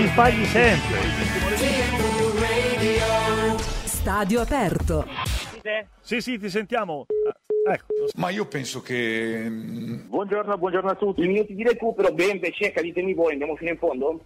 mi 0.00 0.06
sbagli 0.06 0.44
sempre. 0.46 0.98
Stadio 3.84 4.40
aperto. 4.40 5.06
Sì, 6.00 6.20
sì, 6.20 6.38
ti 6.38 6.48
sentiamo. 6.48 7.06
Ah, 7.28 7.72
Ecco, 7.72 8.06
Ma 8.14 8.30
io 8.30 8.46
penso 8.46 8.80
che 8.80 9.44
mm, 9.46 10.08
Buongiorno, 10.08 10.56
buongiorno 10.56 10.90
a 10.90 10.94
tutti. 10.94 11.22
I 11.22 11.26
minuti 11.28 11.54
di 11.54 11.62
recupero, 11.62 12.10
Bembe, 12.10 12.50
cerca, 12.52 12.80
ditemi 12.80 13.12
voi, 13.12 13.32
andiamo 13.32 13.54
fino 13.54 13.70
in 13.70 13.76
fondo? 13.76 14.24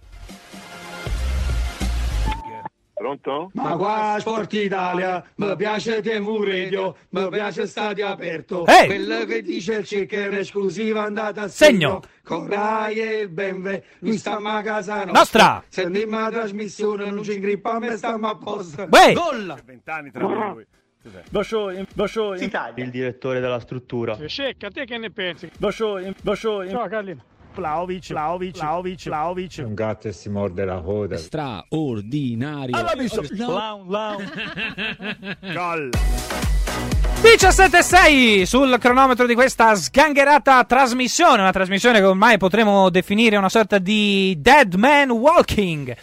Pronto? 2.97 3.51
Ma 3.55 3.75
qua 3.75 4.15
Sport 4.19 4.53
Italia, 4.53 5.21
mi 5.35 5.53
piace 5.57 6.01
TV 6.01 6.41
Radio, 6.45 6.95
mi 7.09 7.27
piace 7.27 7.67
Stadio 7.67 8.07
Aperto. 8.07 8.65
Ehi! 8.65 8.85
Quello 8.85 9.25
che 9.25 9.41
dice 9.41 9.73
il 9.75 9.85
checker 9.85 10.33
esclusiva 10.35 11.03
andata 11.03 11.41
a 11.41 11.47
Segno. 11.49 12.01
Con 12.23 12.47
Rai 12.47 12.95
e 12.99 13.15
il 13.23 13.29
Benve, 13.29 13.83
noi 13.99 14.17
stiamo 14.17 14.47
a 14.49 14.61
casa 14.61 15.03
Nostra. 15.03 15.61
Sentiamo 15.67 16.19
la 16.21 16.31
trasmissione, 16.31 17.09
non 17.11 17.21
ci 17.21 17.33
ingrippiamo 17.33 17.85
e 17.85 17.97
stiamo 17.97 18.29
a 18.29 18.37
posto. 18.37 18.87
Uè! 18.89 19.11
Gol! 19.13 19.61
vent'anni 19.65 20.11
tra 20.11 20.25
di 20.25 20.33
noi. 20.33 20.65
Cos'è? 21.03 21.21
Lo 21.31 21.43
show, 21.43 21.69
in- 21.71 21.85
lo 21.95 22.07
show, 22.07 22.33
in- 22.33 22.49
il 22.75 22.89
direttore 22.91 23.41
della 23.41 23.59
struttura. 23.59 24.17
Scecca, 24.25 24.69
te 24.71 24.85
che 24.85 24.97
ne 24.97 25.11
pensi? 25.11 25.51
show, 26.33 26.61
in- 26.63 26.69
Ciao 26.69 26.87
Carlino. 26.87 27.23
Vlaovic, 27.55 28.07
Vlaovic, 28.09 28.57
Vlaovic, 28.57 29.03
Vlaovic. 29.05 29.63
Un 29.65 29.73
gatto 29.73 30.07
e 30.07 30.11
si 30.11 30.29
morde 30.29 30.65
la 30.65 30.79
coda. 30.81 31.17
straordinario. 31.17 32.75
Allora 32.75 32.95
visto. 32.95 33.23
Laun, 33.31 33.89
laun. 33.89 34.31
Gol. 35.53 35.89
17.6 37.21 38.43
sul 38.43 38.77
cronometro 38.79 39.25
di 39.25 39.33
questa 39.33 39.73
sgangherata 39.73 40.63
trasmissione, 40.65 41.41
una 41.41 41.51
trasmissione 41.51 41.99
che 41.99 42.05
ormai 42.05 42.37
potremmo 42.37 42.89
definire 42.89 43.35
una 43.37 43.49
sorta 43.49 43.79
di 43.79 44.35
dead 44.39 44.75
man 44.75 45.09
walking. 45.09 45.95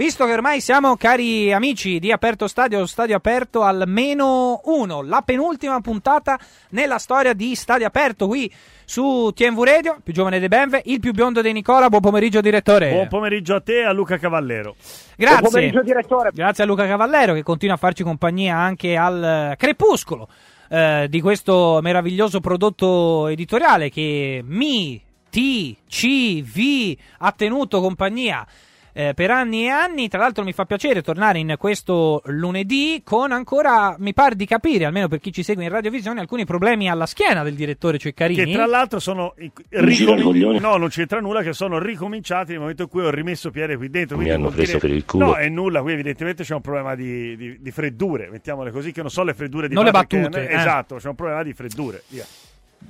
Visto 0.00 0.24
che 0.24 0.32
ormai 0.32 0.62
siamo, 0.62 0.96
cari 0.96 1.52
amici 1.52 1.98
di 1.98 2.10
Aperto 2.10 2.48
Stadio, 2.48 2.86
Stadio 2.86 3.16
Aperto 3.16 3.60
al 3.60 3.84
meno 3.86 4.62
uno, 4.64 5.02
la 5.02 5.20
penultima 5.22 5.78
puntata 5.82 6.38
nella 6.70 6.96
storia 6.96 7.34
di 7.34 7.54
Stadio 7.54 7.86
Aperto 7.86 8.26
qui 8.26 8.50
su 8.86 9.30
TNV 9.34 9.62
Radio, 9.62 9.98
più 10.02 10.14
giovane 10.14 10.38
dei 10.38 10.48
Benve, 10.48 10.80
il 10.86 11.00
più 11.00 11.12
biondo 11.12 11.42
dei 11.42 11.52
Nicola. 11.52 11.90
Buon 11.90 12.00
pomeriggio, 12.00 12.40
direttore. 12.40 12.92
Buon 12.92 13.08
pomeriggio 13.08 13.56
a 13.56 13.60
te 13.60 13.80
e 13.80 13.84
a 13.84 13.92
Luca 13.92 14.16
Cavallero. 14.16 14.74
Grazie. 15.16 15.38
Buon 15.40 15.50
pomeriggio, 15.50 15.82
direttore. 15.82 16.30
Grazie 16.32 16.64
a 16.64 16.66
Luca 16.66 16.86
Cavallero 16.86 17.34
che 17.34 17.42
continua 17.42 17.74
a 17.74 17.78
farci 17.78 18.02
compagnia 18.02 18.56
anche 18.56 18.96
al 18.96 19.22
eh, 19.22 19.56
crepuscolo 19.58 20.28
eh, 20.70 21.08
di 21.10 21.20
questo 21.20 21.80
meraviglioso 21.82 22.40
prodotto 22.40 23.26
editoriale 23.26 23.90
che 23.90 24.42
mi, 24.42 24.98
ti, 25.28 25.76
ci, 25.88 26.40
vi 26.40 26.98
ha 27.18 27.32
tenuto 27.32 27.82
compagnia. 27.82 28.46
Eh, 28.92 29.12
per 29.14 29.30
anni 29.30 29.64
e 29.64 29.68
anni, 29.68 30.08
tra 30.08 30.18
l'altro 30.20 30.44
mi 30.44 30.52
fa 30.52 30.64
piacere 30.64 31.02
tornare 31.02 31.38
in 31.38 31.54
questo 31.58 32.22
lunedì 32.26 33.02
con 33.04 33.32
ancora, 33.32 33.94
mi 33.98 34.12
pare 34.12 34.34
di 34.34 34.46
capire, 34.46 34.84
almeno 34.84 35.08
per 35.08 35.20
chi 35.20 35.32
ci 35.32 35.42
segue 35.42 35.64
in 35.64 35.70
radiovisione, 35.70 36.20
alcuni 36.20 36.44
problemi 36.44 36.88
alla 36.90 37.06
schiena 37.06 37.42
del 37.42 37.54
direttore 37.54 37.98
Ceccarini. 37.98 38.44
Che 38.44 38.52
tra 38.52 38.66
l'altro 38.66 38.98
sono 38.98 39.34
ricomin-. 39.68 40.58
No, 40.60 40.76
non 40.76 40.88
c'entra 40.88 41.20
nulla, 41.20 41.42
che 41.42 41.52
sono 41.52 41.78
ricominciati 41.78 42.50
nel 42.52 42.60
momento 42.60 42.82
in 42.82 42.88
cui 42.88 43.02
ho 43.02 43.10
rimesso 43.10 43.50
piede 43.50 43.76
qui 43.76 43.90
dentro. 43.90 44.16
Mi 44.16 44.30
hanno 44.30 44.48
preso 44.50 44.76
dire- 44.76 44.78
per 44.78 44.90
il 44.90 45.04
culo. 45.04 45.24
No, 45.26 45.34
è 45.34 45.48
nulla, 45.48 45.82
qui 45.82 45.92
evidentemente 45.92 46.42
c'è 46.44 46.54
un 46.54 46.60
problema 46.60 46.94
di, 46.94 47.36
di- 47.36 47.56
di 47.60 47.70
freddure, 47.70 48.28
mettiamole 48.30 48.70
così, 48.70 48.92
che 48.92 49.00
non 49.00 49.10
so 49.10 49.22
le 49.22 49.34
freddure 49.34 49.68
di 49.68 49.74
Non 49.74 49.84
le 49.84 49.90
base 49.90 50.06
che- 50.06 50.18
battute, 50.20 50.48
eh. 50.48 50.54
Esatto, 50.56 50.96
c'è 50.96 51.08
un 51.08 51.14
problema 51.14 51.42
di 51.42 51.52
freddure. 51.52 52.02
Via. 52.08 52.24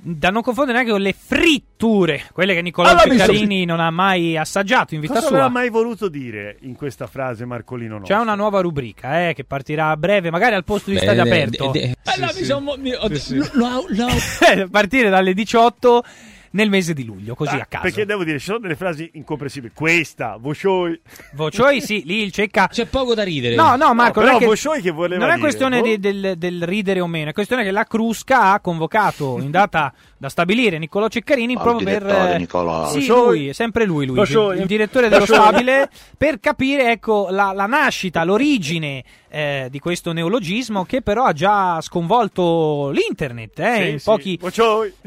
Da 0.03 0.29
non 0.29 0.41
confondere 0.41 0.77
neanche 0.77 0.93
con 0.93 1.01
le 1.01 1.13
fritture, 1.13 2.23
quelle 2.31 2.53
che 2.55 2.61
Nicolò 2.61 2.89
Allora, 2.89 3.05
mi 3.07 3.17
Ceccarini 3.17 3.65
non 3.65 3.79
ha 3.79 3.91
mai 3.91 4.35
assaggiato 4.37 4.95
in 4.95 5.01
vita 5.01 5.13
Cosa 5.15 5.27
sua. 5.27 5.35
aveva 5.35 5.51
mai 5.51 5.69
voluto 5.69 6.07
dire 6.07 6.57
in 6.61 6.75
questa 6.75 7.05
frase 7.05 7.45
Marcolino 7.45 7.97
no? 7.99 8.05
C'è 8.05 8.15
una 8.17 8.33
nuova 8.33 8.61
rubrica 8.61 9.27
eh, 9.29 9.33
che 9.33 9.43
partirà 9.43 9.89
a 9.89 9.97
breve, 9.97 10.31
magari 10.31 10.55
al 10.55 10.63
posto 10.63 10.89
di 10.89 10.97
stadio 10.97 11.21
aperto. 11.21 11.71
Allora, 12.05 12.31
mi 12.35 12.43
sono- 12.43 12.75
mi- 12.77 12.93
ho- 12.93 13.07
lo- 13.53 13.85
lo- 13.89 14.05
a 14.07 14.67
partire 14.71 15.09
dalle 15.09 15.33
18 15.35 16.03
nel 16.51 16.69
mese 16.69 16.93
di 16.93 17.05
luglio, 17.05 17.35
così 17.35 17.55
Ah, 17.55 17.61
a 17.61 17.65
caso. 17.65 17.83
Perché 17.83 18.05
devo 18.05 18.23
dire, 18.23 18.39
ci 18.39 18.45
sono 18.45 18.59
delle 18.59 18.75
frasi 18.75 19.09
incomprensibili. 19.13 19.71
Questa, 19.73 20.37
Voscioi. 20.39 20.99
Vocioi, 21.33 21.81
sì, 21.81 22.03
lì 22.05 22.21
il 22.23 22.31
cecca. 22.31 22.67
C'è 22.67 22.85
poco 22.85 23.13
da 23.13 23.23
ridere. 23.23 23.55
No, 23.55 23.75
no, 23.75 23.93
Marco, 23.93 24.19
No, 24.19 24.27
non, 24.27 24.35
è 24.35 24.39
che... 24.47 24.81
Che 24.81 24.91
voleva 24.91 25.25
non 25.25 25.35
è 25.35 25.39
questione 25.39 25.79
Boh. 25.79 25.85
di- 25.85 25.99
del, 25.99 26.33
del 26.37 26.63
ridere 26.63 26.99
o 26.99 27.07
meno, 27.07 27.29
è 27.29 27.33
questione 27.33 27.63
che 27.63 27.71
la 27.71 27.85
Crusca 27.85 28.51
ha 28.53 28.59
convocato 28.59 29.37
in 29.39 29.51
data 29.51 29.93
da 30.21 30.29
stabilire 30.29 30.77
Niccolò 30.77 31.07
Ceccarini 31.07 31.55
Al 31.55 31.61
proprio 31.63 31.83
per. 31.87 32.03
direttore 32.03 32.35
eh, 32.35 32.37
Nicolò. 32.37 32.87
Sì, 32.91 33.07
lui, 33.07 33.47
è 33.47 33.53
sempre 33.53 33.85
lui, 33.85 34.05
lui 34.05 34.19
il, 34.21 34.65
direttore 34.67 35.09
dello 35.09 35.25
stabile, 35.25 35.89
per 36.15 36.39
capire 36.39 36.91
ecco, 36.91 37.29
la, 37.31 37.53
la 37.53 37.65
nascita, 37.65 38.23
l'origine 38.23 39.03
eh, 39.29 39.67
di 39.71 39.79
questo 39.79 40.11
neologismo 40.11 40.85
che 40.85 41.01
però 41.01 41.23
ha 41.23 41.33
già 41.33 41.81
sconvolto 41.81 42.91
l'internet 42.91 43.57
eh, 43.61 43.75
Sì, 43.75 43.89
in, 43.89 43.97
sì. 43.99 44.05
pochi, 44.05 44.39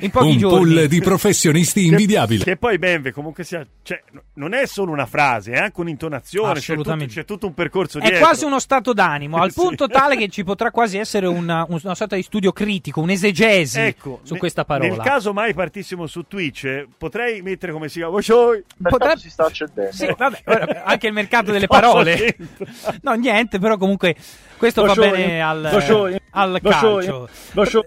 in 0.01 0.11
pochi 0.11 0.31
Un 0.31 0.39
giorni. 0.39 0.75
pool 0.75 0.87
di 0.89 1.01
professionisti 1.01 1.83
Che- 1.83 1.87
invidiabili. 1.91 2.43
Che, 2.43 2.57
poi 2.57 2.79
Benve 2.79 3.13
comunque 3.13 3.45
sia. 3.45 3.65
Cioè, 3.85 4.03
non 4.37 4.53
è 4.53 4.67
solo 4.67 4.91
una 4.93 5.07
frase, 5.07 5.53
è 5.53 5.59
anche 5.59 5.81
un'intonazione. 5.81 6.55
C'è 6.55 6.59
tutto, 6.61 6.73
Assolutamente. 6.73 7.15
c'è 7.15 7.25
tutto 7.25 7.47
un 7.47 7.55
percorso 7.55 7.99
È 7.99 8.03
dietro. 8.03 8.19
quasi 8.19 8.45
uno 8.45 8.59
stato 8.59 8.93
d'animo, 8.93 9.37
al 9.39 9.51
Sì. 9.53 9.61
punto 9.61 9.87
tale 9.87 10.17
che 10.17 10.29
ci 10.29 10.43
potrà 10.45 10.71
quasi 10.71 10.99
essere 10.99 11.27
una, 11.27 11.65
una 11.69 11.95
sorta 11.95 12.17
di 12.17 12.23
studio 12.23 12.51
critico, 12.53 13.01
un'esegesi 13.01 13.79
Ecco, 13.81 14.21
su 14.25 14.33
ne- 14.35 14.39
questa 14.41 14.65
parola. 14.65 14.89
Nel 14.89 14.99
caso 15.01 15.33
mai 15.33 15.55
partissimo 15.55 16.07
su 16.07 16.23
Twitch, 16.27 16.87
potrei 16.99 17.43
mettere 17.43 17.73
come 17.73 17.89
si 17.89 17.99
chiama. 18.01 18.13
Potrebbe- 18.21 19.19
si 19.19 19.31
sta 19.31 19.45
accendendo. 19.47 19.93
Sì, 19.93 20.07
vabbè, 20.17 20.43
ora, 20.47 20.83
anche 20.85 21.07
il 21.07 21.13
mercato 21.13 21.53
delle 21.53 21.67
parole. 21.67 22.37
No, 23.03 23.13
niente, 23.15 23.59
però 23.59 23.77
comunque 23.77 24.17
questo 24.57 24.83
va 24.83 24.89
Voscioi. 24.95 25.11
bene 25.11 25.43
al, 25.43 25.69
Voscioi. 25.71 26.19
al 26.31 26.59
Voscioi. 26.61 27.05
calcio. 27.05 27.29
Voscioi. 27.53 27.85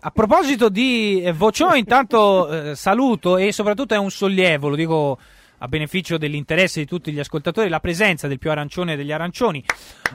A 0.00 0.10
proposito 0.10 0.68
di 0.68 1.22
eh, 1.22 1.32
Vociò, 1.32 1.74
intanto 1.74 2.48
eh, 2.70 2.74
saluto 2.76 3.36
e 3.36 3.50
soprattutto 3.52 3.94
è 3.94 3.96
un 3.96 4.10
sollievo, 4.10 4.68
lo 4.68 4.76
dico 4.76 5.18
a 5.58 5.68
beneficio 5.68 6.18
dell'interesse 6.18 6.80
di 6.80 6.86
tutti 6.86 7.12
gli 7.12 7.18
ascoltatori, 7.18 7.68
la 7.68 7.80
presenza 7.80 8.28
del 8.28 8.38
più 8.38 8.50
arancione 8.50 8.96
degli 8.96 9.12
arancioni. 9.12 9.64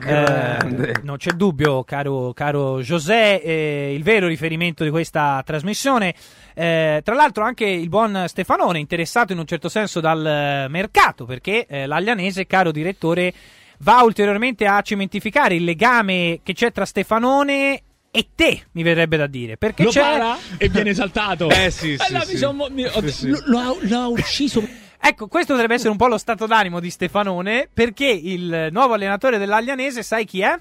Eh, 0.06 0.94
non 1.02 1.16
c'è 1.18 1.32
dubbio, 1.32 1.84
caro, 1.84 2.32
caro 2.32 2.80
José, 2.80 3.42
eh, 3.42 3.94
il 3.94 4.02
vero 4.02 4.26
riferimento 4.26 4.84
di 4.84 4.90
questa 4.90 5.42
trasmissione. 5.44 6.14
Eh, 6.54 7.00
tra 7.04 7.14
l'altro 7.14 7.44
anche 7.44 7.66
il 7.66 7.88
buon 7.88 8.24
Stefanone, 8.26 8.78
interessato 8.78 9.32
in 9.32 9.38
un 9.38 9.46
certo 9.46 9.68
senso 9.68 10.00
dal 10.00 10.24
eh, 10.26 10.68
mercato, 10.68 11.24
perché 11.24 11.66
eh, 11.66 11.86
l'Aglianese, 11.86 12.46
caro 12.46 12.70
direttore, 12.72 13.32
va 13.78 14.02
ulteriormente 14.02 14.66
a 14.66 14.80
cementificare 14.82 15.54
il 15.56 15.64
legame 15.64 16.40
che 16.42 16.52
c'è 16.54 16.72
tra 16.72 16.84
Stefanone 16.84 17.82
e 18.10 18.28
te, 18.34 18.66
mi 18.72 18.82
verrebbe 18.84 19.16
da 19.16 19.26
dire. 19.26 19.56
Perché 19.56 19.82
Lo 19.82 19.90
c'è... 19.90 20.00
para 20.00 20.36
e 20.56 20.68
viene 20.68 20.90
esaltato. 20.90 21.50
Eh, 21.50 21.70
sì, 21.70 21.96
sì, 21.98 22.02
Allora, 22.08 22.24
sì. 22.24 22.32
mi 22.32 22.38
sono- 22.38 22.68
mi- 22.70 22.84
ho- 22.86 23.00
Sì, 23.02 23.10
sì. 23.10 23.28
lo- 23.28 23.42
Lo 23.46 23.58
ha- 23.58 23.76
lo 23.80 23.98
ha 23.98 24.06
ucciso. 24.08 24.66
Ecco, 25.06 25.28
questo 25.28 25.52
dovrebbe 25.52 25.74
essere 25.74 25.90
un 25.90 25.98
po' 25.98 26.06
lo 26.06 26.16
stato 26.16 26.46
d'animo 26.46 26.80
di 26.80 26.88
Stefanone, 26.88 27.68
perché 27.72 28.06
il 28.06 28.68
nuovo 28.70 28.94
allenatore 28.94 29.36
dell'Aglianese, 29.36 30.02
sai 30.02 30.24
chi 30.24 30.40
è? 30.40 30.58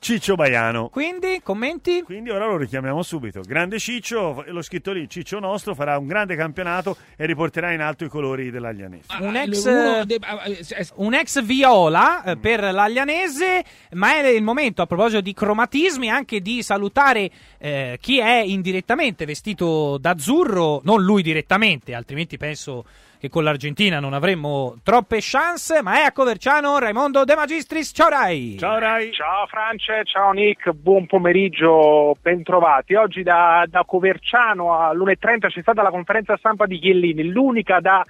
Ciccio 0.00 0.34
Baiano. 0.34 0.88
Quindi, 0.88 1.40
commenti? 1.44 2.02
Quindi 2.02 2.30
ora 2.30 2.46
lo 2.46 2.56
richiamiamo 2.56 3.02
subito. 3.02 3.40
Grande 3.40 3.78
Ciccio, 3.78 4.44
lo 4.48 4.62
scritto 4.62 4.90
lì, 4.90 5.08
Ciccio 5.08 5.38
nostro, 5.38 5.76
farà 5.76 5.96
un 5.96 6.08
grande 6.08 6.34
campionato 6.34 6.96
e 7.16 7.24
riporterà 7.24 7.72
in 7.72 7.80
alto 7.80 8.04
i 8.04 8.08
colori 8.08 8.50
dell'Aglianese. 8.50 9.06
Un 9.20 9.36
Ah, 9.36 9.42
ex- 9.42 10.02
dei- 10.02 10.18
ah, 10.22 10.42
eh, 10.44 10.86
Un 10.96 11.14
ex 11.14 11.40
viola 11.42 12.24
eh, 12.24 12.36
per 12.36 12.60
l'Aglianese, 12.60 13.64
ma 13.92 14.16
è 14.16 14.26
il 14.26 14.42
momento, 14.42 14.82
a 14.82 14.86
proposito 14.86 15.20
di 15.20 15.32
cromatismi, 15.32 16.10
anche 16.10 16.40
di 16.40 16.62
salutare 16.64 17.30
eh, 17.58 17.96
chi 18.00 18.18
è 18.18 18.38
indirettamente 18.38 19.24
vestito 19.24 19.98
d'azzurro, 19.98 20.80
non 20.82 21.00
lui 21.00 21.22
direttamente, 21.22 21.94
altrimenti 21.94 22.36
penso 22.36 22.84
che 23.18 23.28
con 23.28 23.42
l'Argentina 23.42 23.98
non 23.98 24.12
avremmo 24.12 24.76
troppe 24.82 25.18
chance, 25.20 25.82
ma 25.82 26.00
è 26.00 26.04
a 26.04 26.12
Coverciano 26.12 26.78
Raimondo 26.78 27.24
De 27.24 27.34
Magistris. 27.34 27.90
Ciao 27.92 28.08
Rai! 28.08 28.56
Ciao 28.58 28.78
Rai. 28.78 29.12
Ciao 29.12 29.46
France, 29.46 30.04
ciao 30.04 30.30
Nick, 30.30 30.70
buon 30.70 31.06
pomeriggio, 31.06 32.16
bentrovati. 32.22 32.94
Oggi 32.94 33.22
da, 33.22 33.64
da 33.68 33.84
Coverciano 33.84 34.78
all'1.30 34.78 35.48
c'è 35.48 35.60
stata 35.60 35.82
la 35.82 35.90
conferenza 35.90 36.36
stampa 36.36 36.66
di 36.66 36.78
Chiellini, 36.78 37.24
l'unica 37.24 37.80
da 37.80 38.04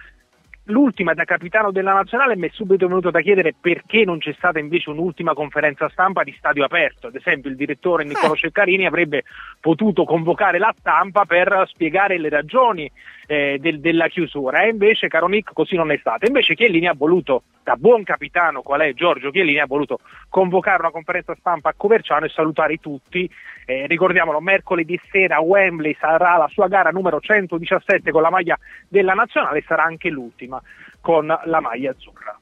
l'ultima 0.68 1.14
da 1.14 1.24
capitano 1.24 1.70
della 1.70 1.92
nazionale 1.92 2.36
mi 2.36 2.48
è 2.48 2.50
subito 2.52 2.86
venuto 2.86 3.10
da 3.10 3.20
chiedere 3.20 3.54
perché 3.58 4.04
non 4.04 4.18
c'è 4.18 4.34
stata 4.36 4.58
invece 4.58 4.90
un'ultima 4.90 5.32
conferenza 5.32 5.88
stampa 5.88 6.22
di 6.24 6.34
stadio 6.36 6.64
aperto. 6.64 7.06
Ad 7.06 7.14
esempio 7.14 7.50
il 7.50 7.56
direttore 7.56 8.04
Niccolò 8.04 8.34
Ceccarini 8.34 8.86
avrebbe 8.86 9.24
potuto 9.60 10.04
convocare 10.04 10.58
la 10.58 10.74
stampa 10.78 11.24
per 11.24 11.64
spiegare 11.68 12.18
le 12.18 12.28
ragioni 12.28 12.90
eh, 13.30 13.58
del- 13.60 13.78
della 13.78 14.08
chiusura 14.08 14.62
e 14.62 14.70
invece 14.70 15.06
caro 15.06 15.28
Nick 15.28 15.52
così 15.52 15.76
non 15.76 15.90
è 15.90 15.98
stato. 15.98 16.24
Invece 16.24 16.54
Chiellini 16.54 16.86
ha 16.86 16.94
voluto, 16.96 17.42
da 17.62 17.76
buon 17.76 18.02
capitano 18.02 18.62
qual 18.62 18.80
è 18.80 18.94
Giorgio 18.94 19.30
Chiellini, 19.30 19.60
ha 19.60 19.66
voluto 19.66 20.00
convocare 20.30 20.80
una 20.80 20.90
conferenza 20.90 21.36
stampa 21.38 21.68
a 21.68 21.74
Coverciano 21.76 22.24
e 22.24 22.30
salutare 22.30 22.78
tutti. 22.78 23.30
Eh, 23.66 23.86
ricordiamolo, 23.86 24.40
mercoledì 24.40 24.98
sera 25.10 25.36
a 25.36 25.42
Wembley 25.42 25.94
sarà 26.00 26.38
la 26.38 26.48
sua 26.50 26.68
gara 26.68 26.88
numero 26.88 27.20
117 27.20 28.10
con 28.10 28.22
la 28.22 28.30
maglia 28.30 28.58
della 28.88 29.12
nazionale, 29.12 29.62
sarà 29.66 29.84
anche 29.84 30.08
l'ultima 30.08 30.58
con 30.98 31.26
la 31.26 31.60
maglia 31.60 31.90
azzurra. 31.90 32.34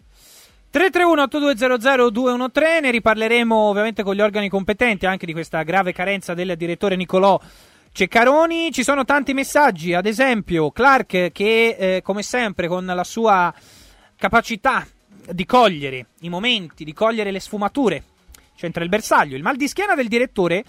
331-8200-213, 0.73 2.83
ne 2.83 2.91
riparleremo 2.93 3.57
ovviamente 3.57 4.05
con 4.05 4.15
gli 4.15 4.21
organi 4.21 4.49
competenti 4.49 5.07
anche 5.07 5.27
di 5.27 5.33
questa 5.33 5.63
grave 5.63 5.93
carenza 5.93 6.35
del 6.35 6.57
direttore 6.57 6.97
Nicolò 6.97 7.41
Ceccaroni. 7.97 8.71
Ci 8.73 8.85
sono 8.85 9.07
tanti 9.07 9.33
messaggi, 9.33 9.95
ad 9.95 10.05
esempio 10.05 10.71
Clark 10.71 11.33
che 11.33 11.77
eh, 11.79 12.03
come 12.03 12.23
sempre 12.23 12.69
con 12.69 12.85
la 12.85 13.05
sua 13.05 13.51
capacità 14.17 14.87
di 15.33 15.47
cogliere 15.47 16.09
i 16.21 16.29
momenti, 16.29 16.85
di 16.85 16.93
cogliere 16.93 17.31
le 17.31 17.41
sfumature, 17.41 18.05
c'entra 18.55 18.85
il 18.85 18.91
bersaglio. 18.91 19.35
Il 19.35 19.43
mal 19.43 19.57
di 19.57 19.67
schiena 19.67 19.95
del 19.95 20.09
direttore 20.09 20.63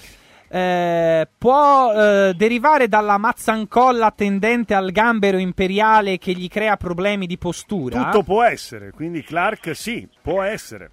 eh, 0.47 1.27
può 1.37 1.91
eh, 1.91 2.33
derivare 2.33 2.87
dalla 2.87 3.17
mazzancolla 3.17 4.11
tendente 4.11 4.73
al 4.73 4.91
gambero 4.91 5.37
imperiale 5.37 6.17
che 6.19 6.31
gli 6.31 6.47
crea 6.47 6.77
problemi 6.77 7.27
di 7.27 7.37
postura. 7.37 8.05
Tutto 8.05 8.23
può 8.23 8.43
essere, 8.43 8.91
quindi 8.91 9.21
Clark 9.21 9.75
sì, 9.75 10.07
può 10.21 10.43
essere. 10.43 10.89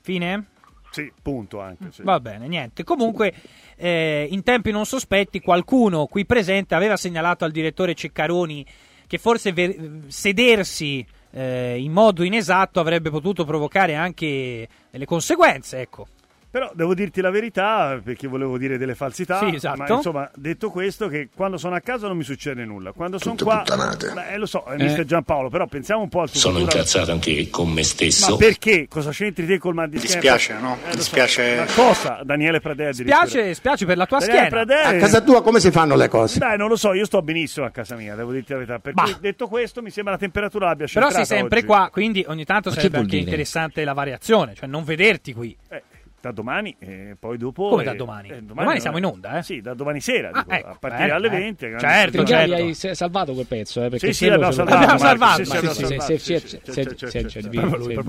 Fine? 0.00 0.46
Sì, 0.90 1.10
punto 1.22 1.60
anche. 1.60 1.92
Sì. 1.92 2.02
Va 2.02 2.18
bene, 2.20 2.48
niente. 2.48 2.84
Comunque, 2.84 3.32
eh, 3.76 4.26
in 4.30 4.42
tempi 4.42 4.70
non 4.70 4.86
sospetti, 4.86 5.40
qualcuno 5.40 6.06
qui 6.06 6.26
presente 6.26 6.74
aveva 6.74 6.96
segnalato 6.96 7.44
al 7.44 7.52
direttore 7.52 7.94
Ceccaroni 7.94 8.66
che 9.06 9.18
forse 9.18 9.52
ver- 9.52 10.06
sedersi 10.08 11.04
eh, 11.32 11.78
in 11.78 11.92
modo 11.92 12.22
inesatto 12.22 12.80
avrebbe 12.80 13.10
potuto 13.10 13.44
provocare 13.44 13.94
anche 13.94 14.68
delle 14.90 15.04
conseguenze, 15.04 15.80
ecco. 15.80 16.06
Però 16.50 16.68
devo 16.74 16.94
dirti 16.94 17.20
la 17.20 17.30
verità, 17.30 18.00
perché 18.02 18.26
volevo 18.26 18.58
dire 18.58 18.76
delle 18.76 18.96
falsità. 18.96 19.38
Sì, 19.38 19.54
esatto. 19.54 19.78
Ma 19.78 19.88
insomma, 19.88 20.30
detto 20.34 20.70
questo, 20.70 21.06
che 21.06 21.28
quando 21.32 21.56
sono 21.58 21.76
a 21.76 21.80
casa 21.80 22.08
non 22.08 22.16
mi 22.16 22.24
succede 22.24 22.64
nulla. 22.64 22.90
Quando 22.90 23.18
sono 23.18 23.36
Tutte 23.36 23.44
qua. 23.48 23.58
puttanate. 23.58 24.10
Beh, 24.12 24.36
lo 24.36 24.46
so, 24.46 24.64
è 24.64 24.74
mister 24.76 25.04
Giampaolo, 25.04 25.48
però 25.48 25.66
pensiamo 25.66 26.02
un 26.02 26.08
po' 26.08 26.22
al 26.22 26.30
tuo 26.30 26.40
Sono 26.40 26.58
futuro. 26.58 26.76
incazzato 26.76 27.12
anche 27.12 27.48
con 27.50 27.70
me 27.70 27.84
stesso. 27.84 28.32
Ma 28.32 28.36
perché? 28.36 28.88
Cosa 28.88 29.10
c'entri 29.12 29.46
te 29.46 29.58
col 29.58 29.74
mal 29.74 29.88
di 29.88 29.98
Mi 29.98 30.00
schiena? 30.08 30.20
dispiace, 30.34 30.60
no? 30.60 30.76
Eh, 30.90 30.96
dispiace. 30.96 31.56
Ma 31.56 31.66
cosa? 31.72 32.20
Daniele 32.24 32.58
Pradè. 32.60 32.92
Spiace, 32.94 33.54
spiace 33.54 33.86
per 33.86 33.96
la 33.96 34.06
tua 34.06 34.18
Daniele 34.18 34.46
schiena. 34.48 34.64
Pradè- 34.64 34.96
A 34.96 34.98
casa 34.98 35.20
tua 35.20 35.42
come 35.42 35.60
si 35.60 35.70
fanno 35.70 35.94
le 35.94 36.08
cose? 36.08 36.38
Dai, 36.40 36.58
non 36.58 36.68
lo 36.68 36.76
so, 36.76 36.92
io 36.94 37.04
sto 37.04 37.22
benissimo 37.22 37.64
a 37.64 37.70
casa 37.70 37.94
mia, 37.94 38.16
devo 38.16 38.32
dirti 38.32 38.50
la 38.50 38.58
verità. 38.58 38.78
Per 38.80 38.92
Bah. 38.92 39.04
cui, 39.04 39.16
detto 39.20 39.46
questo, 39.46 39.82
mi 39.82 39.90
sembra 39.90 40.14
la 40.14 40.18
temperatura 40.18 40.70
abbia 40.70 40.86
Però 40.92 41.10
sei 41.10 41.24
sempre 41.24 41.58
oggi. 41.58 41.66
qua, 41.66 41.88
quindi 41.92 42.24
ogni 42.26 42.44
tanto 42.44 42.70
Ma 42.70 42.74
sarebbe 42.74 42.96
anche 42.96 43.10
dire? 43.10 43.22
interessante 43.22 43.84
la 43.84 43.92
variazione, 43.92 44.54
cioè 44.56 44.68
non 44.68 44.82
vederti 44.82 45.32
qui. 45.32 45.56
Eh, 45.68 45.82
da 46.20 46.32
domani 46.32 46.76
e 46.78 47.16
poi 47.18 47.38
dopo. 47.38 47.70
Come 47.70 47.82
eh, 47.82 47.86
da 47.86 47.94
domani? 47.94 48.28
eh, 48.28 48.42
Domani 48.42 48.80
siamo 48.80 48.98
in 48.98 49.04
onda, 49.06 49.38
eh? 49.38 49.42
Sì, 49.42 49.60
da 49.60 49.74
domani 49.74 50.00
sera, 50.00 50.30
Ah, 50.32 50.42
dico, 50.42 50.50
ecco, 50.50 50.68
a 50.68 50.76
partire 50.78 51.04
bello, 51.08 51.14
alle 51.16 51.26
eh. 51.26 51.30
20. 51.30 51.66
grande 51.68 51.86
Certo, 51.88 52.24
certo. 52.24 52.54
hai 52.54 52.74
salvato 52.94 53.32
quel 53.32 53.46
pezzo, 53.46 53.82
eh? 53.84 53.88
Perché 53.88 54.06
Sì, 54.08 54.12
sì, 54.12 54.28
l'abbiamo 54.28 54.52
salvato, 54.52 54.98
salvato, 54.98 55.42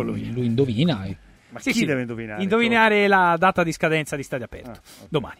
lui- 0.04 0.46
indovina. 0.46 1.04
eh. 1.06 1.18
Ma 1.50 1.60
Sì, 1.60 1.72
chi 1.72 1.80
sì. 1.80 1.86
deve 1.86 2.02
indovinare? 2.02 2.42
Indovinare 2.44 3.08
la 3.08 3.36
data 3.38 3.64
di 3.64 3.72
scadenza 3.74 4.16
di 4.16 4.24
Stadio 4.24 4.46
Aperto. 4.46 4.70
Ah. 4.72 4.80
Domani. 5.10 5.40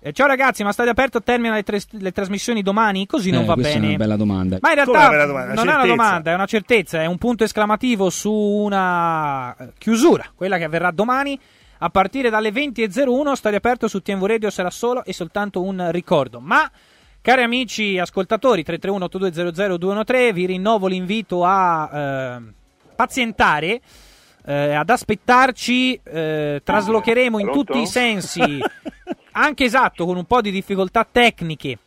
Eh, 0.00 0.12
ciao 0.12 0.26
ragazzi, 0.28 0.62
ma 0.62 0.72
Stadio 0.72 0.92
Aperto 0.92 1.22
termina 1.22 1.54
le, 1.54 1.64
tre- 1.64 1.80
le 1.90 2.12
trasmissioni 2.12 2.62
domani? 2.62 3.04
Così 3.06 3.30
non 3.30 3.42
Eh, 3.42 3.46
va 3.46 3.54
questa 3.54 3.72
bene. 3.74 3.84
è 3.84 3.88
una 3.88 3.96
bella 3.98 4.16
domanda. 4.16 4.58
Ma 4.60 4.68
in 4.68 4.74
realtà 4.76 5.26
domanda? 5.26 5.54
non 5.54 5.68
è 5.68 5.72
una 5.72 5.72
Certezza. 5.72 5.86
domanda, 5.86 6.30
è 6.30 6.34
una 6.34 6.46
certezza, 6.46 7.02
è 7.02 7.06
un 7.06 7.18
punto 7.18 7.44
esclamativo 7.44 8.08
su 8.08 8.32
una 8.32 9.54
eh, 9.56 9.72
chiusura, 9.76 10.24
quella 10.34 10.56
che 10.56 10.64
avverrà 10.64 10.90
domani 10.92 11.38
a 11.78 11.90
partire 11.90 12.30
dalle 12.30 12.50
20.01. 12.50 13.32
Stadio 13.32 13.58
aperto 13.58 13.88
su 13.88 14.00
TMV 14.00 14.24
Radio 14.24 14.50
sarà 14.50 14.70
solo 14.70 15.04
e 15.04 15.12
soltanto 15.12 15.62
un 15.62 15.90
ricordo. 15.90 16.40
Ma, 16.40 16.70
cari 17.20 17.42
amici 17.42 17.98
ascoltatori, 17.98 18.64
331-8200-213, 18.66 20.32
vi 20.32 20.46
rinnovo 20.46 20.86
l'invito 20.86 21.44
a 21.44 21.90
eh, 21.92 22.42
pazientare. 22.94 23.80
eh, 24.48 24.72
ad 24.72 24.88
aspettarci, 24.88 26.00
eh, 26.02 26.62
traslocheremo 26.64 27.38
in 27.38 27.50
Pronto? 27.50 27.64
tutti 27.64 27.82
i 27.82 27.86
sensi, 27.86 28.40
anche 29.32 29.64
esatto, 29.64 30.06
con 30.06 30.16
un 30.16 30.24
po' 30.24 30.40
di 30.40 30.50
difficoltà 30.50 31.06
tecniche, 31.10 31.78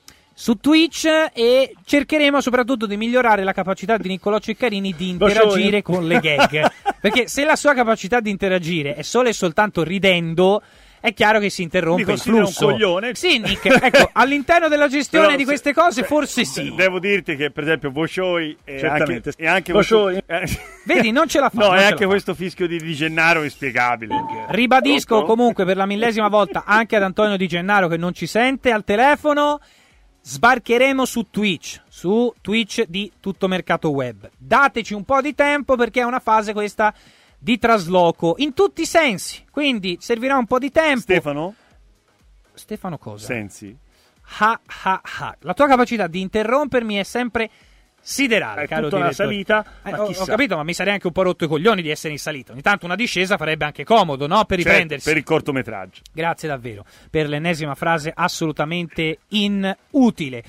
su 0.41 0.55
Twitch 0.55 1.05
e 1.35 1.75
cercheremo 1.85 2.41
soprattutto 2.41 2.87
di 2.87 2.97
migliorare 2.97 3.43
la 3.43 3.53
capacità 3.53 3.97
di 3.97 4.07
Niccolò 4.07 4.39
Ceccarini 4.39 4.95
di 4.97 5.09
interagire 5.09 5.83
con 5.83 6.07
le 6.07 6.19
gag. 6.19 6.71
Perché 6.99 7.27
se 7.27 7.45
la 7.45 7.55
sua 7.55 7.75
capacità 7.75 8.19
di 8.19 8.31
interagire 8.31 8.95
è 8.95 9.03
solo 9.03 9.29
e 9.29 9.33
soltanto 9.33 9.83
ridendo, 9.83 10.63
è 10.99 11.13
chiaro 11.13 11.37
che 11.37 11.51
si 11.51 11.61
interrompe 11.61 12.01
il 12.01 12.07
considera 12.07 12.41
un 12.41 12.47
flusso. 12.47 12.65
coglione? 12.65 13.13
Sì, 13.13 13.37
Nick, 13.37 13.65
ecco, 13.67 14.09
all'interno 14.13 14.67
della 14.67 14.87
gestione 14.87 15.25
Però 15.27 15.37
di 15.37 15.43
queste 15.43 15.75
cose 15.75 16.01
eh, 16.01 16.05
forse 16.05 16.43
sì. 16.43 16.73
Devo 16.75 16.97
dirti 16.97 17.35
che, 17.35 17.51
per 17.51 17.65
esempio, 17.65 17.91
Voscioi 17.91 18.57
e 18.63 18.83
anche, 18.83 19.21
e 19.37 19.47
anche 19.47 19.71
questo, 19.71 20.09
eh, 20.09 20.23
Vedi, 20.85 21.11
non 21.11 21.27
ce 21.27 21.39
la 21.39 21.51
fa. 21.51 21.67
No, 21.67 21.75
è 21.75 21.83
anche 21.83 22.07
questo 22.07 22.33
fischio 22.33 22.65
di 22.65 22.79
Di 22.79 22.95
Gennaro 22.95 23.43
inspiegabile. 23.43 24.15
Ribadisco 24.47 25.21
comunque 25.21 25.65
per 25.65 25.77
la 25.77 25.85
millesima 25.85 26.29
volta 26.29 26.63
anche 26.65 26.95
ad 26.95 27.03
Antonio 27.03 27.37
Di 27.37 27.45
Gennaro 27.45 27.87
che 27.87 27.97
non 27.97 28.15
ci 28.15 28.25
sente 28.25 28.71
al 28.71 28.83
telefono. 28.83 29.59
Sbarcheremo 30.23 31.03
su 31.05 31.29
Twitch, 31.29 31.81
su 31.87 32.33
Twitch 32.41 32.85
di 32.85 33.11
tutto 33.19 33.47
mercato 33.47 33.89
web. 33.89 34.29
Dateci 34.37 34.93
un 34.93 35.03
po' 35.03 35.19
di 35.19 35.33
tempo 35.33 35.75
perché 35.75 36.01
è 36.01 36.03
una 36.03 36.19
fase 36.19 36.53
questa 36.53 36.93
di 37.37 37.57
trasloco 37.57 38.35
in 38.37 38.53
tutti 38.53 38.81
i 38.81 38.85
sensi. 38.85 39.43
Quindi 39.49 39.97
servirà 39.99 40.37
un 40.37 40.45
po' 40.45 40.59
di 40.59 40.69
tempo. 40.69 41.01
Stefano? 41.01 41.55
Stefano 42.53 42.97
cosa? 42.99 43.25
Sensi? 43.25 43.75
Ha, 44.37 44.59
ha, 44.83 45.01
ha. 45.03 45.35
La 45.39 45.53
tua 45.53 45.67
capacità 45.67 46.05
di 46.05 46.21
interrompermi 46.21 46.95
è 46.95 47.03
sempre 47.03 47.49
siderale, 48.01 48.63
È 48.63 48.67
caro 48.67 48.83
tutta 48.83 48.95
una 48.97 49.09
direttore. 49.09 49.27
salita, 49.29 49.65
Eh, 49.83 49.93
ho, 49.93 50.03
ho 50.05 50.25
capito, 50.25 50.55
ma 50.55 50.63
mi 50.63 50.73
sarei 50.73 50.93
anche 50.93 51.07
un 51.07 51.13
po' 51.13 51.21
rotto 51.21 51.45
i 51.45 51.47
coglioni 51.47 51.81
di 51.81 51.89
essere 51.89 52.13
in 52.13 52.19
salita. 52.19 52.51
Ogni 52.51 52.61
tanto 52.61 52.85
una 52.85 52.95
discesa 52.95 53.37
farebbe 53.37 53.65
anche 53.65 53.83
comodo, 53.83 54.27
no? 54.27 54.43
Per 54.45 54.57
Certo, 54.57 54.69
riprendersi. 54.71 55.07
per 55.07 55.17
il 55.17 55.23
cortometraggio. 55.23 56.01
Grazie 56.11 56.47
davvero 56.47 56.83
per 57.09 57.27
l'ennesima 57.29 57.75
frase 57.75 58.11
assolutamente 58.13 59.19
inutile. 59.29 60.43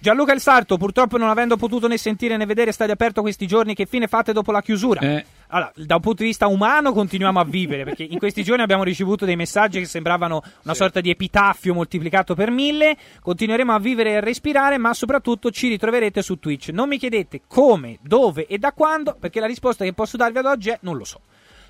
Gianluca 0.00 0.32
El 0.32 0.40
Sarto, 0.40 0.76
purtroppo 0.76 1.18
non 1.18 1.28
avendo 1.28 1.56
potuto 1.56 1.88
né 1.88 1.96
sentire 1.98 2.36
né 2.36 2.46
vedere 2.46 2.70
Stadio 2.70 2.94
Aperto 2.94 3.20
questi 3.20 3.48
giorni, 3.48 3.74
che 3.74 3.84
fine 3.84 4.06
fate 4.06 4.32
dopo 4.32 4.52
la 4.52 4.62
chiusura? 4.62 5.00
Eh. 5.00 5.24
Allora, 5.48 5.72
da 5.74 5.96
un 5.96 6.00
punto 6.00 6.22
di 6.22 6.28
vista 6.28 6.46
umano 6.46 6.92
continuiamo 6.92 7.40
a 7.40 7.44
vivere, 7.44 7.82
perché 7.82 8.04
in 8.04 8.18
questi 8.18 8.44
giorni 8.44 8.62
abbiamo 8.62 8.84
ricevuto 8.84 9.24
dei 9.24 9.34
messaggi 9.34 9.80
che 9.80 9.86
sembravano 9.86 10.40
una 10.62 10.74
sorta 10.74 11.00
di 11.00 11.10
epitaffio 11.10 11.74
moltiplicato 11.74 12.34
per 12.34 12.50
mille, 12.50 12.96
continueremo 13.20 13.72
a 13.72 13.80
vivere 13.80 14.10
e 14.10 14.16
a 14.16 14.20
respirare, 14.20 14.78
ma 14.78 14.94
soprattutto 14.94 15.50
ci 15.50 15.66
ritroverete 15.68 16.22
su 16.22 16.38
Twitch. 16.38 16.68
Non 16.68 16.88
mi 16.88 16.98
chiedete 16.98 17.40
come, 17.48 17.98
dove 18.00 18.46
e 18.46 18.58
da 18.58 18.72
quando, 18.72 19.16
perché 19.18 19.40
la 19.40 19.46
risposta 19.46 19.84
che 19.84 19.94
posso 19.94 20.16
darvi 20.16 20.38
ad 20.38 20.46
oggi 20.46 20.68
è 20.68 20.78
non 20.82 20.96
lo 20.96 21.04
so. 21.04 21.20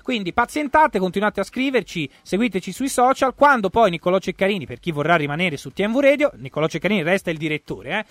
Quindi 0.09 0.33
pazientate, 0.33 0.97
continuate 0.97 1.39
a 1.39 1.43
scriverci, 1.43 2.09
seguiteci 2.23 2.71
sui 2.71 2.89
social. 2.89 3.35
Quando 3.35 3.69
poi 3.69 3.91
Niccolò 3.91 4.17
Ceccarini, 4.17 4.65
per 4.65 4.79
chi 4.79 4.91
vorrà 4.91 5.15
rimanere 5.15 5.55
su 5.55 5.69
TMV 5.69 5.99
Radio, 5.99 6.31
Niccolò 6.37 6.65
Ceccarini 6.65 7.03
resta 7.03 7.29
il 7.29 7.37
direttore, 7.37 8.07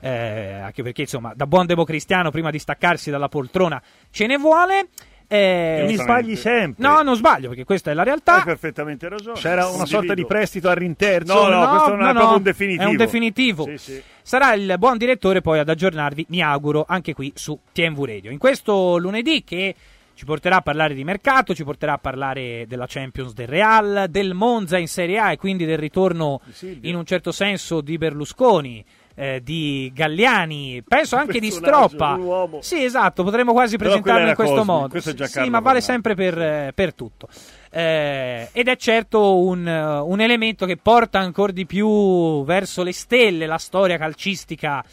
eh? 0.00 0.08
Eh, 0.08 0.52
anche 0.54 0.82
perché 0.82 1.02
insomma, 1.02 1.34
da 1.36 1.46
buon 1.46 1.66
democristiano, 1.66 2.30
prima 2.30 2.48
di 2.48 2.58
staccarsi 2.58 3.10
dalla 3.10 3.28
poltrona, 3.28 3.82
ce 4.10 4.26
ne 4.26 4.38
vuole. 4.38 4.88
Eh, 5.28 5.84
Mi 5.88 5.96
sbagli 5.96 6.36
sempre. 6.36 6.86
No, 6.86 7.02
non 7.02 7.16
sbaglio, 7.16 7.48
perché 7.48 7.64
questa 7.64 7.90
è 7.90 7.94
la 7.94 8.00
Hai 8.00 8.06
realtà. 8.06 8.42
perfettamente 8.42 9.10
ragione. 9.10 9.38
C'era 9.38 9.66
una 9.68 9.84
sorta 9.84 10.14
di 10.14 10.24
prestito 10.24 10.70
al 10.70 10.76
rinterzo. 10.76 11.34
No, 11.34 11.48
no, 11.48 11.68
questo 11.68 11.94
non 11.94 12.08
è 12.08 12.12
proprio 12.12 12.36
un 12.38 12.42
definitivo. 12.42 12.82
È 12.82 12.86
un 12.86 12.96
definitivo. 12.96 13.64
Sì, 13.64 13.76
sì. 13.76 14.02
Sarà 14.22 14.54
il 14.54 14.74
buon 14.78 14.96
direttore 14.96 15.42
poi 15.42 15.58
ad 15.58 15.68
aggiornarvi, 15.68 16.26
mi 16.30 16.40
auguro, 16.42 16.86
anche 16.88 17.12
qui 17.12 17.30
su 17.34 17.58
TMV 17.72 18.04
Radio. 18.06 18.30
In 18.30 18.38
questo 18.38 18.96
lunedì 18.96 19.44
che 19.44 19.74
ci 20.14 20.24
porterà 20.24 20.56
a 20.56 20.62
parlare 20.62 20.94
di 20.94 21.04
mercato, 21.04 21.54
ci 21.54 21.64
porterà 21.64 21.94
a 21.94 21.98
parlare 21.98 22.66
della 22.66 22.86
Champions 22.88 23.32
del 23.32 23.48
Real, 23.48 24.06
del 24.08 24.34
Monza 24.34 24.78
in 24.78 24.88
Serie 24.88 25.18
A 25.18 25.32
e 25.32 25.36
quindi 25.36 25.64
del 25.64 25.78
ritorno 25.78 26.40
in 26.82 26.94
un 26.94 27.04
certo 27.04 27.32
senso 27.32 27.80
di 27.80 27.98
Berlusconi. 27.98 28.84
eh, 29.14 29.40
di 29.42 29.90
Galliani, 29.94 30.82
penso 30.86 31.16
anche 31.16 31.38
di 31.38 31.50
Stroppa. 31.50 32.18
Sì, 32.60 32.82
esatto, 32.82 33.22
potremmo 33.22 33.52
quasi 33.52 33.76
presentarlo 33.76 34.28
in 34.28 34.34
questo 34.34 34.54
Cosmi, 34.56 34.70
modo. 34.72 34.88
questo 34.88 35.26
sì, 35.26 35.48
ma 35.50 35.60
vale 35.60 35.80
sempre 35.80 36.14
per, 36.14 36.40
eh, 36.40 36.72
per 36.74 36.94
tutto. 36.94 37.28
Eh, 37.70 38.48
ed 38.52 38.68
è 38.68 38.76
certo 38.76 39.38
un, 39.38 39.66
eh, 39.66 39.98
un 40.00 40.20
elemento 40.20 40.66
che 40.66 40.76
porta 40.76 41.18
ancora 41.18 41.52
di 41.52 41.66
più 41.66 42.44
verso 42.44 42.82
le 42.82 42.92
stelle 42.92 43.46
la 43.46 43.58
storia 43.58 43.96
calcistica 43.96 44.84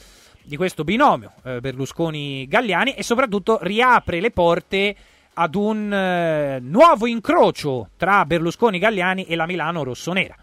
di 0.43 0.55
questo 0.55 0.84
binomio 0.84 1.34
eh, 1.43 1.60
Berlusconi-Galliani 1.62 2.93
e 2.93 3.03
soprattutto 3.03 3.60
riapre 3.62 4.19
le 4.19 4.31
porte 4.31 4.96
ad 5.34 5.55
un 5.55 5.93
eh, 5.93 6.60
nuovo 6.62 7.05
incrocio 7.05 7.89
tra 7.98 8.25
Berlusconi-Galliani 8.25 9.25
e 9.25 9.36
la 9.36 9.46
Milano 9.46 9.84
rossonera. 9.84 10.36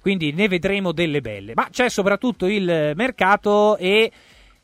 Quindi 0.00 0.32
ne 0.32 0.48
vedremo 0.48 0.92
delle 0.92 1.20
belle. 1.20 1.54
Ma 1.54 1.68
c'è 1.70 1.88
soprattutto 1.88 2.46
il 2.46 2.92
mercato 2.94 3.76
e 3.78 4.12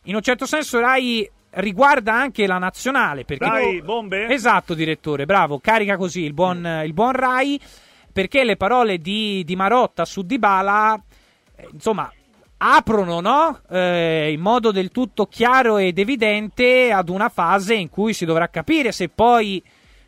in 0.04 0.14
un 0.14 0.20
certo 0.20 0.44
senso 0.46 0.78
Rai 0.80 1.28
riguarda 1.52 2.12
anche 2.14 2.46
la 2.46 2.58
nazionale. 2.58 3.24
Perché 3.24 3.44
Rai, 3.44 3.82
bombe? 3.82 4.28
Esatto, 4.28 4.74
direttore, 4.74 5.24
bravo. 5.24 5.58
Carica 5.58 5.96
così 5.96 6.22
il 6.22 6.34
buon, 6.34 6.82
il 6.84 6.92
buon 6.92 7.12
Rai. 7.12 7.58
Perché 8.12 8.44
le 8.44 8.56
parole 8.56 8.98
di, 8.98 9.42
di 9.44 9.56
Marotta 9.56 10.04
su 10.04 10.22
Dybala, 10.22 11.00
eh, 11.56 11.68
insomma, 11.72 12.12
aprono 12.62 13.20
no? 13.20 13.60
Eh, 13.70 14.32
in 14.32 14.40
modo 14.40 14.70
del 14.70 14.90
tutto 14.90 15.26
chiaro 15.26 15.78
ed 15.78 15.98
evidente 15.98 16.92
ad 16.92 17.08
una 17.08 17.28
fase 17.28 17.74
in 17.74 17.88
cui 17.88 18.12
si 18.12 18.24
dovrà 18.24 18.48
capire 18.48 18.92
se 18.92 19.08
poi 19.08 19.62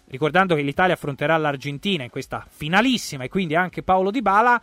ricordando 0.06 0.54
che 0.54 0.60
l'Italia 0.60 0.94
affronterà 0.94 1.36
l'Argentina 1.38 2.02
in 2.04 2.10
questa 2.10 2.46
finalissima 2.46 3.24
e 3.24 3.30
quindi 3.30 3.54
anche 3.54 3.82
Paolo 3.82 4.10
Di 4.10 4.20
Bala, 4.20 4.60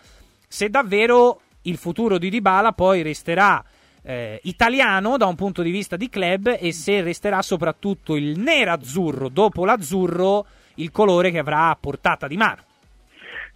se 0.47 0.69
davvero 0.69 1.41
il 1.63 1.77
futuro 1.77 2.19
di 2.19 2.29
Di 2.29 2.41
Bala 2.41 2.73
poi 2.73 3.01
resterà 3.01 3.63
eh, 4.03 4.39
italiano 4.43 5.17
da 5.17 5.25
un 5.25 5.35
punto 5.35 5.63
di 5.63 5.71
vista 5.71 5.95
di 5.95 6.09
club 6.09 6.55
e 6.59 6.71
se 6.71 7.01
resterà 7.01 7.41
soprattutto 7.41 8.15
il 8.15 8.37
nero-azzurro 8.37 9.29
dopo 9.29 9.65
l'azzurro 9.65 10.45
il 10.75 10.91
colore 10.91 11.31
che 11.31 11.39
avrà 11.39 11.69
a 11.69 11.77
portata 11.79 12.27
di 12.27 12.37
mano. 12.37 12.67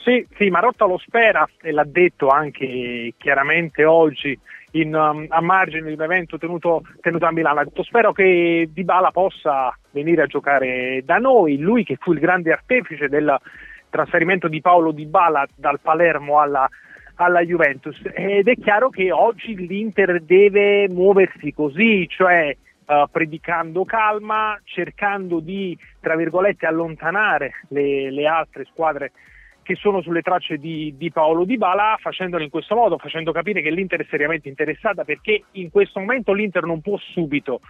Sì, 0.03 0.27
sì, 0.36 0.50
Marotta 0.50 0.83
lo 0.83 0.98
spera 0.98 1.48
e 1.62 1.72
l'ha 1.72 1.86
detto 1.86 2.27
anche 2.27 3.13
chiaramente 3.17 3.86
oggi 3.86 4.38
in, 4.72 4.93
um, 4.93 5.25
a 5.29 5.39
margine 5.39 5.88
di 5.88 5.93
un 5.93 6.01
evento 6.01 6.38
tenuto, 6.38 6.81
tenuto, 7.00 7.25
a 7.25 7.31
Milano. 7.31 7.62
Ha 7.62 7.63
detto 7.63 7.83
spero 7.83 8.12
che 8.12 8.69
Dybala 8.69 9.12
possa 9.12 9.74
venire 9.91 10.24
a 10.24 10.27
giocare 10.27 11.03
da 11.05 11.19
noi, 11.19 11.57
lui 11.57 11.86
che 11.86 11.95
fu 11.98 12.12
il 12.12 12.19
grande 12.19 12.51
artefice 12.51 13.07
del 13.07 13.33
trasferimento 13.89 14.50
di 14.50 14.60
Paolo 14.60 14.91
Dybala 14.91 15.45
dal 15.55 15.79
Palermo 15.79 16.41
alla, 16.41 16.67
alla 17.15 17.39
Juventus 17.39 17.98
ed 18.13 18.50
è 18.50 18.55
chiaro 18.55 18.89
che 18.89 19.10
oggi 19.10 19.55
l'Inter 19.55 20.19
deve 20.19 20.89
muoversi 20.89 21.53
così, 21.53 22.10
cioè 22.10 22.53
uh, 22.88 23.10
predicando 23.10 23.86
calma, 23.86 24.60
cercando 24.65 25.39
di, 25.39 25.77
tra 26.01 26.17
virgolette, 26.17 26.65
allontanare 26.65 27.53
le, 27.69 28.12
le 28.12 28.27
altre 28.27 28.65
squadre 28.65 29.13
che 29.63 29.75
sono 29.75 30.01
sulle 30.01 30.22
tracce 30.22 30.58
di, 30.58 30.93
di 30.98 31.12
Paolo 31.12 31.46
Di 31.46 31.58
Bala, 31.58 31.98
facendolo 32.00 32.43
in 32.43 32.50
questo 32.50 32.75
modo, 32.75 32.98
facendo 32.98 33.32
capire 33.32 33.62
che 33.62 33.72
l'Inter 33.72 34.01
è 34.01 34.08
seriamente 34.10 34.50
interessata 34.50 35.03
perché 35.03 35.46
in 35.51 35.72
questo 35.72 36.00
momento 36.00 36.34
l'Inter 36.34 36.63
non 36.63 36.82
può 36.82 36.98
subito 36.98 37.62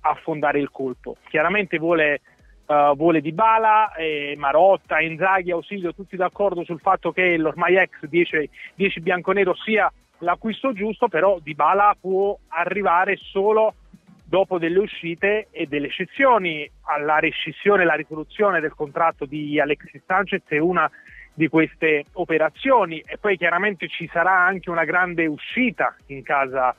affondare 0.00 0.58
il 0.58 0.70
colpo. 0.70 1.16
Chiaramente 1.28 1.78
vuole, 1.78 2.20
uh, 2.66 2.96
vuole 2.96 3.20
Di 3.20 3.32
Bala, 3.32 3.92
eh, 3.94 4.34
Marotta, 4.36 5.00
Inzaghi, 5.00 5.50
Ausilio, 5.50 5.94
tutti 5.94 6.16
d'accordo 6.16 6.64
sul 6.64 6.80
fatto 6.80 7.12
che 7.12 7.36
l'ormai 7.36 7.76
ex 7.76 8.04
10, 8.04 8.50
10 8.74 9.00
bianconero 9.00 9.54
sia 9.54 9.90
l'acquisto 10.18 10.72
giusto, 10.72 11.08
però 11.08 11.38
Di 11.40 11.54
Bala 11.54 11.94
può 12.00 12.36
arrivare 12.48 13.16
solo 13.16 13.74
dopo 14.24 14.58
delle 14.58 14.78
uscite 14.78 15.48
e 15.50 15.66
delle 15.66 15.86
eccezioni. 15.86 16.68
Alla 16.86 17.18
rescissione 17.18 17.84
la 17.84 17.94
risoluzione 17.94 18.60
del 18.60 18.74
contratto 18.74 19.26
di 19.26 19.60
Alexis 19.60 20.02
Sanchez 20.06 20.42
è 20.46 20.58
una 20.58 20.90
di 21.34 21.48
queste 21.48 22.04
operazioni 22.12 23.02
e 23.04 23.18
poi 23.18 23.36
chiaramente 23.36 23.88
ci 23.88 24.08
sarà 24.12 24.46
anche 24.46 24.70
una 24.70 24.84
grande 24.84 25.26
uscita 25.26 25.96
in 26.06 26.22
casa, 26.22 26.74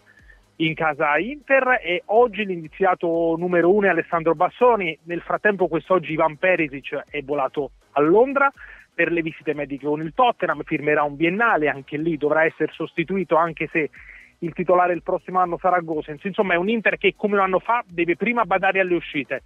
in 0.57 0.73
casa 0.73 1.17
Inter 1.17 1.81
e 1.83 2.03
oggi 2.05 2.45
l'indiziato 2.45 3.35
numero 3.37 3.73
uno 3.73 3.87
è 3.87 3.89
Alessandro 3.89 4.33
Bassoni, 4.33 4.97
nel 5.03 5.21
frattempo 5.21 5.67
quest'oggi 5.67 6.13
Ivan 6.13 6.37
Perisic 6.37 7.03
è 7.09 7.21
volato 7.21 7.71
a 7.91 8.01
Londra 8.01 8.51
per 8.93 9.11
le 9.11 9.21
visite 9.21 9.53
mediche 9.53 9.85
con 9.85 10.01
il 10.01 10.13
Tottenham, 10.13 10.63
firmerà 10.63 11.03
un 11.03 11.17
biennale, 11.17 11.67
anche 11.67 11.97
lì 11.97 12.15
dovrà 12.15 12.45
essere 12.45 12.71
sostituito 12.71 13.35
anche 13.35 13.67
se 13.69 13.89
il 14.39 14.53
titolare 14.53 14.93
il 14.93 15.03
prossimo 15.03 15.39
anno 15.39 15.57
sarà 15.57 15.79
Gosens, 15.79 16.23
insomma 16.23 16.53
è 16.53 16.57
un 16.57 16.69
Inter 16.69 16.97
che 16.97 17.13
come 17.17 17.35
un 17.35 17.41
anno 17.41 17.59
fa 17.59 17.83
deve 17.85 18.15
prima 18.15 18.45
badare 18.45 18.79
alle 18.79 18.95
uscite 18.95 19.43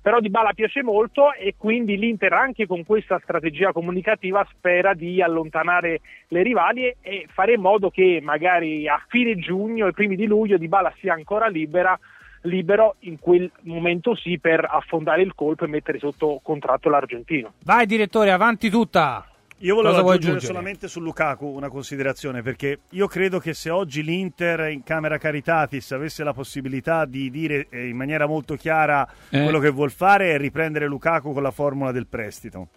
però 0.00 0.20
Di 0.20 0.30
Bala 0.30 0.52
piace 0.52 0.82
molto 0.82 1.32
e 1.34 1.54
quindi 1.56 1.98
l'Inter 1.98 2.32
anche 2.32 2.66
con 2.66 2.84
questa 2.84 3.20
strategia 3.22 3.72
comunicativa 3.72 4.46
spera 4.50 4.94
di 4.94 5.20
allontanare 5.20 6.00
le 6.28 6.42
rivali 6.42 6.94
e 7.00 7.26
fare 7.32 7.54
in 7.54 7.60
modo 7.60 7.90
che 7.90 8.20
magari 8.22 8.88
a 8.88 9.02
fine 9.08 9.36
giugno 9.36 9.86
e 9.86 9.92
primi 9.92 10.16
di 10.16 10.26
luglio 10.26 10.56
Di 10.56 10.68
Bala 10.68 10.92
sia 10.98 11.12
ancora 11.12 11.48
libera, 11.48 11.98
libero 12.42 12.96
in 13.00 13.18
quel 13.18 13.50
momento 13.62 14.14
sì 14.14 14.38
per 14.38 14.66
affondare 14.68 15.22
il 15.22 15.34
colpo 15.34 15.64
e 15.64 15.68
mettere 15.68 15.98
sotto 15.98 16.40
contratto 16.42 16.88
l'argentino. 16.88 17.52
Vai 17.64 17.86
direttore, 17.86 18.30
avanti 18.30 18.70
tutta! 18.70 19.29
Io 19.62 19.74
volevo 19.74 20.00
Cosa 20.00 20.14
aggiungere 20.14 20.40
solamente 20.40 20.88
su 20.88 21.00
Lukaku 21.00 21.44
una 21.46 21.68
considerazione, 21.68 22.40
perché 22.40 22.78
io 22.90 23.06
credo 23.06 23.38
che 23.38 23.52
se 23.52 23.68
oggi 23.68 24.02
l'Inter 24.02 24.70
in 24.70 24.82
Camera 24.82 25.18
Caritatis 25.18 25.92
avesse 25.92 26.24
la 26.24 26.32
possibilità 26.32 27.04
di 27.04 27.30
dire 27.30 27.66
eh, 27.68 27.88
in 27.88 27.96
maniera 27.96 28.26
molto 28.26 28.54
chiara 28.56 29.06
Eh. 29.28 29.42
quello 29.42 29.58
che 29.58 29.68
vuol 29.68 29.90
fare 29.90 30.32
è 30.32 30.38
riprendere 30.38 30.86
Lukaku 30.86 31.34
con 31.34 31.42
la 31.42 31.50
formula 31.50 31.92
del 31.92 32.06
prestito. 32.06 32.68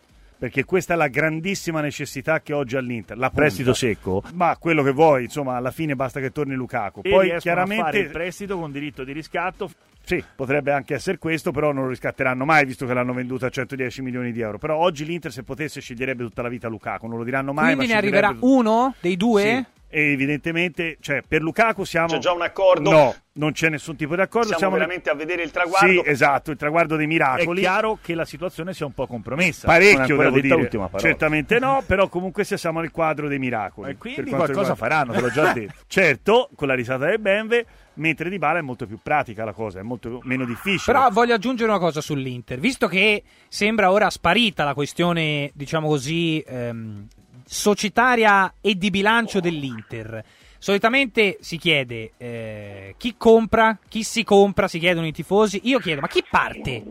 Perché 0.44 0.66
questa 0.66 0.96
è 0.96 0.98
la 0.98 1.08
grandissima 1.08 1.80
necessità 1.80 2.42
che 2.42 2.52
oggi 2.52 2.76
ha 2.76 2.82
l'Inter. 2.82 3.18
La 3.18 3.30
Prestito 3.30 3.72
punta. 3.72 3.80
secco? 3.80 4.24
Ma 4.34 4.58
quello 4.60 4.84
che 4.84 4.92
vuoi, 4.92 5.24
insomma, 5.24 5.56
alla 5.56 5.72
fine 5.72 5.96
basta 5.96 6.20
che 6.20 6.32
torni 6.32 6.54
Lukaku. 6.54 7.00
E 7.02 7.10
Poi 7.10 7.38
chiaramente 7.38 7.84
fare 7.84 8.00
il 8.00 8.10
prestito 8.10 8.60
con 8.60 8.70
diritto 8.70 9.06
di 9.06 9.14
riscatto. 9.14 9.72
sì, 10.04 10.22
potrebbe 10.36 10.74
anche 10.74 10.96
essere 10.96 11.18
questo, 11.18 11.52
però 11.52 11.72
non 11.72 11.84
lo 11.84 11.90
riscatteranno 11.92 12.44
mai 12.44 12.66
visto 12.66 12.86
che 12.86 12.94
l'hanno 12.94 13.14
venduto 13.14 13.46
a 13.46 13.50
110 13.50 14.02
milioni 14.02 14.34
di 14.34 14.42
euro. 14.42 14.58
Però 14.58 14.76
oggi 14.76 15.06
l'Inter 15.06 15.32
se 15.32 15.44
potesse 15.44 15.80
sceglierebbe 15.80 16.26
tutta 16.26 16.42
la 16.42 16.50
vita 16.50 16.68
Lukaku, 16.68 17.08
non 17.08 17.20
lo 17.20 17.24
diranno 17.24 17.54
mai. 17.54 17.68
Quindi 17.76 17.86
ma 17.86 17.92
ne 17.94 17.98
arriverà 17.98 18.28
sceglierebbe- 18.32 18.54
uno 18.54 18.96
dei 19.00 19.16
due? 19.16 19.42
Sì. 19.42 19.82
E 19.96 20.12
evidentemente, 20.12 20.98
cioè, 21.02 21.22
per 21.28 21.44
Lukaku 21.44 21.84
siamo. 21.84 22.08
C'è 22.08 22.18
già 22.18 22.32
un 22.34 22.42
accordo? 22.42 22.90
No, 22.90 23.16
non 23.34 23.52
c'è 23.52 23.70
nessun 23.70 23.96
tipo 23.96 24.16
di 24.16 24.22
accordo. 24.22 24.48
Siamo, 24.48 24.60
siamo 24.60 24.74
veramente 24.74 25.12
a 25.12 25.14
vedere 25.14 25.44
il 25.44 25.52
traguardo? 25.52 25.88
Sì, 25.88 26.10
esatto, 26.10 26.50
il 26.50 26.58
traguardo 26.58 26.96
dei 26.96 27.06
È 27.06 27.08
miracoli. 27.08 27.60
chiaro 27.60 28.00
che 28.02 28.16
la 28.16 28.26
situazione 28.26 28.74
sia 28.74 28.88
un 28.88 28.94
po' 28.94 29.06
compromessa. 29.06 29.68
È 29.68 29.70
Parecchio, 29.70 30.18
devo 30.18 30.40
dire. 30.40 30.70
Certamente 30.98 31.60
no, 31.60 31.84
però 31.86 32.08
comunque 32.08 32.44
sia 32.44 32.58
siamo 32.58 32.80
nel 32.80 32.90
quadro 32.90 33.28
dei 33.28 33.38
miracoli. 33.38 33.92
E 33.92 33.98
quindi 33.98 34.32
qualcosa 34.32 34.48
riguarda- 34.48 34.76
faranno, 34.76 35.14
te 35.14 35.22
l'ho 35.22 35.30
già 35.30 35.54
detto. 35.54 35.74
certo, 35.86 36.50
con 36.56 36.68
la 36.68 36.74
risata 36.74 37.06
del 37.06 37.20
Benve, 37.20 37.64
mentre 37.96 38.32
Di 38.32 38.40
Bala 38.40 38.58
è 38.58 38.62
molto 38.64 38.88
più 38.88 38.98
pratica 39.00 39.46
la 39.46 39.54
cosa, 39.54 39.80
è 39.80 39.84
molto 39.84 40.22
meno 40.24 40.44
difficile. 40.44 40.92
Però 40.98 41.08
voglio 41.12 41.36
aggiungere 41.36 41.70
una 41.70 41.80
cosa 41.80 42.02
sull'Inter, 42.02 42.58
visto 42.60 42.88
che 42.88 43.22
sembra 43.48 43.92
ora 43.92 44.10
sparita 44.10 44.64
la 44.64 44.74
questione, 44.74 45.52
diciamo 45.54 45.88
così, 45.88 46.44
ehm, 46.48 47.08
societaria 47.46 48.54
e 48.62 48.76
di 48.76 48.90
bilancio 48.90 49.40
dell'Inter. 49.40 50.24
Solitamente 50.58 51.38
si 51.42 51.58
chiede 51.58 52.14
eh, 52.18 52.96
chi 52.98 53.16
compra, 53.18 53.78
chi 53.90 54.04
si 54.04 54.24
compra, 54.24 54.68
si 54.68 54.80
chiedono 54.80 55.06
i 55.06 55.12
tifosi. 55.12 55.62
Io 55.64 55.80
chiedo, 55.80 56.00
ma 56.00 56.08
chi 56.08 56.24
parte? 56.30 56.84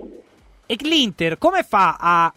E 0.66 0.76
l'Inter 0.80 1.38
come 1.38 1.62
fa 1.62 1.96
a 1.98 2.32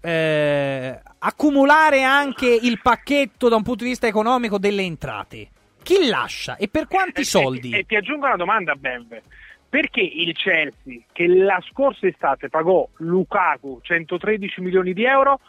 eh, 0.00 1.00
accumulare 1.18 2.02
anche 2.02 2.46
il 2.46 2.80
pacchetto 2.80 3.48
da 3.48 3.56
un 3.56 3.62
punto 3.62 3.82
di 3.82 3.90
vista 3.90 4.06
economico 4.06 4.58
delle 4.58 4.82
entrate? 4.82 5.48
Chi 5.82 6.06
lascia 6.06 6.56
e 6.56 6.68
per 6.68 6.86
quanti 6.86 7.24
soldi? 7.24 7.72
E, 7.72 7.78
e 7.78 7.84
ti 7.84 7.96
aggiungo 7.96 8.26
una 8.26 8.36
domanda, 8.36 8.74
Benve. 8.74 9.22
Perché 9.68 10.00
il 10.00 10.34
Chelsea, 10.34 11.00
che 11.12 11.26
la 11.26 11.60
scorsa 11.70 12.06
estate 12.06 12.48
pagò 12.48 12.88
Lukaku 12.98 13.80
113 13.82 14.60
milioni 14.60 14.92
di 14.92 15.04
euro, 15.04 15.40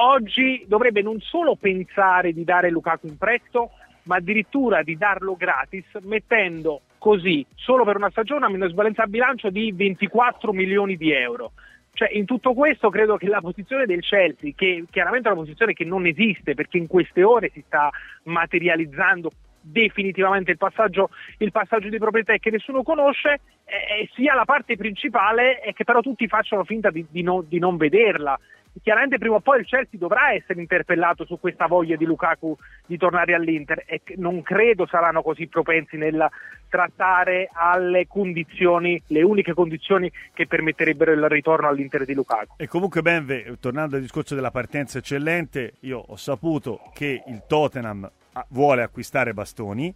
oggi 0.00 0.64
dovrebbe 0.66 1.02
non 1.02 1.20
solo 1.20 1.56
pensare 1.56 2.32
di 2.32 2.44
dare 2.44 2.70
Lukaku 2.70 3.06
in 3.06 3.18
prestito, 3.18 3.70
ma 4.04 4.16
addirittura 4.16 4.82
di 4.82 4.96
darlo 4.96 5.36
gratis, 5.36 5.84
mettendo 6.02 6.82
così, 6.98 7.44
solo 7.54 7.84
per 7.84 7.96
una 7.96 8.10
stagione, 8.10 8.46
a 8.46 8.50
minusvalenza 8.50 9.02
a 9.02 9.06
bilancio 9.06 9.50
di 9.50 9.72
24 9.72 10.52
milioni 10.52 10.96
di 10.96 11.12
euro. 11.12 11.52
Cioè, 11.92 12.10
in 12.12 12.26
tutto 12.26 12.54
questo 12.54 12.90
credo 12.90 13.16
che 13.16 13.26
la 13.26 13.40
posizione 13.40 13.84
del 13.84 14.02
Chelsea, 14.02 14.52
che 14.54 14.84
chiaramente 14.90 15.28
è 15.28 15.32
una 15.32 15.40
posizione 15.40 15.72
che 15.72 15.84
non 15.84 16.06
esiste 16.06 16.54
perché 16.54 16.78
in 16.78 16.86
queste 16.86 17.24
ore 17.24 17.50
si 17.52 17.62
sta 17.66 17.90
materializzando 18.24 19.30
definitivamente 19.60 20.52
il 20.52 20.56
passaggio, 20.56 21.10
il 21.38 21.50
passaggio 21.50 21.88
di 21.88 21.98
proprietà 21.98 22.36
che 22.36 22.50
nessuno 22.50 22.82
conosce, 22.82 23.40
eh, 23.64 24.08
sia 24.14 24.34
la 24.34 24.44
parte 24.44 24.76
principale 24.76 25.60
e 25.60 25.72
che 25.72 25.84
però 25.84 26.00
tutti 26.00 26.26
facciano 26.28 26.64
finta 26.64 26.90
di, 26.90 27.04
di 27.10 27.22
no- 27.22 27.44
di 27.46 27.58
non 27.58 27.76
vederla. 27.76 28.38
Chiaramente 28.82 29.18
prima 29.18 29.36
o 29.36 29.40
poi 29.40 29.60
il 29.60 29.66
Chelsea 29.66 29.98
dovrà 29.98 30.32
essere 30.32 30.60
interpellato 30.60 31.24
su 31.24 31.38
questa 31.38 31.66
voglia 31.66 31.96
di 31.96 32.04
Lukaku 32.04 32.56
di 32.86 32.96
tornare 32.96 33.34
all'Inter 33.34 33.84
e 33.86 34.02
non 34.16 34.42
credo 34.42 34.86
saranno 34.86 35.22
così 35.22 35.46
propensi 35.46 35.96
nel 35.96 36.28
trattare 36.68 37.48
alle 37.52 38.06
condizioni, 38.06 39.00
le 39.08 39.22
uniche 39.22 39.54
condizioni 39.54 40.10
che 40.32 40.46
permetterebbero 40.46 41.12
il 41.12 41.28
ritorno 41.28 41.68
all'Inter 41.68 42.04
di 42.04 42.14
Lukaku. 42.14 42.54
E 42.58 42.66
comunque 42.66 43.02
Benve, 43.02 43.56
tornando 43.60 43.96
al 43.96 44.02
discorso 44.02 44.34
della 44.34 44.50
partenza 44.50 44.98
eccellente, 44.98 45.74
io 45.80 46.02
ho 46.06 46.16
saputo 46.16 46.80
che 46.92 47.22
il 47.26 47.42
Tottenham 47.46 48.10
ah, 48.32 48.46
vuole 48.50 48.82
acquistare 48.82 49.32
Bastoni 49.32 49.94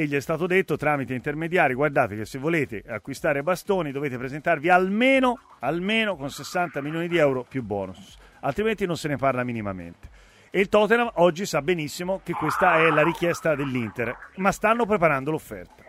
e 0.00 0.06
gli 0.06 0.14
è 0.14 0.20
stato 0.20 0.46
detto 0.46 0.78
tramite 0.78 1.12
intermediari, 1.12 1.74
guardate 1.74 2.16
che 2.16 2.24
se 2.24 2.38
volete 2.38 2.82
acquistare 2.88 3.42
Bastoni 3.42 3.92
dovete 3.92 4.16
presentarvi 4.16 4.70
almeno, 4.70 5.38
almeno 5.58 6.16
con 6.16 6.30
60 6.30 6.80
milioni 6.80 7.06
di 7.06 7.18
euro 7.18 7.44
più 7.46 7.62
bonus, 7.62 8.16
altrimenti 8.40 8.86
non 8.86 8.96
se 8.96 9.08
ne 9.08 9.16
parla 9.16 9.44
minimamente. 9.44 10.08
E 10.48 10.60
il 10.60 10.70
Tottenham 10.70 11.10
oggi 11.16 11.44
sa 11.44 11.60
benissimo 11.60 12.22
che 12.24 12.32
questa 12.32 12.78
è 12.78 12.88
la 12.88 13.02
richiesta 13.02 13.54
dell'Inter, 13.54 14.16
ma 14.36 14.50
stanno 14.52 14.86
preparando 14.86 15.32
l'offerta. 15.32 15.84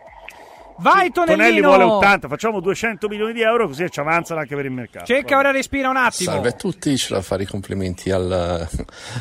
Vai 0.78 1.10
Tonelli 1.10 1.36
Tonellino! 1.36 1.68
vuole 1.68 1.84
80, 1.84 2.28
facciamo 2.28 2.60
200 2.60 3.08
milioni 3.08 3.32
di 3.32 3.42
euro 3.42 3.66
così 3.66 3.88
ci 3.90 4.00
avanzano 4.00 4.40
anche 4.40 4.54
per 4.54 4.64
il 4.64 4.72
mercato. 4.72 5.06
Cerca 5.06 5.38
ora 5.38 5.50
respira 5.50 5.88
un 5.88 5.96
attimo. 5.96 6.32
Salve 6.32 6.48
a 6.48 6.52
tutti, 6.52 6.94
c'è 6.94 7.14
da 7.14 7.22
fare 7.22 7.44
i 7.44 7.46
complimenti 7.46 8.10
al, 8.10 8.68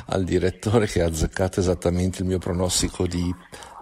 al 0.07 0.23
direttore 0.23 0.87
che 0.87 1.01
ha 1.01 1.05
azzeccato 1.05 1.59
esattamente 1.59 2.21
il 2.21 2.27
mio 2.27 2.39
pronostico 2.39 3.05
di 3.05 3.33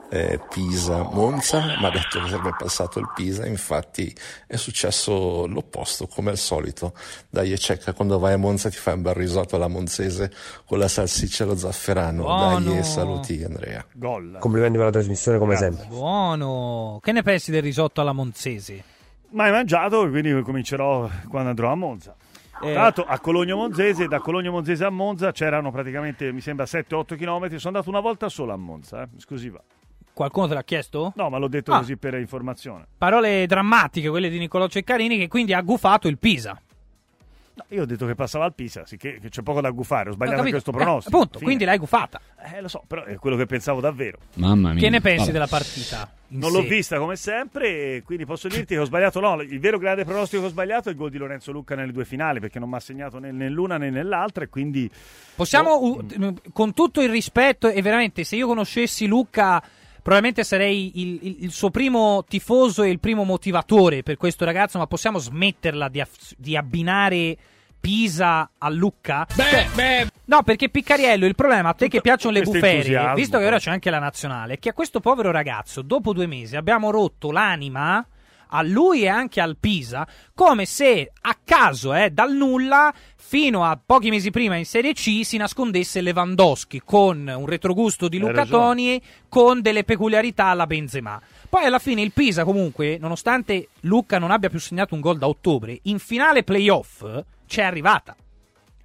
eh, 0.10 0.39
Pisa-Monza, 0.50 1.78
ma 1.80 1.88
ha 1.88 1.92
detto 1.92 2.20
che 2.20 2.28
sarebbe 2.28 2.56
passato 2.58 3.00
il 3.00 3.10
Pisa, 3.13 3.46
infatti 3.46 4.13
è 4.48 4.56
successo 4.56 5.46
l'opposto, 5.48 6.08
come 6.08 6.32
al 6.32 6.38
solito. 6.38 6.94
Dai, 7.30 7.58
cecca, 7.58 7.94
quando 7.94 8.18
vai 8.18 8.34
a 8.34 8.38
Monza 8.38 8.70
ti 8.70 8.78
fai 8.78 8.96
un 8.96 9.04
bel 9.04 9.13
risotto 9.13 9.56
alla 9.56 9.68
monzese 9.68 10.32
con 10.66 10.80
la 10.80 10.88
salsiccia 10.88 11.44
e 11.44 11.48
lo 11.48 11.56
zafferano. 11.56 12.24
Buono. 12.24 12.74
Dai, 12.74 12.84
saluti 12.84 13.44
Andrea. 13.44 13.86
Gol. 13.94 14.38
Complimenti 14.39 14.78
per 14.78 14.88
la 14.88 14.92
trasmissione 14.92 15.38
come 15.38 15.56
sempre. 15.56 15.86
Buono. 15.88 17.00
Che 17.01 17.12
ne 17.12 17.22
pensi 17.22 17.51
del 17.51 17.62
risotto 17.62 18.01
alla 18.01 18.13
monzese? 18.13 18.84
Mai 19.32 19.51
mangiato, 19.51 20.10
quindi 20.10 20.42
comincerò 20.42 21.08
quando 21.30 21.50
andrò 21.50 21.72
a 21.72 21.75
Monza. 21.75 22.16
Eh. 22.62 22.72
Tra 22.74 22.82
l'altro 22.82 23.06
a 23.06 23.20
Cologno 23.20 23.56
Monzese, 23.56 24.08
da 24.08 24.20
Cologno 24.20 24.51
Monzese 24.51 24.84
a 24.84 24.89
Monza 24.89 25.32
c'erano 25.32 25.72
praticamente, 25.72 26.32
mi 26.32 26.42
sembra, 26.42 26.66
7-8 26.66 27.16
km. 27.16 27.56
Sono 27.56 27.78
andato 27.78 27.89
una 27.89 28.01
volta 28.01 28.28
sola 28.28 28.54
a 28.54 28.58
Monza, 28.58 29.04
eh, 29.04 29.08
esclusiva. 29.18 29.62
Qualcuno 30.20 30.48
te 30.50 30.54
l'ha 30.54 30.64
chiesto? 30.66 31.14
No, 31.16 31.30
ma 31.30 31.38
l'ho 31.38 31.48
detto 31.48 31.72
Ah. 31.72 31.78
così 31.78 31.96
per 31.96 32.14
informazione. 32.16 32.86
Parole 32.98 33.46
drammatiche, 33.46 34.10
quelle 34.10 34.28
di 34.30 34.38
Niccolò 34.38 34.68
Ceccarini, 34.68 35.18
che 35.18 35.30
quindi 35.30 35.54
ha 35.54 35.62
gufato 35.62 36.10
il 36.10 36.18
Pisa. 36.18 36.60
No, 37.54 37.64
io 37.70 37.84
ho 37.84 37.86
detto 37.86 38.06
che 38.06 38.16
passava 38.16 38.44
al 38.44 38.54
Pisa, 38.54 38.86
sicché 38.86 39.18
che 39.22 39.30
c'è 39.30 39.42
poco 39.44 39.62
da 39.62 39.70
gufare, 39.70 40.10
ho 40.10 40.14
sbagliato 40.14 40.36
Ho 40.42 40.44
capito. 40.44 40.62
questo 40.62 40.72
Eh, 40.72 40.84
pronostico. 40.84 41.16
appunto, 41.16 41.34
Fine. 41.38 41.46
quindi 41.46 41.64
l'hai 41.64 41.78
gufata. 41.78 42.20
Eh, 42.54 42.60
lo 42.60 42.68
so, 42.68 42.84
però 42.86 43.06
è 43.06 43.16
quello 43.16 43.38
che 43.38 43.46
pensavo 43.46 43.80
davvero. 43.80 44.18
Mamma 44.34 44.74
mia. 44.74 44.82
Che 44.82 44.90
ne 44.90 45.00
pensi 45.00 45.20
Vabbè. 45.20 45.32
della 45.32 45.48
partita? 45.48 46.12
Non 46.32 46.52
l'ho 46.52 46.62
sé? 46.64 46.68
vista 46.68 46.98
come 46.98 47.16
sempre, 47.16 48.02
quindi 48.04 48.26
posso 48.26 48.50
dirti 48.50 48.74
che 48.76 48.80
ho 48.80 48.86
sbagliato. 48.86 49.22
No, 49.22 49.42
il 49.42 49.60
vero 49.62 49.78
grande 49.78 50.04
pronostico 50.04 50.42
che 50.42 50.48
ho 50.50 50.52
sbagliato 50.52 50.90
è 50.90 50.92
il 50.92 50.98
gol 50.98 51.12
di 51.12 51.18
Lorenzo 51.18 51.54
Lucca 51.54 51.76
nelle 51.76 51.94
due 51.94 52.04
finali, 52.04 52.42
perché 52.42 52.60
non 52.60 52.68
mi 52.70 52.76
ha 52.76 52.80
segnato 52.82 53.20
né 53.20 53.32
nell'una 53.32 53.78
né 53.78 53.90
nell'altra, 53.90 54.44
e 54.44 54.50
quindi 54.50 54.92
Possiamo, 55.36 55.70
Oh. 55.72 56.06
con 56.52 56.74
tutto 56.74 57.02
il 57.02 57.10
rispetto, 57.10 57.70
e 57.70 57.82
veramente, 57.82 58.26
se 58.26 58.36
io 58.36 58.46
conoscessi 58.48 59.08
Luca, 59.08 59.64
probabilmente 60.01 60.44
sarei 60.44 60.91
il, 61.01 61.20
il- 61.22 61.38
il 61.44 61.51
suo 61.51 61.70
primo 61.70 62.24
tifoso 62.27 62.84
e 62.84 62.89
il 62.89 63.00
primo 63.00 63.24
motivatore 63.24 64.03
per 64.03 64.18
questo 64.18 64.46
ragazzo, 64.46 64.77
ma 64.77 64.88
possiamo 64.88 65.18
smetterla 65.20 65.88
di, 65.89 66.00
aff- 66.01 66.34
di 66.38 66.56
abbinare 66.58 67.38
Pisa 67.79 68.51
a 68.58 68.70
Lucca? 68.70 69.25
Cioè, 69.34 69.68
No, 70.25 70.44
perché 70.44 70.70
Piccariello, 70.70 71.25
il 71.25 71.36
problema 71.36 71.70
a 71.70 71.74
te 71.74 71.88
che 71.88 72.01
piacciono 72.01 72.34
le 72.34 72.41
bufere, 72.41 72.72
entusiasmo, 72.75 73.15
visto 73.15 73.38
che 73.38 73.46
ora 73.46 73.58
c'è 73.58 73.72
anche 73.72 73.89
la 73.89 74.00
nazionale, 74.00 74.53
è 74.56 74.60
che 74.60 74.70
a 74.70 74.74
questo 74.74 75.00
povero 75.00 75.32
ragazzo, 75.32 75.82
dopo 75.82 76.12
due 76.13 76.27
mesi, 76.27 76.56
abbiamo 76.58 76.91
rotto 76.91 77.32
l'anima 77.32 78.06
a 78.51 78.62
lui 78.63 79.03
e 79.03 79.08
anche 79.08 79.39
al 79.41 79.58
Pisa, 79.58 80.06
come 80.34 80.65
se 80.65 81.12
a 81.22 81.38
caso, 81.44 81.94
eh, 81.94 82.10
dal 82.10 82.34
nulla, 82.34 82.94
fino 83.30 83.64
a 83.64 83.80
pochi 83.86 84.10
mesi 84.10 84.32
prima 84.32 84.56
in 84.56 84.66
Serie 84.66 84.94
C 84.94 85.20
si 85.24 85.38
nascondesse 85.38 86.02
Lewandowski 86.02 86.82
con 86.84 87.28
un 87.28 87.46
retrogusto 87.46 88.08
di 88.08 88.18
Luca. 88.18 88.44
Toni 88.44 89.00
con 89.30 89.62
delle 89.62 89.84
peculiarità 89.84 90.46
alla 90.46 90.66
Benzema. 90.66 91.22
Poi 91.48 91.64
alla 91.64 91.78
fine 91.78 92.02
il 92.02 92.12
Pisa 92.12 92.44
comunque, 92.44 92.98
nonostante 93.00 93.68
Luca 93.82 94.18
non 94.18 94.32
abbia 94.32 94.50
più 94.50 94.60
segnato 94.60 94.96
un 94.96 95.02
gol 95.02 95.20
da 95.20 95.28
ottobre, 95.28 95.78
in 95.84 96.00
finale 96.00 96.42
playoff 96.44 97.06
c'è 97.46 97.62
arrivata. 97.62 98.16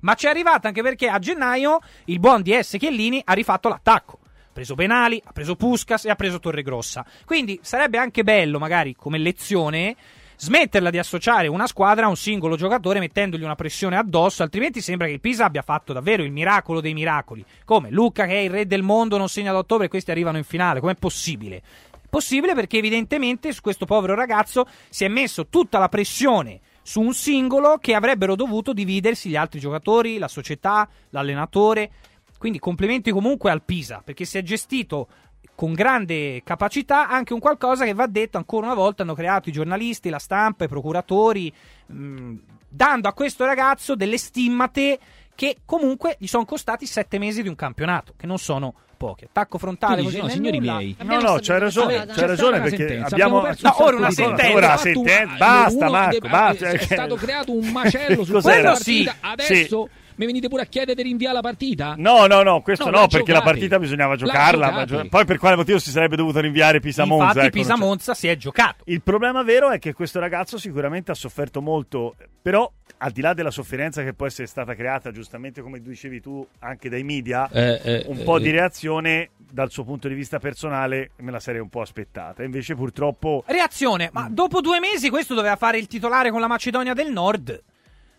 Ma 0.01 0.15
c'è 0.15 0.29
arrivata 0.29 0.69
anche 0.69 0.83
perché 0.83 1.09
a 1.09 1.19
gennaio 1.19 1.79
il 2.05 2.21
buon 2.21 2.43
DS 2.43 2.77
Chiellini 2.79 3.23
ha 3.25 3.33
rifatto 3.33 3.71
l'attacco. 3.71 4.19
Ha 4.25 4.53
preso 4.53 4.75
Penali, 4.75 5.23
ha 5.25 5.33
preso 5.33 5.57
Puskas 5.57 6.05
e 6.05 6.11
ha 6.11 6.17
preso 6.17 6.39
Torregrossa. 6.39 7.03
Quindi 7.25 7.59
sarebbe 7.63 7.97
anche 7.97 8.23
bello, 8.23 8.59
magari 8.59 8.95
come 8.95 9.17
lezione, 9.17 9.97
smetterla 10.37 10.91
di 10.91 10.99
associare 10.99 11.47
una 11.47 11.67
squadra 11.67 12.07
a 12.07 12.09
un 12.09 12.17
singolo 12.17 12.57
giocatore 12.57 13.01
mettendogli 13.01 13.43
una 13.43 13.55
pressione 13.55 13.97
addosso, 13.97 14.43
altrimenti 14.43 14.81
sembra 14.81 15.07
che 15.07 15.15
il 15.15 15.21
Pisa 15.21 15.45
abbia 15.45 15.63
fatto 15.63 15.93
davvero 15.93 16.23
il 16.23 16.33
miracolo 16.33 16.81
dei 16.81 16.95
miracoli. 16.95 17.45
Come 17.65 17.91
Luca 17.91 18.27
che 18.27 18.35
è 18.35 18.41
il 18.41 18.51
re 18.51 18.67
del 18.67 18.83
mondo 18.83 19.17
non 19.17 19.29
segna 19.29 19.51
ad 19.51 19.57
ottobre 19.57 19.87
e 19.87 19.89
questi 19.89 20.11
arrivano 20.11 20.39
in 20.39 20.45
finale. 20.45 20.81
Com'è 20.81 20.95
possibile? 20.95 21.63
Possibile 22.09 22.55
perché 22.55 22.79
evidentemente 22.79 23.53
su 23.53 23.61
questo 23.61 23.87
povero 23.87 24.15
ragazzo 24.15 24.67
si 24.89 25.05
è 25.05 25.09
messo 25.09 25.49
tutta 25.49 25.79
la 25.79 25.89
pressione 25.89 26.61
su 26.81 27.01
un 27.01 27.15
singolo 27.15 27.79
che 27.79 27.95
avrebbero 27.95 28.37
dovuto 28.37 28.73
dividersi 28.73 29.31
gli 29.31 29.37
altri 29.37 29.59
giocatori, 29.59 30.19
la 30.19 30.29
società, 30.29 30.89
l'allenatore. 31.11 31.91
Quindi 32.39 32.59
complimenti 32.59 33.11
comunque 33.11 33.51
al 33.51 33.65
Pisa 33.65 34.03
perché 34.05 34.25
si 34.27 34.39
è 34.39 34.43
gestito 34.43 35.09
con 35.55 35.73
grande 35.73 36.43
capacità 36.45 37.09
anche 37.09 37.33
un 37.33 37.41
qualcosa 37.41 37.85
che 37.85 37.95
va 37.95 38.07
detto 38.07 38.37
ancora 38.39 38.67
una 38.67 38.75
volta 38.75 39.03
hanno 39.03 39.15
creato 39.15 39.49
i 39.49 39.53
giornalisti, 39.53 40.09
la 40.11 40.19
stampa, 40.19 40.65
i 40.65 40.69
procuratori, 40.69 41.53
mh, 41.87 42.35
dando 42.69 43.09
a 43.09 43.13
questo 43.13 43.45
ragazzo 43.45 43.95
delle 43.95 44.19
stimmate 44.19 44.99
che 45.35 45.59
comunque 45.65 46.17
gli 46.19 46.27
sono 46.27 46.45
costati 46.45 46.87
sette 46.87 47.19
mesi 47.19 47.43
di 47.43 47.49
un 47.49 47.57
campionato, 47.57 48.15
che 48.17 48.27
non 48.27 48.39
sono 48.39 48.75
pochi. 48.97 49.25
Attacco 49.25 49.59
frontale, 49.59 49.97
dici, 50.03 50.19
così 50.19 50.21
no, 50.23 50.29
signori 50.29 50.59
nulla. 50.59 50.77
miei. 50.77 50.97
No, 51.03 51.21
no, 51.21 51.39
c'hai 51.41 51.59
ragione, 51.59 52.07
c'hai 52.07 52.15
c'è 52.15 52.27
ragione 52.27 52.61
perché 52.61 52.77
sentenza, 52.77 53.07
abbiamo... 53.15 53.39
abbiamo 53.39 53.49
No, 53.49 53.55
sacco 53.71 53.85
ora 53.85 53.97
una 53.97 54.11
sentenza. 54.11 54.57
Ora 54.57 54.77
sentenza, 54.77 55.37
basta 55.37 55.91
Marco, 55.91 56.29
basta. 56.29 56.69
È 56.69 56.79
cioè- 56.79 56.95
stato 56.95 57.15
creato 57.17 57.53
un 57.53 57.67
macello 57.73 58.25
su 58.25 58.41
quella 58.41 58.75
Sì, 58.77 59.03
partita. 59.05 59.29
Adesso 59.33 59.89
mi 60.17 60.27
venite 60.27 60.49
pure 60.49 60.63
a 60.63 60.67
chiedere 60.67 60.95
di 61.03 61.09
rinviare 61.09 61.35
la 61.35 61.41
partita? 61.41 61.95
No, 61.97 62.27
no, 62.27 62.43
no, 62.43 62.63
questo 62.63 62.85
No, 62.85 62.91
no, 62.91 63.01
la 63.03 63.07
perché 63.09 63.33
la 63.33 63.39
giocate. 63.39 63.45
partita 63.51 63.79
bisognava 63.79 64.11
La 64.13 64.17
giocarla. 64.17 64.85
gio- 64.85 65.07
Poi 65.09 65.25
per 65.25 65.39
quale 65.39 65.57
motivo 65.57 65.79
si 65.79 65.91
sarebbe 65.91 66.17
dovuto 66.17 66.41
rinviare 66.41 66.81
Pisa-Monza? 66.81 67.25
Infatti 67.27 67.47
ecco, 67.47 67.57
Pisa-Monza 67.59 68.15
si 68.15 68.29
è 68.29 68.37
giocato. 68.37 68.85
Il 68.87 69.03
problema 69.03 69.43
vero 69.43 69.71
è 69.71 69.79
che 69.79 69.93
questo 69.93 70.21
ragazzo 70.21 70.59
sicuramente 70.59 71.11
ha 71.11 71.15
sofferto 71.15 71.61
molto, 71.61 72.15
però 72.41 72.71
al 72.99 73.11
di 73.11 73.21
là 73.21 73.35
della 73.35 73.51
sofferenza 73.51 74.03
che 74.03 74.15
può 74.15 74.27
essere 74.27 74.47
stata 74.47 74.75
creata, 74.75 75.11
giustamente 75.11 75.61
come 75.63 75.81
dicevi 75.81 76.21
tu, 76.21 76.47
anche 76.61 76.89
dai 76.89 77.03
media, 77.03 77.49
Eh, 77.51 77.81
eh, 77.83 78.05
un 78.07 78.23
po' 78.23 78.39
eh, 78.39 78.41
di 78.43 78.51
reazione 78.51 79.31
dal 79.55 79.71
suo 79.71 79.85
punto 79.85 80.09
di 80.09 80.15
vista 80.15 80.39
personale 80.39 81.11
me 81.19 81.31
la 81.31 81.39
sarei 81.41 81.61
un 81.61 81.69
po' 81.69 81.81
aspettata. 81.81 82.43
Invece 82.43 82.75
purtroppo... 82.75 83.45
Reazione, 83.47 84.11
ma 84.13 84.29
dopo 84.31 84.61
due 84.61 84.81
mesi 84.81 85.11
questo 85.11 85.35
doveva 85.35 85.57
fare 85.57 85.79
il 85.79 85.87
titolare 85.87 86.31
con 86.31 86.41
la 86.41 86.49
Macedonia 86.49 86.93
del 86.95 87.13
Nord. 87.13 87.63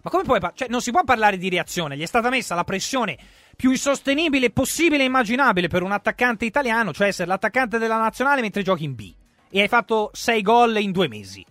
Ma 0.06 0.12
come 0.12 0.22
puoi 0.22 0.40
par- 0.40 0.54
cioè, 0.54 0.68
non 0.70 0.82
si 0.82 0.92
può 0.92 1.04
parlare 1.04 1.36
di 1.36 1.50
reazione, 1.50 1.98
gli 1.98 2.04
è 2.04 2.06
stata 2.06 2.30
messa 2.30 2.54
la 2.54 2.64
pressione 2.64 3.18
più 3.56 3.72
insostenibile 3.72 4.52
possibile 4.52 5.02
e 5.02 5.08
immaginabile 5.08 5.68
per 5.68 5.82
un 5.82 5.92
attaccante 5.92 6.46
italiano, 6.46 6.94
cioè 6.94 7.08
essere 7.08 7.28
l'attaccante 7.28 7.80
della 7.80 7.98
nazionale 7.98 8.42
mentre 8.42 8.62
giochi 8.62 8.84
in 8.84 8.94
B. 8.94 9.12
E 9.50 9.62
hai 9.62 9.68
fatto 9.68 10.12
sei 10.14 10.44
gol 10.44 10.78
in 10.78 10.92
due 10.92 11.08
mesi. 11.08 11.44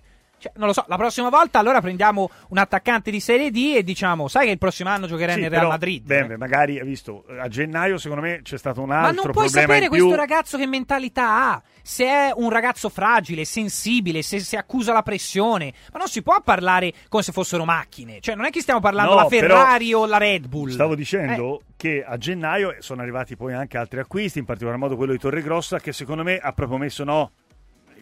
Cioè, 0.45 0.53
non 0.57 0.67
lo 0.67 0.75
so, 0.75 0.85
la 0.89 0.97
prossima 0.99 1.31
volta 1.31 1.59
allora 1.59 1.81
prendiamo 1.81 2.29
un 2.49 2.59
attaccante 2.59 3.11
di 3.11 3.19
Serie 3.19 3.51
D 3.51 3.73
e 3.77 3.83
diciamo, 3.83 4.29
sai 4.29 4.45
che 4.45 4.53
il 4.53 4.59
prossimo 4.59 4.91
anno 4.91 5.07
giocherai 5.07 5.37
Sì, 5.37 5.41
nel 5.41 5.49
Real 5.49 5.63
però, 5.63 5.73
Madrid. 5.73 6.05
beh, 6.05 6.19
eh? 6.19 6.37
magari 6.37 6.83
visto 6.85 7.25
a 7.41 7.49
gennaio 7.49 7.97
secondo 7.97 8.23
me 8.23 8.41
c'è 8.43 8.59
stato 8.59 8.83
un 8.83 8.89
Ma 8.89 8.99
altro 9.07 9.23
non 9.23 9.33
puoi 9.33 9.45
problema 9.47 9.61
sapere 9.73 9.85
in 9.87 9.91
più. 9.91 10.01
questo 10.07 10.21
ragazzo 10.21 10.59
che 10.59 10.67
mentalità 10.67 11.51
ha. 11.53 11.63
Se 11.81 12.05
è 12.05 12.31
un 12.35 12.51
ragazzo 12.51 12.91
fragile, 12.91 13.45
sensibile, 13.47 14.21
se 14.23 14.39
si 14.41 14.57
accusa 14.57 14.93
la 14.93 15.03
pressione. 15.03 15.73
Ma 15.93 15.99
non 15.99 16.09
si 16.09 16.23
può 16.23 16.39
parlare 16.43 16.93
come 17.09 17.23
se 17.23 17.33
fossero 17.33 17.65
macchine. 17.65 18.21
Cioè, 18.21 18.35
non 18.35 18.45
è 18.45 18.51
che 18.51 18.61
stiamo 18.61 18.81
parlando 18.81 19.15
No, 19.15 19.21
la 19.23 19.29
Ferrari 19.29 19.95
o 19.95 20.05
la 20.07 20.19
Red 20.19 20.47
Bull. 20.47 20.71
Stavo 20.71 20.95
dicendo 20.95 21.61
Eh. 21.61 21.65
che 21.77 22.05
a 22.07 22.17
gennaio 22.19 22.77
sono 22.81 23.01
arrivati 23.03 23.35
poi 23.37 23.53
anche 23.55 23.77
altri 23.79 24.01
acquisti, 24.01 24.39
in 24.39 24.45
particolar 24.45 24.77
modo 24.79 24.97
quello 24.97 25.13
di 25.13 25.19
Torregrossa, 25.19 25.79
che 25.81 25.93
secondo 25.93 26.23
me 26.23 26.37
ha 26.39 26.53
proprio 26.53 26.77
messo 26.79 27.03
no. 27.05 27.31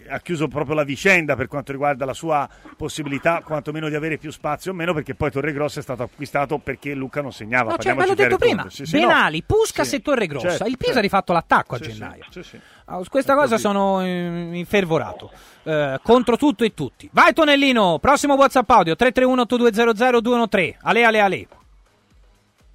Ha 0.09 0.19
chiuso 0.21 0.49
proprio 0.49 0.75
la 0.75 0.85
vicenda 0.85 1.37
per 1.37 1.47
quanto 1.49 1.73
riguarda 1.73 2.05
la 2.05 2.12
sua 2.15 2.49
possibilità, 2.77 3.41
quantomeno 3.45 3.88
di 3.88 3.95
avere 3.95 4.19
più 4.19 4.31
spazio 4.31 4.73
o 4.73 4.75
meno, 4.75 4.93
perché 4.95 5.15
poi 5.15 5.31
Torregrossa 5.31 5.81
è 5.81 5.83
stato 5.83 6.03
acquistato 6.03 6.59
perché 6.59 6.95
Luca 6.95 7.21
non 7.23 7.33
segnava. 7.33 7.71
No, 7.73 7.79
cioè, 7.79 7.95
ve 7.95 8.07
l'ho 8.07 8.15
detto 8.15 8.37
prima. 8.37 8.69
Sì, 8.69 8.85
sì, 8.85 9.01
no. 9.01 9.07
Benali, 9.09 9.43
Puskas 9.43 9.88
Sì. 9.88 9.97
e 9.97 10.01
Torregrossa. 10.01 10.49
Certo, 10.51 10.65
il 10.67 10.77
Pisa 10.77 10.85
certo. 10.85 10.99
ha 10.99 11.03
rifatto 11.03 11.33
l'attacco 11.33 11.75
a 11.75 11.79
gennaio. 11.79 12.25
sì, 12.31 12.43
sì. 12.43 12.61
Ah, 12.87 13.01
su 13.03 13.09
questa 13.11 13.35
cosa 13.35 13.59
sono 13.59 14.03
eh, 14.03 14.51
infervorato. 14.53 15.31
Eh, 15.62 15.99
contro 16.03 16.37
tutto 16.37 16.65
e 16.65 16.75
tutti. 16.75 17.09
Vai 17.12 17.33
Tonellino, 17.33 17.99
prossimo 18.01 18.35
WhatsApp 18.35 18.69
audio 18.71 18.95
331-8200-213. 18.95 20.75
Ale 20.83 21.05
ale 21.05 21.21
ale. 21.21 21.47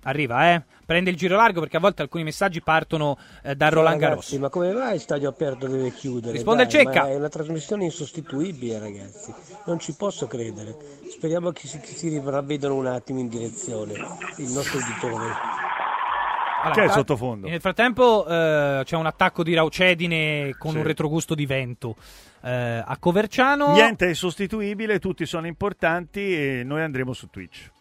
Arriva, 0.07 0.53
eh. 0.53 0.63
Prende 0.85 1.09
il 1.09 1.17
giro 1.17 1.35
largo 1.35 1.59
perché 1.59 1.75
a 1.75 1.79
volte 1.81 2.01
alcuni 2.01 2.23
messaggi 2.23 2.61
partono 2.61 3.17
eh, 3.43 3.55
da 3.55 3.67
Roland 3.67 3.99
Garros. 3.99 4.31
Ma 4.33 4.47
come 4.47 4.71
mai 4.71 4.95
il 4.95 5.01
stadio 5.01 5.27
aperto 5.27 5.67
deve 5.67 5.91
chiudere? 5.91 6.31
Risponde 6.31 6.65
Dai, 6.65 6.81
il 6.81 6.85
Cecca. 6.87 7.01
ma 7.03 7.09
È 7.09 7.15
una 7.15 7.27
trasmissione 7.27 7.83
insostituibile, 7.83 8.79
ragazzi. 8.79 9.33
Non 9.65 9.79
ci 9.79 9.93
posso 9.95 10.25
credere. 10.27 10.75
Speriamo 11.11 11.51
che 11.51 11.67
si, 11.67 11.77
che 11.79 11.87
si 11.87 12.21
ravvedano 12.23 12.75
un 12.75 12.85
attimo 12.85 13.19
in 13.19 13.27
direzione 13.27 13.93
il 14.37 14.49
nostro 14.51 14.79
editore. 14.79 15.25
Allora, 16.63 16.73
Che 16.73 16.83
è 16.85 16.89
sottofondo? 16.89 17.47
Nel 17.49 17.59
frattempo 17.61 18.25
eh, 18.25 18.81
c'è 18.85 18.95
un 18.95 19.05
attacco 19.05 19.43
di 19.43 19.53
Raucedine 19.53 20.55
con 20.57 20.71
Sì. 20.71 20.77
un 20.77 20.83
retrogusto 20.83 21.35
di 21.35 21.45
vento 21.45 21.97
eh, 22.41 22.81
a 22.85 22.97
Coverciano. 22.97 23.73
Niente 23.73 24.09
è 24.09 24.13
sostituibile, 24.13 24.99
tutti 24.99 25.25
sono 25.25 25.47
importanti 25.47 26.33
e 26.59 26.63
noi 26.63 26.81
andremo 26.81 27.11
su 27.13 27.27
Twitch. 27.29 27.71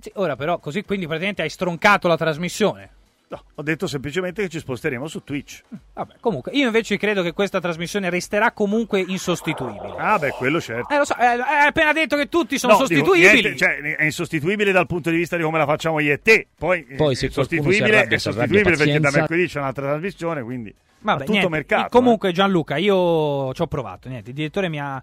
Sì, 0.00 0.10
ora 0.14 0.36
però 0.36 0.58
così 0.58 0.82
quindi 0.84 1.06
praticamente 1.06 1.42
hai 1.42 1.50
stroncato 1.50 2.06
la 2.08 2.16
trasmissione. 2.16 2.90
No, 3.28 3.42
ho 3.56 3.62
detto 3.62 3.88
semplicemente 3.88 4.42
che 4.42 4.48
ci 4.48 4.60
sposteremo 4.60 5.08
su 5.08 5.24
Twitch. 5.24 5.64
Vabbè, 5.94 6.14
comunque, 6.20 6.52
io 6.52 6.66
invece 6.66 6.96
credo 6.96 7.22
che 7.22 7.32
questa 7.32 7.58
trasmissione 7.60 8.08
resterà 8.08 8.52
comunque 8.52 9.00
insostituibile. 9.00 9.94
Ah, 9.98 10.16
beh, 10.16 10.30
quello 10.30 10.60
certo. 10.60 10.94
Eh, 10.94 10.98
lo 10.98 11.04
so, 11.04 11.16
eh, 11.18 11.24
hai 11.24 11.66
appena 11.66 11.92
detto 11.92 12.16
che 12.16 12.28
tutti 12.28 12.56
sono 12.56 12.74
No, 12.74 12.86
dico, 12.86 13.04
sostituibili. 13.04 13.42
niente, 13.42 13.56
cioè, 13.58 13.96
è 13.96 14.04
insostituibile 14.04 14.70
dal 14.70 14.86
punto 14.86 15.10
di 15.10 15.16
vista 15.16 15.36
di 15.36 15.42
come 15.42 15.58
la 15.58 15.66
facciamo 15.66 15.98
io 15.98 16.12
e 16.12 16.22
te. 16.22 16.46
Poi, 16.56 16.84
Poi 16.84 17.14
eh, 17.14 17.16
se 17.16 17.26
è 17.26 17.30
qualcuno 17.32 17.32
si 17.32 17.56
sostituibile, 17.56 17.96
arrabbia, 17.98 18.16
è 18.16 18.20
si 18.20 18.28
arrabbia, 18.28 18.46
sostituibile 18.46 18.76
perché 18.76 18.92
da 18.92 19.00
pazienza. 19.00 19.18
mercoledì 19.18 19.46
c'è 19.48 19.58
un'altra 19.58 19.82
trasmissione, 19.86 20.42
quindi 20.44 20.74
Vabbè, 21.00 21.16
a 21.16 21.20
tutto 21.20 21.32
niente. 21.32 21.50
mercato. 21.50 21.88
Comunque, 21.98 22.30
Gianluca, 22.30 22.76
io 22.76 23.52
ci 23.54 23.60
ho 23.62 23.66
provato. 23.66 24.08
Niente, 24.08 24.28
il 24.30 24.36
direttore 24.36 24.68
mi 24.68 24.78
ha, 24.78 25.02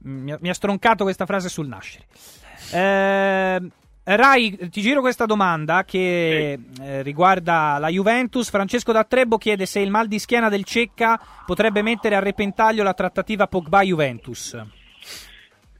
mi 0.00 0.30
ha- 0.32 0.38
mi 0.42 0.50
ha 0.50 0.54
stroncato 0.54 1.04
questa 1.04 1.24
frase 1.24 1.48
sul 1.48 1.68
nascere. 1.68 2.04
Eh, 2.70 3.60
Rai, 4.04 4.68
ti 4.68 4.80
giro 4.80 5.00
questa 5.00 5.26
domanda 5.26 5.84
che 5.84 6.58
eh, 6.80 7.02
riguarda 7.02 7.78
la 7.78 7.88
Juventus. 7.88 8.50
Francesco 8.50 8.90
da 8.90 9.04
chiede 9.38 9.64
se 9.64 9.78
il 9.78 9.90
mal 9.90 10.08
di 10.08 10.18
schiena 10.18 10.48
del 10.48 10.64
Cecca 10.64 11.20
potrebbe 11.46 11.82
mettere 11.82 12.16
a 12.16 12.20
repentaglio 12.20 12.82
la 12.82 12.94
trattativa 12.94 13.46
Pogba-Juventus. 13.46 14.81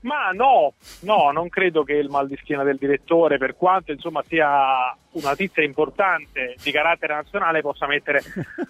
Ma 0.03 0.31
no, 0.33 0.75
no, 1.03 1.31
non 1.31 1.49
credo 1.49 1.85
che 1.85 1.93
il 1.95 2.09
mal 2.09 2.27
di 2.27 2.37
schiena 2.37 2.65
del 2.65 2.77
direttore, 2.77 3.39
per 3.39 3.55
quanto 3.57 3.93
insomma 3.93 4.23
sia 4.27 4.97
una 5.13 5.29
notizia 5.29 5.63
importante 5.63 6.57
di 6.61 6.73
carattere 6.73 7.15
nazionale, 7.15 7.61
possa 7.61 7.87
mettere 7.87 8.21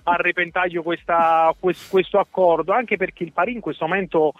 a 0.05 0.17
repentaglio 0.17 0.83
questa- 0.83 1.55
quest- 1.59 1.89
questo 1.91 2.19
accordo, 2.19 2.73
anche 2.73 2.99
perché 2.99 3.25
il 3.25 3.33
Paris 3.33 3.55
in 3.55 3.61
questo 3.63 3.87
momento, 3.87 4.33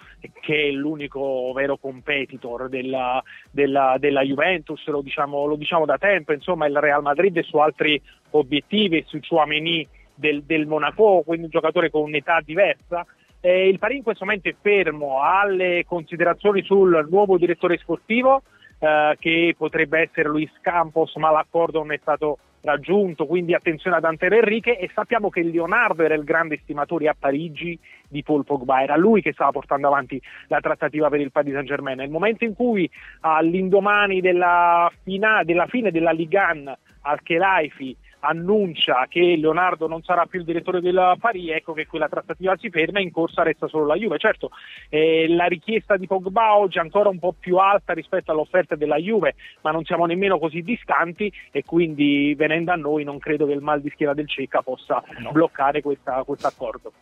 che 0.43 0.69
è 0.69 0.71
l'unico 0.71 1.53
vero 1.55 1.79
competitor 1.79 2.69
della, 2.69 3.23
della- 3.51 3.97
della 3.99 4.23
Juventus, 4.23 4.87
lo 4.89 5.01
diciamo, 5.01 5.47
lo 5.47 5.57
diciamo 5.57 5.87
da 5.87 5.97
tempo, 5.97 6.33
insomma 6.35 6.67
il 6.67 6.79
Real 6.79 7.01
Madrid 7.03 7.41
su 7.41 7.57
altri 7.57 8.01
obiettivi, 8.33 9.03
su 9.07 9.19
Chouameni 9.27 9.89
del, 10.15 10.43
del 10.43 10.67
Monaco, 10.67 11.23
quindi 11.25 11.45
un 11.45 11.51
giocatore 11.51 11.89
con 11.89 12.03
un'età 12.03 12.41
diversa. 12.45 13.07
Eh, 13.45 13.69
il 13.69 13.81
Paris 13.81 13.97
in 13.97 14.03
questo 14.05 14.25
momento 14.25 14.49
è 14.49 14.55
fermo 14.61 15.21
alle 15.21 15.85
considerazioni 15.85 16.63
sul 16.63 17.09
nuovo 17.11 17.37
direttore 17.39 17.77
sportivo 17.77 18.43
eh, 18.79 19.17
che 19.19 19.57
potrebbe 19.59 19.99
essere 19.99 20.29
Luis 20.29 20.53
Campos, 20.61 21.17
ma 21.17 21.33
l'accordo 21.33 21.81
non 21.81 21.91
è 21.91 21.99
stato 22.01 22.39
raggiunto, 22.61 23.27
quindi 23.27 23.53
attenzione 23.53 23.97
ad 23.97 24.05
Antero 24.05 24.37
Enrique 24.37 24.79
e 24.79 24.89
sappiamo 24.95 25.29
che 25.29 25.43
Leonardo 25.43 26.05
era 26.05 26.15
il 26.15 26.23
grande 26.23 26.55
estimatore 26.55 27.09
a 27.09 27.17
Parigi 27.19 27.77
di 28.09 28.23
Paul 28.23 28.45
Pogba, 28.45 28.81
era 28.81 28.97
lui 28.97 29.23
che 29.23 29.33
stava 29.33 29.51
portando 29.51 29.89
avanti 29.89 30.23
la 30.47 30.61
trattativa 30.61 31.09
per 31.09 31.19
il 31.19 31.33
Paris 31.33 31.53
Saint 31.53 31.67
Germain. 31.67 31.97
Nel 31.97 32.11
momento 32.11 32.45
in 32.45 32.55
cui 32.55 32.89
all'indomani 33.23 34.21
della, 34.21 34.89
fina- 35.03 35.43
della 35.43 35.67
fine 35.67 35.91
della 35.91 36.13
Ligan 36.13 36.73
Al-Khelaifi 37.01 37.97
annuncia 38.25 39.07
che 39.09 39.37
Leonardo 39.37 39.87
non 39.87 40.03
sarà 40.03 40.27
più 40.27 40.39
il 40.39 40.45
direttore 40.45 40.81
del 40.81 41.17
Paris, 41.19 41.51
ecco 41.51 41.73
che 41.73 41.87
quella 41.87 42.09
trattativa 42.09 42.57
si 42.57 42.71
ferma 42.71 42.99
e 42.99 43.03
in 43.03 43.11
corsa 43.11 43.43
resta 43.43 43.69
solo 43.69 43.87
la 43.87 43.97
Juve. 43.97 44.19
Certo, 44.19 44.51
eh, 44.89 45.27
la 45.29 45.47
richiesta 45.47 45.97
di 45.97 46.07
Pogba 46.07 46.57
oggi 46.57 46.79
è 46.79 46.81
ancora 46.81 47.09
un 47.09 47.19
po' 47.19 47.35
più 47.39 47.57
alta 47.57 47.93
rispetto 47.93 48.31
all'offerta 48.31 48.77
della 48.77 48.97
Juve, 48.97 49.35
ma 49.63 49.71
non 49.71 49.85
siamo 49.85 50.07
nemmeno 50.07 50.39
così 50.39 50.63
distanti 50.63 51.33
e 51.51 51.65
quindi 51.65 52.35
venendo 52.35 52.71
a 52.73 52.77
noi 52.77 53.05
non 53.05 53.19
credo 53.19 53.47
che 53.47 53.53
il 53.53 53.61
mal 53.61 53.81
di 53.81 53.91
schiena 53.91 54.15
del 54.15 54.29
Cecca 54.29 54.63
possa 54.63 55.03
bloccare 55.33 55.83
questo 55.83 56.11
accordo. 56.43 56.93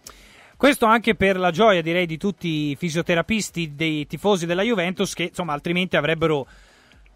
Questo 0.56 0.84
anche 0.84 1.14
per 1.14 1.38
la 1.38 1.50
gioia, 1.50 1.80
direi, 1.80 2.04
di 2.04 2.18
tutti 2.18 2.70
i 2.70 2.76
fisioterapisti 2.76 3.74
dei 3.74 4.06
tifosi 4.06 4.44
della 4.44 4.62
Juventus 4.62 5.14
che, 5.14 5.24
insomma, 5.24 5.54
altrimenti 5.54 5.96
avrebbero 5.96 6.46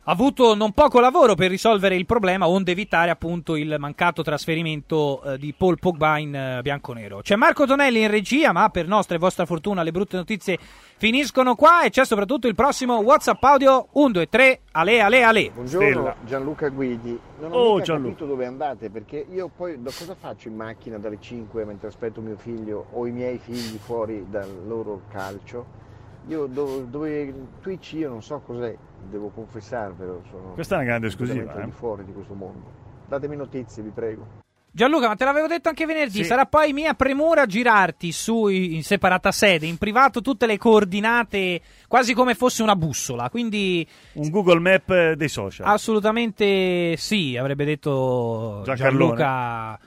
avuto 0.04 0.54
non 0.54 0.72
poco 0.72 1.00
lavoro 1.00 1.34
per 1.34 1.50
risolvere 1.50 1.94
il 1.96 2.06
problema, 2.06 2.48
onde 2.48 2.72
evitare 2.72 3.10
appunto 3.10 3.56
il 3.56 3.76
mancato 3.78 4.22
trasferimento 4.22 5.22
eh, 5.22 5.38
di 5.38 5.54
Paul 5.56 5.78
Pogba 5.78 6.18
in 6.18 6.34
eh, 6.34 6.60
bianconero. 6.62 7.20
C'è 7.22 7.36
Marco 7.36 7.64
Tonelli 7.66 8.02
in 8.02 8.10
regia, 8.10 8.52
ma 8.52 8.68
per 8.68 8.86
nostra 8.86 9.16
e 9.16 9.18
vostra 9.18 9.46
fortuna 9.46 9.82
le 9.82 9.92
brutte 9.92 10.16
notizie 10.16 10.58
finiscono 10.96 11.54
qua 11.54 11.82
e 11.84 11.90
c'è 11.90 12.04
soprattutto 12.04 12.48
il 12.48 12.54
prossimo 12.54 12.96
WhatsApp 12.98 13.42
audio 13.42 13.88
1, 13.92 14.10
2, 14.10 14.28
3, 14.28 14.60
ale, 14.72 15.00
ale, 15.00 15.22
ale. 15.22 15.50
Buongiorno 15.52 15.88
Stella. 15.88 16.16
Gianluca 16.24 16.68
Guidi. 16.68 17.18
Non 17.40 17.52
ho 17.52 17.56
Oh, 17.56 17.80
capito 17.80 18.26
dove 18.26 18.46
andate 18.46 18.90
perché 18.90 19.24
io 19.30 19.50
poi 19.54 19.80
da 19.80 19.90
cosa 19.96 20.14
faccio 20.14 20.48
in 20.48 20.54
macchina 20.54 20.98
dalle 20.98 21.18
5 21.18 21.64
mentre 21.64 21.88
aspetto 21.88 22.20
mio 22.20 22.36
figlio 22.36 22.86
o 22.92 23.06
i 23.06 23.10
miei 23.10 23.38
figli 23.38 23.78
fuori 23.78 24.26
dal 24.28 24.48
loro 24.66 25.02
calcio. 25.10 25.82
Io 26.28 26.46
dove, 26.46 26.88
dove 26.88 27.34
Twitch 27.60 27.92
io 27.94 28.08
non 28.08 28.22
so 28.22 28.40
cos'è, 28.40 28.74
devo 29.10 29.28
confessarvelo, 29.28 30.22
sono 30.30 30.52
Questa 30.54 30.74
è 30.74 30.78
una 30.78 30.86
grande 30.86 31.08
esclusiva, 31.08 31.62
eh. 31.62 31.70
fuori 31.70 32.04
di 32.04 32.12
questo 32.12 32.32
mondo. 32.34 32.82
Datemi 33.06 33.36
notizie, 33.36 33.82
vi 33.82 33.90
prego. 33.90 34.42
Gianluca, 34.70 35.06
ma 35.06 35.14
te 35.14 35.24
l'avevo 35.24 35.46
detto 35.46 35.68
anche 35.68 35.86
venerdì, 35.86 36.18
Sì. 36.18 36.24
sarà 36.24 36.46
poi 36.46 36.72
mia 36.72 36.94
premura 36.94 37.46
girarti 37.46 38.10
su 38.10 38.48
in 38.48 38.82
separata 38.82 39.30
sede, 39.30 39.66
in 39.66 39.76
privato, 39.76 40.20
tutte 40.20 40.46
le 40.46 40.58
coordinate, 40.58 41.60
quasi 41.86 42.12
come 42.14 42.34
fosse 42.34 42.62
una 42.64 42.74
bussola. 42.74 43.30
Quindi 43.30 43.86
Un 44.14 44.30
Google 44.30 44.58
Map 44.58 44.90
eh, 44.90 45.14
dei 45.16 45.28
social. 45.28 45.66
assolutamente 45.68 46.96
sì, 46.96 47.36
avrebbe 47.36 47.64
detto 47.64 48.62
Giancarlone. 48.64 49.16
Gianluca. 49.16 49.78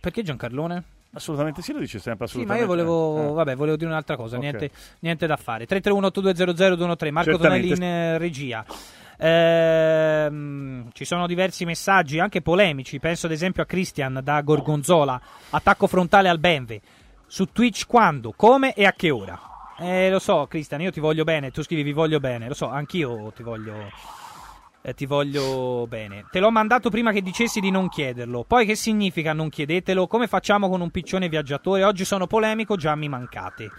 Perché 0.00 0.22
Giancarlone? 0.22 0.84
Assolutamente 1.12 1.60
sì, 1.60 1.72
lo 1.72 1.80
dice 1.80 1.98
sempre 1.98 2.28
Sì, 2.28 2.44
ma 2.44 2.54
assolutamente. 2.54 2.62
io 2.62 2.68
volevo, 2.68 3.30
Eh. 3.30 3.34
vabbè, 3.34 3.56
volevo 3.56 3.76
dire 3.76 3.90
un'altra 3.90 4.16
cosa, 4.16 4.36
Ok. 4.36 4.42
niente, 4.42 4.70
niente 5.00 5.26
da 5.26 5.36
fare. 5.36 5.66
331-8200-213, 5.66 7.10
Marco 7.10 7.30
Certamente. 7.30 7.74
Tonelli 7.74 7.74
in 7.74 7.82
eh, 7.82 8.18
regia. 8.18 8.64
Ehm, 9.18 10.88
ci 10.92 11.04
sono 11.04 11.26
diversi 11.26 11.64
messaggi, 11.64 12.18
anche 12.18 12.42
polemici. 12.42 12.98
Penso 13.00 13.26
ad 13.26 13.32
esempio 13.32 13.62
a 13.62 13.66
Christian 13.66 14.20
da 14.22 14.40
Gorgonzola. 14.42 15.20
Attacco 15.50 15.86
frontale 15.86 16.28
al 16.28 16.38
Benve. 16.38 16.80
Su 17.26 17.46
Twitch 17.52 17.86
quando, 17.86 18.32
come 18.34 18.72
e 18.74 18.86
a 18.86 18.92
che 18.92 19.10
ora? 19.10 19.38
Eh, 19.78 20.10
lo 20.10 20.18
so, 20.18 20.46
Christian, 20.48 20.80
io 20.82 20.90
ti 20.90 21.00
voglio 21.00 21.24
bene. 21.24 21.50
Tu 21.50 21.62
scrivi 21.62 21.82
vi 21.82 21.92
voglio 21.92 22.20
bene. 22.20 22.48
Lo 22.48 22.54
so, 22.54 22.68
anch'io 22.68 23.32
ti 23.34 23.42
voglio. 23.42 23.74
Eh, 24.82 24.94
ti 24.94 25.06
voglio 25.06 25.86
bene. 25.86 26.24
Te 26.30 26.40
l'ho 26.40 26.50
mandato 26.50 26.90
prima 26.90 27.12
che 27.12 27.22
dicessi 27.22 27.60
di 27.60 27.70
non 27.70 27.88
chiederlo. 27.88 28.44
Poi 28.46 28.64
che 28.66 28.74
significa 28.74 29.32
non 29.32 29.48
chiedetelo? 29.48 30.06
Come 30.06 30.26
facciamo 30.26 30.68
con 30.68 30.80
un 30.80 30.90
piccione 30.90 31.28
viaggiatore? 31.28 31.84
Oggi 31.84 32.04
sono 32.04 32.26
polemico, 32.26 32.76
già 32.76 32.94
mi 32.94 33.08
mancate. 33.08 33.70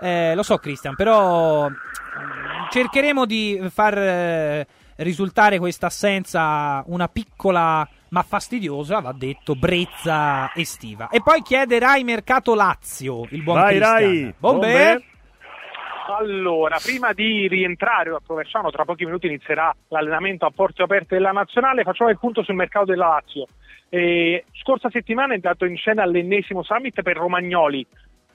Eh, 0.00 0.34
lo 0.34 0.42
so, 0.42 0.56
Christian, 0.58 0.94
però 0.94 1.68
mm, 1.68 1.72
cercheremo 2.70 3.26
di 3.26 3.60
far 3.70 3.98
eh, 3.98 4.66
risultare 4.96 5.58
questa 5.58 5.86
assenza 5.86 6.82
una 6.86 7.08
piccola 7.08 7.86
ma 8.10 8.22
fastidiosa, 8.22 9.00
va 9.00 9.12
detto, 9.12 9.54
brezza 9.54 10.50
estiva. 10.54 11.08
E 11.08 11.20
poi 11.20 11.42
chiede 11.42 11.78
Rai 11.78 12.04
Mercato 12.04 12.54
Lazio, 12.54 13.26
il 13.30 13.42
buon 13.42 13.60
Vai, 13.60 13.76
Christian. 13.76 13.92
Rai. 13.92 14.34
Bombe? 14.38 14.66
Bombe. 14.66 15.04
Allora, 16.10 16.78
prima 16.82 17.12
di 17.12 17.46
rientrare 17.48 18.08
a 18.08 18.20
Provesciano, 18.24 18.70
tra 18.70 18.86
pochi 18.86 19.04
minuti 19.04 19.26
inizierà 19.26 19.74
l'allenamento 19.88 20.46
a 20.46 20.50
porte 20.50 20.82
aperte 20.82 21.16
della 21.16 21.32
nazionale, 21.32 21.82
facciamo 21.82 22.08
il 22.08 22.18
punto 22.18 22.42
sul 22.42 22.54
mercato 22.54 22.86
della 22.86 23.08
Lazio. 23.08 23.44
Eh, 23.90 24.42
scorsa 24.62 24.88
settimana 24.88 25.32
è 25.32 25.34
andato 25.34 25.66
in 25.66 25.76
scena 25.76 26.06
l'ennesimo 26.06 26.62
summit 26.62 27.02
per 27.02 27.18
Romagnoli, 27.18 27.86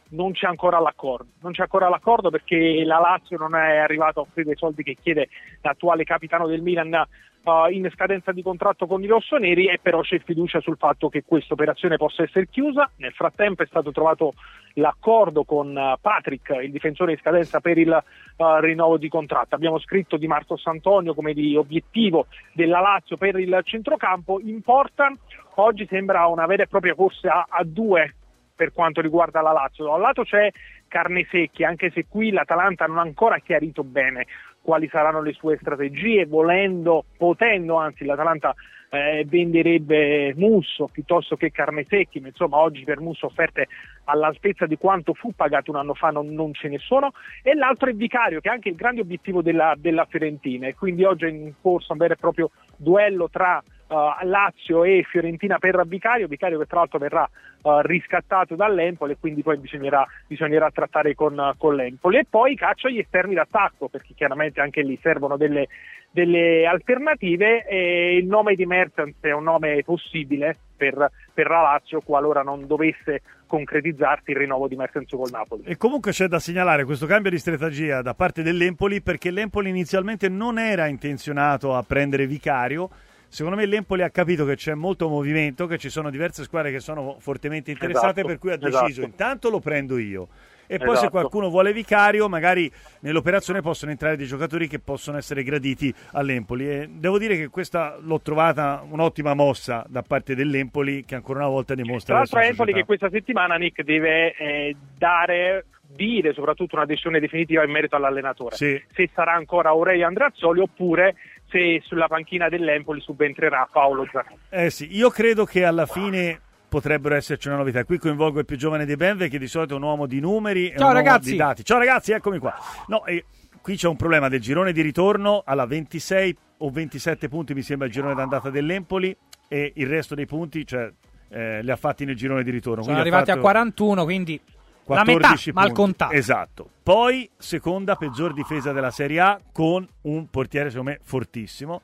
non 0.09 0.33
c'è 0.33 0.45
ancora 0.45 0.79
l'accordo, 0.79 1.31
non 1.41 1.51
c'è 1.51 1.63
ancora 1.63 1.89
l'accordo 1.89 2.29
perché 2.29 2.83
la 2.85 2.99
Lazio 2.99 3.39
non 3.39 3.55
è 3.55 3.77
arrivata 3.77 4.19
a 4.19 4.23
offrire 4.23 4.51
i 4.51 4.55
soldi 4.55 4.83
che 4.83 4.95
chiede 5.01 5.29
l'attuale 5.61 6.03
capitano 6.03 6.45
del 6.45 6.61
Milan 6.61 7.03
eh, 7.43 7.73
in 7.73 7.89
scadenza 7.93 8.31
di 8.31 8.41
contratto 8.41 8.87
con 8.87 9.03
i 9.03 9.07
rossoneri 9.07 9.67
e 9.67 9.79
però 9.81 10.01
c'è 10.01 10.19
fiducia 10.19 10.61
sul 10.61 10.77
fatto 10.77 11.09
che 11.09 11.23
questa 11.25 11.53
operazione 11.53 11.97
possa 11.97 12.23
essere 12.23 12.47
chiusa. 12.47 12.89
Nel 12.97 13.13
frattempo 13.13 13.63
è 13.63 13.65
stato 13.65 13.91
trovato 13.91 14.33
l'accordo 14.75 15.43
con 15.43 15.77
eh, 15.77 15.97
Patrick, 15.99 16.57
il 16.61 16.71
difensore 16.71 17.11
in 17.11 17.17
scadenza 17.17 17.59
per 17.59 17.77
il 17.77 17.91
eh, 17.91 18.61
rinnovo 18.61 18.97
di 18.97 19.09
contratto. 19.09 19.55
Abbiamo 19.55 19.79
scritto 19.79 20.17
di 20.17 20.27
Marco 20.27 20.57
Santonio 20.57 21.13
come 21.13 21.33
di 21.33 21.55
obiettivo 21.55 22.27
della 22.53 22.79
Lazio 22.79 23.17
per 23.17 23.37
il 23.37 23.59
centrocampo. 23.63 24.39
Importa, 24.39 25.11
oggi 25.55 25.85
sembra 25.87 26.27
una 26.27 26.45
vera 26.45 26.63
e 26.63 26.67
propria 26.67 26.95
corsa 26.95 27.45
a 27.49 27.63
due 27.63 28.15
per 28.55 28.71
quanto 28.71 29.01
riguarda 29.01 29.41
la 29.41 29.51
Lazio. 29.51 29.85
Da 29.85 29.93
un 29.93 30.01
lato 30.01 30.23
c'è 30.23 30.49
carne 30.87 31.27
secchi, 31.29 31.63
anche 31.63 31.89
se 31.91 32.05
qui 32.07 32.31
l'Atalanta 32.31 32.85
non 32.85 32.99
ha 32.99 33.01
ancora 33.01 33.39
chiarito 33.39 33.83
bene 33.83 34.27
quali 34.63 34.87
saranno 34.87 35.21
le 35.21 35.33
sue 35.33 35.57
strategie, 35.59 36.25
volendo, 36.25 37.03
potendo 37.17 37.75
anzi 37.75 38.05
l'Atalanta 38.05 38.55
eh, 38.89 39.25
venderebbe 39.27 40.33
Musso 40.35 40.87
piuttosto 40.91 41.35
che 41.35 41.51
carne 41.51 41.85
secchi, 41.89 42.19
ma 42.19 42.27
insomma 42.27 42.57
oggi 42.57 42.83
per 42.83 42.99
Musso 42.99 43.25
offerte 43.25 43.67
all'altezza 44.05 44.65
di 44.65 44.77
quanto 44.77 45.13
fu 45.13 45.33
pagato 45.35 45.71
un 45.71 45.77
anno 45.77 45.93
fa 45.95 46.09
non, 46.09 46.29
non 46.29 46.53
ce 46.53 46.69
ne 46.69 46.77
sono, 46.77 47.11
e 47.41 47.55
l'altro 47.55 47.89
è 47.89 47.93
Vicario 47.93 48.39
che 48.39 48.49
è 48.49 48.51
anche 48.51 48.69
il 48.69 48.75
grande 48.75 49.01
obiettivo 49.01 49.41
della, 49.41 49.73
della 49.77 50.05
Fiorentina 50.05 50.67
e 50.67 50.75
quindi 50.75 51.03
oggi 51.03 51.25
è 51.25 51.29
in 51.29 51.53
corso 51.59 51.91
un 51.91 51.97
vero 51.97 52.13
e 52.13 52.17
proprio 52.17 52.51
duello 52.77 53.29
tra 53.29 53.61
uh, 53.93 54.25
Lazio 54.25 54.83
e 54.83 55.05
Fiorentina 55.07 55.59
per 55.59 55.85
Vicario, 55.85 56.27
Vicario 56.27 56.57
che 56.57 56.65
tra 56.65 56.79
l'altro 56.79 56.99
verrà 56.99 57.29
uh, 57.61 57.79
riscattato 57.81 58.55
dall'Empoli 58.55 59.13
e 59.13 59.17
quindi 59.19 59.43
poi 59.43 59.57
bisognerà, 59.57 60.05
bisognerà 60.27 60.71
trattare 60.71 61.13
con, 61.13 61.53
con 61.57 61.75
l'Empoli 61.75 62.17
e 62.17 62.25
poi 62.29 62.55
caccia 62.55 62.89
gli 62.89 62.97
esterni 62.97 63.35
d'attacco 63.35 63.87
perché 63.87 64.13
chiaramente 64.15 64.59
anche 64.61 64.81
lì 64.81 64.97
servono 65.01 65.37
delle, 65.37 65.67
delle 66.09 66.65
alternative 66.65 67.65
e 67.67 68.17
il 68.17 68.25
nome 68.25 68.55
di 68.55 68.65
Mertens 68.65 69.15
è 69.19 69.31
un 69.31 69.43
nome 69.43 69.83
possibile 69.83 70.57
per, 70.75 71.11
per 71.33 71.47
la 71.47 71.61
Lazio 71.61 72.01
qualora 72.01 72.41
non 72.41 72.65
dovesse 72.67 73.21
concretizzarsi 73.47 74.31
il 74.31 74.37
rinnovo 74.37 74.67
di 74.67 74.75
Mertens 74.75 75.09
col 75.11 75.29
Napoli. 75.29 75.61
E 75.65 75.77
comunque 75.77 76.11
c'è 76.11 76.25
da 76.25 76.39
segnalare 76.39 76.85
questo 76.85 77.05
cambio 77.05 77.29
di 77.29 77.37
strategia 77.37 78.01
da 78.01 78.15
parte 78.15 78.41
dell'Empoli 78.41 79.01
perché 79.01 79.29
l'Empoli 79.29 79.69
inizialmente 79.69 80.27
non 80.27 80.57
era 80.57 80.87
intenzionato 80.87 81.75
a 81.75 81.83
prendere 81.83 82.25
Vicario, 82.25 82.89
Secondo 83.33 83.57
me 83.57 83.65
l'Empoli 83.65 84.03
ha 84.03 84.11
capito 84.11 84.45
che 84.45 84.55
c'è 84.55 84.75
molto 84.75 85.09
movimento, 85.09 85.65
che 85.65 85.79
ci 85.79 85.89
sono 85.89 86.11
diverse 86.11 86.43
squadre 86.43 86.69
che 86.69 86.79
sono 86.79 87.17
fortemente 87.19 87.71
interessate, 87.71 88.19
Esatto, 88.19 88.27
per 88.27 88.37
cui 88.37 88.51
ha 88.51 88.57
deciso 88.57 88.85
esatto. 88.85 89.07
intanto 89.07 89.49
lo 89.49 89.59
prendo 89.59 89.97
io. 89.97 90.27
E 90.67 90.77
poi 90.77 90.89
se 90.89 90.93
Esatto. 90.93 91.09
qualcuno 91.09 91.49
vuole 91.49 91.73
vicario, 91.73 92.29
magari 92.29 92.71
nell'operazione 92.99 93.61
possono 93.61 93.89
entrare 93.89 94.17
dei 94.17 94.27
giocatori 94.27 94.67
che 94.67 94.77
possono 94.77 95.17
essere 95.17 95.41
graditi 95.41 95.91
all'Empoli. 96.11 96.69
E 96.69 96.89
devo 96.91 97.17
dire 97.17 97.35
che 97.35 97.47
questa 97.47 97.97
l'ho 97.99 98.21
trovata 98.21 98.85
un'ottima 98.87 99.33
mossa 99.33 99.83
da 99.87 100.03
parte 100.03 100.35
dell'Empoli, 100.35 101.03
che 101.03 101.15
ancora 101.15 101.39
una 101.39 101.49
volta 101.49 101.73
dimostra 101.73 102.13
Tra 102.13 102.17
l'altro 102.17 102.39
Empoli 102.39 102.73
che 102.73 102.85
questa 102.85 103.09
settimana 103.09 103.55
Nick 103.55 103.81
deve 103.81 104.35
eh, 104.35 104.75
dare 104.95 105.65
dire 105.95 106.33
soprattutto 106.33 106.75
una 106.75 106.85
decisione 106.85 107.19
definitiva 107.19 107.63
in 107.63 107.71
merito 107.71 107.95
all'allenatore. 107.95 108.55
Sì. 108.55 108.81
Se 108.93 109.09
sarà 109.13 109.33
ancora 109.33 109.69
Aurelio 109.69 110.07
Andrazzoli 110.07 110.59
oppure 110.59 111.15
se 111.53 111.83
sulla 111.85 112.07
panchina 112.07 112.49
dell'Empoli 112.49 112.99
subentrerà 112.99 113.69
Paolo 113.71 114.07
Zanetti. 114.11 114.37
Eh 114.49 114.69
sì, 114.71 114.95
io 114.95 115.11
credo 115.11 115.45
che 115.45 115.63
alla 115.63 115.85
fine 115.85 116.41
potrebbero 116.67 117.13
esserci 117.13 117.47
una 117.47 117.57
novità. 117.57 117.85
Qui 117.85 117.99
coinvolgo 117.99 118.39
il 118.39 118.45
più 118.45 118.57
giovane 118.57 118.85
dei 118.85 118.95
Benve, 118.95 119.29
che 119.29 119.37
di 119.37 119.47
solito 119.47 119.75
è 119.75 119.77
un 119.77 119.83
uomo 119.83 120.07
di 120.07 120.19
numeri 120.19 120.69
e 120.71 120.77
Ciao, 120.77 120.87
un 120.89 120.95
uomo 120.95 121.05
ragazzi. 121.05 121.31
di 121.31 121.37
dati. 121.37 121.63
Ciao 121.63 121.77
ragazzi, 121.77 122.11
eccomi 122.11 122.39
qua. 122.39 122.55
No, 122.87 123.05
e 123.05 123.25
qui 123.61 123.75
c'è 123.75 123.87
un 123.87 123.95
problema 123.95 124.27
del 124.27 124.41
girone 124.41 124.71
di 124.71 124.81
ritorno 124.81 125.43
alla 125.45 125.67
26 125.67 126.37
o 126.57 126.69
27 126.71 127.29
punti, 127.29 127.53
mi 127.53 127.61
sembra 127.61 127.85
il 127.85 127.93
girone 127.93 128.15
d'andata 128.15 128.49
dell'Empoli 128.49 129.15
e 129.47 129.73
il 129.75 129.87
resto 129.87 130.15
dei 130.15 130.25
punti, 130.25 130.65
cioè 130.65 130.91
eh, 131.29 131.61
li 131.61 131.69
ha 131.69 131.75
fatti 131.75 132.05
nel 132.05 132.15
girone 132.15 132.41
di 132.43 132.49
ritorno. 132.49 132.81
Sono 132.81 132.95
Quindi 132.95 133.09
arrivati 133.09 133.29
a 133.29 133.35
fatto 133.35 133.45
41, 133.45 134.03
quindi 134.03 134.41
la 134.85 135.03
metà 135.03 135.19
14 135.19 135.51
mal 135.51 135.65
punti. 135.65 135.81
contato. 135.81 136.13
Esatto. 136.13 136.69
Poi 136.83 137.29
seconda 137.37 137.95
peggior 137.95 138.33
difesa 138.33 138.71
della 138.71 138.91
Serie 138.91 139.19
A 139.19 139.39
con 139.51 139.87
un 140.01 140.29
portiere 140.29 140.69
secondo 140.69 140.91
me 140.91 140.99
fortissimo 141.01 141.81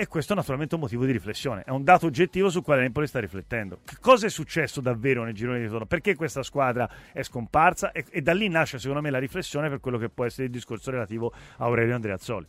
e 0.00 0.06
questo 0.06 0.32
è 0.32 0.36
naturalmente 0.36 0.76
un 0.76 0.80
motivo 0.80 1.04
di 1.04 1.12
riflessione, 1.12 1.62
è 1.62 1.68
un 1.68 1.84
dato 1.84 2.06
oggettivo 2.06 2.48
sul 2.48 2.62
quale 2.62 2.80
l'Empoli 2.80 3.06
sta 3.06 3.20
riflettendo. 3.20 3.80
Che 3.84 3.96
cosa 4.00 4.24
è 4.24 4.30
successo 4.30 4.80
davvero 4.80 5.24
nel 5.24 5.34
girone 5.34 5.58
di 5.58 5.64
ritorno? 5.64 5.84
Perché 5.84 6.14
questa 6.14 6.42
squadra 6.42 6.88
è 7.12 7.22
scomparsa? 7.22 7.92
E, 7.92 8.06
e 8.08 8.22
da 8.22 8.32
lì 8.32 8.48
nasce 8.48 8.78
secondo 8.78 9.02
me 9.02 9.10
la 9.10 9.18
riflessione 9.18 9.68
per 9.68 9.80
quello 9.80 9.98
che 9.98 10.08
può 10.08 10.24
essere 10.24 10.44
il 10.46 10.52
discorso 10.52 10.90
relativo 10.90 11.30
a 11.58 11.64
Aurelio 11.66 11.94
Andreazzoli. 11.96 12.46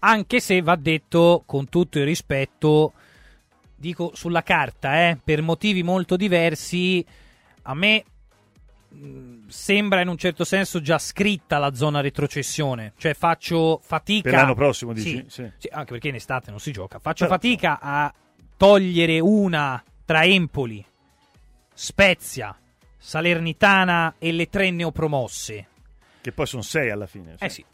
Anche 0.00 0.40
se 0.40 0.60
va 0.60 0.76
detto 0.76 1.42
con 1.46 1.70
tutto 1.70 1.98
il 1.98 2.04
rispetto, 2.04 2.92
dico 3.74 4.10
sulla 4.12 4.42
carta, 4.42 5.08
eh, 5.08 5.18
per 5.24 5.40
motivi 5.40 5.82
molto 5.82 6.16
diversi, 6.16 7.02
a 7.62 7.72
me 7.72 8.04
sembra 9.46 10.00
in 10.00 10.08
un 10.08 10.16
certo 10.16 10.44
senso 10.44 10.80
già 10.80 10.98
scritta 10.98 11.58
la 11.58 11.74
zona 11.74 12.00
retrocessione, 12.00 12.92
cioè 12.98 13.14
faccio 13.14 13.80
fatica 13.82 14.30
Per 14.30 14.38
l'anno 14.38 14.54
prossimo 14.54 14.92
dici? 14.92 15.24
Sì, 15.28 15.42
Sì. 15.44 15.50
sì, 15.58 15.68
anche 15.70 15.92
perché 15.92 16.08
in 16.08 16.16
estate 16.16 16.50
non 16.50 16.60
si 16.60 16.72
gioca. 16.72 16.98
Faccio 16.98 17.24
Però- 17.24 17.36
fatica 17.36 17.78
a 17.80 18.12
togliere 18.56 19.20
una 19.20 19.82
tra 20.04 20.24
Empoli, 20.24 20.84
Spezia, 21.72 22.56
Salernitana 22.98 24.14
e 24.18 24.32
le 24.32 24.48
tre 24.48 24.70
neopromosse. 24.70 25.66
Che 26.20 26.32
poi 26.32 26.46
sono 26.46 26.62
sei 26.62 26.90
alla 26.90 27.06
fine. 27.06 27.36
Eh 27.38 27.48
sì. 27.48 27.64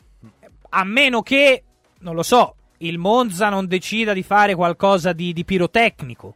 A 0.71 0.85
meno 0.85 1.23
che, 1.23 1.65
non 2.01 2.15
lo 2.15 2.23
so, 2.23 2.55
il 2.79 2.99
Monza 2.99 3.49
non 3.49 3.67
decida 3.67 4.13
di 4.13 4.23
fare 4.23 4.55
qualcosa 4.55 5.13
di, 5.13 5.33
di 5.33 5.45
pirotecnico. 5.45 6.35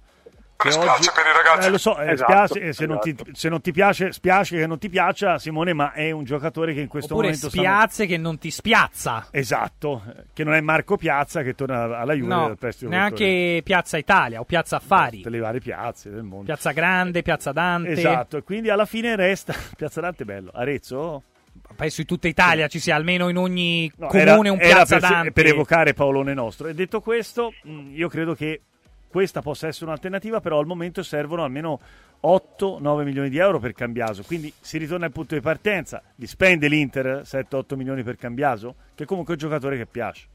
Che 0.57 0.71
Spiace 0.71 0.91
oggi... 0.91 1.09
per 1.15 1.25
i 1.27 1.37
ragazzi. 1.37 1.67
Eh, 1.67 1.71
lo 1.71 1.79
so, 1.79 1.99
eh, 1.99 2.13
Esatto, 2.13 2.33
spiace, 2.47 2.61
eh, 2.69 2.73
se, 2.73 2.87
non 2.87 3.01
ti, 3.01 3.11
esatto. 3.11 3.31
se 3.35 3.49
non 3.49 3.61
ti 3.61 3.73
piace, 3.73 4.13
spiace 4.13 4.57
che 4.59 4.67
non 4.67 4.79
ti 4.79 4.89
piaccia, 4.89 5.39
Simone, 5.39 5.73
ma 5.75 5.93
è 5.93 6.11
un 6.11 6.25
giocatore 6.25 6.73
che 6.73 6.81
in 6.81 6.89
questo 6.89 7.13
Oppure 7.15 7.29
momento 7.33 7.49
stanno- 7.51 7.65
Spiazze 7.67 8.07
che 8.07 8.17
non 8.17 8.39
ti 8.39 8.51
spiazza. 8.51 9.27
Esatto, 9.31 10.03
che 10.33 10.45
non 10.45 10.55
è 10.55 10.61
Marco 10.61 10.97
Piazza 10.97 11.43
che 11.43 11.55
torna 11.55 11.99
alla 11.99 12.15
Juve 12.15 12.29
No, 12.35 12.47
dal 12.47 12.59
prestito 12.59 12.89
neanche 12.91 13.61
Piazza 13.65 13.99
Italia 13.99 14.41
o 14.41 14.45
Piazza 14.45 14.77
Affari. 14.77 15.19
tutte 15.19 15.31
le 15.31 15.39
varie 15.41 15.61
piazze 15.61 16.09
del 16.11 16.23
mondo. 16.23 16.45
Piazza 16.45 16.71
Grande, 16.73 17.23
Piazza 17.23 17.53
Dante. 17.53 17.91
Esatto, 17.91 18.37
e 18.39 18.43
quindi 18.43 18.71
alla 18.71 18.87
fine 18.87 19.17
resta 19.17 19.53
Piazza 19.77 20.01
Dante 20.01 20.23
è 20.23 20.27
bello. 20.27 20.51
Arezzo? 20.55 21.23
Penso 21.77 22.01
in 22.01 22.07
tutta 22.07 22.27
Italia 22.29 22.69
ci 22.69 22.79
sia 22.79 22.95
almeno 22.95 23.29
in 23.29 23.37
ogni 23.37 23.91
No, 23.97 24.07
comune 24.07 24.23
era, 24.31 24.39
un 24.53 24.61
era 24.61 24.75
Piazza 24.85 24.99
per, 24.99 25.09
Dante. 25.11 25.33
per 25.33 25.47
evocare 25.47 25.95
Paolone 25.95 26.33
nostro. 26.35 26.69
E 26.69 26.75
detto 26.75 27.01
questo, 27.01 27.53
mh, 27.65 27.91
io 27.95 28.09
credo 28.09 28.35
che 28.35 28.61
questa 29.15 29.43
possa 29.43 29.69
essere 29.69 29.85
un'alternativa, 29.85 30.41
però 30.41 30.59
al 30.59 30.67
momento 30.67 31.05
servono 31.05 31.45
almeno 31.45 31.79
8-9 32.25 33.05
milioni 33.05 33.29
di 33.29 33.39
euro 33.39 33.61
per 33.61 33.73
Cambiaso. 33.73 34.25
Quindi 34.25 34.53
si 34.59 34.77
ritorna 34.77 35.07
al 35.07 35.13
punto 35.13 35.37
di 35.37 35.41
partenza. 35.41 36.03
Li 36.17 36.27
spende 36.27 36.67
l'Inter 36.67 37.23
7-8 37.25 37.77
milioni 37.77 38.03
per 38.03 38.17
Cambiaso, 38.17 38.75
che 38.97 39.05
comunque 39.05 39.35
è 39.35 39.37
un 39.37 39.43
giocatore 39.49 39.77
che 39.77 39.87
piace. 39.87 40.27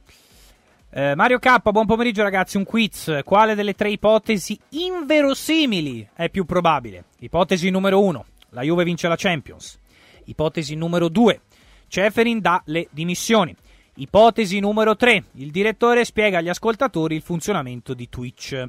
Eh, 0.92 1.14
Mario 1.14 1.40
K, 1.40 1.72
buon 1.72 1.88
pomeriggio 1.88 2.24
ragazzi, 2.24 2.56
un 2.56 2.64
quiz. 2.64 3.20
Quale 3.26 3.54
delle 3.54 3.74
tre 3.74 3.90
ipotesi 3.90 4.58
inverosimili 4.70 6.12
è 6.14 6.30
più 6.30 6.46
probabile? 6.46 7.04
Ipotesi 7.20 7.70
numero 7.70 8.02
uno, 8.02 8.28
la 8.52 8.62
Juve 8.62 8.86
vince 8.86 9.10
la 9.10 9.18
Champions. 9.18 9.78
Ipotesi 10.24 10.76
numero 10.76 11.10
due, 11.10 11.42
Ceferin 11.90 12.40
dà 12.40 12.62
le 12.68 12.88
dimissioni. 12.92 13.54
Ipotesi 14.00 14.60
numero 14.60 14.96
3. 14.96 15.24
Il 15.36 15.52
direttore 15.52 16.06
spiega 16.06 16.38
agli 16.38 16.50
ascoltatori 16.50 17.16
il 17.16 17.22
funzionamento 17.22 17.94
di 17.94 18.08
Twitch. 18.08 18.64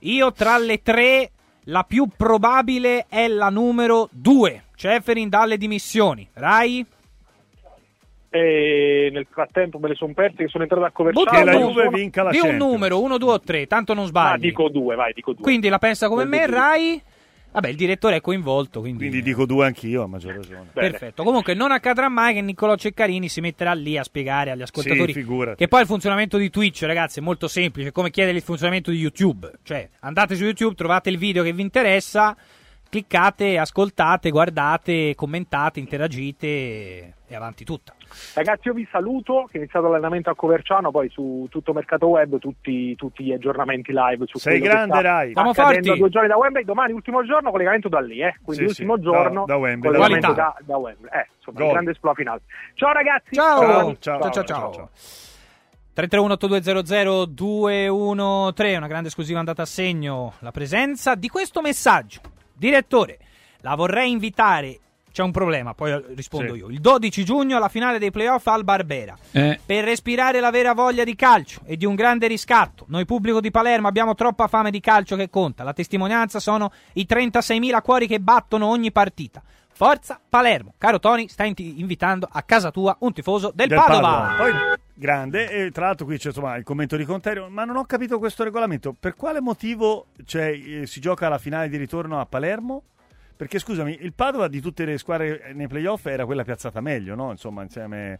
Io 0.00 0.32
tra 0.32 0.58
le 0.58 0.82
tre, 0.82 1.30
la 1.64 1.84
più 1.84 2.08
probabile 2.16 3.06
è 3.08 3.28
la 3.28 3.48
numero 3.48 4.08
2. 4.10 4.64
Ceferin 4.74 5.28
dà 5.28 5.44
le 5.46 5.56
dimissioni. 5.56 6.28
Rai? 6.32 6.84
E 8.28 9.08
nel 9.12 9.26
frattempo 9.30 9.78
me 9.78 9.88
le 9.88 9.94
sono 9.94 10.12
perse 10.12 10.36
che 10.44 10.48
sono 10.48 10.64
entrato 10.64 10.84
a. 10.84 11.10
Butta 11.12 11.38
un 11.38 11.44
la 11.44 11.52
numero, 11.52 11.84
Juve 11.84 11.88
vinca 11.98 12.22
la 12.24 12.30
di 12.30 12.38
un 12.38 12.42
Champions. 12.48 12.70
numero, 12.72 13.00
1, 13.02 13.18
2 13.18 13.32
o 13.32 13.40
3, 13.40 13.66
tanto 13.66 13.94
non 13.94 14.04
Ah, 14.04 14.08
sbagli. 14.08 14.40
dico 14.40 14.68
due, 14.68 14.94
vai, 14.96 15.12
dico 15.14 15.32
due. 15.32 15.42
Quindi 15.42 15.68
la 15.68 15.78
pensa 15.78 16.08
come 16.08 16.24
me. 16.24 16.44
Rai? 16.46 17.00
Vabbè, 17.52 17.68
il 17.68 17.76
direttore 17.76 18.16
è 18.16 18.20
coinvolto, 18.20 18.80
quindi... 18.80 19.08
Quindi 19.08 19.22
dico 19.22 19.46
due 19.46 19.64
anch'io, 19.64 20.02
a 20.02 20.06
maggior 20.06 20.34
ragione. 20.34 20.66
Bene. 20.74 20.90
Perfetto. 20.90 21.22
Comunque 21.22 21.54
non 21.54 21.72
accadrà 21.72 22.08
mai 22.10 22.34
che 22.34 22.42
Niccolò 22.42 22.76
Ceccarini 22.76 23.30
si 23.30 23.40
metterà 23.40 23.72
lì 23.72 23.96
a 23.96 24.02
spiegare 24.02 24.50
agli 24.50 24.60
ascoltatori 24.60 25.12
Sì, 25.14 25.20
figurati. 25.20 25.56
che 25.56 25.66
poi 25.68 25.80
il 25.80 25.86
funzionamento 25.86 26.36
di 26.36 26.50
Twitch, 26.50 26.82
ragazzi, 26.82 27.20
è 27.20 27.22
molto 27.22 27.48
semplice, 27.48 27.92
come 27.92 28.10
chiedere 28.10 28.36
il 28.36 28.42
funzionamento 28.42 28.90
di 28.90 28.98
YouTube. 28.98 29.50
Cioè, 29.62 29.88
andate 30.00 30.34
su 30.36 30.44
YouTube, 30.44 30.74
trovate 30.74 31.08
il 31.08 31.16
video 31.16 31.42
che 31.42 31.52
vi 31.54 31.62
interessa, 31.62 32.36
cliccate, 32.88 33.58
ascoltate, 33.58 34.30
guardate, 34.30 35.14
commentate, 35.14 35.80
interagite 35.80 37.14
e 37.28 37.34
avanti 37.34 37.64
tutta. 37.64 37.94
Ragazzi, 38.34 38.68
io 38.68 38.74
vi 38.74 38.86
saluto, 38.90 39.46
che 39.50 39.54
è 39.54 39.56
iniziato 39.58 39.88
l'allenamento 39.88 40.30
a 40.30 40.34
Coverciano, 40.36 40.90
poi 40.90 41.08
su 41.10 41.46
tutto 41.50 41.72
Mercato 41.72 42.06
Web 42.06 42.38
tutti, 42.38 42.94
tutti 42.94 43.24
gli 43.24 43.32
aggiornamenti 43.32 43.92
live 43.92 44.24
su 44.26 44.38
Sei 44.38 44.60
grande, 44.60 45.02
Rai. 45.02 45.32
Siamo 45.32 45.52
forti. 45.52 45.96
due 45.96 46.08
giorni 46.08 46.28
da 46.28 46.36
Wembley, 46.36 46.64
domani 46.64 46.92
ultimo 46.92 47.24
giorno, 47.24 47.50
collegamento 47.50 47.88
da 47.88 48.00
lì, 48.00 48.22
eh. 48.22 48.36
quindi 48.42 48.62
Sì, 48.64 48.68
ultimo 48.70 48.96
sì, 48.96 49.02
giorno, 49.02 49.44
da- 49.44 49.54
da 49.54 49.58
Wembley, 49.58 49.92
collegamento 49.92 50.32
da 50.32 50.56
da, 50.64 50.76
Wembley. 50.76 51.10
Eh, 51.12 51.26
insomma, 51.36 51.58
Gol. 51.58 51.70
grande 51.72 51.90
esploit 51.90 52.16
finale. 52.16 52.40
Ciao 52.74 52.92
ragazzi! 52.92 53.34
Ciao. 53.34 53.60
Domani. 53.60 53.96
Ciao, 54.00 54.20
Ciao, 54.20 54.30
ciao, 54.30 54.44
ciao, 54.44 54.72
ciao. 54.72 54.90
331-8200-213, 55.96 58.76
una 58.76 58.86
grande 58.86 59.08
esclusiva 59.08 59.38
andata 59.38 59.62
a 59.62 59.66
segno 59.66 60.34
la 60.40 60.50
presenza 60.50 61.14
di 61.14 61.28
questo 61.28 61.62
messaggio. 61.62 62.20
Direttore, 62.56 63.18
la 63.60 63.74
vorrei 63.74 64.10
invitare, 64.10 64.78
c'è 65.12 65.22
un 65.22 65.30
problema, 65.30 65.74
poi 65.74 66.02
rispondo 66.14 66.52
Sì. 66.52 66.58
io, 66.58 66.68
il 66.68 66.80
12 66.80 67.24
giugno 67.24 67.56
alla 67.56 67.68
finale 67.68 67.98
dei 67.98 68.10
playoff 68.10 68.46
al 68.48 68.64
Barbera. 68.64 69.16
Eh, 69.32 69.58
Per 69.64 69.84
respirare 69.84 70.40
la 70.40 70.50
vera 70.50 70.74
voglia 70.74 71.04
di 71.04 71.14
calcio 71.14 71.60
e 71.64 71.76
di 71.76 71.84
un 71.86 71.94
grande 71.94 72.26
riscatto. 72.26 72.84
Noi 72.88 73.04
pubblico 73.06 73.40
di 73.40 73.50
Palermo 73.50 73.88
abbiamo 73.88 74.14
troppa 74.14 74.46
fame 74.46 74.70
di 74.70 74.80
calcio 74.80 75.16
che 75.16 75.30
conta. 75.30 75.64
La 75.64 75.72
testimonianza 75.72 76.38
sono 76.38 76.70
i 76.94 77.06
36.000 77.08 77.80
cuori 77.82 78.06
che 78.06 78.20
battono 78.20 78.66
ogni 78.66 78.92
partita. 78.92 79.42
Forza 79.72 80.18
Palermo. 80.26 80.72
Caro 80.78 80.98
Tony, 80.98 81.28
stai 81.28 81.54
invitando 81.78 82.26
a 82.30 82.42
casa 82.42 82.70
tua 82.70 82.96
un 83.00 83.12
tifoso 83.12 83.52
del, 83.54 83.68
del 83.68 83.78
Padova. 83.78 84.34
Poi 84.38 84.52
grande, 84.96 85.50
e 85.50 85.70
tra 85.70 85.86
l'altro 85.86 86.06
qui 86.06 86.16
c'è 86.16 86.28
insomma 86.28 86.56
il 86.56 86.64
commento 86.64 86.96
di 86.96 87.04
Conterio, 87.04 87.48
ma 87.48 87.64
non 87.64 87.76
ho 87.76 87.84
capito 87.84 88.18
questo 88.18 88.42
regolamento. 88.42 88.94
Per 88.98 89.14
quale 89.14 89.40
motivo 89.40 90.06
cioè, 90.24 90.48
eh, 90.50 90.86
si 90.86 91.00
gioca 91.00 91.28
la 91.28 91.38
finale 91.38 91.68
di 91.68 91.76
ritorno 91.76 92.18
a 92.18 92.26
Palermo? 92.26 92.82
Perché 93.36 93.58
scusami, 93.58 93.98
il 94.00 94.14
Padova 94.14 94.48
di 94.48 94.60
tutte 94.60 94.86
le 94.86 94.96
squadre 94.96 95.52
nei 95.52 95.68
playoff 95.68 96.06
era 96.06 96.24
quella 96.24 96.42
piazzata 96.42 96.80
meglio, 96.80 97.14
no? 97.14 97.30
Insomma, 97.30 97.62
insieme 97.62 98.18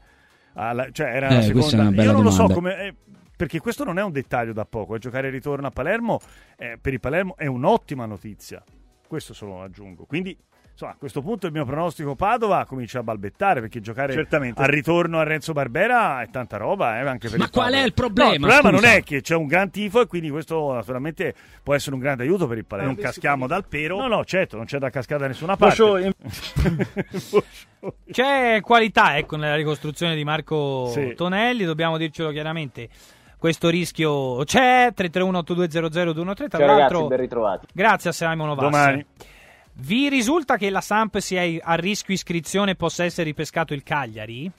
alla, 0.53 0.91
cioè 0.91 1.07
era 1.07 1.29
la 1.31 1.41
Eh, 1.41 1.51
questa 1.53 1.77
seconda. 1.79 2.03
Io 2.03 2.12
non 2.12 2.23
lo 2.23 2.31
so 2.31 2.47
domanda. 2.47 2.55
come 2.55 2.85
eh, 2.85 2.95
perché 3.35 3.59
questo 3.61 3.85
non 3.85 3.99
è 3.99 4.03
un 4.03 4.12
dettaglio 4.12 4.53
da 4.53 4.67
poco, 4.67 4.95
eh, 4.95 4.99
giocare 4.99 5.29
il 5.29 5.33
ritorno 5.33 5.67
a 5.67 5.71
Palermo 5.71 6.21
eh, 6.57 6.79
per 6.79 6.93
il 6.93 7.01
Palermo 7.01 7.35
è 7.37 7.47
un'ottima 7.47 8.05
notizia. 8.05 8.62
Questo 9.07 9.33
solo 9.33 9.62
aggiungo. 9.62 10.05
Quindi 10.05 10.37
Insomma, 10.77 10.93
a 10.93 10.97
questo 10.99 11.23
punto 11.23 11.47
il 11.47 11.53
mio 11.53 11.65
pronostico 11.65 12.15
Padova 12.15 12.67
comincia 12.67 12.99
a 12.99 13.03
balbettare 13.03 13.61
perché 13.61 13.81
giocare 13.81 14.12
Certamente. 14.12 14.61
al 14.61 14.69
ritorno 14.69 15.19
a 15.19 15.23
Renzo 15.23 15.55
Barbera 15.55 16.21
è 16.21 16.29
tanta 16.29 16.59
roba, 16.59 16.99
eh, 17.01 17.07
anche 17.07 17.31
per 17.31 17.39
Ma 17.39 17.49
qual 17.49 17.65
Padova. 17.65 17.83
è 17.83 17.87
il 17.87 17.95
problema, 17.95 18.29
No, 18.29 18.35
il 18.35 18.41
problema 18.41 18.71
non 18.71 18.81
scusa? 18.81 18.93
è 18.93 19.03
che 19.03 19.21
c'è 19.23 19.35
un 19.37 19.47
gran 19.47 19.71
tifo 19.71 20.03
e 20.03 20.07
quindi 20.07 20.29
questo 20.29 20.71
naturalmente 20.75 21.35
può 21.62 21.75
essere 21.75 21.95
un 21.95 22.03
grande 22.03 22.25
aiuto 22.25 22.47
per 22.47 22.59
il 22.59 22.67
Palermo. 22.67 22.93
Non 22.93 23.01
caschiamo 23.01 23.47
dal 23.47 23.65
pero. 23.67 23.97
No, 24.01 24.07
no, 24.09 24.25
certo, 24.27 24.57
non 24.57 24.67
c'è 24.67 24.77
da 24.77 24.91
cascare 24.91 25.21
da 25.23 25.27
nessuna 25.29 25.57
parte. 25.57 25.83
Boscio, 25.83 26.12
C'è 28.11 28.61
qualità 28.61 29.17
ecco, 29.17 29.37
nella 29.37 29.55
ricostruzione 29.55 30.15
di 30.15 30.25
Marco 30.25 30.89
Sì. 30.93 31.15
Tonelli, 31.15 31.65
dobbiamo 31.65 31.97
dircelo 31.97 32.31
chiaramente. 32.33 32.89
Questo 33.39 33.69
rischio 33.71 34.45
c'è. 34.45 34.93
331 34.95 35.39
8200 35.39 36.12
213 36.12 36.49
Tra 36.49 36.67
Ciao 36.67 36.79
l'altro, 36.79 37.07
ben 37.07 37.19
ritrovati. 37.19 37.67
grazie 37.73 38.11
a 38.11 38.12
Simon 38.12 38.51
Ovassi. 38.51 38.71
Domani. 38.71 39.07
Vi 39.79 40.09
risulta 40.09 40.57
che 40.57 40.71
la 40.71 40.81
Samp 40.81 41.19
sia 41.19 41.43
a 41.62 41.75
rischio 41.75 42.15
iscrizione 42.15 42.71
e 42.71 42.77
possa 42.77 43.05
essere 43.05 43.25
ripescato 43.25 43.75
il 43.75 43.83
Cagliari? 43.83 44.51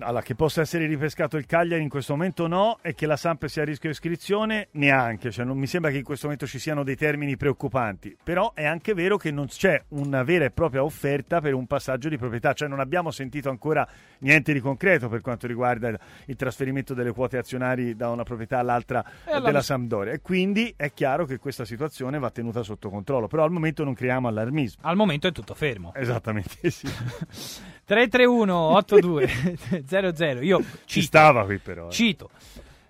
Allora, 0.00 0.20
che 0.20 0.34
possa 0.34 0.60
essere 0.60 0.84
ripescato 0.86 1.38
il 1.38 1.46
Cagliari 1.46 1.80
in 1.82 1.88
questo 1.88 2.12
momento 2.12 2.46
no 2.46 2.76
e 2.82 2.94
che 2.94 3.06
la 3.06 3.16
Samp 3.16 3.46
sia 3.46 3.62
a 3.62 3.64
rischio 3.64 3.88
iscrizione 3.88 4.68
neanche, 4.72 5.30
cioè 5.30 5.46
non 5.46 5.56
mi 5.56 5.66
sembra 5.66 5.90
che 5.90 5.96
in 5.96 6.04
questo 6.04 6.26
momento 6.26 6.46
ci 6.46 6.58
siano 6.58 6.84
dei 6.84 6.96
termini 6.96 7.34
preoccupanti, 7.38 8.14
però 8.22 8.52
è 8.52 8.66
anche 8.66 8.92
vero 8.92 9.16
che 9.16 9.30
non 9.30 9.46
c'è 9.46 9.82
una 9.88 10.22
vera 10.22 10.44
e 10.44 10.50
propria 10.50 10.84
offerta 10.84 11.40
per 11.40 11.54
un 11.54 11.66
passaggio 11.66 12.10
di 12.10 12.18
proprietà, 12.18 12.52
cioè 12.52 12.68
non 12.68 12.78
abbiamo 12.80 13.10
sentito 13.10 13.48
ancora 13.48 13.88
niente 14.18 14.52
di 14.52 14.60
concreto 14.60 15.08
per 15.08 15.22
quanto 15.22 15.46
riguarda 15.46 15.88
il, 15.88 15.98
il 16.26 16.36
trasferimento 16.36 16.92
delle 16.92 17.12
quote 17.12 17.38
azionari 17.38 17.96
da 17.96 18.10
una 18.10 18.22
proprietà 18.22 18.58
all'altra 18.58 19.02
E 19.24 19.30
alla- 19.32 19.46
della 19.46 19.62
Sampdoria 19.62 20.12
e 20.12 20.20
quindi 20.20 20.74
è 20.76 20.92
chiaro 20.92 21.24
che 21.24 21.38
questa 21.38 21.64
situazione 21.64 22.18
va 22.18 22.28
tenuta 22.30 22.62
sotto 22.62 22.90
controllo, 22.90 23.28
però 23.28 23.44
al 23.44 23.50
momento 23.50 23.82
non 23.82 23.94
creiamo 23.94 24.28
allarmismo. 24.28 24.82
Al 24.86 24.96
momento 24.96 25.26
è 25.26 25.32
tutto 25.32 25.54
fermo. 25.54 25.94
Esattamente, 25.94 26.70
sì. 26.70 26.86
331 27.86 28.82
8200 29.86 30.42
Io 30.42 30.58
Ci 30.84 31.00
cito, 31.00 31.06
stava 31.06 31.44
qui 31.44 31.58
però. 31.58 31.88
eh. 31.88 31.90
cito. 31.92 32.30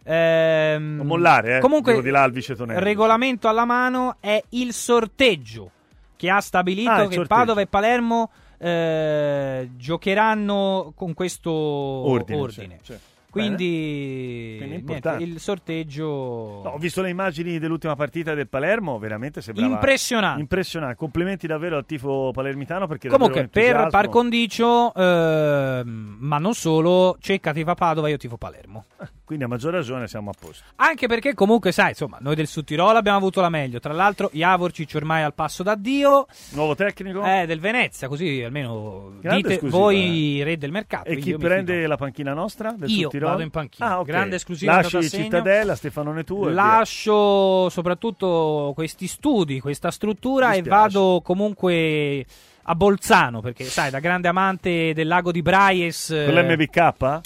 Ehm, 0.05 0.97
Non 0.97 1.07
mollare, 1.07 1.57
eh. 1.57 1.61
Comunque, 1.61 2.01
di 2.01 2.11
là 2.11 2.23
al 2.23 2.33
regolamento 2.67 3.49
alla 3.49 3.65
mano 3.65 4.17
è 4.21 4.43
il 4.51 4.73
sorteggio 4.73 5.71
che 6.17 6.31
ha 6.31 6.41
stabilito 6.41 6.91
Ah, 6.91 7.07
che. 7.09 7.27
Padova 7.27 7.61
e 7.61 7.67
Palermo 7.67 8.31
eh, 8.59 9.69
giocheranno 9.77 10.93
con 10.95 11.13
questo 11.15 11.51
ordine. 11.51 12.41
Ordine, 12.41 12.79
cioè, 12.83 12.97
cioè. 12.97 12.99
Quindi, 13.41 14.57
Quindi 14.59 14.83
niente, 14.87 15.17
il 15.21 15.41
sorteggio 15.41 16.61
No, 16.65 16.71
ho 16.71 16.79
visto 16.79 17.03
le 17.03 17.11
immagini 17.11 17.59
dell'ultima 17.59 17.95
partita 17.95 18.35
del 18.35 18.49
Palermo, 18.49 18.99
veramente 18.99 19.41
sembrava 19.41 19.73
impressionante. 19.73 20.41
impressionante. 20.41 20.97
Complimenti 20.97 21.47
davvero 21.47 21.77
al 21.77 21.87
tifo 21.87 22.31
palermitano 22.33 22.87
perché 22.87 23.09
Comunque, 23.09 23.49
per 23.49 23.89
par 23.91 24.09
condicio, 24.09 24.93
ehm, 24.95 26.17
ma 26.21 26.39
non 26.39 26.55
solo, 26.55 27.17
Cecca 27.21 27.53
tifo 27.53 27.75
Padova, 27.75 28.09
io 28.09 28.17
tifo 28.17 28.37
Palermo. 28.37 28.85
Quindi 29.25 29.45
a 29.45 29.49
maggior 29.49 29.73
ragione 29.73 30.07
siamo 30.07 30.31
a 30.31 30.35
posto. 30.39 30.65
Anche 30.77 31.09
perché 31.09 31.35
comunque, 31.35 31.73
sai, 31.73 31.89
insomma, 31.91 32.19
noi 32.21 32.37
del 32.37 32.47
Sud 32.47 32.65
Tirolo 32.65 32.97
abbiamo 32.97 33.19
avuto 33.19 33.41
la 33.41 33.49
meglio. 33.49 33.81
Tra 33.81 33.93
l'altro, 33.93 34.31
Javorcic 34.33 34.93
ormai 34.95 35.25
al 35.25 35.35
passo 35.35 35.65
d'addio. 35.65 36.27
Nuovo 36.53 36.77
tecnico? 36.77 37.25
Eh, 37.25 37.45
del 37.45 37.59
Venezia, 37.59 38.07
così 38.07 38.41
almeno 38.45 39.15
Grande 39.21 39.43
dite 39.43 39.55
esclusiva, 39.55 39.81
voi 39.81 40.43
re 40.45 40.57
del 40.57 40.71
mercato. 40.71 41.09
E 41.09 41.17
chi 41.17 41.35
prende 41.37 41.75
fido. 41.75 41.89
la 41.89 41.97
panchina 41.97 42.35
nostra 42.35 42.73
del 42.79 42.89
Io 42.89 43.03
Sud 43.03 43.11
Tirolo? 43.11 43.26
Vado 43.31 43.43
in 43.43 43.51
panchina. 43.51 43.89
Ah, 43.89 44.01
ok. 44.01 44.07
Grande 44.07 44.37
esclusiva 44.37 44.77
Lasci. 44.77 45.09
Cittadella, 45.09 45.75
Stefanone 45.75 46.25
tu 46.25 46.45
e 46.45 46.53
via. 46.53 46.55
Lascio 46.55 47.69
soprattutto 47.69 48.73
questi 48.75 49.07
studi, 49.07 49.61
questa 49.61 49.91
struttura 49.91 50.53
e 50.55 50.63
vado 50.63 51.21
comunque 51.23 52.25
a 52.69 52.75
Bolzano 52.75 53.41
perché 53.41 53.65
sai, 53.65 53.91
da 53.91 54.01
grande 54.01 54.29
amante 54.29 54.93
del 54.93 55.07
lago 55.07 55.31
di 55.31 55.43
Braies 55.43 56.09
Con 56.09 56.35
l'MBK? 56.35 57.21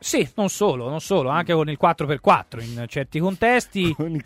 Sì, 0.00 0.28
non 0.36 0.48
solo, 0.48 0.88
non 0.88 1.00
solo, 1.00 1.28
anche 1.28 1.52
con 1.52 1.68
il 1.68 1.78
4x4 1.80 2.62
in 2.62 2.84
certi 2.88 3.18
contesti. 3.18 3.92
Con 3.98 4.14
il, 4.14 4.24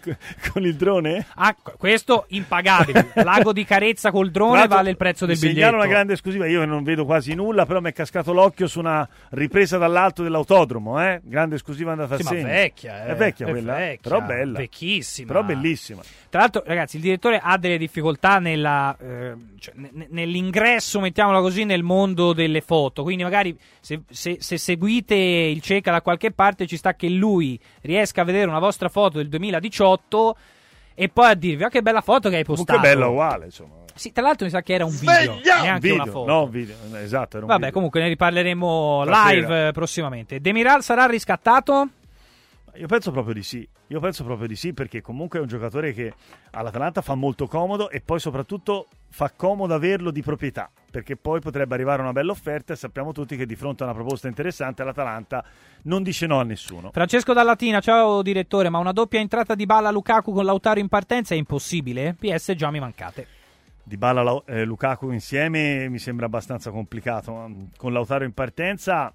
con 0.53 0.65
il 0.67 0.75
drone? 0.77 1.27
Ah, 1.37 1.55
questo 1.79 2.27
impagabile. 2.29 3.11
Lago 3.23 3.53
di 3.53 3.65
Carezza 3.65 4.11
col 4.11 4.31
drone 4.31 4.67
vale 4.67 4.91
il 4.91 4.97
prezzo 4.97 5.25
del 5.25 5.37
mi 5.37 5.41
segnalo 5.41 5.57
biglietto. 5.59 5.77
una 5.77 5.87
grande 5.87 6.13
esclusiva, 6.13 6.47
io 6.47 6.65
non 6.67 6.83
vedo 6.83 7.05
quasi 7.07 7.35
nulla, 7.35 7.65
però 7.65 7.81
mi 7.81 7.89
è 7.89 7.93
cascato 7.93 8.33
l'occhio 8.35 8.67
su 8.67 8.81
una 8.81 9.09
ripresa 9.31 9.79
dall'alto 9.79 10.23
dell'autodromo, 10.23 11.03
eh? 11.03 11.21
Grande 11.25 11.55
esclusiva 11.57 11.93
andata 11.93 12.17
Sì, 12.17 12.21
a 12.21 12.25
ma 12.25 12.31
segno. 12.31 12.47
vecchia, 12.49 13.05
eh. 13.05 13.09
È 13.09 13.15
vecchia 13.17 13.47
È 13.47 13.51
quella, 13.51 13.75
vecchia, 13.75 14.11
però 14.11 14.21
bella. 14.27 14.59
vecchissima. 14.59 15.27
Però 15.33 15.43
bellissima. 15.43 16.03
Tra 16.29 16.41
l'altro, 16.41 16.63
ragazzi, 16.67 16.97
il 16.97 17.03
direttore 17.03 17.41
ha 17.43 17.57
delle 17.59 17.79
difficoltà 17.79 18.39
nella, 18.39 18.95
eh, 18.99 19.33
cioè, 19.59 19.75
ne- 19.77 20.07
nell'ingresso, 20.11 21.01
mettiamola 21.01 21.41
così, 21.41 21.65
nel 21.65 21.83
mondo 21.83 22.33
delle 22.35 22.61
foto. 22.61 23.03
Quindi, 23.03 23.23
magari 23.23 23.57
se, 23.81 24.03
se- 24.11 24.37
se 24.41 24.59
seguite 24.59 25.15
il 25.15 25.61
Ceca 25.63 25.93
da 25.93 26.03
qualche 26.03 26.33
parte, 26.33 26.67
ci 26.67 26.77
sta 26.77 26.95
che 26.95 27.09
lui 27.09 27.59
riesca 27.83 28.23
a 28.23 28.25
vedere 28.25 28.49
una 28.49 28.59
vostra 28.59 28.89
foto 28.89 29.19
del 29.19 29.29
2018 29.29 30.37
e 30.95 31.09
poi 31.09 31.27
a 31.31 31.35
dirvi: 31.35 31.63
Ah, 31.65 31.69
che 31.69 31.81
bella 31.83 32.01
foto 32.01 32.29
che 32.29 32.37
hai 32.37 32.45
postato. 32.45 32.73
Comunque 32.79 32.95
bella 32.95 33.09
uguale, 33.09 33.45
insomma. 33.47 33.77
Sì, 33.95 34.11
tra 34.11 34.23
l'altro, 34.23 34.45
mi 34.47 34.51
sa 34.51 34.63
che 34.63 34.75
era 34.75 34.85
un 34.85 34.97
video, 34.99 35.39
neanche 35.45 35.81
video, 35.81 36.03
una 36.03 36.07
foto. 36.13 36.31
no, 36.31 36.47
video, 36.49 36.75
esatto, 36.97 37.39
Vabbè, 37.41 37.55
video. 37.57 37.71
comunque 37.73 38.01
ne 38.01 38.09
riparleremo 38.09 39.03
Stasera. 39.05 39.31
live 39.31 39.69
eh, 39.69 39.73
prossimamente. 39.73 40.41
Demiral 40.41 40.83
sarà 40.83 41.05
riscattato? 41.07 41.89
Io 42.77 42.87
penso 42.87 43.11
proprio 43.11 43.35
di 43.35 43.43
sì. 43.43 43.69
Io 43.89 44.01
penso 44.01 44.25
proprio 44.25 44.49
di 44.49 44.57
sì 44.57 44.73
perché 44.73 45.03
comunque 45.03 45.39
è 45.39 45.43
un 45.43 45.49
giocatore 45.49 45.93
che 45.93 46.13
all'Atalanta 46.53 47.03
fa 47.03 47.15
molto 47.15 47.47
comodo 47.47 47.91
e 47.91 48.01
poi 48.01 48.19
soprattutto 48.19 48.89
fa 49.13 49.31
comodo 49.31 49.75
averlo 49.75 50.11
di 50.11 50.23
proprietà 50.23 50.71
perché 50.91 51.17
poi 51.17 51.41
potrebbe 51.41 51.75
arrivare 51.75 52.03
una 52.03 52.13
bella 52.13 52.33
offerta 52.33 52.73
e 52.73 52.77
sappiamo 52.77 53.13
tutti 53.13 53.37
che 53.37 53.47
di 53.47 53.57
fronte 53.57 53.83
a 53.83 53.87
una 53.87 53.95
proposta 53.95 54.27
interessante 54.27 54.83
l'Atalanta 54.85 55.45
non 55.85 56.03
dice 56.03 56.27
no 56.27 56.41
a 56.41 56.45
nessuno. 56.45 56.91
Francesco 56.93 57.33
Dallatina, 57.33 57.81
ciao 57.81 58.21
direttore, 58.23 58.69
ma 58.69 58.79
una 58.79 58.93
doppia 58.93 59.21
entrata 59.21 59.55
di 59.55 59.65
Balla 59.65 59.91
Lukaku 59.91 60.33
con 60.33 60.45
Lautaro 60.45 60.81
in 60.81 60.89
partenza 60.89 61.35
è 61.35 61.39
impossibile? 61.39 62.15
PS 62.19 62.53
già 62.55 62.71
mi 62.71 62.81
mancate. 62.81 63.27
Di 63.85 63.97
Bala 63.97 64.43
e 64.47 64.65
Lukaku 64.65 65.11
insieme 65.11 65.89
mi 65.89 65.99
sembra 65.99 66.27
abbastanza 66.27 66.71
complicato. 66.71 67.51
Con 67.77 67.93
Lautaro 67.93 68.25
in 68.25 68.33
partenza, 68.33 69.13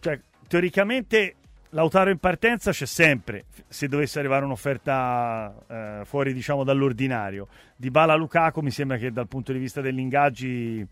cioè 0.00 0.20
teoricamente 0.46 1.36
Lautaro 1.74 2.10
in 2.10 2.18
partenza 2.18 2.70
c'è 2.70 2.84
sempre 2.84 3.44
se 3.66 3.88
dovesse 3.88 4.18
arrivare 4.18 4.44
un'offerta 4.44 5.54
eh, 5.66 6.04
fuori 6.04 6.34
diciamo 6.34 6.64
dall'ordinario. 6.64 7.48
Di 7.76 7.90
Bala 7.90 8.14
Lukaku 8.14 8.60
mi 8.60 8.70
sembra 8.70 8.98
che 8.98 9.10
dal 9.10 9.26
punto 9.26 9.52
di 9.52 9.58
vista 9.58 9.80
degli 9.80 9.98
ingaggi 9.98 10.86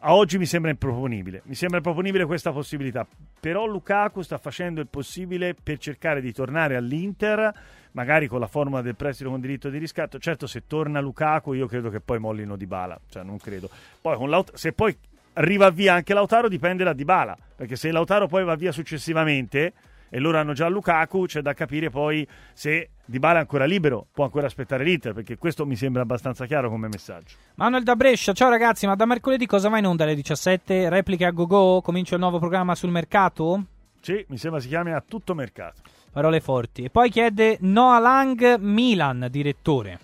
a 0.00 0.14
oggi 0.14 0.36
mi 0.36 0.44
sembra 0.44 0.70
improponibile. 0.70 1.40
Mi 1.44 1.54
sembra 1.54 1.78
improponibile 1.78 2.26
questa 2.26 2.52
possibilità. 2.52 3.06
Però 3.40 3.64
Lukaku 3.64 4.20
sta 4.20 4.36
facendo 4.36 4.82
il 4.82 4.88
possibile 4.88 5.54
per 5.54 5.78
cercare 5.78 6.20
di 6.20 6.32
tornare 6.32 6.76
all'Inter, 6.76 7.50
magari 7.92 8.26
con 8.26 8.40
la 8.40 8.48
formula 8.48 8.82
del 8.82 8.96
prestito 8.96 9.30
con 9.30 9.40
diritto 9.40 9.70
di 9.70 9.78
riscatto. 9.78 10.18
Certo, 10.18 10.46
se 10.46 10.66
torna 10.66 11.00
Lukaku, 11.00 11.54
io 11.54 11.66
credo 11.66 11.88
che 11.88 12.00
poi 12.00 12.18
mollino 12.18 12.56
di 12.56 12.66
bala. 12.66 13.00
Cioè, 13.08 13.22
non 13.22 13.38
credo. 13.38 13.70
Poi 13.98 14.28
Laut- 14.28 14.54
se 14.56 14.74
poi 14.74 14.94
arriva 15.34 15.70
via 15.70 15.94
anche 15.94 16.12
Lautaro, 16.12 16.48
dipende 16.48 16.84
da 16.84 16.92
Dybala. 16.92 17.34
Perché 17.56 17.76
se 17.76 17.90
Lautaro 17.90 18.26
poi 18.26 18.44
va 18.44 18.56
via 18.56 18.72
successivamente 18.72 19.72
e 20.14 20.18
loro 20.18 20.38
hanno 20.38 20.52
già 20.52 20.68
Lukaku, 20.68 21.24
c'è 21.24 21.40
da 21.40 21.54
capire 21.54 21.88
poi 21.88 22.28
se 22.52 22.90
Dybala 23.02 23.38
è 23.38 23.40
ancora 23.40 23.64
libero, 23.64 24.06
può 24.12 24.24
ancora 24.24 24.44
aspettare 24.44 24.84
l'Inter, 24.84 25.14
perché 25.14 25.38
questo 25.38 25.64
mi 25.64 25.74
sembra 25.74 26.02
abbastanza 26.02 26.44
chiaro 26.44 26.68
come 26.68 26.86
messaggio. 26.88 27.34
Manuel 27.54 27.82
da 27.82 27.96
Brescia, 27.96 28.34
ciao 28.34 28.50
ragazzi, 28.50 28.86
ma 28.86 28.94
da 28.94 29.06
mercoledì 29.06 29.46
cosa 29.46 29.70
va 29.70 29.78
in 29.78 29.86
onda 29.86 30.04
alle 30.04 30.14
17? 30.14 30.90
Repliche 30.90 31.24
a 31.24 31.30
go-go? 31.30 31.80
Comincia 31.80 32.14
il 32.14 32.20
nuovo 32.20 32.38
programma 32.38 32.74
sul 32.74 32.90
mercato? 32.90 33.64
Sì, 34.02 34.22
mi 34.28 34.36
sembra 34.36 34.60
si 34.60 34.68
chiami 34.68 34.92
a 34.92 35.02
tutto 35.06 35.34
mercato. 35.34 35.80
Parole 36.12 36.40
forti. 36.40 36.84
E 36.84 36.90
poi 36.90 37.08
chiede 37.08 37.56
Noah 37.60 37.98
Lang 37.98 38.58
Milan, 38.58 39.28
direttore. 39.30 39.98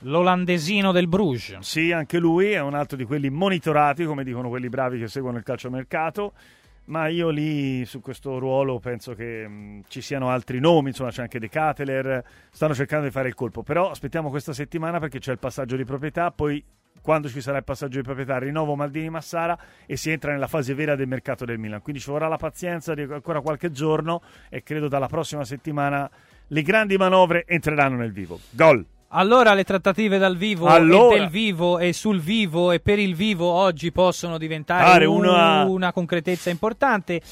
L'olandesino 0.00 0.90
del 0.90 1.06
Bruges. 1.06 1.58
Sì, 1.60 1.92
anche 1.92 2.18
lui 2.18 2.50
è 2.50 2.60
un 2.60 2.74
altro 2.74 2.96
di 2.96 3.04
quelli 3.04 3.30
monitorati, 3.30 4.04
come 4.04 4.24
dicono 4.24 4.48
quelli 4.48 4.68
bravi 4.68 4.98
che 4.98 5.06
seguono 5.06 5.38
il 5.38 5.44
calciomercato. 5.44 6.32
Ma 6.88 7.08
io 7.08 7.28
lì 7.28 7.84
su 7.84 8.00
questo 8.00 8.38
ruolo 8.38 8.78
penso 8.78 9.14
che 9.14 9.46
mh, 9.46 9.82
ci 9.88 10.00
siano 10.00 10.30
altri 10.30 10.58
nomi, 10.58 10.88
insomma 10.88 11.10
c'è 11.10 11.20
anche 11.22 11.38
De 11.38 11.48
Cateler, 11.50 12.24
stanno 12.50 12.74
cercando 12.74 13.04
di 13.04 13.10
fare 13.10 13.28
il 13.28 13.34
colpo, 13.34 13.62
però 13.62 13.90
aspettiamo 13.90 14.30
questa 14.30 14.54
settimana 14.54 14.98
perché 14.98 15.18
c'è 15.18 15.32
il 15.32 15.38
passaggio 15.38 15.76
di 15.76 15.84
proprietà, 15.84 16.30
poi 16.30 16.64
quando 17.02 17.28
ci 17.28 17.42
sarà 17.42 17.58
il 17.58 17.64
passaggio 17.64 17.98
di 17.98 18.02
proprietà 18.04 18.38
rinnovo 18.38 18.74
Maldini 18.74 19.10
Massara 19.10 19.58
e 19.84 19.96
si 19.96 20.10
entra 20.10 20.32
nella 20.32 20.46
fase 20.46 20.72
vera 20.72 20.96
del 20.96 21.08
mercato 21.08 21.44
del 21.44 21.58
Milan, 21.58 21.82
quindi 21.82 22.00
ci 22.00 22.10
vorrà 22.10 22.26
la 22.26 22.38
pazienza 22.38 22.94
di 22.94 23.02
ancora 23.02 23.42
qualche 23.42 23.70
giorno 23.70 24.22
e 24.48 24.62
credo 24.62 24.88
dalla 24.88 25.08
prossima 25.08 25.44
settimana 25.44 26.10
le 26.46 26.62
grandi 26.62 26.96
manovre 26.96 27.44
entreranno 27.46 27.96
nel 27.96 28.12
vivo. 28.12 28.40
Gol! 28.50 28.86
Allora 29.10 29.54
le 29.54 29.64
trattative 29.64 30.18
dal 30.18 30.36
vivo 30.36 30.66
Allora. 30.66 31.16
e 31.16 31.20
del 31.20 31.28
vivo 31.28 31.78
e 31.78 31.94
sul 31.94 32.20
vivo 32.20 32.72
e 32.72 32.80
per 32.80 32.98
il 32.98 33.14
vivo 33.14 33.46
oggi 33.46 33.90
possono 33.90 34.36
diventare 34.36 35.06
una- 35.06 35.64
una 35.64 35.92
concretezza 35.92 36.50
importante. 36.50 37.22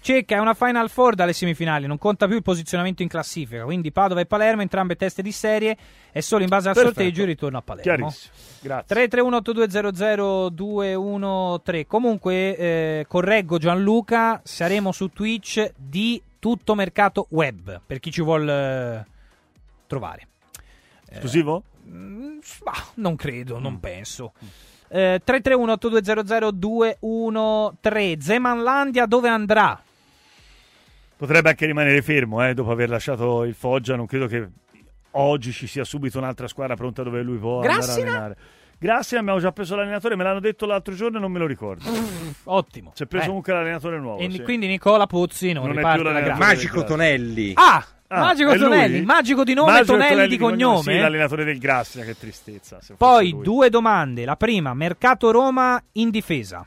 Cecca 0.00 0.36
è 0.36 0.38
una 0.38 0.54
Final 0.54 0.90
Four 0.90 1.14
dalle 1.14 1.32
semifinali, 1.32 1.86
non 1.86 1.96
conta 1.98 2.26
più 2.26 2.36
il 2.36 2.42
posizionamento 2.42 3.02
in 3.02 3.08
classifica, 3.08 3.64
quindi 3.64 3.90
Padova 3.90 4.20
e 4.20 4.26
Palermo, 4.26 4.60
entrambe 4.60 4.96
teste 4.96 5.22
di 5.22 5.32
serie, 5.32 5.76
è 6.12 6.20
solo 6.20 6.42
in 6.42 6.50
base 6.50 6.68
al 6.68 6.74
Perfetto. 6.74 6.96
sorteggio 7.00 7.22
il 7.22 7.26
ritorno 7.28 7.56
a 7.58 7.62
Palermo. 7.62 8.12
Grazie. 8.60 9.08
331-8200-213. 9.08 11.86
Comunque, 11.86 12.56
eh, 12.56 13.04
correggo 13.08 13.56
Gianluca, 13.58 14.40
saremo 14.44 14.92
su 14.92 15.08
Twitch 15.08 15.72
di 15.74 16.22
tutto 16.38 16.74
mercato 16.74 17.26
web, 17.30 17.80
per 17.86 17.98
chi 17.98 18.10
ci 18.12 18.20
vuol 18.22 18.46
eh, 18.48 19.06
trovare. 19.86 20.28
Esclusivo? 21.14 21.62
Mm, 21.88 22.38
bah, 22.62 22.84
non 22.94 23.16
credo, 23.16 23.58
Mm. 23.58 23.62
non 23.62 23.80
penso. 23.80 24.32
Eh, 24.88 25.20
331-8200-213. 25.24 28.20
Zemanlandia 28.20 29.06
dove 29.06 29.28
andrà? 29.28 29.80
Potrebbe 31.16 31.48
anche 31.50 31.66
rimanere 31.66 32.02
fermo 32.02 32.46
eh, 32.46 32.54
dopo 32.54 32.70
aver 32.70 32.88
lasciato 32.88 33.44
il 33.44 33.54
Foggia. 33.54 33.96
Non 33.96 34.06
credo 34.06 34.26
che 34.26 34.46
oggi 35.12 35.52
ci 35.52 35.66
sia 35.66 35.84
subito 35.84 36.18
un'altra 36.18 36.48
squadra 36.48 36.74
pronta 36.76 37.02
dove 37.02 37.22
lui 37.22 37.38
può 37.38 37.56
andare 37.60 37.72
a 37.72 37.76
Grassina? 37.76 38.10
allenare. 38.10 38.36
Grazie, 38.76 39.18
abbiamo 39.18 39.38
già 39.38 39.52
preso 39.52 39.76
l'allenatore, 39.76 40.16
me 40.16 40.24
l'hanno 40.24 40.40
detto 40.40 40.66
l'altro 40.66 40.94
giorno 40.94 41.16
e 41.16 41.20
non 41.20 41.32
me 41.32 41.38
lo 41.38 41.46
ricordo. 41.46 41.84
Ottimo. 42.44 42.92
Si 42.94 43.04
è 43.04 43.06
preso 43.06 43.24
Eh. 43.24 43.28
comunque 43.28 43.52
l'allenatore 43.54 43.98
nuovo. 43.98 44.18
E 44.20 44.30
sì. 44.30 44.42
quindi 44.42 44.66
Nicola 44.66 45.06
Pozzi 45.06 45.52
non, 45.52 45.62
Non 45.64 45.72
è 45.72 45.76
riparte 45.76 46.02
più 46.02 46.12
da 46.28 46.36
Magico 46.36 46.84
Tonelli. 46.84 47.52
Ah, 47.54 47.82
Ah, 48.08 48.20
Magico? 48.20 48.56
Tonelli, 48.56 49.02
magico 49.02 49.44
di 49.44 49.54
nome, 49.54 49.72
Magico 49.72 49.96
Tonelli, 49.96 50.28
di 50.28 50.38
cognome. 50.38 50.82
Sì, 50.82 50.98
l'allenatore 50.98 51.44
del 51.44 51.58
Grassina, 51.58 52.04
che 52.04 52.16
tristezza. 52.16 52.78
Poi 52.96 53.36
due 53.40 53.70
domande. 53.70 54.24
La 54.24 54.36
prima, 54.36 54.74
mercato 54.74 55.30
Roma 55.30 55.82
in 55.92 56.10
difesa. 56.10 56.66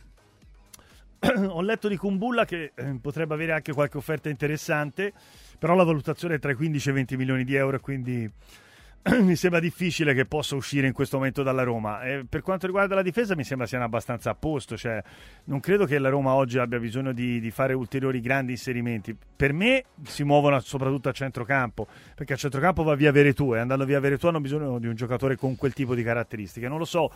Ho 1.49 1.61
letto 1.61 1.87
di 1.87 1.95
Kumbulla 1.95 2.45
che 2.45 2.71
eh, 2.75 2.97
potrebbe 3.01 3.33
avere 3.33 3.53
anche 3.53 3.73
qualche 3.73 3.97
offerta 3.97 4.29
interessante, 4.29 5.13
però 5.57 5.75
la 5.75 5.83
valutazione 5.83 6.35
è 6.35 6.39
tra 6.39 6.51
i 6.51 6.55
15 6.55 6.87
e 6.87 6.91
i 6.91 6.95
20 6.95 7.17
milioni 7.17 7.43
di 7.43 7.55
euro, 7.55 7.79
quindi 7.79 8.29
mi 9.21 9.35
sembra 9.35 9.59
difficile 9.59 10.13
che 10.13 10.25
possa 10.25 10.55
uscire 10.55 10.87
in 10.87 10.93
questo 10.93 11.17
momento 11.17 11.43
dalla 11.43 11.63
Roma. 11.63 12.01
E 12.01 12.25
per 12.27 12.41
quanto 12.41 12.65
riguarda 12.65 12.95
la 12.95 13.01
difesa, 13.01 13.35
mi 13.35 13.43
sembra 13.43 13.65
siano 13.67 13.85
abbastanza 13.85 14.31
a 14.31 14.35
posto. 14.35 14.75
Cioè, 14.75 15.01
non 15.45 15.59
credo 15.59 15.85
che 15.85 15.97
la 15.97 16.09
Roma 16.09 16.33
oggi 16.33 16.57
abbia 16.57 16.79
bisogno 16.79 17.13
di, 17.13 17.39
di 17.39 17.51
fare 17.51 17.73
ulteriori 17.73 18.19
grandi 18.19 18.51
inserimenti. 18.51 19.15
Per 19.35 19.53
me 19.53 19.85
si 20.03 20.23
muovono 20.23 20.59
soprattutto 20.59 21.09
a 21.09 21.11
centrocampo, 21.13 21.87
perché 22.15 22.33
a 22.33 22.37
centrocampo 22.37 22.83
va 22.83 22.95
via 22.95 23.11
Veretù 23.11 23.55
e 23.55 23.59
andando 23.59 23.85
via 23.85 23.99
Veretù 23.99 24.27
hanno 24.27 24.41
bisogno 24.41 24.79
di 24.79 24.87
un 24.87 24.95
giocatore 24.95 25.35
con 25.35 25.55
quel 25.55 25.73
tipo 25.73 25.95
di 25.95 26.03
caratteristiche. 26.03 26.67
Non 26.67 26.77
lo 26.77 26.85
so, 26.85 27.11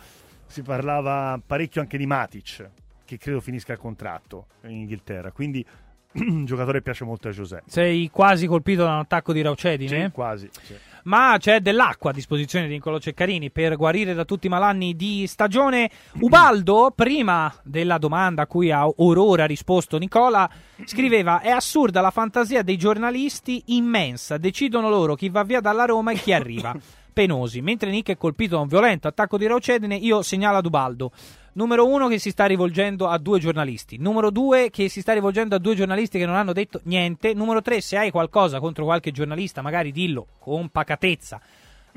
si 0.46 0.62
parlava 0.62 1.40
parecchio 1.44 1.80
anche 1.80 1.98
di 1.98 2.06
Matic, 2.06 2.70
che 3.04 3.18
credo 3.18 3.40
finisca 3.40 3.72
il 3.72 3.78
contratto 3.78 4.46
in 4.64 4.80
Inghilterra. 4.80 5.30
Quindi 5.30 5.64
un 6.14 6.44
giocatore 6.44 6.78
che 6.78 6.84
piace 6.84 7.04
molto 7.04 7.28
a 7.28 7.32
Giuseppe. 7.32 7.70
Sei 7.70 8.08
quasi 8.10 8.46
colpito 8.46 8.84
da 8.84 8.92
un 8.92 8.98
attacco 9.00 9.32
di 9.32 9.42
Raucedine? 9.42 10.06
Sì, 10.06 10.10
quasi. 10.10 10.48
sì. 10.62 10.74
Ma 11.04 11.36
c'è 11.38 11.60
dell'acqua 11.60 12.10
a 12.10 12.12
disposizione 12.12 12.66
di 12.66 12.74
Nicolo 12.74 13.00
Ceccarini 13.00 13.50
per 13.50 13.76
guarire 13.76 14.14
da 14.14 14.24
tutti 14.24 14.46
i 14.46 14.50
malanni 14.50 14.94
di 14.94 15.26
stagione. 15.26 15.90
Ubaldo, 16.20 16.92
prima 16.94 17.52
della 17.62 17.98
domanda 17.98 18.42
a 18.42 18.46
cui 18.46 18.70
ha 18.70 18.86
orora 18.86 19.46
risposto 19.46 19.98
Nicola, 19.98 20.48
scriveva: 20.84 21.40
È 21.40 21.50
assurda 21.50 22.00
la 22.00 22.10
fantasia 22.10 22.62
dei 22.62 22.76
giornalisti, 22.76 23.62
immensa. 23.66 24.38
Decidono 24.38 24.88
loro 24.88 25.14
chi 25.14 25.28
va 25.28 25.42
via 25.42 25.60
dalla 25.60 25.84
Roma 25.84 26.12
e 26.12 26.16
chi 26.16 26.32
arriva. 26.32 26.74
Penosi. 27.12 27.60
Mentre 27.60 27.90
Nick 27.90 28.10
è 28.10 28.16
colpito 28.16 28.56
da 28.56 28.62
un 28.62 28.68
violento 28.68 29.08
attacco 29.08 29.36
di 29.36 29.46
Raucedine, 29.46 29.96
io 29.96 30.22
segnalo 30.22 30.58
ad 30.58 30.66
Ubaldo. 30.66 31.12
Numero 31.54 31.86
uno 31.86 32.08
che 32.08 32.18
si 32.18 32.30
sta 32.30 32.46
rivolgendo 32.46 33.08
a 33.08 33.18
due 33.18 33.38
giornalisti. 33.38 33.98
Numero 33.98 34.30
due 34.30 34.70
che 34.70 34.88
si 34.88 35.00
sta 35.02 35.12
rivolgendo 35.12 35.54
a 35.54 35.58
due 35.58 35.74
giornalisti 35.74 36.18
che 36.18 36.26
non 36.26 36.36
hanno 36.36 36.52
detto 36.52 36.80
niente. 36.84 37.34
Numero 37.34 37.60
tre, 37.60 37.80
se 37.80 37.98
hai 37.98 38.10
qualcosa 38.10 38.58
contro 38.58 38.84
qualche 38.84 39.10
giornalista, 39.10 39.60
magari 39.60 39.92
dillo 39.92 40.26
con 40.38 40.70
pacatezza 40.70 41.40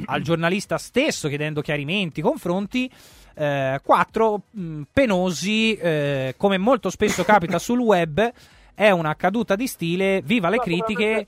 al 0.07 0.21
giornalista 0.21 0.77
stesso 0.77 1.29
chiedendo 1.29 1.61
chiarimenti, 1.61 2.21
confronti. 2.21 2.91
Eh, 3.37 3.79
quattro, 3.83 4.43
mh, 4.49 4.81
penosi, 4.93 5.75
eh, 5.75 6.35
come 6.37 6.57
molto 6.57 6.89
spesso 6.89 7.23
capita 7.23 7.59
sul 7.59 7.79
web. 7.79 8.31
È 8.75 8.89
una 8.91 9.15
caduta 9.15 9.55
di 9.55 9.67
stile, 9.67 10.21
viva 10.21 10.49
le 10.49 10.57
critiche, 10.57 11.25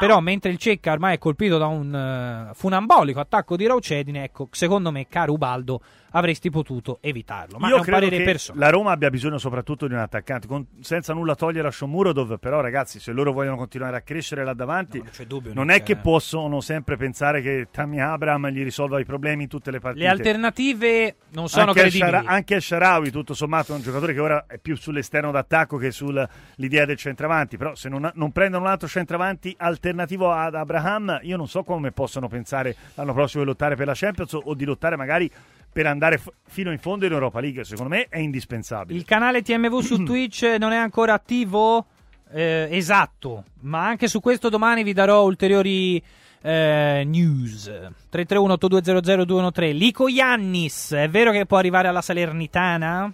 però 0.00 0.18
mentre 0.18 0.50
il 0.50 0.58
Cecca 0.58 0.90
ormai 0.90 1.14
è 1.14 1.18
colpito 1.18 1.56
da 1.56 1.66
un 1.66 1.94
eh, 1.94 2.54
funambolico 2.54 3.20
attacco 3.20 3.56
di 3.56 3.66
Raucedine, 3.66 4.24
ecco, 4.24 4.48
secondo 4.50 4.90
me, 4.90 5.06
caro 5.08 5.32
Ubaldo, 5.32 5.80
avresti 6.10 6.50
potuto 6.50 6.98
evitarlo. 7.00 7.58
Ma 7.58 7.68
Io 7.68 7.74
è 7.74 7.78
un 7.78 7.82
credo 7.82 7.98
parere 7.98 8.16
che 8.18 8.24
personale. 8.24 8.64
la 8.64 8.70
Roma 8.70 8.90
abbia 8.92 9.10
bisogno 9.10 9.38
soprattutto 9.38 9.86
di 9.86 9.94
un 9.94 10.00
attaccante, 10.00 10.46
con- 10.46 10.66
senza 10.80 11.12
nulla 11.12 11.34
togliere 11.34 11.68
a 11.68 11.70
Shomurodov, 11.70 12.38
però 12.38 12.60
ragazzi, 12.60 12.98
se 13.00 13.12
loro 13.12 13.32
vogliono 13.32 13.56
continuare 13.56 13.96
a 13.96 14.00
crescere 14.00 14.44
là 14.44 14.54
davanti, 14.54 15.02
dubbio, 15.26 15.52
non 15.52 15.66
Nick, 15.66 15.80
è 15.80 15.82
che 15.82 15.92
eh. 15.92 15.96
possono 15.96 16.60
sempre 16.60 16.96
pensare 16.96 17.42
che 17.42 17.68
Tammy 17.70 18.00
Abraham 18.00 18.48
gli 18.48 18.62
risolva 18.62 19.00
i 19.00 19.04
problemi 19.04 19.44
in 19.44 19.48
tutte 19.48 19.70
le 19.70 19.80
partite. 19.80 20.04
Le 20.04 20.10
alternative 20.10 21.16
non 21.30 21.48
sono 21.48 21.68
anche 21.68 21.80
credibili. 21.80 22.02
Al-Shara- 22.04 22.30
anche 22.30 22.54
al 22.54 22.62
Sharawi, 22.62 23.10
tutto 23.10 23.34
sommato, 23.34 23.72
è 23.72 23.76
un 23.76 23.82
giocatore 23.82 24.14
che 24.14 24.20
ora 24.20 24.44
è 24.46 24.58
più 24.58 24.76
sull'esterno 24.76 25.30
d'attacco 25.30 25.76
che 25.76 25.90
sull'idea 25.90 26.84
del 26.84 26.96
centravanti. 26.96 27.56
Però, 27.56 27.74
se 27.74 27.88
non, 27.88 28.10
non 28.14 28.32
prendono 28.32 28.64
un 28.64 28.70
altro 28.70 28.88
centravanti 28.88 29.54
alternativo 29.58 30.32
ad 30.32 30.54
Abraham, 30.54 31.20
io 31.22 31.36
non 31.36 31.48
so 31.48 31.62
come 31.62 31.92
possono 31.92 32.28
pensare 32.28 32.74
l'anno 32.94 33.12
prossimo 33.12 33.42
di 33.42 33.48
lottare 33.48 33.76
per 33.76 33.86
la 33.86 33.94
Champions 33.94 34.38
o 34.42 34.54
di 34.54 34.64
lottare 34.64 34.96
magari 34.96 35.30
per 35.78 35.86
andare 35.86 36.18
f- 36.18 36.32
fino 36.48 36.72
in 36.72 36.78
fondo 36.78 37.06
in 37.06 37.12
Europa 37.12 37.38
League. 37.38 37.62
Secondo 37.62 37.94
me 37.94 38.06
è 38.08 38.18
indispensabile. 38.18 38.98
Il 38.98 39.04
canale 39.04 39.42
TMV 39.42 39.78
su 39.78 40.02
Twitch 40.02 40.56
non 40.58 40.72
è 40.72 40.76
ancora 40.76 41.12
attivo? 41.12 41.86
Eh, 42.32 42.66
esatto, 42.72 43.44
ma 43.60 43.86
anche 43.86 44.08
su 44.08 44.18
questo 44.18 44.48
domani 44.48 44.82
vi 44.82 44.92
darò 44.92 45.22
ulteriori 45.22 46.02
eh, 46.42 47.04
news. 47.06 47.70
331-8200-213. 48.12 49.76
Lico 49.76 50.08
Iannis, 50.08 50.94
è 50.94 51.08
vero 51.08 51.30
che 51.30 51.46
può 51.46 51.58
arrivare 51.58 51.86
alla 51.86 52.02
Salernitana? 52.02 53.12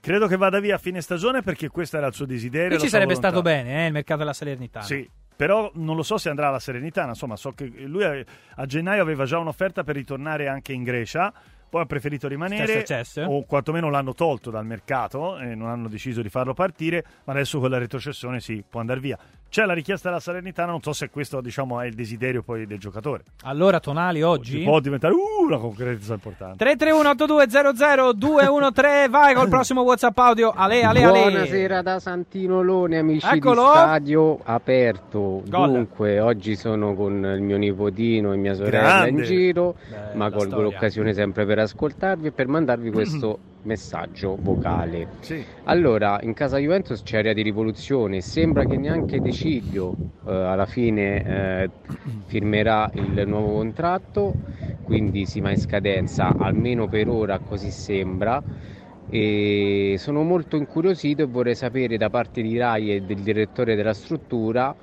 Credo 0.00 0.28
che 0.28 0.36
vada 0.36 0.60
via 0.60 0.76
a 0.76 0.78
fine 0.78 1.00
stagione 1.00 1.42
perché 1.42 1.66
questo 1.68 1.96
era 1.96 2.06
il 2.06 2.14
suo 2.14 2.26
desiderio. 2.26 2.76
La 2.76 2.78
ci 2.78 2.88
sarebbe 2.88 3.14
volontà. 3.14 3.28
stato 3.30 3.42
bene, 3.42 3.82
eh, 3.82 3.86
il 3.86 3.92
mercato 3.92 4.20
della 4.20 4.34
Salernitana. 4.34 4.84
Sì, 4.84 5.10
però 5.34 5.68
non 5.74 5.96
lo 5.96 6.04
so 6.04 6.16
se 6.16 6.28
andrà 6.28 6.46
alla 6.46 6.60
Serenità. 6.60 7.08
Insomma, 7.08 7.34
so 7.34 7.50
che 7.50 7.64
lui 7.86 8.04
a 8.04 8.66
gennaio 8.66 9.02
aveva 9.02 9.24
già 9.24 9.38
un'offerta 9.38 9.82
per 9.82 9.96
ritornare 9.96 10.46
anche 10.46 10.72
in 10.72 10.84
Grecia. 10.84 11.32
Poi 11.74 11.82
ha 11.82 11.86
preferito 11.86 12.28
rimanere, 12.28 12.84
o 13.26 13.44
quantomeno 13.46 13.90
l'hanno 13.90 14.14
tolto 14.14 14.52
dal 14.52 14.64
mercato 14.64 15.38
e 15.38 15.56
non 15.56 15.68
hanno 15.70 15.88
deciso 15.88 16.22
di 16.22 16.28
farlo 16.28 16.54
partire. 16.54 17.04
Ma 17.24 17.32
adesso 17.32 17.58
con 17.58 17.68
la 17.68 17.78
retrocessione 17.78 18.38
sì, 18.38 18.62
può 18.62 18.78
andare 18.78 19.00
via. 19.00 19.18
C'è 19.54 19.66
la 19.66 19.72
richiesta 19.72 20.08
della 20.08 20.20
Salernitana, 20.20 20.72
non 20.72 20.82
so 20.82 20.92
se 20.92 21.10
questo 21.10 21.40
diciamo, 21.40 21.80
è 21.80 21.86
il 21.86 21.94
desiderio 21.94 22.42
poi 22.42 22.66
del 22.66 22.80
giocatore. 22.80 23.22
Allora, 23.42 23.78
Tonali 23.78 24.20
oggi... 24.20 24.64
Può 24.64 24.80
diventare 24.80 25.14
uh, 25.14 25.44
una 25.44 25.58
concretezza 25.58 26.14
importante. 26.14 26.56
331 26.56 27.10
8200 27.10 28.12
213 28.14 29.08
vai 29.10 29.32
col 29.32 29.48
prossimo 29.48 29.82
WhatsApp 29.82 30.18
audio. 30.18 30.50
Ale, 30.50 30.82
ale, 30.82 31.04
ale. 31.04 31.20
Buonasera 31.20 31.82
da 31.82 32.00
Santinolone, 32.00 32.98
amici 32.98 33.28
Eccolo. 33.30 33.62
di 33.62 33.78
Stadio 33.78 34.40
Aperto. 34.42 35.42
Gol. 35.46 35.70
Dunque, 35.70 36.18
oggi 36.18 36.56
sono 36.56 36.94
con 36.94 37.24
il 37.24 37.40
mio 37.40 37.56
nipotino 37.56 38.32
e 38.32 38.36
mia 38.36 38.54
sorella 38.54 39.02
Grande. 39.04 39.08
in 39.10 39.22
giro, 39.22 39.76
Bella 39.88 40.14
ma 40.16 40.30
colgo 40.30 40.46
storia. 40.46 40.64
l'occasione 40.64 41.14
sempre 41.14 41.46
per 41.46 41.60
ascoltarvi 41.60 42.26
e 42.26 42.32
per 42.32 42.48
mandarvi 42.48 42.90
questo 42.90 43.38
messaggio 43.64 44.36
vocale. 44.40 45.08
Sì. 45.20 45.44
Allora, 45.64 46.18
in 46.22 46.32
casa 46.32 46.58
Juventus 46.58 47.02
c'è 47.02 47.18
area 47.18 47.32
di 47.32 47.42
rivoluzione, 47.42 48.20
sembra 48.20 48.64
che 48.64 48.76
neanche 48.76 49.20
De 49.20 49.32
Ciglio 49.32 49.94
eh, 50.26 50.32
alla 50.32 50.66
fine 50.66 51.24
eh, 51.24 51.70
firmerà 52.26 52.90
il 52.94 53.24
nuovo 53.26 53.54
contratto, 53.54 54.34
quindi 54.84 55.26
si 55.26 55.40
va 55.40 55.50
in 55.50 55.58
scadenza, 55.58 56.34
almeno 56.38 56.88
per 56.88 57.08
ora 57.08 57.38
così 57.38 57.70
sembra. 57.70 58.42
E 59.06 59.96
sono 59.98 60.22
molto 60.22 60.56
incuriosito 60.56 61.22
e 61.22 61.26
vorrei 61.26 61.54
sapere 61.54 61.98
da 61.98 62.08
parte 62.08 62.40
di 62.40 62.56
Rai 62.56 62.94
e 62.94 63.00
del 63.02 63.20
direttore 63.20 63.74
della 63.74 63.92
struttura 63.92 64.74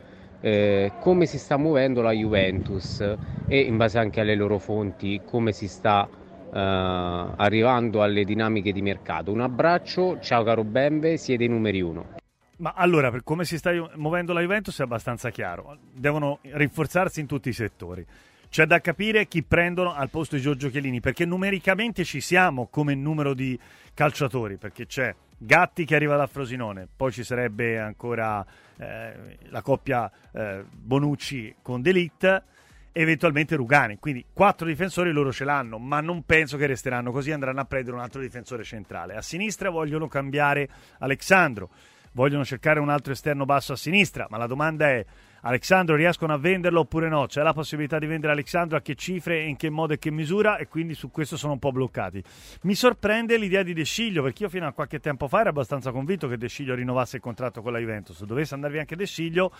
eh, 0.41 0.93
come 0.99 1.25
si 1.25 1.37
sta 1.37 1.57
muovendo 1.57 2.01
la 2.01 2.11
Juventus 2.11 2.99
e 3.47 3.59
in 3.59 3.77
base 3.77 3.99
anche 3.99 4.21
alle 4.21 4.35
loro 4.35 4.57
fonti 4.57 5.21
come 5.23 5.51
si 5.51 5.67
sta 5.67 6.07
eh, 6.09 6.20
arrivando 6.51 8.01
alle 8.01 8.23
dinamiche 8.23 8.71
di 8.71 8.81
mercato. 8.81 9.31
Un 9.31 9.41
abbraccio, 9.41 10.19
ciao 10.19 10.43
caro 10.43 10.63
Bembe, 10.63 11.17
siete 11.17 11.43
i 11.45 11.47
numeri 11.47 11.81
uno. 11.81 12.15
Ma 12.57 12.73
allora, 12.75 13.09
per 13.09 13.23
come 13.23 13.43
si 13.43 13.57
sta 13.57 13.71
muovendo 13.95 14.33
la 14.33 14.41
Juventus 14.41 14.79
è 14.79 14.83
abbastanza 14.83 15.31
chiaro. 15.31 15.77
Devono 15.93 16.39
rinforzarsi 16.41 17.19
in 17.19 17.25
tutti 17.25 17.49
i 17.49 17.53
settori. 17.53 18.05
C'è 18.49 18.65
da 18.65 18.81
capire 18.81 19.27
chi 19.27 19.43
prendono 19.43 19.93
al 19.93 20.09
posto 20.09 20.35
di 20.35 20.41
Giorgio 20.41 20.69
Chiellini, 20.69 20.99
perché 20.99 21.25
numericamente 21.25 22.03
ci 22.03 22.19
siamo 22.19 22.67
come 22.67 22.93
numero 22.93 23.33
di 23.33 23.57
calciatori, 23.93 24.57
perché 24.57 24.85
c'è 24.85 25.15
Gatti 25.43 25.85
che 25.85 25.95
arriva 25.95 26.17
da 26.17 26.27
Frosinone, 26.27 26.87
poi 26.95 27.11
ci 27.11 27.23
sarebbe 27.23 27.79
ancora 27.79 28.45
eh, 28.77 29.37
la 29.49 29.61
coppia 29.63 30.11
eh, 30.31 30.63
Bonucci 30.69 31.55
con 31.63 31.81
Delitt, 31.81 32.43
eventualmente 32.91 33.55
Rugani. 33.55 33.97
Quindi 33.99 34.25
quattro 34.33 34.67
difensori 34.67 35.11
loro 35.11 35.31
ce 35.31 35.45
l'hanno, 35.45 35.77
ma 35.77 36.01
non 36.01 36.23
penso 36.23 36.57
che 36.57 36.67
resteranno 36.67 37.11
così, 37.11 37.31
andranno 37.31 37.61
a 37.61 37.65
prendere 37.65 37.95
un 37.95 38.01
altro 38.01 38.21
difensore 38.21 38.63
centrale. 38.63 39.15
A 39.15 39.21
sinistra 39.21 39.69
vogliono 39.69 40.07
cambiare 40.07 40.69
Alexandro, 40.99 41.69
vogliono 42.13 42.43
cercare 42.45 42.79
un 42.79 42.89
altro 42.89 43.13
esterno 43.13 43.45
basso 43.45 43.73
a 43.73 43.77
sinistra, 43.77 44.27
ma 44.29 44.37
la 44.37 44.47
domanda 44.47 44.89
è 44.89 45.05
Alexandro 45.43 45.95
riescono 45.95 46.33
a 46.33 46.37
venderlo 46.37 46.81
oppure 46.81 47.09
no? 47.09 47.25
C'è 47.25 47.41
la 47.41 47.53
possibilità 47.53 47.97
di 47.97 48.05
vendere 48.05 48.33
Alexandro 48.33 48.77
a 48.77 48.81
che 48.81 48.93
cifre, 48.93 49.41
in 49.43 49.55
che 49.55 49.69
modo 49.69 49.93
e 49.93 49.97
che 49.97 50.11
misura 50.11 50.57
e 50.57 50.67
quindi 50.67 50.93
su 50.93 51.09
questo 51.09 51.35
sono 51.35 51.53
un 51.53 51.59
po' 51.59 51.71
bloccati. 51.71 52.23
Mi 52.63 52.75
sorprende 52.75 53.37
l'idea 53.37 53.63
di 53.63 53.73
De 53.73 53.83
Sciglio 53.83 54.21
perché 54.21 54.43
io 54.43 54.49
fino 54.49 54.67
a 54.67 54.71
qualche 54.71 54.99
tempo 54.99 55.27
fa 55.27 55.39
ero 55.39 55.49
abbastanza 55.49 55.91
convinto 55.91 56.27
che 56.27 56.37
De 56.37 56.47
Sciglio 56.47 56.75
rinnovasse 56.75 57.15
il 57.15 57.21
contratto 57.23 57.63
con 57.63 57.71
la 57.71 57.79
Juventus. 57.79 58.17
Se 58.17 58.25
dovesse 58.25 58.53
andare 58.53 58.73
via 58.73 58.81
anche 58.81 58.95
De 58.95 59.07
Sciglio 59.07 59.51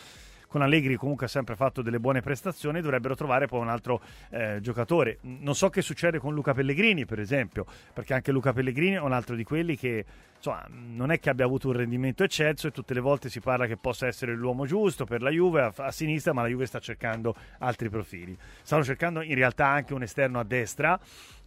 con 0.51 0.61
Allegri 0.61 0.97
comunque 0.97 1.27
ha 1.27 1.29
sempre 1.29 1.55
fatto 1.55 1.81
delle 1.81 1.97
buone 1.97 2.19
prestazioni, 2.19 2.81
dovrebbero 2.81 3.15
trovare 3.15 3.47
poi 3.47 3.61
un 3.61 3.69
altro 3.69 4.01
eh, 4.31 4.59
giocatore. 4.59 5.19
Non 5.21 5.55
so 5.55 5.69
che 5.69 5.81
succede 5.81 6.19
con 6.19 6.33
Luca 6.33 6.53
Pellegrini, 6.53 7.05
per 7.05 7.21
esempio, 7.21 7.65
perché 7.93 8.13
anche 8.13 8.33
Luca 8.33 8.51
Pellegrini 8.51 8.95
è 8.95 8.99
un 8.99 9.13
altro 9.13 9.37
di 9.37 9.45
quelli 9.45 9.77
che 9.77 10.03
insomma, 10.35 10.65
non 10.67 11.09
è 11.09 11.19
che 11.21 11.29
abbia 11.29 11.45
avuto 11.45 11.69
un 11.69 11.75
rendimento 11.75 12.25
eccelso 12.25 12.67
e 12.67 12.71
tutte 12.71 12.93
le 12.93 12.99
volte 12.99 13.29
si 13.29 13.39
parla 13.39 13.65
che 13.65 13.77
possa 13.77 14.07
essere 14.07 14.35
l'uomo 14.35 14.65
giusto 14.65 15.05
per 15.05 15.21
la 15.21 15.29
Juve 15.29 15.61
a, 15.61 15.73
a 15.73 15.91
sinistra, 15.91 16.33
ma 16.33 16.41
la 16.41 16.49
Juve 16.49 16.65
sta 16.65 16.79
cercando 16.79 17.33
altri 17.59 17.87
profili. 17.87 18.37
Stanno 18.61 18.83
cercando 18.83 19.21
in 19.21 19.35
realtà 19.35 19.67
anche 19.67 19.93
un 19.93 20.03
esterno 20.03 20.37
a 20.37 20.43
destra 20.43 20.99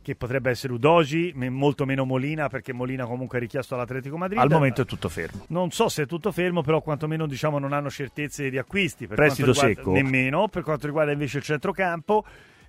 che 0.04 0.14
potrebbe 0.16 0.50
essere 0.50 0.74
Udogi, 0.74 1.32
me- 1.34 1.48
molto 1.48 1.86
meno 1.86 2.04
Molina, 2.04 2.48
perché 2.48 2.74
Molina 2.74 3.06
comunque 3.06 3.38
è 3.38 3.40
richiesto 3.40 3.74
all'Atletico 3.74 4.18
Madrid. 4.18 4.38
Al 4.38 4.50
momento 4.50 4.82
è 4.82 4.84
tutto 4.84 5.08
fermo. 5.08 5.46
Non 5.48 5.70
so 5.70 5.88
se 5.88 6.02
è 6.02 6.06
tutto 6.06 6.30
fermo, 6.30 6.60
però 6.60 6.82
quantomeno 6.82 7.26
diciamo 7.26 7.58
non 7.58 7.72
hanno 7.72 7.88
certezze 7.88 8.50
di 8.50 8.58
acquisti. 8.58 9.06
Per 9.06 9.16
Prestito 9.16 9.52
riguarda- 9.52 9.74
secco. 9.74 9.92
Nemmeno. 9.92 10.48
Per 10.48 10.62
quanto 10.62 10.86
riguarda 10.86 11.12
invece 11.12 11.38
il 11.38 11.44
centrocampo, 11.44 12.22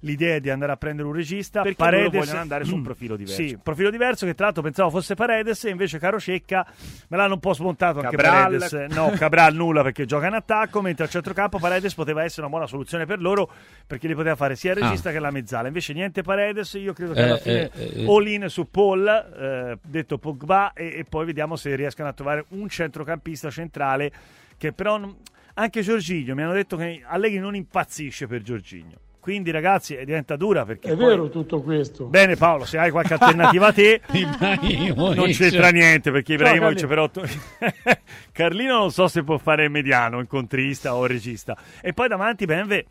l'idea 0.06 0.38
di 0.40 0.50
andare 0.50 0.72
a 0.72 0.78
prendere 0.78 1.08
un 1.08 1.14
regista. 1.14 1.62
Perché 1.62 1.76
Paredes, 1.78 2.06
loro 2.14 2.20
vogliono 2.26 2.40
andare 2.40 2.64
su 2.64 2.76
un 2.76 2.84
profilo 2.84 3.16
diverso. 3.16 3.42
Sì, 3.42 3.58
profilo 3.62 3.90
diverso 3.90 4.26
che 4.26 4.36
tra 4.36 4.46
l'altro 4.46 4.62
pensavo 4.64 4.90
fosse 4.92 5.16
Paredes 5.16 5.64
e 5.66 5.70
invece 5.72 5.98
Caro 6.00 6.20
Cecca 6.20 6.66
me 7.10 7.18
l'hanno 7.18 7.34
un 7.34 7.40
po' 7.40 7.54
smontato 7.54 8.00
anche 8.02 8.16
Cabral. 8.16 8.58
Paredes. 8.58 8.96
No, 8.96 9.10
Cabral 9.18 9.54
nulla 9.56 9.82
perché 9.82 10.06
gioca 10.06 10.28
in 10.28 10.34
attacco, 10.34 10.82
mentre 10.82 11.06
al 11.06 11.10
centrocampo 11.10 11.58
Paredes 11.60 11.94
poteva 11.96 12.24
essere 12.24 12.42
una 12.42 12.50
buona 12.50 12.68
soluzione 12.68 13.06
per 13.06 13.20
loro 13.20 13.50
perché 13.88 14.08
li 14.08 14.14
poteva 14.16 14.36
fare 14.36 14.56
sia 14.56 14.72
il 14.74 14.78
regista 14.78 15.10
Ah. 15.10 15.12
che 15.12 15.20
la 15.20 15.32
mezzala. 15.32 15.68
Invece 15.68 15.94
niente 15.94 16.22
Paredes, 16.22 16.74
io 16.74 16.94
credo 16.94 17.14
che 17.14 17.20
Eh, 17.20 17.24
alla 17.24 17.38
fine 17.38 17.72
eh, 17.74 18.02
eh. 18.04 18.06
all 18.08 18.28
in 18.28 18.46
su 18.50 18.70
Paul, 18.70 19.08
eh, 19.08 19.78
detto 19.82 20.18
Pogba, 20.18 20.74
e, 20.74 21.00
e 21.00 21.06
poi 21.08 21.26
vediamo 21.26 21.56
se 21.56 21.76
riescono 21.76 22.08
a 22.08 22.14
trovare 22.14 22.46
un 22.50 22.70
centrocampista 22.70 23.50
centrale 23.50 24.12
che 24.58 24.72
però 24.72 24.98
non- 24.98 25.16
anche 25.56 25.82
Giorginio 25.82 26.36
mi 26.36 26.44
hanno 26.44 26.54
detto 26.54 26.76
che 26.78 27.02
Allegri 27.06 27.40
non 27.40 27.56
impazzisce 27.56 28.28
per 28.28 28.42
Giorginio. 28.42 29.00
Quindi 29.26 29.50
ragazzi 29.50 29.96
eh, 29.96 30.06
diventa 30.06 30.36
dura 30.36 30.66
perché 30.66 30.92
È 30.92 30.96
poi- 30.96 31.04
vero 31.08 31.30
tutto 31.30 31.64
questo. 31.64 32.06
Bene 32.06 32.36
Paolo, 32.36 32.64
se 32.64 32.78
hai 32.78 32.92
qualche 32.92 33.14
alternativa 33.14 33.66
a 33.66 33.74
te 33.74 34.00
Ibrahimovic. 34.14 35.18
non 35.18 35.32
c'entra 35.32 35.70
niente 35.72 36.12
perché 36.12 36.34
Ibrahimovic 36.34 36.78
Ciao, 36.78 36.88
però 36.88 37.10
Carlino 38.32 38.78
non 38.78 38.92
so 38.92 39.08
se 39.08 39.24
può 39.24 39.40
fare 39.40 39.68
mediano, 39.68 40.20
incontrista 40.20 40.94
o 40.94 41.08
regista. 41.08 41.58
E 41.82 41.92
poi 41.94 42.08
davanti 42.08 42.46
Benve 42.46 42.86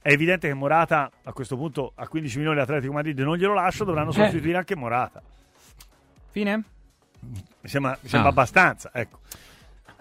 è 0.00 0.12
evidente 0.12 0.46
che 0.46 0.54
Morata 0.54 1.10
a 1.24 1.32
questo 1.32 1.56
punto 1.56 1.90
a 1.96 2.06
15 2.06 2.36
milioni 2.36 2.58
l'Atletico 2.58 2.92
Madrid 2.92 3.18
non 3.18 3.36
glielo 3.36 3.54
lascia, 3.54 3.82
dovranno 3.82 4.12
sostituire 4.12 4.58
anche 4.58 4.76
Morata. 4.76 5.20
Fine? 6.30 6.62
Mi 7.18 7.68
sembra, 7.68 7.98
mi 8.00 8.08
sembra 8.08 8.28
Ah. 8.28 8.32
abbastanza, 8.32 8.90
ecco. 8.94 9.18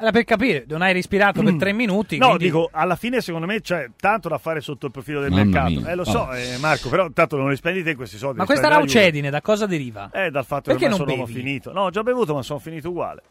Allora, 0.02 0.12
per 0.12 0.24
capire, 0.26 0.66
non 0.68 0.82
hai 0.82 0.93
respirato 0.93 1.43
per 1.43 1.56
tre 1.58 1.74
minuti. 1.74 2.18
No, 2.18 2.28
quindi- 2.30 2.45
dico, 2.45 2.70
alla 2.72 2.95
fine 2.95 3.22
secondo 3.22 3.45
me 3.45 3.62
c'è 3.62 3.91
tanto 3.99 4.30
da 4.30 4.39
fare 4.39 4.60
sotto 4.60 4.88
il 4.88 4.91
profilo 4.91 5.22
del 5.22 5.30
Mamma 5.30 5.43
mercato. 5.43 5.70
mia. 5.80 5.91
Eh, 5.91 5.95
lo 5.95 6.04
so, 6.04 6.20
Oh. 6.22 6.36
eh, 6.36 6.58
Marco, 6.60 6.89
però 6.89 7.08
tanto 7.12 7.38
non 7.38 7.49
li 7.52 7.56
spendi 7.56 7.84
te 7.84 7.93
questi 7.95 8.18
soldi. 8.18 8.39
Ma 8.39 8.45
questa 8.45 8.68
raucedine 8.68 9.30
da 9.30 9.41
cosa 9.41 9.68
deriva? 9.68 10.10
Eh, 10.12 10.32
dal 10.32 10.43
fatto 10.45 10.72
Perché 10.72 10.86
che 10.86 10.89
non 10.89 10.97
sono 10.97 11.16
bevi? 11.16 11.32
finito. 11.34 11.72
No, 11.72 11.82
ho 11.84 11.89
già 11.91 12.02
bevuto, 12.02 12.34
ma 12.34 12.41
sono 12.41 12.58
finito 12.58 12.89
uguale. 12.89 13.22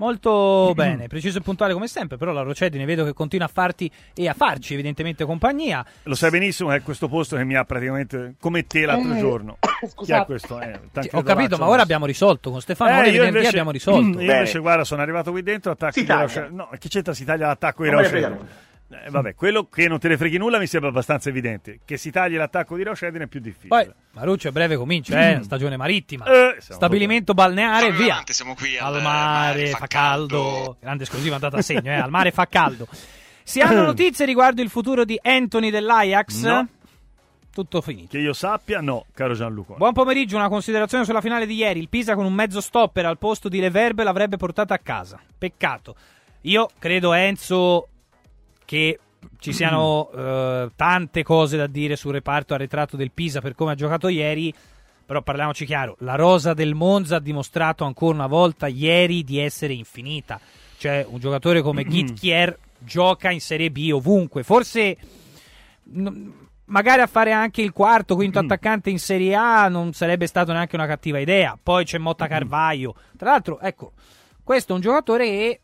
Molto 0.00 0.72
bene, 0.74 1.08
preciso 1.08 1.36
e 1.36 1.40
puntuale 1.42 1.74
come 1.74 1.86
sempre, 1.86 2.16
però 2.16 2.32
la 2.32 2.40
Rocedine 2.40 2.86
vedo 2.86 3.04
che 3.04 3.12
continua 3.12 3.44
a 3.44 3.50
farti 3.52 3.90
e 4.14 4.28
a 4.28 4.32
farci 4.32 4.72
evidentemente 4.72 5.26
compagnia. 5.26 5.84
Lo 6.04 6.14
sai 6.14 6.30
benissimo 6.30 6.70
che 6.70 6.76
è 6.76 6.82
questo 6.82 7.06
posto 7.06 7.36
che 7.36 7.44
mi 7.44 7.54
ha 7.54 7.64
praticamente 7.64 8.36
come 8.40 8.66
te 8.66 8.86
l'altro 8.86 9.12
Eh, 9.12 9.18
giorno. 9.18 9.58
Chi 10.02 10.10
è 10.12 10.24
questo? 10.24 10.58
Eh, 10.58 10.80
ho 11.12 11.22
capito, 11.22 11.58
ma 11.58 11.68
ora 11.68 11.82
abbiamo 11.82 12.06
risolto 12.06 12.50
con 12.50 12.62
Stefano. 12.62 13.02
Eh, 13.02 13.10
io 13.10 13.24
invece, 13.24 13.48
abbiamo 13.48 13.70
risolto. 13.70 14.18
Io 14.18 14.32
invece, 14.32 14.58
guarda, 14.58 14.84
sono 14.84 15.02
arrivato 15.02 15.32
qui 15.32 15.42
dentro, 15.42 15.72
attacco 15.72 15.92
Si 15.92 16.06
di. 16.06 16.48
No, 16.50 16.70
che 16.78 16.88
c'entra 16.88 17.12
si 17.12 17.26
taglia 17.26 17.48
l'attacco 17.48 17.82
di 17.84 17.90
Non 17.90 18.00
Eh, 18.92 19.08
vabbè, 19.08 19.34
quello 19.36 19.68
che 19.68 19.86
non 19.86 20.00
te 20.00 20.08
ne 20.08 20.16
freghi 20.16 20.36
nulla 20.36 20.58
mi 20.58 20.66
sembra 20.66 20.90
abbastanza 20.90 21.28
evidente. 21.28 21.78
Che 21.84 21.96
si 21.96 22.10
tagli 22.10 22.34
l'attacco 22.36 22.76
di 22.76 22.82
Raucedine 22.82 23.24
è 23.24 23.26
più 23.28 23.38
difficile. 23.40 23.68
Poi 23.68 23.92
Maruccio 24.14 24.48
a 24.48 24.52
breve 24.52 24.76
comincia, 24.76 25.30
eh, 25.30 25.42
stagione 25.44 25.76
marittima. 25.76 26.24
Eh, 26.26 26.56
Stabilimento 26.60 27.32
balneare, 27.32 27.82
Siamo 27.84 27.98
via. 27.98 28.06
davanti, 28.08 28.32
siamo 28.32 28.54
qui 28.54 28.76
Al 28.78 28.96
al 28.96 29.02
mare, 29.02 29.66
fa 29.68 29.86
caldo. 29.86 30.76
Grande 30.80 31.04
esclusiva 31.04 31.36
andata 31.36 31.58
a 31.58 31.62
segno, 31.62 31.88
eh, 31.90 31.94
al 31.94 32.10
mare 32.10 32.32
fa 32.32 32.46
caldo. 32.46 32.88
Si 33.44 33.60
Mm. 33.60 33.66
hanno 33.66 33.82
notizie 33.86 34.26
riguardo 34.26 34.60
il 34.60 34.68
futuro 34.70 35.04
di 35.04 35.16
Anthony 35.22 35.70
dell'Ajax? 35.70 36.42
No. 36.44 36.68
Tutto 37.52 37.80
finito. 37.80 38.08
Che 38.10 38.18
io 38.18 38.32
sappia, 38.32 38.80
no, 38.80 39.06
caro 39.14 39.34
Gianluca. 39.34 39.74
Buon 39.74 39.92
pomeriggio, 39.92 40.36
una 40.36 40.48
considerazione 40.48 41.04
sulla 41.04 41.20
finale 41.20 41.46
di 41.46 41.54
ieri. 41.54 41.80
Il 41.80 41.88
Pisa 41.88 42.14
con 42.14 42.24
un 42.24 42.32
mezzo 42.32 42.60
stopper 42.60 43.06
al 43.06 43.18
posto 43.18 43.48
di 43.48 43.58
Leverbe 43.60 44.02
l'avrebbe 44.04 44.36
portata 44.36 44.74
a 44.74 44.78
casa. 44.78 45.20
Peccato. 45.36 45.94
Io 46.42 46.68
credo, 46.78 47.12
Enzo, 47.12 47.88
che 48.70 49.00
ci 49.40 49.52
siano 49.52 50.12
eh, 50.12 50.70
tante 50.76 51.24
cose 51.24 51.56
da 51.56 51.66
dire 51.66 51.96
sul 51.96 52.12
reparto 52.12 52.54
arretrato 52.54 52.96
del 52.96 53.10
Pisa 53.10 53.40
per 53.40 53.56
come 53.56 53.72
ha 53.72 53.74
giocato 53.74 54.06
ieri. 54.06 54.54
Però 55.04 55.22
parliamoci 55.22 55.64
chiaro, 55.64 55.96
la 56.00 56.14
rosa 56.14 56.54
del 56.54 56.74
Monza 56.74 57.16
ha 57.16 57.20
dimostrato 57.20 57.82
ancora 57.82 58.14
una 58.14 58.28
volta 58.28 58.68
ieri 58.68 59.24
di 59.24 59.40
essere 59.40 59.72
infinita. 59.72 60.38
Cioè, 60.78 61.04
un 61.08 61.18
giocatore 61.18 61.62
come 61.62 61.84
Gitkier 61.84 62.56
gioca 62.78 63.32
in 63.32 63.40
Serie 63.40 63.72
B 63.72 63.90
ovunque. 63.92 64.44
Forse 64.44 64.96
n- 65.94 66.32
magari 66.66 67.00
a 67.00 67.08
fare 67.08 67.32
anche 67.32 67.62
il 67.62 67.72
quarto, 67.72 68.14
quinto 68.14 68.38
attaccante 68.38 68.88
in 68.88 69.00
Serie 69.00 69.34
A 69.34 69.66
non 69.66 69.92
sarebbe 69.94 70.28
stata 70.28 70.52
neanche 70.52 70.76
una 70.76 70.86
cattiva 70.86 71.18
idea. 71.18 71.58
Poi 71.60 71.84
c'è 71.84 71.98
Motta 71.98 72.28
Carvaio. 72.28 72.94
Tra 73.16 73.32
l'altro, 73.32 73.58
ecco, 73.58 73.94
questo 74.44 74.70
è 74.70 74.76
un 74.76 74.80
giocatore 74.80 75.24
che 75.24 75.60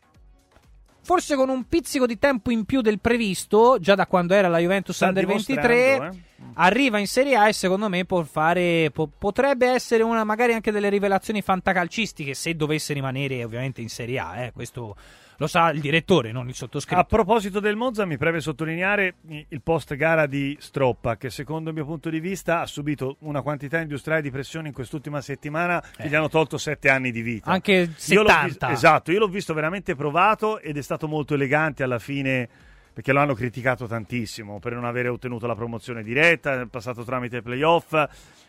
forse 1.06 1.36
con 1.36 1.48
un 1.48 1.68
pizzico 1.68 2.04
di 2.04 2.18
tempo 2.18 2.50
in 2.50 2.64
più 2.64 2.80
del 2.80 2.98
previsto, 2.98 3.78
già 3.78 3.94
da 3.94 4.08
quando 4.08 4.34
era 4.34 4.48
la 4.48 4.58
Juventus 4.58 4.96
Sta 4.96 5.06
Under 5.06 5.24
dimostrando, 5.24 5.68
23, 5.68 6.08
eh. 6.08 6.22
arriva 6.54 6.98
in 6.98 7.06
Serie 7.06 7.36
A 7.36 7.46
e 7.46 7.52
secondo 7.52 7.88
me 7.88 8.04
può 8.04 8.24
fare 8.24 8.90
po- 8.92 9.08
potrebbe 9.16 9.68
essere 9.68 10.02
una 10.02 10.24
magari 10.24 10.52
anche 10.52 10.72
delle 10.72 10.88
rivelazioni 10.88 11.42
fantacalcistiche 11.42 12.34
se 12.34 12.56
dovesse 12.56 12.92
rimanere 12.92 13.44
ovviamente 13.44 13.80
in 13.80 13.88
Serie 13.88 14.18
A, 14.18 14.36
eh, 14.42 14.52
questo 14.52 14.96
Lo 15.38 15.46
sa 15.46 15.70
il 15.70 15.80
direttore, 15.80 16.32
non 16.32 16.48
il 16.48 16.54
sottoscritto. 16.54 17.00
A 17.00 17.04
proposito 17.04 17.60
del 17.60 17.76
Monza, 17.76 18.06
mi 18.06 18.16
preme 18.16 18.40
sottolineare 18.40 19.16
il 19.48 19.60
post 19.62 19.94
gara 19.94 20.26
di 20.26 20.56
Stroppa, 20.58 21.16
che 21.16 21.28
secondo 21.28 21.68
il 21.68 21.74
mio 21.74 21.84
punto 21.84 22.08
di 22.08 22.20
vista 22.20 22.60
ha 22.60 22.66
subito 22.66 23.16
una 23.20 23.42
quantità 23.42 23.78
industriale 23.78 24.22
di 24.22 24.30
pressione 24.30 24.68
in 24.68 24.74
quest'ultima 24.74 25.20
settimana 25.20 25.82
che 25.94 26.08
gli 26.08 26.14
hanno 26.14 26.28
tolto 26.28 26.56
sette 26.56 26.88
anni 26.88 27.10
di 27.10 27.20
vita. 27.20 27.50
Eh. 27.50 27.54
Anche 27.54 27.72
Io 27.72 28.22
l'ho 28.22 28.28
70. 28.28 28.66
vis- 28.68 28.76
esatto, 28.76 29.12
io 29.12 29.18
l'ho 29.18 29.28
visto 29.28 29.52
veramente 29.52 29.94
provato 29.94 30.58
ed 30.58 30.78
è 30.78 30.82
stato 30.82 31.06
molto 31.06 31.34
elegante 31.34 31.82
alla 31.82 31.98
fine 31.98 32.48
perché 32.96 33.12
lo 33.12 33.20
hanno 33.20 33.34
criticato 33.34 33.86
tantissimo 33.86 34.58
per 34.58 34.72
non 34.72 34.86
aver 34.86 35.10
ottenuto 35.10 35.46
la 35.46 35.54
promozione 35.54 36.02
diretta, 36.02 36.62
è 36.62 36.66
passato 36.66 37.04
tramite 37.04 37.42
playoff, 37.42 37.94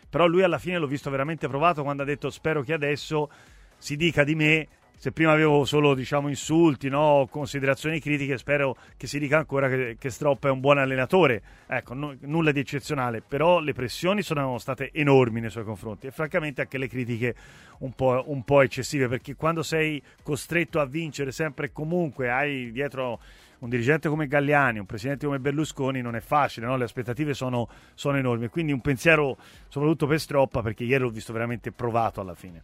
però 0.08 0.26
lui 0.26 0.42
alla 0.42 0.58
fine 0.58 0.78
l'ho 0.78 0.86
visto 0.86 1.10
veramente 1.10 1.48
provato 1.48 1.82
quando 1.82 2.02
ha 2.02 2.06
detto 2.06 2.30
spero 2.30 2.62
che 2.62 2.72
adesso 2.72 3.28
si 3.76 3.94
dica 3.94 4.24
di 4.24 4.34
me 4.34 4.68
se 4.98 5.12
prima 5.12 5.30
avevo 5.30 5.64
solo 5.64 5.94
diciamo, 5.94 6.28
insulti, 6.28 6.88
no, 6.88 7.28
considerazioni 7.30 8.00
critiche, 8.00 8.36
spero 8.36 8.76
che 8.96 9.06
si 9.06 9.20
dica 9.20 9.38
ancora 9.38 9.68
che, 9.68 9.96
che 9.96 10.10
Stropp 10.10 10.46
è 10.46 10.50
un 10.50 10.58
buon 10.58 10.78
allenatore. 10.78 11.40
Ecco, 11.68 11.94
no- 11.94 12.16
nulla 12.22 12.50
di 12.50 12.58
eccezionale, 12.58 13.22
però 13.26 13.60
le 13.60 13.72
pressioni 13.72 14.22
sono 14.22 14.58
state 14.58 14.90
enormi 14.92 15.40
nei 15.40 15.50
suoi 15.50 15.62
confronti 15.62 16.08
e 16.08 16.10
francamente 16.10 16.62
anche 16.62 16.78
le 16.78 16.88
critiche 16.88 17.34
un 17.78 17.92
po', 17.92 18.24
un 18.26 18.42
po' 18.42 18.60
eccessive, 18.62 19.06
perché 19.06 19.36
quando 19.36 19.62
sei 19.62 20.02
costretto 20.24 20.80
a 20.80 20.84
vincere 20.84 21.30
sempre 21.30 21.66
e 21.66 21.72
comunque, 21.72 22.28
hai 22.28 22.72
dietro 22.72 23.20
un 23.60 23.68
dirigente 23.68 24.08
come 24.08 24.26
Galliani, 24.26 24.80
un 24.80 24.86
presidente 24.86 25.26
come 25.26 25.38
Berlusconi, 25.38 26.00
non 26.00 26.16
è 26.16 26.20
facile, 26.20 26.66
no? 26.66 26.76
le 26.76 26.84
aspettative 26.84 27.34
sono, 27.34 27.68
sono 27.94 28.16
enormi. 28.16 28.48
Quindi 28.48 28.72
un 28.72 28.80
pensiero 28.80 29.36
soprattutto 29.68 30.06
per 30.08 30.18
Stroppa, 30.18 30.60
perché 30.60 30.82
ieri 30.82 31.04
l'ho 31.04 31.10
visto 31.10 31.32
veramente 31.32 31.70
provato 31.70 32.20
alla 32.20 32.34
fine. 32.34 32.62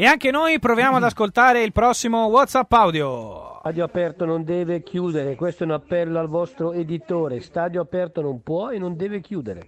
E 0.00 0.06
anche 0.06 0.30
noi 0.30 0.60
proviamo 0.60 0.98
ad 0.98 1.02
ascoltare 1.02 1.64
il 1.64 1.72
prossimo 1.72 2.26
WhatsApp 2.26 2.72
audio. 2.72 3.56
Stadio 3.58 3.82
aperto 3.82 4.24
non 4.24 4.44
deve 4.44 4.84
chiudere, 4.84 5.34
questo 5.34 5.64
è 5.64 5.66
un 5.66 5.72
appello 5.72 6.20
al 6.20 6.28
vostro 6.28 6.72
editore. 6.72 7.40
Stadio 7.40 7.80
aperto 7.80 8.20
non 8.20 8.40
può 8.44 8.70
e 8.70 8.78
non 8.78 8.96
deve 8.96 9.20
chiudere. 9.20 9.66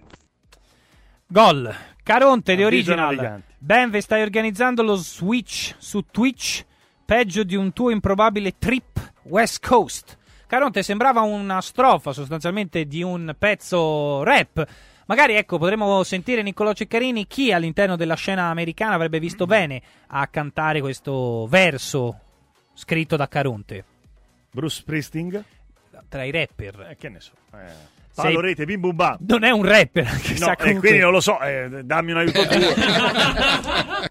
Gol. 1.27 1.69
Caronte 2.01 2.55
di 2.55 2.63
Original. 2.63 3.43
Benve, 3.57 3.99
stai 3.99 4.21
organizzando 4.21 4.83
lo 4.83 4.95
switch 4.95 5.75
su 5.79 6.05
Twitch? 6.09 6.63
Peggio 7.03 7.43
di 7.43 7.57
un 7.57 7.73
tuo 7.73 7.89
improbabile 7.89 8.53
trip 8.57 9.11
West 9.23 9.67
Coast. 9.67 10.17
Caronte 10.47 10.81
sembrava 10.81 11.19
una 11.19 11.59
strofa 11.59 12.13
sostanzialmente 12.13 12.85
di 12.85 13.03
un 13.03 13.35
pezzo 13.37 14.23
rap. 14.23 14.65
Magari 15.11 15.35
ecco, 15.35 15.57
potremmo 15.57 16.03
sentire 16.03 16.41
Niccolò 16.41 16.71
Ceccarini 16.71 17.27
chi 17.27 17.51
all'interno 17.51 17.97
della 17.97 18.15
scena 18.15 18.43
americana 18.43 18.93
avrebbe 18.95 19.19
visto 19.19 19.45
bene 19.45 19.81
a 20.07 20.25
cantare 20.27 20.79
questo 20.79 21.47
verso 21.49 22.17
scritto 22.73 23.17
da 23.17 23.27
Caronte. 23.27 23.83
Bruce 24.51 24.77
Springsteen? 24.77 25.43
Tra 26.07 26.23
i 26.23 26.31
rapper. 26.31 26.87
Eh, 26.91 26.95
che 26.95 27.09
ne 27.09 27.19
so. 27.19 27.33
Eh, 27.53 27.57
Sei- 28.11 28.39
rete, 28.39 28.63
bim 28.63 28.79
bum 28.79 28.95
bam. 28.95 29.17
Non 29.27 29.43
è 29.43 29.49
un 29.49 29.65
rapper, 29.65 30.05
No, 30.05 30.35
sa 30.37 30.51
e 30.53 30.55
comunque- 30.55 30.79
quindi 30.79 30.99
non 30.99 31.11
lo 31.11 31.19
so, 31.19 31.41
eh, 31.41 31.81
dammi 31.83 32.11
un 32.11 32.17
aiuto 32.17 32.47
tuo. 32.47 32.59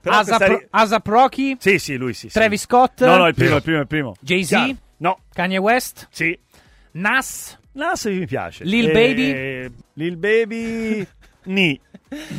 Asap, 0.13 0.43
ri- 0.49 0.67
Asap 0.69 1.07
Rocky? 1.07 1.57
Sì, 1.59 1.79
sì, 1.79 1.97
lui 1.97 2.13
sì. 2.13 2.29
sì. 2.29 2.35
Travis 2.35 2.61
Scott? 2.61 3.03
No, 3.07 3.17
no, 3.17 3.27
il 3.27 3.35
primo, 3.35 3.57
il 3.57 3.63
primo, 3.63 3.81
il 3.81 3.87
primo. 3.87 4.15
Jay-Z? 4.21 4.49
Chiaro. 4.49 4.77
No. 4.99 5.19
Kanye 5.33 5.57
West? 5.57 6.09
Sì. 6.11 6.39
Nas? 6.93 7.59
Nas 7.73 8.05
mi 8.07 8.27
piace. 8.27 8.65
Lil 8.65 8.89
Eh, 8.89 8.93
Baby? 8.93 9.75
Lil 9.95 10.17
Baby... 10.17 11.07
Ni. 11.45 11.81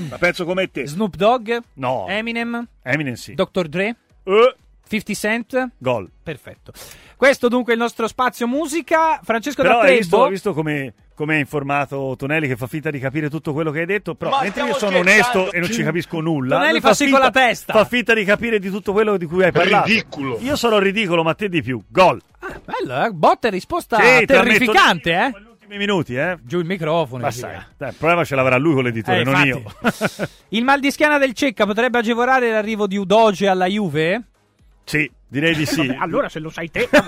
La 0.09 0.17
penso 0.17 0.45
come 0.45 0.69
te. 0.69 0.86
Snoop 0.86 1.15
Dogg? 1.15 1.49
No. 1.75 2.05
Eminem? 2.07 2.67
Eminem 2.84 3.13
sì. 3.15 3.34
Dr. 3.34 3.67
Dre? 3.67 3.95
Eh, 4.23 4.55
50 4.88 5.13
Cent? 5.13 5.69
gol. 5.77 6.09
Perfetto. 6.21 6.71
Questo 7.15 7.47
dunque 7.47 7.71
è 7.73 7.75
il 7.75 7.82
nostro 7.82 8.07
spazio 8.07 8.47
musica. 8.47 9.19
Francesco 9.23 9.61
Però 9.63 9.75
da 9.75 9.79
hai 9.79 9.86
Trebo. 9.86 9.99
visto, 10.01 10.23
hai 10.23 10.29
visto 10.29 10.53
come, 10.53 10.93
come 11.22 11.36
è 11.36 11.39
informato 11.39 12.15
Tonelli 12.17 12.47
che 12.47 12.55
fa 12.57 12.65
finta 12.65 12.89
di 12.89 12.97
capire 12.97 13.30
tutto 13.30 13.53
quello 13.53 13.69
che 13.69 13.82
hai 13.82 13.86
detto? 13.86 14.15
Però 14.15 14.32
Ma 14.32 14.41
mentre 14.41 14.63
io 14.65 14.74
sono 14.74 14.97
scherzando. 15.03 15.39
onesto 15.39 15.51
e 15.55 15.59
non 15.59 15.69
ci 15.72 15.84
capisco 15.84 16.19
nulla. 16.19 16.57
Tonelli 16.57 16.80
fa 16.80 16.93
sì 16.95 17.03
con 17.09 17.19
finta- 17.19 17.26
la 17.26 17.32
testa. 17.47 17.74
Fa 17.74 17.86
finta 17.86 18.13
di 18.15 18.24
capire 18.24 18.57
di 18.57 18.72
tutto 18.72 18.91
quello 18.91 19.17
di 19.17 19.26
cui 19.28 19.43
hai 19.43 19.51
parlato. 19.51 19.88
Ridicolo. 19.88 20.39
Io 20.41 20.55
sono 20.55 20.80
ridicolo, 20.80 21.22
ma 21.22 21.36
te 21.36 21.47
di 21.47 21.61
più. 21.61 21.80
Gol. 21.88 22.19
Bello, 22.65 23.05
eh? 23.05 23.11
Botta 23.11 23.49
e 23.49 23.51
risposta 23.51 23.97
Sì, 23.99 24.26
terrificante, 24.26 25.11
eh? 25.11 25.32
Ultimi 25.51 25.78
minuti, 25.78 26.15
eh? 26.15 26.38
Giù 26.41 26.57
il 26.57 26.65
microfono. 26.65 27.22
Ma 27.24 27.30
sai, 27.32 27.51
via. 27.51 27.67
dai, 27.78 27.89
il 27.89 27.95
problema 27.95 28.24
ce 28.26 28.34
l'avrà 28.36 28.57
lui 28.57 28.74
con 28.74 28.84
l'editore, 28.84 29.19
Eh, 29.19 29.24
non 29.24 29.45
io. 29.45 29.61
Il 30.49 30.63
mal 30.63 30.80
di 30.80 30.89
schiena 30.89 31.19
del 31.19 31.34
Cecca 31.34 31.65
potrebbe 31.67 31.99
agevolare 31.99 32.49
l'arrivo 32.51 32.88
di 32.88 32.97
Udoge 32.97 33.47
alla 33.47 33.67
Juve? 33.67 34.24
sì, 34.84 35.09
direi 35.32 35.55
di 35.55 35.65
sì. 35.65 35.88
Vabbè, 35.88 35.97
allora 35.99 36.29
se 36.29 36.39
lo 36.39 36.49
sai 36.49 36.69
te. 36.69 36.88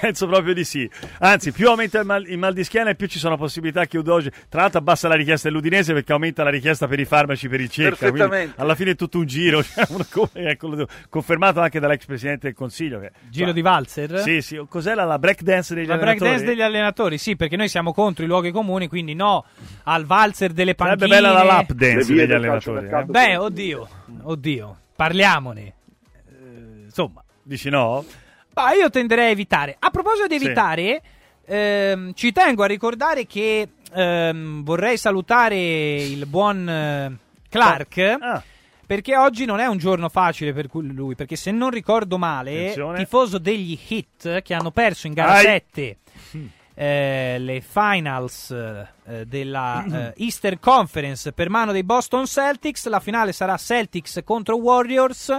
Penso 0.00 0.26
proprio 0.26 0.54
di 0.54 0.64
sì. 0.64 0.88
Anzi, 1.18 1.50
più 1.52 1.68
aumenta 1.68 1.98
il 1.98 2.06
mal, 2.06 2.26
il 2.28 2.38
mal 2.38 2.52
di 2.54 2.62
schiena 2.62 2.90
e 2.90 2.94
più 2.94 3.06
ci 3.08 3.18
sono 3.18 3.36
possibilità 3.36 3.86
che 3.86 3.98
Udoge. 3.98 4.30
Tra 4.48 4.60
l'altro, 4.62 4.78
abbassa 4.78 5.08
la 5.08 5.14
richiesta 5.14 5.48
dell'Udinese 5.48 5.92
perché 5.92 6.12
aumenta 6.12 6.44
la 6.44 6.50
richiesta 6.50 6.86
per 6.86 7.00
i 7.00 7.04
farmaci 7.04 7.48
per 7.48 7.60
il 7.60 7.70
Perfettamente. 7.74 8.60
Alla 8.60 8.74
fine 8.74 8.92
è 8.92 8.94
tutto 8.94 9.18
un 9.18 9.26
giro. 9.26 9.62
cioè, 9.64 9.86
ecco, 10.32 10.86
confermato 11.08 11.60
anche 11.60 11.80
dall'ex 11.80 12.04
presidente 12.04 12.46
del 12.46 12.54
consiglio. 12.54 13.00
Che, 13.00 13.10
Giro 13.28 13.52
di 13.52 13.60
valzer? 13.62 14.20
Sì, 14.20 14.40
sì. 14.40 14.62
Cos'è 14.68 14.94
la, 14.94 15.04
la 15.04 15.18
break 15.18 15.42
dance 15.42 15.74
degli 15.74 15.86
La 15.86 15.94
allenatori? 15.94 16.18
breakdance 16.18 16.44
degli 16.46 16.62
allenatori, 16.62 17.18
sì, 17.18 17.36
perché 17.36 17.56
noi 17.56 17.68
siamo 17.68 17.92
contro 17.92 18.24
i 18.24 18.28
luoghi 18.28 18.50
comuni, 18.50 18.88
quindi 18.88 19.14
no 19.14 19.44
al 19.84 20.04
valzer 20.04 20.52
delle 20.52 20.74
Sarebbe 20.76 21.06
panchine. 21.08 21.20
bella 21.20 21.32
la 21.32 21.44
lap 21.44 21.72
dance 21.72 22.14
degli 22.14 22.32
allenatori. 22.32 22.86
eh. 22.86 23.04
Beh, 23.04 23.36
oddio, 23.36 23.88
oddio, 24.22 24.76
parliamone. 24.94 25.72
Insomma, 26.98 27.22
Dici 27.44 27.70
no? 27.70 28.04
ma 28.54 28.72
io 28.72 28.90
tenderei 28.90 29.26
a 29.26 29.30
evitare. 29.30 29.76
A 29.78 29.90
proposito 29.90 30.26
di 30.26 30.38
Sì. 30.38 30.46
evitare, 30.46 31.00
ehm, 31.44 32.12
ci 32.14 32.32
tengo 32.32 32.64
a 32.64 32.66
ricordare 32.66 33.24
che 33.24 33.68
ehm, 33.94 34.64
vorrei 34.64 34.96
salutare 34.98 35.94
il 35.94 36.26
buon 36.26 36.68
eh, 36.68 37.16
Clark. 37.48 38.16
Ah, 38.20 38.42
Perché 38.84 39.16
oggi 39.16 39.44
non 39.44 39.60
è 39.60 39.66
un 39.66 39.76
giorno 39.76 40.08
facile 40.08 40.52
per 40.54 40.66
lui, 40.72 41.14
perché 41.14 41.36
se 41.36 41.50
non 41.52 41.68
ricordo 41.70 42.16
male, 42.18 42.58
Attenzione. 42.62 42.98
tifoso 42.98 43.36
degli 43.38 43.78
Hit 43.88 44.40
che 44.42 44.54
hanno 44.54 44.70
perso 44.70 45.06
in 45.06 45.12
gara 45.12 45.34
Ai. 45.34 45.42
7 45.44 45.96
eh, 46.74 47.36
le 47.38 47.60
finals 47.60 48.50
eh, 48.50 49.26
della 49.26 50.12
eh, 50.14 50.24
Easter 50.24 50.58
Conference 50.58 51.32
per 51.32 51.50
mano 51.50 51.72
dei 51.72 51.82
Boston 51.84 52.24
Celtics, 52.26 52.86
la 52.88 52.98
finale 53.00 53.32
sarà 53.32 53.56
Celtics 53.56 54.20
contro 54.24 54.56
Warriors. 54.56 55.36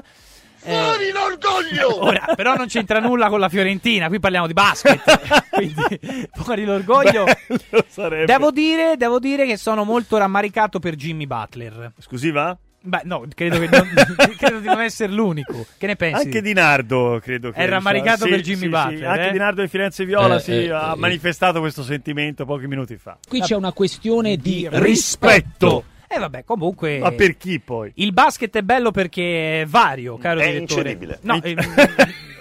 Eh, 0.64 0.74
Fuori 0.74 1.12
l'orgoglio! 1.12 2.04
Ora, 2.06 2.34
però 2.36 2.56
non 2.56 2.68
c'entra 2.68 3.00
nulla 3.00 3.30
con 3.30 3.40
la 3.40 3.50
Fiorentina, 3.50 4.08
qui 4.08 4.20
parliamo 4.20 4.48
di 4.48 4.54
basket, 4.54 5.48
quindi 5.52 6.00
fuori 6.34 6.66
l'orgoglio. 6.66 7.26
Devo 8.26 8.52
dire, 8.52 8.96
devo 8.98 9.20
dire 9.20 9.46
che 9.46 9.58
sono 9.58 9.84
molto 9.84 10.18
rammaricato 10.18 10.80
per 10.80 10.96
Jimmy 10.96 11.26
Butler. 11.26 11.94
Scusi, 12.00 12.32
va? 12.32 12.58
Beh, 12.82 13.02
no, 13.04 13.26
credo, 13.36 13.60
che 13.60 13.68
non, 13.70 13.88
credo 14.38 14.60
di 14.60 14.68
non 14.68 14.82
essere 14.82 15.12
l'unico. 15.12 15.66
Che 15.78 15.86
ne 15.86 15.98
pensi? 15.98 16.26
Anche 16.26 16.42
Di 16.42 16.54
Nardo, 16.54 17.20
credo 17.22 17.52
che 17.52 17.60
È 17.60 17.68
rammaricato 17.68 18.24
Sì, 18.24 18.30
per 18.30 18.40
Jimmy 18.40 18.56
sì, 18.56 18.64
sì. 18.64 18.70
Butler, 18.70 19.06
Anche 19.06 19.28
eh? 19.28 19.32
Di 19.32 19.38
Nardo 19.38 19.62
di 19.62 19.68
Firenze 19.68 20.06
Viola 20.06 20.36
Eh, 20.38 20.40
sì, 20.40 20.52
eh, 20.64 20.72
ha 20.72 20.94
eh. 20.94 20.98
manifestato 20.98 21.60
questo 21.60 21.84
sentimento 21.84 22.46
pochi 22.46 22.68
minuti 22.68 22.96
fa. 22.96 23.18
Qui 23.28 23.42
c'è 23.42 23.56
una 23.56 23.74
questione 23.74 24.38
di 24.38 24.68
Rispetto. 24.72 25.84
E 26.12 26.18
vabbè, 26.18 26.44
comunque. 26.44 26.98
Ma 26.98 27.12
per 27.12 27.38
chi 27.38 27.60
poi? 27.60 27.92
Il 27.96 28.14
basket 28.14 28.56
è 28.58 28.62
bello 28.64 28.90
perché 28.90 29.62
è 29.62 29.66
vario, 29.68 30.18
caro 30.18 30.40
È 30.40 30.52
direttore. 30.52 30.82
incedibile. 30.92 31.20
No, 31.22 31.36
È- 31.40 31.48
eh, 31.48 31.56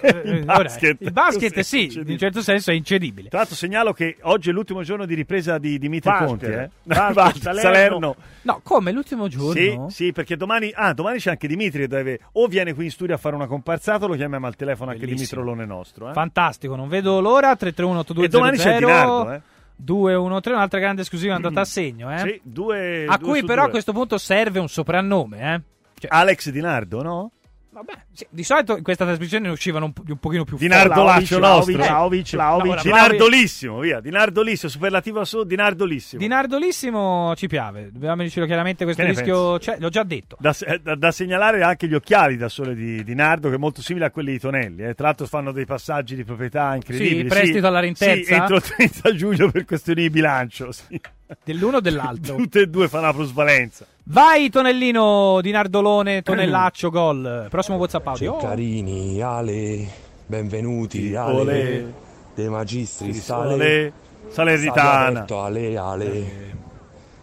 eh, 0.01 0.29
Il 0.37 0.45
basket. 0.45 0.95
il 1.01 1.11
basket 1.11 1.59
sì, 1.59 1.77
in 1.77 1.83
incedibile? 1.83 2.13
un 2.13 2.17
certo 2.19 2.41
senso 2.41 2.71
è 2.71 2.73
incedibile. 2.73 3.29
Tra 3.29 3.39
l'altro 3.39 3.55
segnalo 3.55 3.91
che 3.93 4.15
oggi 4.21 4.49
è 4.49 4.53
l'ultimo 4.53 4.81
giorno 4.81 5.05
di 5.05 5.13
ripresa 5.13 5.57
di 5.59 5.77
Dimitri 5.77 6.09
Basket. 6.09 6.27
Conti, 6.27 6.45
eh? 6.45 6.69
Basket, 6.83 7.13
Basket, 7.13 7.41
Salerno. 7.43 7.61
Salerno. 7.73 8.15
No, 8.43 8.59
come 8.63 8.91
l'ultimo 8.91 9.29
Sì, 9.29 9.37
giorno? 9.37 9.89
sì, 9.89 10.11
perché 10.13 10.35
domani, 10.35 10.71
ah, 10.73 10.93
domani 10.93 11.19
c'è 11.19 11.29
anche 11.31 11.47
Dimitri 11.47 11.81
che 11.81 11.87
deve 11.89 12.19
o 12.33 12.47
viene 12.47 12.73
qui 12.73 12.85
in 12.85 12.91
studio 12.91 13.13
a 13.13 13.17
fare 13.17 13.35
una 13.35 13.45
comparsata 13.45 14.05
o 14.05 14.07
lo 14.07 14.15
chiamiamo 14.15 14.47
al 14.47 14.55
telefono 14.55 14.91
anche 14.91 15.05
Bellissimo. 15.05 15.41
Dimitrolone 15.43 15.65
nostro, 15.71 16.09
eh? 16.09 16.13
Fantastico, 16.13 16.75
non 16.75 16.87
vedo 16.87 17.19
l'ora. 17.19 17.55
331 17.55 17.99
8200 17.99 18.23
E 18.23 18.39
domani 18.39 18.57
c'è 18.57 18.77
Di 18.79 18.85
Nardo, 18.91 19.31
eh? 19.33 19.41
213, 19.81 20.55
un'altra 20.55 20.79
grande 20.79 21.01
esclusiva 21.01 21.35
andata 21.35 21.61
a 21.61 21.65
segno, 21.65 22.13
eh? 22.13 22.19
Sì, 22.19 22.41
due, 22.43 23.05
a 23.07 23.17
due 23.17 23.27
cui 23.27 23.43
però 23.43 23.61
a 23.61 23.63
due. 23.63 23.71
questo 23.71 23.93
punto 23.93 24.17
serve 24.17 24.59
un 24.59 24.67
soprannome, 24.67 25.53
eh? 25.53 25.61
Cioè, 25.99 26.09
Alex 26.13 26.49
Di 26.49 26.61
Nardo, 26.61 27.01
no? 27.01 27.31
Vabbè, 27.71 27.93
sì, 28.13 28.25
di 28.29 28.43
solito 28.43 28.75
in 28.77 28.83
questa 28.83 29.05
trasmissione 29.05 29.47
ne 29.47 29.51
uscivano 29.53 29.85
un, 29.85 29.93
po- 29.93 30.03
un 30.07 30.17
pochino 30.17 30.43
più 30.43 30.57
Di 30.57 30.67
forti. 30.67 30.83
Nardolaccio 30.87 31.39
nostro. 31.39 31.73
Vlahovic, 31.75 32.31
Vlahovic. 32.31 32.65
No, 32.65 32.71
ora, 32.71 32.81
Di 32.81 32.87
Vlahovic- 32.89 33.09
Nardolissimo, 33.19 33.79
via. 33.79 33.99
Di 33.99 34.09
Nardolissimo, 34.09 34.71
superlativo 34.71 35.23
su 35.23 35.43
Di 35.43 35.55
Nardolissimo. 35.55 36.21
Di 36.21 36.27
Nardolissimo 36.27 37.33
ci 37.35 37.47
piace, 37.47 37.89
dobbiamo 37.91 38.21
dircelo 38.21 38.45
chiaramente, 38.45 38.83
questo 38.83 39.01
Che 39.01 39.07
rischio 39.09 39.57
c'è, 39.57 39.77
l'ho 39.79 39.89
già 39.89 40.03
detto. 40.03 40.37
Da, 40.39 40.55
eh, 40.65 40.79
da- 40.79 40.95
da 40.95 41.11
segnalare 41.11 41.61
anche 41.63 41.87
gli 41.87 41.93
occhiali 41.93 42.37
da 42.37 42.49
sole 42.49 42.75
di, 42.75 43.03
di 43.03 43.15
Nardo, 43.15 43.49
che 43.49 43.55
è 43.55 43.57
molto 43.59 43.81
simile 43.81 44.05
a 44.05 44.11
quelli 44.11 44.31
di 44.33 44.39
Tonelli. 44.39 44.83
eh. 44.83 44.93
Tra 44.93 45.07
l'altro 45.07 45.25
fanno 45.27 45.51
dei 45.51 45.65
passaggi 45.65 46.15
di 46.15 46.23
proprietà 46.23 46.75
incredibili. 46.75 47.21
Sì, 47.21 47.25
prestito 47.27 47.67
alla 47.67 47.79
rentezza? 47.79 48.23
Sì, 48.23 48.33
entro 48.33 48.55
il 48.57 48.61
30 48.63 49.13
giugno 49.15 49.51
per 49.51 49.65
questioni 49.65 50.01
di 50.01 50.09
bilancio. 50.09 50.71
Sì. 50.71 50.99
Dell'uno 51.43 51.77
o 51.77 51.79
dell'altro. 51.79 52.35
Tutte 52.37 52.61
e 52.61 52.67
due 52.67 52.87
fanno 52.87 53.05
la 53.05 53.13
plusvalenza. 53.13 53.85
Vai 54.11 54.49
Tonellino 54.49 55.39
di 55.39 55.51
Nardolone, 55.51 56.23
Tonellaccio, 56.23 56.89
gol. 56.89 57.45
Prossimo 57.47 57.77
WhatsApp 57.77 58.07
audio. 58.07 58.39
Ceccarini, 58.39 59.21
Ale, 59.21 59.87
benvenuti 60.25 61.13
Olè. 61.13 61.19
Ale 61.19 61.93
De 62.33 62.49
Magistri, 62.49 63.13
Sì, 63.13 63.19
sale, 63.19 63.53
Olè. 63.53 63.91
Salernitana. 64.29 65.07
Aperto, 65.09 65.41
Ale, 65.41 65.77
Ale. 65.77 66.31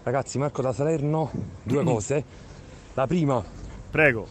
Ragazzi, 0.04 0.38
Marco 0.38 0.62
da 0.62 0.72
Salerno, 0.72 1.32
due 1.64 1.82
cose. 1.82 2.24
La 2.94 3.08
prima, 3.08 3.42
prego. 3.90 4.24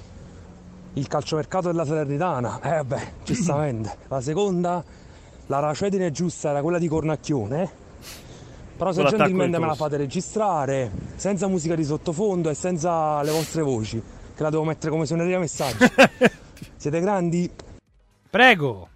Il 0.93 1.07
calciomercato 1.09 1.67
della 1.67 1.83
Salernitana, 1.85 2.61
eh 2.63 2.69
vabbè, 2.77 3.11
giustamente. 3.25 3.97
La 4.07 4.21
seconda, 4.21 4.81
la 5.47 5.59
racedine 5.59 6.09
giusta 6.09 6.51
era 6.51 6.61
quella 6.61 6.79
di 6.79 6.87
Cornacchione. 6.87 7.83
Però 8.77 8.91
se 8.91 9.03
gentilmente 9.05 9.57
me 9.57 9.67
la 9.67 9.75
fate 9.75 9.97
registrare, 9.97 10.91
senza 11.15 11.47
musica 11.47 11.75
di 11.75 11.83
sottofondo 11.83 12.49
e 12.49 12.53
senza 12.53 13.21
le 13.23 13.31
vostre 13.31 13.61
voci, 13.61 14.01
che 14.35 14.43
la 14.43 14.49
devo 14.49 14.63
mettere 14.65 14.91
come 14.91 15.05
suoneria 15.05 15.39
messaggi. 15.39 15.77
Siete 16.75 16.99
grandi? 16.99 17.49
Prego. 18.29 18.89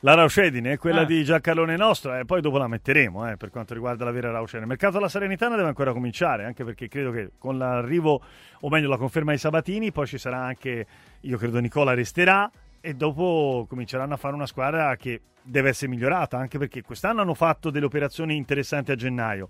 La 0.00 0.12
Raucedine 0.14 0.72
è 0.72 0.76
quella 0.78 1.00
Ah. 1.00 1.04
di 1.04 1.24
Giancarlone 1.24 1.76
nostro, 1.76 2.14
e 2.14 2.26
poi 2.26 2.42
dopo 2.42 2.58
la 2.58 2.68
metteremo 2.68 3.30
eh, 3.30 3.36
per 3.38 3.48
quanto 3.50 3.72
riguarda 3.72 4.04
la 4.04 4.10
vera 4.12 4.30
Raucedine. 4.30 4.62
Il 4.64 4.68
mercato 4.68 4.94
della 4.94 5.08
Serenitana 5.08 5.56
deve 5.56 5.68
ancora 5.68 5.92
cominciare, 5.92 6.44
anche 6.44 6.62
perché 6.64 6.86
credo 6.86 7.10
che 7.10 7.30
con 7.38 7.56
l'arrivo, 7.56 8.20
o 8.60 8.68
meglio 8.68 8.88
la 8.90 8.98
conferma 8.98 9.32
di 9.32 9.38
Sabatini, 9.38 9.90
poi 9.92 10.06
ci 10.06 10.18
sarà 10.18 10.38
anche, 10.44 10.86
io 11.20 11.38
credo 11.38 11.58
Nicola 11.58 11.94
resterà, 11.94 12.48
e 12.86 12.94
dopo 12.94 13.66
cominceranno 13.68 14.14
a 14.14 14.16
fare 14.16 14.36
una 14.36 14.46
squadra 14.46 14.94
che 14.94 15.20
deve 15.42 15.70
essere 15.70 15.90
migliorata, 15.90 16.38
anche 16.38 16.56
perché 16.56 16.82
quest'anno 16.82 17.20
hanno 17.20 17.34
fatto 17.34 17.70
delle 17.70 17.84
operazioni 17.84 18.36
interessanti 18.36 18.92
a 18.92 18.94
gennaio. 18.94 19.48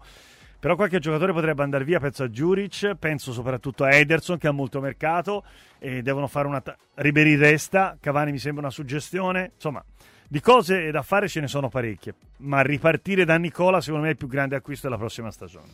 Però 0.59 0.75
qualche 0.75 1.01
giocatore 1.01 1.35
potrebbe 1.35 1.63
andare 1.63 1.85
via, 1.85 2.01
penso 2.01 2.23
a 2.23 2.29
Juric, 2.29 2.95
penso 2.95 3.35
soprattutto 3.35 3.85
a 3.85 3.93
Ederson 3.93 4.39
che 4.39 4.49
ha 4.49 4.53
molto 4.53 4.81
mercato 4.81 5.45
e 5.79 6.01
devono 6.01 6.29
fare 6.29 6.47
una... 6.47 6.63
ta- 6.63 6.79
Ribéry 6.95 7.37
resta, 7.37 7.99
Cavani 8.01 8.33
mi 8.33 8.39
sembra 8.39 8.63
una 8.63 8.73
suggestione, 8.73 9.51
insomma 9.55 9.85
di 10.27 10.41
cose 10.41 10.91
da 10.91 11.03
fare 11.03 11.29
ce 11.29 11.41
ne 11.41 11.47
sono 11.47 11.69
parecchie, 11.69 12.15
ma 12.39 12.63
ripartire 12.63 13.27
da 13.27 13.37
Nicola 13.37 13.83
secondo 13.83 14.05
me 14.05 14.09
è 14.09 14.13
il 14.13 14.19
più 14.19 14.29
grande 14.29 14.57
acquisto 14.57 14.89
della 14.89 14.99
prossima 14.99 15.31
stagione. 15.31 15.67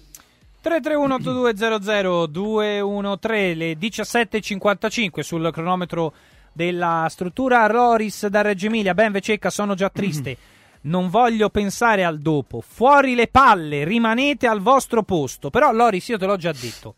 331-8200-213, 0.64 3.56
le 3.56 3.74
17.55 3.74 5.20
sul 5.20 5.48
cronometro 5.52 6.12
della 6.53 7.07
struttura. 7.11 7.66
Loris 7.70 8.26
da 8.26 8.42
Reggio 8.42 8.66
Emilia, 8.66 8.94
ben 8.94 9.12
Vececca, 9.12 9.50
sono 9.50 9.74
già 9.74 9.90
triste. 9.90 10.36
Non 10.84 11.11
voglio 11.11 11.48
pensare 11.48 12.03
al 12.03 12.18
dopo. 12.18 12.61
Fuori 12.61 13.14
le 13.14 13.28
palle, 13.28 13.84
rimanete 13.84 14.48
al 14.48 14.61
vostro 14.61 15.05
posto. 15.05 15.48
Però, 15.48 15.70
Loris, 15.70 16.09
io 16.09 16.18
te 16.18 16.26
l'ho 16.26 16.36
già 16.36 16.50
detto. 16.50 16.96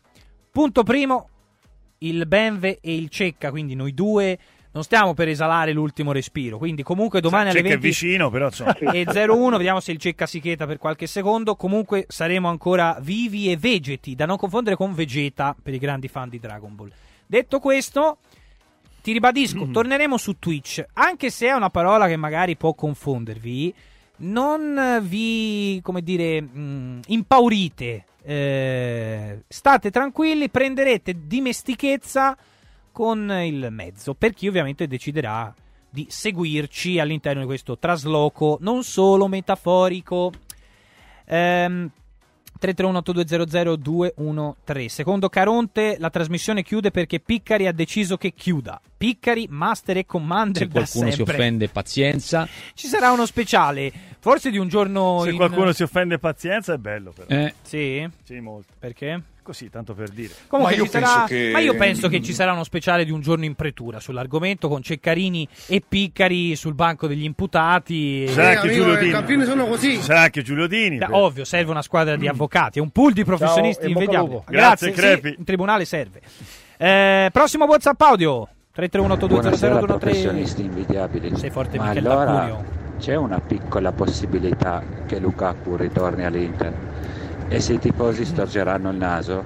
Punto 0.51 0.81
primo, 0.81 1.29
il 1.99 2.25
Benve 2.25 2.79
e 2.81 2.95
il 2.95 3.09
Cecca, 3.09 3.51
quindi 3.51 3.75
noi 3.75 3.93
due 3.93 4.39
non 4.75 4.83
stiamo 4.83 5.13
per 5.13 5.29
esalare 5.29 5.71
l'ultimo 5.71 6.11
respiro. 6.11 6.57
Quindi, 6.57 6.83
comunque, 6.83 7.21
domani 7.21 7.49
alle 7.49 7.59
Cecca 7.59 7.67
è 7.67 7.77
20 7.77 7.87
vicino, 7.87 8.29
però 8.29 8.47
insomma. 8.47 8.75
e 8.77 9.05
0-1, 9.05 9.51
vediamo 9.51 9.79
se 9.79 9.93
il 9.93 9.97
Cecca 9.99 10.25
si 10.25 10.41
cheta 10.41 10.65
per 10.65 10.77
qualche 10.77 11.07
secondo. 11.07 11.55
Comunque 11.55 12.05
saremo 12.09 12.49
ancora 12.49 12.97
vivi 13.01 13.49
e 13.49 13.55
vegeti, 13.55 14.15
da 14.15 14.25
non 14.25 14.35
confondere 14.35 14.75
con 14.75 14.93
Vegeta 14.93 15.55
per 15.61 15.73
i 15.73 15.77
grandi 15.77 16.09
fan 16.09 16.27
di 16.27 16.39
Dragon 16.39 16.75
Ball. 16.75 16.91
Detto 17.25 17.59
questo, 17.59 18.17
ti 19.05 19.11
ribadisco, 19.11 19.67
torneremo 19.69 20.17
su 20.17 20.39
Twitch, 20.39 20.83
anche 20.93 21.29
se 21.29 21.45
è 21.45 21.51
una 21.51 21.69
parola 21.69 22.07
che 22.07 22.15
magari 22.15 22.55
può 22.55 22.73
confondervi. 22.73 23.71
Non 24.17 24.99
vi, 25.03 25.79
come 25.83 26.01
dire, 26.01 26.41
mh, 26.41 27.01
impaurite. 27.05 28.05
Eh, 28.23 29.43
state 29.47 29.91
tranquilli, 29.91 30.49
prenderete 30.49 31.27
dimestichezza 31.27 32.35
con 32.91 33.29
il 33.43 33.67
mezzo, 33.69 34.15
per 34.15 34.33
chi 34.33 34.47
ovviamente 34.47 34.87
deciderà 34.87 35.53
di 35.87 36.07
seguirci 36.09 36.97
all'interno 36.97 37.41
di 37.41 37.45
questo 37.45 37.77
trasloco 37.77 38.57
non 38.61 38.83
solo 38.83 39.27
metaforico. 39.27 40.31
Ehm, 41.25 41.91
331-8200-213. 42.61 44.85
Secondo 44.87 45.29
Caronte, 45.29 45.95
la 45.99 46.09
trasmissione 46.09 46.63
chiude 46.63 46.91
perché 46.91 47.19
Piccari 47.19 47.67
ha 47.67 47.71
deciso 47.71 48.17
che 48.17 48.33
chiuda. 48.33 48.79
Piccari, 48.97 49.47
master 49.49 49.97
e 49.97 50.05
commander 50.05 50.63
Se 50.63 50.67
da 50.67 50.73
qualcuno 50.81 51.11
si 51.11 51.21
offende, 51.21 51.67
pazienza. 51.67 52.47
Ci 52.73 52.87
sarà 52.87 53.11
uno 53.11 53.25
speciale, 53.25 53.91
forse 54.19 54.49
di 54.49 54.57
un 54.57 54.67
giorno 54.67 55.21
Se 55.23 55.31
in- 55.31 55.35
qualcuno 55.35 55.71
si 55.73 55.83
offende 55.83 56.17
pazienza 56.17 56.73
è 56.73 56.77
bello 56.77 57.11
però. 57.11 57.27
Eh. 57.29 57.53
Sì? 57.61 58.07
Sì, 58.23 58.39
molto. 58.39 58.73
Perché? 58.79 59.21
Così, 59.45 59.69
tanto 59.69 59.93
per 59.93 60.09
dire. 60.09 60.33
Comunque 60.47 60.75
Ma 60.75 60.81
io 60.81 60.89
sarà- 60.89 61.05
penso 61.05 61.25
che- 61.27 61.49
ma 61.53 61.59
io 61.59 61.75
penso 61.75 62.07
che 62.07 62.19
ci 62.23 62.33
sarà 62.33 62.51
uno 62.53 62.63
speciale 62.63 63.05
di 63.05 63.11
un 63.11 63.21
giorno 63.21 63.45
in 63.45 63.53
pretura 63.53 63.99
sull'argomento 63.99 64.67
con 64.67 64.81
Ceccarini 64.81 65.47
e 65.67 65.83
Piccari 65.87 66.55
sul 66.55 66.73
banco 66.73 67.05
degli 67.05 67.23
imputati. 67.23 68.25
Ci 68.27 68.33
sarà 68.33 68.59
anche 68.59 68.73
Giulio 68.73 68.95
Dini. 68.97 69.45
sono 69.45 69.67
così. 69.67 70.01
Sarà 70.01 70.21
anche 70.21 70.41
Giulio 70.41 70.65
Dini. 70.65 70.97
Da- 70.97 71.05
per- 71.05 71.15
ovvio, 71.15 71.43
serve 71.45 71.69
una 71.69 71.83
squadra 71.83 72.15
di 72.15 72.27
avvocati, 72.27 72.79
è 72.79 72.81
un 72.81 72.89
pool 72.89 73.13
di 73.13 73.23
professionisti 73.23 73.83
Ciao 73.83 73.89
e 73.89 73.91
invidiabili. 73.93 74.31
lupo. 74.33 74.43
Grazie, 74.49 74.91
Crepi. 74.91 75.29
sì, 75.29 75.35
in 75.37 75.43
tribunale 75.45 75.85
serve. 75.85 76.21
Eh, 76.77 77.29
prossimo 77.31 77.65
WhatsApp 77.65 78.01
audio 78.01 78.47
331 78.73 79.27
Buonasera 79.27 79.77
professionisti 79.77 80.61
invidiabili. 80.63 81.37
Sei 81.37 81.51
forte 81.51 81.77
Ma 81.77 81.89
allora 81.89 82.63
c'è 82.97 83.13
una 83.15 83.39
piccola 83.39 83.91
possibilità 83.91 84.81
che 85.05 85.19
Lukaku 85.19 85.75
ritorni 85.75 86.23
all'Inter 86.25 86.73
e 87.47 87.59
se 87.59 87.73
i 87.73 87.79
tifosi 87.79 88.25
storgeranno 88.25 88.89
il 88.89 88.97
naso 88.97 89.43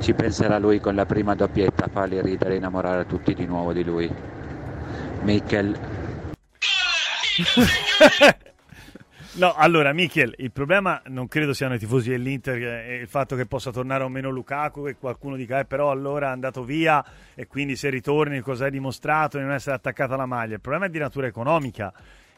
ci 0.00 0.12
penserà 0.12 0.58
lui 0.58 0.80
con 0.80 0.94
la 0.94 1.06
prima 1.06 1.34
doppietta 1.34 1.84
a 1.84 1.88
farli 1.88 2.20
ridere 2.20 2.54
e 2.54 2.56
innamorare 2.56 3.06
tutti 3.06 3.32
di 3.34 3.46
nuovo 3.46 3.72
di 3.72 3.84
lui. 3.84 4.12
Michel 5.22 5.78
No, 9.36 9.52
allora, 9.52 9.92
Michel, 9.92 10.32
il 10.38 10.52
problema 10.52 11.02
non 11.06 11.26
credo 11.26 11.52
siano 11.54 11.74
i 11.74 11.78
tifosi 11.78 12.10
dell'Inter 12.10 12.56
eh, 12.62 12.86
e 12.86 12.94
il 12.98 13.08
fatto 13.08 13.34
che 13.34 13.46
possa 13.46 13.72
tornare 13.72 14.04
o 14.04 14.08
meno 14.08 14.30
Lukaku 14.30 14.86
e 14.86 14.94
qualcuno 14.94 15.34
dica, 15.34 15.58
eh, 15.58 15.64
però 15.64 15.90
allora 15.90 16.28
è 16.28 16.30
andato 16.30 16.62
via 16.62 17.04
e 17.34 17.48
quindi 17.48 17.74
se 17.74 17.90
ritorni 17.90 18.38
cosa 18.42 18.66
hai 18.66 18.70
dimostrato 18.70 19.36
di 19.38 19.42
non 19.42 19.52
essere 19.52 19.74
attaccato 19.74 20.14
alla 20.14 20.26
maglia. 20.26 20.54
Il 20.54 20.60
problema 20.60 20.86
è 20.86 20.88
di 20.88 21.00
natura 21.00 21.26
economica 21.26 21.92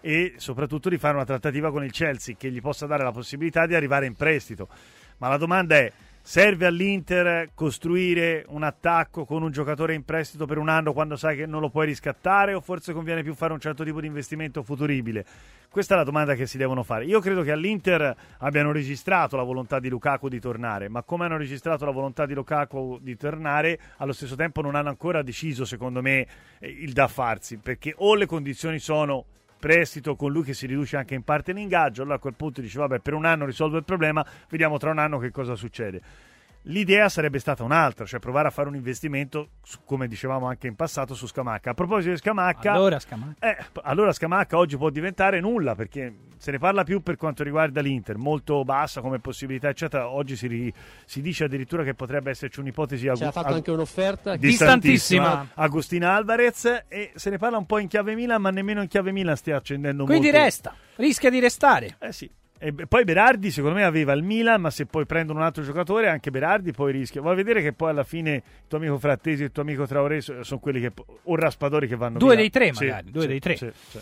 e 0.07 0.35
soprattutto 0.37 0.89
di 0.89 0.99
fare 0.99 1.17
una 1.17 1.25
trattativa 1.25 1.73
con 1.73 1.83
il 1.83 1.91
Chelsea 1.91 2.37
che 2.39 2.49
gli 2.49 2.61
possa 2.61 2.87
dare 2.87 3.03
la 3.03 3.11
possibilità 3.11 3.67
di 3.67 3.75
arrivare 3.75 4.07
in 4.07 4.15
prestito. 4.15 4.69
Ma 5.17 5.27
la 5.27 5.37
domanda 5.37 5.75
è, 5.75 5.91
serve 6.23 6.65
all'Inter 6.65 7.51
costruire 7.55 8.45
un 8.51 8.63
attacco 8.63 9.25
con 9.25 9.43
un 9.43 9.51
giocatore 9.51 9.95
in 9.95 10.05
prestito 10.05 10.47
per 10.47 10.59
un 10.59 10.69
anno 10.69 10.93
quando 10.93 11.17
sai 11.17 11.37
che 11.37 11.47
non 11.47 11.61
lo 11.61 11.71
puoi 11.71 11.87
riscattare 11.87 12.55
o 12.55 12.61
forse 12.61 12.93
conviene 12.93 13.25
più 13.25 13.35
fare 13.35 13.53
un 13.53 13.59
certo 13.59 13.83
tipo 13.83 14.01
di 14.01 14.07
investimento 14.07 14.63
futuribile? 14.63 15.25
Questa 15.69 15.95
è 15.95 15.97
la 15.97 16.05
domanda 16.05 16.37
che 16.37 16.47
si 16.47 16.57
devono 16.57 16.85
fare. 16.85 17.05
Io 17.05 17.19
credo 17.19 17.43
che 17.43 17.51
all'Inter 17.51 18.17
abbiano 18.39 18.71
registrato 18.71 19.35
la 19.35 19.43
volontà 19.43 19.81
di 19.81 19.89
Lukaku 19.89 20.29
di 20.29 20.39
tornare, 20.39 20.89
ma 20.89 21.03
come 21.03 21.25
hanno 21.25 21.37
registrato 21.37 21.85
la 21.85 21.91
volontà 21.91 22.27
di 22.27 22.35
Lukaku 22.35 23.01
di 23.03 23.17
tornare, 23.17 23.81
allo 23.97 24.13
stesso 24.13 24.37
tempo 24.37 24.63
non 24.63 24.77
hanno 24.77 24.89
ancora 24.89 25.23
deciso, 25.23 25.65
secondo 25.65 26.01
me, 26.01 26.29
eh, 26.61 26.69
il 26.69 26.93
da 26.93 27.09
farsi, 27.09 27.57
perché 27.57 27.93
o 27.97 28.15
le 28.15 28.27
condizioni 28.27 28.79
sono 28.79 29.25
prestito 29.67 30.15
con 30.15 30.31
lui 30.31 30.45
che 30.45 30.55
si 30.55 30.65
riduce 30.69 30.97
anche 30.97 31.17
in 31.17 31.25
parte 31.25 31.53
l'ingaggio, 31.53 32.03
allora 32.03 32.19
a 32.19 32.21
quel 32.21 32.35
punto 32.35 32.61
dice 32.61 32.79
vabbè 32.79 33.01
per 33.01 33.15
un 33.15 33.25
anno 33.25 33.47
risolvo 33.47 33.77
il 33.77 33.83
problema, 33.83 34.25
vediamo 34.49 34.79
tra 34.79 34.93
un 34.93 34.99
anno 34.99 35.19
che 35.19 35.33
cosa 35.33 35.57
succede. 35.57 36.01
L'idea 36.69 37.09
sarebbe 37.09 37.39
stata 37.39 37.63
un'altra, 37.63 38.05
cioè 38.07 38.19
provare 38.19 38.49
a 38.49 38.51
fare 38.51 38.67
un 38.69 38.75
investimento, 38.75 39.51
su- 39.63 39.79
come 39.85 40.09
dicevamo 40.09 40.47
anche 40.49 40.67
in 40.67 40.75
passato, 40.75 41.15
su 41.15 41.29
Scamacca. 41.29 41.71
A 41.71 41.75
proposito 41.75 42.11
di 42.11 42.17
Scamacca, 42.17 42.73
Allora, 42.73 42.99
Scamacca. 42.99 43.49
eh, 43.49 43.57
allora 43.83 44.13
Scamacca 44.13 44.57
oggi 44.57 44.77
può 44.77 44.91
diventare 44.91 45.39
nulla 45.39 45.77
perché 45.77 46.13
se 46.39 46.51
ne 46.51 46.59
parla 46.59 46.83
più 46.83 47.03
per 47.03 47.15
quanto 47.17 47.45
riguarda 47.45 47.81
l'Inter, 47.81 48.17
molto 48.17 48.65
bassa 48.65 49.01
come 49.01 49.21
possibilità, 49.21 49.69
eccetera. 49.69 50.09
Oggi 50.09 50.35
si, 50.35 50.49
ri- 50.49 50.73
si 51.05 51.21
dice 51.21 51.45
addirittura 51.45 51.85
che 51.85 51.95
potrebbe 51.95 52.31
esserci 52.31 52.59
un'ipotesi 52.59 53.09
Ci 53.15 53.23
ha 53.25 53.31
fatto 53.31 53.55
anche 53.55 53.71
un'offerta 53.71 54.35
Distantissima. 54.35 55.51
Agostina 55.55 56.15
Alvarez 56.17 56.85
e 56.89 57.13
se 57.15 57.31
ne 57.31 57.39
parla 57.39 57.59
un 57.59 57.67
po' 57.67 57.79
in 57.79 57.87
chiave 57.87 58.17
Milan, 58.17 58.41
ma 58.41 58.51
nemmeno 58.51 58.83
in 58.83 58.89
chiave 58.89 59.13
Milan 59.13 59.37
stia 59.37 59.57
accendendo 59.57 60.05
Quindi 60.05 60.27
molto. 60.31 60.43
resta, 60.43 60.75
rischia 60.97 61.31
di 61.31 61.39
restare. 61.39 61.97
Eh 62.01 62.13
sì. 62.13 62.29
E 62.59 62.73
poi 62.73 63.05
Berardi 63.05 63.51
secondo 63.51 63.77
me 63.77 63.85
aveva 63.85 64.13
il 64.15 64.23
Milan, 64.23 64.61
ma 64.63 64.71
se 64.71 64.87
poi 64.87 65.05
prendono 65.05 65.41
un 65.41 65.45
altro 65.45 65.63
giocatore 65.63 66.09
anche 66.09 66.31
Berardi 66.31 66.73
poi 66.73 66.93
rischia. 66.93 67.21
Vuoi 67.21 67.37
vedere 67.37 67.61
che 67.63 67.73
poi 67.73 67.91
alla 67.91 68.05
fine 68.05 68.35
il 68.35 68.43
tuo 68.67 68.79
amico 68.79 68.99
Frattesi 68.99 69.43
e 69.43 69.47
il 69.47 69.53
tuo 69.53 69.63
amico 69.63 69.87
Traoré 69.87 70.21
so- 70.21 70.43
sono 70.43 70.59
quelli 70.61 70.81
che 70.81 70.93
o 71.25 71.37
Raspadori 71.37 71.87
che 71.87 71.97
vanno 71.97 72.19
Due 72.19 72.29
via. 72.31 72.37
dei 72.39 72.51
tre 72.51 72.73
Sì, 72.73 72.85
magari, 72.87 73.11
due 73.11 73.23
sì, 73.23 73.29
dei 73.29 73.41
tre. 73.41 73.57
sì, 73.57 73.71
sì. 73.91 73.99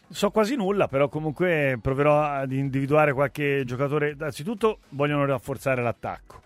So 0.10 0.32
quasi 0.32 0.58
nulla, 0.58 0.90
però 0.90 1.08
comunque 1.08 1.80
proverò 1.82 2.24
ad 2.24 2.52
individuare 2.52 3.14
qualche 3.14 3.64
giocatore. 3.66 4.18
Anzitutto 4.20 4.80
vogliono 4.90 5.26
rafforzare 5.26 5.82
l'attacco. 5.82 6.42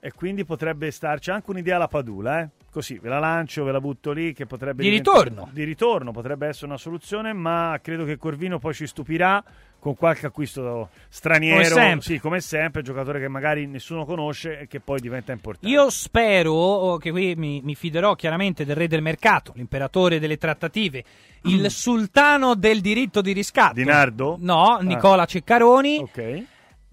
E 0.00 0.12
quindi 0.12 0.46
potrebbe 0.46 0.90
starci 0.90 1.30
anche 1.30 1.50
un'idea 1.50 1.76
alla 1.76 1.88
Padula, 1.88 2.40
eh? 2.40 2.48
Così, 2.74 2.98
ve 2.98 3.08
la 3.08 3.20
lancio, 3.20 3.62
ve 3.62 3.70
la 3.70 3.80
butto 3.80 4.10
lì, 4.10 4.32
che 4.32 4.46
potrebbe 4.46 4.82
Di 4.82 4.88
ritorno. 4.88 5.48
Di 5.52 5.62
ritorno, 5.62 6.10
potrebbe 6.10 6.48
essere 6.48 6.66
una 6.66 6.76
soluzione, 6.76 7.32
ma 7.32 7.78
credo 7.80 8.04
che 8.04 8.16
Corvino 8.16 8.58
poi 8.58 8.74
ci 8.74 8.88
stupirà 8.88 9.40
con 9.78 9.94
qualche 9.94 10.26
acquisto 10.26 10.88
straniero. 11.08 11.54
Come 11.54 11.68
sempre. 11.68 12.00
Sì, 12.00 12.18
come 12.18 12.40
sempre, 12.40 12.82
giocatore 12.82 13.20
che 13.20 13.28
magari 13.28 13.68
nessuno 13.68 14.04
conosce 14.04 14.58
e 14.58 14.66
che 14.66 14.80
poi 14.80 14.98
diventa 14.98 15.30
importante. 15.30 15.68
Io 15.68 15.88
spero 15.88 16.96
che 16.96 17.12
qui 17.12 17.36
mi, 17.36 17.60
mi 17.62 17.76
fiderò 17.76 18.16
chiaramente 18.16 18.64
del 18.64 18.74
re 18.74 18.88
del 18.88 19.02
mercato, 19.02 19.52
l'imperatore 19.54 20.18
delle 20.18 20.36
trattative, 20.36 21.04
il 21.42 21.70
sultano 21.70 22.56
del 22.56 22.80
diritto 22.80 23.20
di 23.20 23.30
riscatto. 23.30 23.74
Di 23.74 23.84
Nardo? 23.84 24.36
No, 24.40 24.78
Nicola 24.80 25.26
Ceccaroni. 25.26 25.98
Ok. 25.98 26.44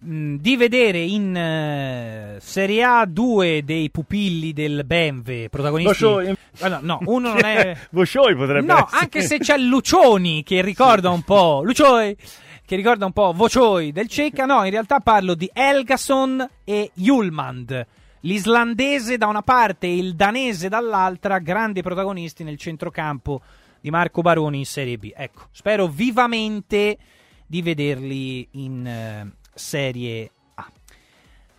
Mh, 0.01 0.35
Di 0.35 0.55
vedere 0.57 0.99
in 0.99 1.35
eh, 1.35 2.37
Serie 2.39 2.83
A 2.83 3.05
due 3.05 3.61
dei 3.63 3.89
pupilli 3.89 4.53
del 4.53 4.83
Benve, 4.85 5.49
protagonisti. 5.49 5.89
Voscioi. 6.03 6.35
Ah, 6.59 6.67
no, 6.67 6.79
no, 6.81 6.99
uno 7.05 7.29
non 7.33 7.43
è. 7.45 7.77
Voscioi 7.91 8.35
potrebbe 8.35 8.65
No, 8.65 8.83
essere. 8.85 8.99
anche 9.01 9.21
se 9.21 9.37
c'è 9.39 9.57
Lucioni 9.57 10.43
che 10.43 10.61
ricorda 10.61 11.09
un 11.09 11.21
po'. 11.23 11.61
Lucioi! 11.63 12.15
Che 12.63 12.75
ricorda 12.77 13.05
un 13.05 13.11
po' 13.11 13.33
Vocioi 13.33 13.91
del 13.91 14.07
Cecca. 14.07 14.45
No, 14.45 14.63
in 14.63 14.71
realtà 14.71 14.99
parlo 15.01 15.33
di 15.35 15.49
Elgason 15.51 16.47
e 16.63 16.91
Julmand. 16.93 17.85
L'islandese 18.21 19.17
da 19.17 19.27
una 19.27 19.41
parte 19.41 19.87
e 19.87 19.97
il 19.97 20.15
danese 20.15 20.69
dall'altra, 20.69 21.39
grandi 21.39 21.81
protagonisti 21.81 22.43
nel 22.45 22.57
centrocampo 22.57 23.41
di 23.81 23.89
Marco 23.89 24.21
Baroni 24.21 24.59
in 24.59 24.65
Serie 24.65 24.97
B. 24.97 25.11
Ecco, 25.13 25.47
spero 25.51 25.87
vivamente 25.87 26.97
di 27.45 27.61
vederli 27.61 28.47
in 28.51 28.85
eh, 28.87 29.31
Serie 29.61 30.31
A. 30.55 30.69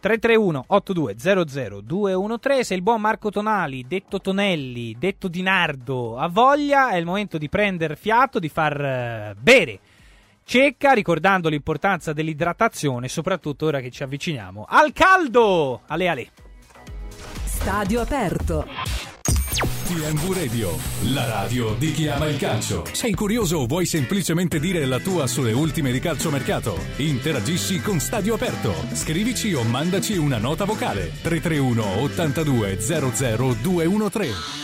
331 0.00 0.64
8200 0.66 1.80
213 1.80 2.64
se 2.64 2.74
il 2.74 2.82
buon 2.82 3.00
Marco 3.00 3.30
Tonali, 3.30 3.86
detto 3.86 4.20
Tonelli, 4.20 4.96
detto 4.98 5.28
Di 5.28 5.42
Nardo 5.42 6.18
ha 6.18 6.28
voglia 6.28 6.90
è 6.90 6.96
il 6.96 7.06
momento 7.06 7.38
di 7.38 7.48
prendere 7.48 7.96
fiato, 7.96 8.38
di 8.38 8.48
far 8.48 8.80
eh, 8.80 9.34
bere 9.38 9.78
cecca 10.44 10.92
ricordando 10.92 11.48
l'importanza 11.48 12.12
dell'idratazione 12.12 13.06
soprattutto 13.06 13.66
ora 13.66 13.78
che 13.78 13.92
ci 13.92 14.02
avviciniamo 14.02 14.66
al 14.68 14.92
caldo 14.92 15.82
ale 15.86 16.08
ale 16.08 16.30
Stadio 17.44 18.00
aperto. 18.00 18.66
TMV 19.82 20.32
Radio, 20.32 20.78
la 21.12 21.26
radio 21.26 21.74
di 21.74 21.92
chi 21.92 22.06
ama 22.06 22.26
il 22.26 22.36
calcio. 22.36 22.84
Sei 22.92 23.12
curioso 23.14 23.58
o 23.58 23.66
vuoi 23.66 23.84
semplicemente 23.84 24.60
dire 24.60 24.84
la 24.86 25.00
tua 25.00 25.26
sulle 25.26 25.52
ultime 25.52 25.90
di 25.90 25.98
calciomercato? 25.98 26.78
Interagisci 26.96 27.80
con 27.80 27.98
Stadio 27.98 28.34
Aperto. 28.34 28.74
Scrivici 28.92 29.52
o 29.54 29.62
mandaci 29.64 30.16
una 30.16 30.38
nota 30.38 30.64
vocale 30.64 31.12
331 31.22 32.02
82 32.02 32.80
00 32.80 33.56
213. 33.60 34.62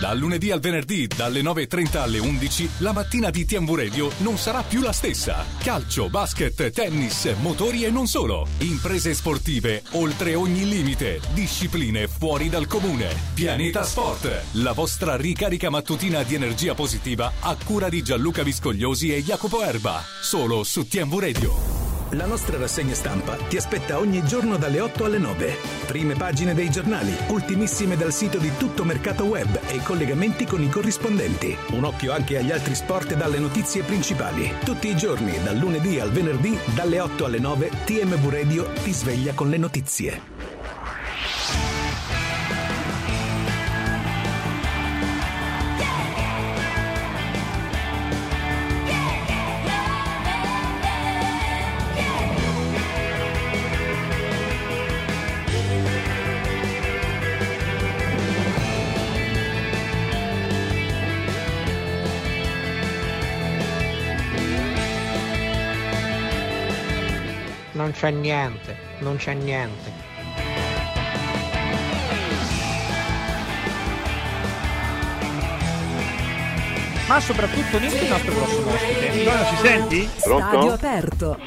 Dal 0.00 0.18
lunedì 0.18 0.50
al 0.50 0.60
venerdì, 0.60 1.06
dalle 1.06 1.40
9.30 1.40 1.96
alle 1.98 2.18
11, 2.18 2.70
la 2.78 2.92
mattina 2.92 3.30
di 3.30 3.44
TMV 3.44 3.74
Radio 3.74 4.10
non 4.18 4.36
sarà 4.36 4.62
più 4.62 4.80
la 4.80 4.92
stessa. 4.92 5.44
Calcio, 5.62 6.10
basket, 6.10 6.70
tennis, 6.70 7.32
motori 7.40 7.84
e 7.84 7.90
non 7.90 8.06
solo. 8.06 8.46
Imprese 8.58 9.14
sportive, 9.14 9.82
oltre 9.92 10.34
ogni 10.34 10.68
limite. 10.68 11.20
Discipline 11.32 12.08
fuori 12.08 12.48
dal 12.48 12.66
comune. 12.66 13.14
Pianeta 13.34 13.84
Sport, 13.84 14.46
la 14.52 14.72
vostra 14.72 15.16
ricarica 15.16 15.70
mattutina 15.70 16.22
di 16.24 16.34
energia 16.34 16.74
positiva 16.74 17.32
a 17.40 17.56
cura 17.64 17.88
di 17.88 18.02
Gianluca 18.02 18.42
Viscogliosi 18.42 19.14
e 19.14 19.22
Jacopo 19.22 19.62
Erba. 19.62 20.02
Solo 20.20 20.64
su 20.64 20.86
TMV 20.86 21.18
Radio. 21.18 21.84
La 22.10 22.26
nostra 22.26 22.58
rassegna 22.58 22.94
stampa 22.94 23.34
ti 23.34 23.56
aspetta 23.56 23.98
ogni 23.98 24.24
giorno 24.24 24.56
dalle 24.56 24.78
8 24.78 25.04
alle 25.04 25.18
9. 25.18 25.56
Prime 25.86 26.14
pagine 26.14 26.54
dei 26.54 26.70
giornali, 26.70 27.12
ultimissime 27.28 27.96
dal 27.96 28.12
sito 28.12 28.38
di 28.38 28.52
Tutto 28.56 28.84
Mercato 28.84 29.24
Web 29.24 29.58
e 29.66 29.78
collegamenti 29.84 30.46
con 30.46 30.62
i 30.62 30.68
corrispondenti. 30.68 31.56
Un 31.70 31.84
occhio 31.84 32.12
anche 32.12 32.38
agli 32.38 32.50
altri 32.50 32.74
sport 32.74 33.14
dalle 33.14 33.38
notizie 33.38 33.82
principali. 33.82 34.50
Tutti 34.64 34.88
i 34.88 34.96
giorni, 34.96 35.40
dal 35.44 35.56
lunedì 35.56 36.00
al 36.00 36.10
venerdì, 36.10 36.58
dalle 36.74 36.98
8 36.98 37.26
alle 37.26 37.38
9, 37.38 37.70
TMV 37.84 38.28
Radio 38.28 38.66
ti 38.82 38.92
sveglia 38.92 39.32
con 39.34 39.48
le 39.48 39.58
notizie. 39.58 40.33
C'è 67.94 68.10
niente, 68.10 68.76
non 68.98 69.16
c'è 69.16 69.34
niente. 69.34 70.04
ma 77.06 77.20
soprattutto 77.20 77.78
Nick 77.78 78.02
il 78.02 78.08
nostro 78.08 78.32
prossimo 78.32 78.72
ospite 78.72 79.08
Antonio, 79.10 79.44
ci 79.46 79.56
senti? 79.56 80.08
Stadio 80.16 80.72
aperto. 80.72 81.38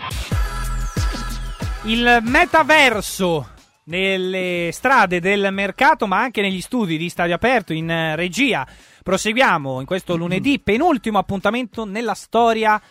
il 1.83 2.19
metaverso 2.21 3.49
nelle 3.85 4.69
strade 4.71 5.19
del 5.19 5.49
mercato, 5.51 6.07
ma 6.07 6.19
anche 6.19 6.41
negli 6.41 6.61
studi 6.61 6.97
di 6.97 7.09
Stadio 7.09 7.35
Aperto 7.35 7.73
in 7.73 8.13
regia. 8.15 8.67
Proseguiamo 9.03 9.79
in 9.79 9.85
questo 9.85 10.15
lunedì, 10.15 10.59
penultimo 10.59 11.17
appuntamento 11.17 11.85
nella 11.85 12.13
storia 12.13 12.81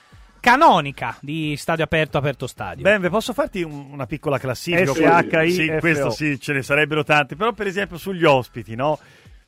canonica 0.51 1.17
di 1.21 1.57
Stadio 1.57 1.83
Aperto, 1.83 2.19
Aperto 2.19 2.47
Stadio. 2.47 2.85
Ben, 2.85 3.09
posso 3.11 3.33
farti 3.33 3.63
un- 3.63 3.89
una 3.91 4.07
piccola 4.07 4.39
classifica? 4.39 4.93
SHI, 4.93 5.51
Sì, 5.51 5.73
questo 5.81 6.11
sì, 6.11 6.39
ce 6.39 6.53
ne 6.53 6.63
sarebbero 6.63 7.03
tanti, 7.03 7.35
però 7.35 7.51
per 7.53 7.67
esempio 7.67 7.99
sugli 7.99 8.25
ospiti, 8.25 8.77
no? 8.77 8.97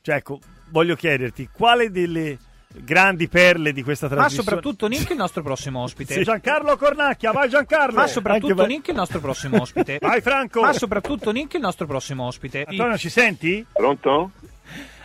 Cioè, 0.02 0.16
ecco, 0.16 0.40
voglio 0.70 0.96
chiederti, 0.96 1.50
quale 1.52 1.92
delle 1.92 2.36
grandi 2.80 3.28
perle 3.28 3.72
di 3.72 3.82
questa 3.84 4.08
Ma 4.08 4.14
trasmissione... 4.16 4.44
soprattutto 4.48 4.88
Nick 4.88 5.10
il 5.10 5.16
nostro 5.16 5.42
prossimo 5.42 5.82
ospite. 5.82 6.14
Sì, 6.14 6.22
Giancarlo 6.24 6.76
Cornacchia, 6.76 7.30
vai 7.30 7.48
Giancarlo! 7.48 7.94
Ma 7.94 8.06
soprattutto 8.08 8.60
Anche- 8.62 8.66
Nick 8.66 8.88
il 8.88 8.94
nostro 8.96 9.20
prossimo 9.20 9.60
ospite. 9.60 9.98
Vai 10.00 10.20
Franco! 10.20 10.62
Ma 10.62 10.72
soprattutto 10.72 11.30
Nick 11.30 11.54
il 11.54 11.60
nostro 11.60 11.86
prossimo 11.86 12.24
ospite. 12.24 12.64
Antonio, 12.66 12.98
ci 12.98 13.08
senti? 13.08 13.64
Pronto? 13.72 14.32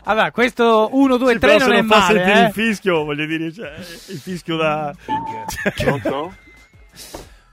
Allora, 0.05 0.31
questo 0.31 0.89
1, 0.91 1.17
2, 1.17 1.33
Sì, 1.33 1.39
3 1.39 1.49
però 1.53 1.65
non 1.65 1.75
è 1.75 1.79
non 1.79 1.87
fa 1.87 1.97
male, 1.99 2.17
sentire 2.19 2.39
eh. 2.39 2.45
il 2.47 2.51
fischio, 2.51 3.03
voglio 3.03 3.25
dire, 3.25 3.53
cioè, 3.53 3.73
il 3.77 4.19
fischio 4.19 4.57
da... 4.57 4.93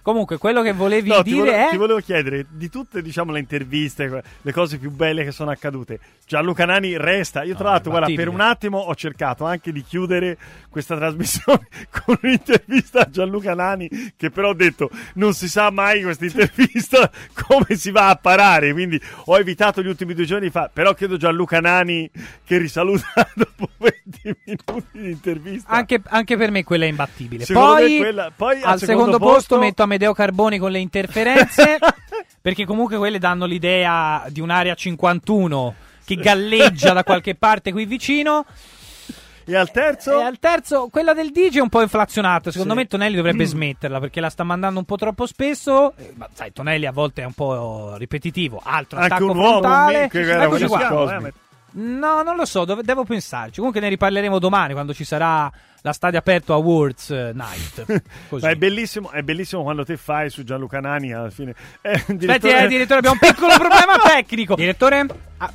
Comunque, 0.02 0.38
quello 0.38 0.62
che 0.62 0.72
volevi 0.72 1.08
No, 1.10 1.22
ti, 1.22 1.30
dire 1.30 1.38
volevo, 1.44 1.56
è... 1.66 1.70
ti 1.70 1.76
volevo 1.76 2.00
chiedere 2.00 2.46
di 2.48 2.70
tutte 2.70 3.02
diciamo, 3.02 3.32
le 3.32 3.38
interviste, 3.38 4.22
le 4.40 4.52
cose 4.52 4.78
più 4.78 4.90
belle 4.90 5.24
che 5.24 5.30
sono 5.30 5.50
accadute. 5.50 5.98
Gianluca 6.26 6.64
Nani 6.64 6.96
resta. 6.96 7.42
Io, 7.42 7.54
tra 7.54 7.64
No, 7.64 7.70
l'altro, 7.70 7.90
guarda, 7.90 8.14
per 8.14 8.28
un 8.28 8.40
attimo 8.40 8.78
ho 8.78 8.94
cercato 8.94 9.44
anche 9.44 9.72
di 9.72 9.82
chiudere 9.82 10.38
questa 10.70 10.96
trasmissione 10.96 11.66
con 11.90 12.18
un'intervista 12.22 13.00
a 13.00 13.10
Gianluca 13.10 13.54
Nani, 13.54 13.88
che 14.16 14.30
però 14.30 14.50
ho 14.50 14.54
detto 14.54 14.90
non 15.14 15.34
si 15.34 15.48
sa 15.48 15.70
mai 15.70 16.02
questa 16.02 16.24
intervista 16.24 17.10
come 17.46 17.76
si 17.76 17.90
va 17.90 18.08
a 18.08 18.16
parare. 18.16 18.72
Quindi 18.72 19.00
ho 19.26 19.36
evitato 19.36 19.82
gli 19.82 19.88
ultimi 19.88 20.14
due 20.14 20.24
giorni 20.24 20.50
fa. 20.50 20.70
Però 20.72 20.94
chiedo 20.94 21.16
Gianluca 21.18 21.60
Nani 21.60 22.08
che 22.44 22.56
risaluta 22.58 23.06
dopo 23.34 23.68
20 23.76 24.36
minuti 24.46 24.86
di 24.98 25.10
intervista. 25.10 25.68
Anche, 25.68 26.00
anche 26.06 26.36
per 26.36 26.50
me 26.50 26.64
quella 26.64 26.84
è 26.84 26.88
imbattibile. 26.88 27.44
Secondo 27.44 27.74
Poi, 27.74 27.96
quella- 27.98 28.32
poi 28.34 28.56
al, 28.62 28.72
al 28.72 28.78
secondo, 28.78 29.02
secondo 29.02 29.18
posto, 29.18 29.34
posto- 29.34 29.58
metto 29.58 29.82
Amedeo 29.90 30.12
Carboni 30.14 30.58
con 30.58 30.70
le 30.70 30.78
interferenze, 30.78 31.78
perché 32.40 32.64
comunque 32.64 32.96
quelle 32.96 33.18
danno 33.18 33.44
l'idea 33.44 34.24
di 34.28 34.40
un'area 34.40 34.74
51 34.74 35.74
che 36.04 36.14
galleggia 36.14 36.92
da 36.92 37.02
qualche 37.02 37.34
parte 37.34 37.72
qui 37.72 37.86
vicino. 37.86 38.46
E 39.44 39.56
al 39.56 39.72
terzo? 39.72 40.20
E 40.20 40.22
al 40.22 40.38
terzo, 40.38 40.86
quella 40.92 41.12
del 41.12 41.30
DJ 41.32 41.56
è 41.56 41.60
un 41.60 41.68
po' 41.68 41.82
inflazionata. 41.82 42.52
Secondo 42.52 42.74
Sì. 42.74 42.78
me 42.78 42.86
Tonelli 42.86 43.16
dovrebbe 43.16 43.42
Mm. 43.42 43.46
smetterla 43.50 43.98
perché 43.98 44.20
la 44.20 44.30
sta 44.30 44.44
mandando 44.44 44.78
un 44.78 44.84
po' 44.84 44.94
troppo 44.96 45.26
spesso. 45.26 45.92
Eh, 45.96 46.12
Ma 46.14 46.28
sai, 46.32 46.52
Tonelli 46.52 46.86
a 46.86 46.92
volte 46.92 47.22
è 47.22 47.24
un 47.24 47.32
po' 47.32 47.96
ripetitivo. 47.96 48.60
Altro 48.62 48.96
Anche 49.00 49.12
attacco 49.14 49.30
un 49.32 49.36
uomo, 49.38 49.50
frontale. 49.58 50.02
un 50.02 50.08
che 50.08 50.20
era 50.20 50.46
No, 51.72 52.22
non 52.22 52.36
lo 52.36 52.44
so, 52.44 52.64
dove- 52.64 52.82
devo 52.82 53.04
pensarci. 53.04 53.56
Comunque 53.56 53.80
ne 53.80 53.88
riparleremo 53.88 54.38
domani 54.38 54.72
quando 54.72 54.92
ci 54.94 55.04
sarà 55.04 55.50
la 55.82 55.92
Stadio 55.92 56.18
Aperto 56.18 56.52
Awards 56.52 57.10
eh, 57.10 57.32
Night. 57.34 58.02
Così. 58.28 58.44
Ma 58.44 58.50
è 58.50 58.56
bellissimo, 58.56 59.10
è 59.10 59.22
bellissimo 59.22 59.62
quando 59.62 59.84
te 59.84 59.96
fai 59.96 60.30
su 60.30 60.42
Gianluca 60.44 60.80
Nani 60.80 61.12
alla 61.12 61.30
fine. 61.30 61.54
Eh, 61.80 61.90
Aspetti, 61.92 62.16
direttore- 62.16 62.64
eh, 62.64 62.68
direttore, 62.68 62.98
abbiamo 62.98 63.18
un 63.20 63.28
piccolo 63.28 63.52
problema 63.56 63.98
tecnico. 64.04 64.54
Direttore? 64.56 65.06
Ah, 65.38 65.50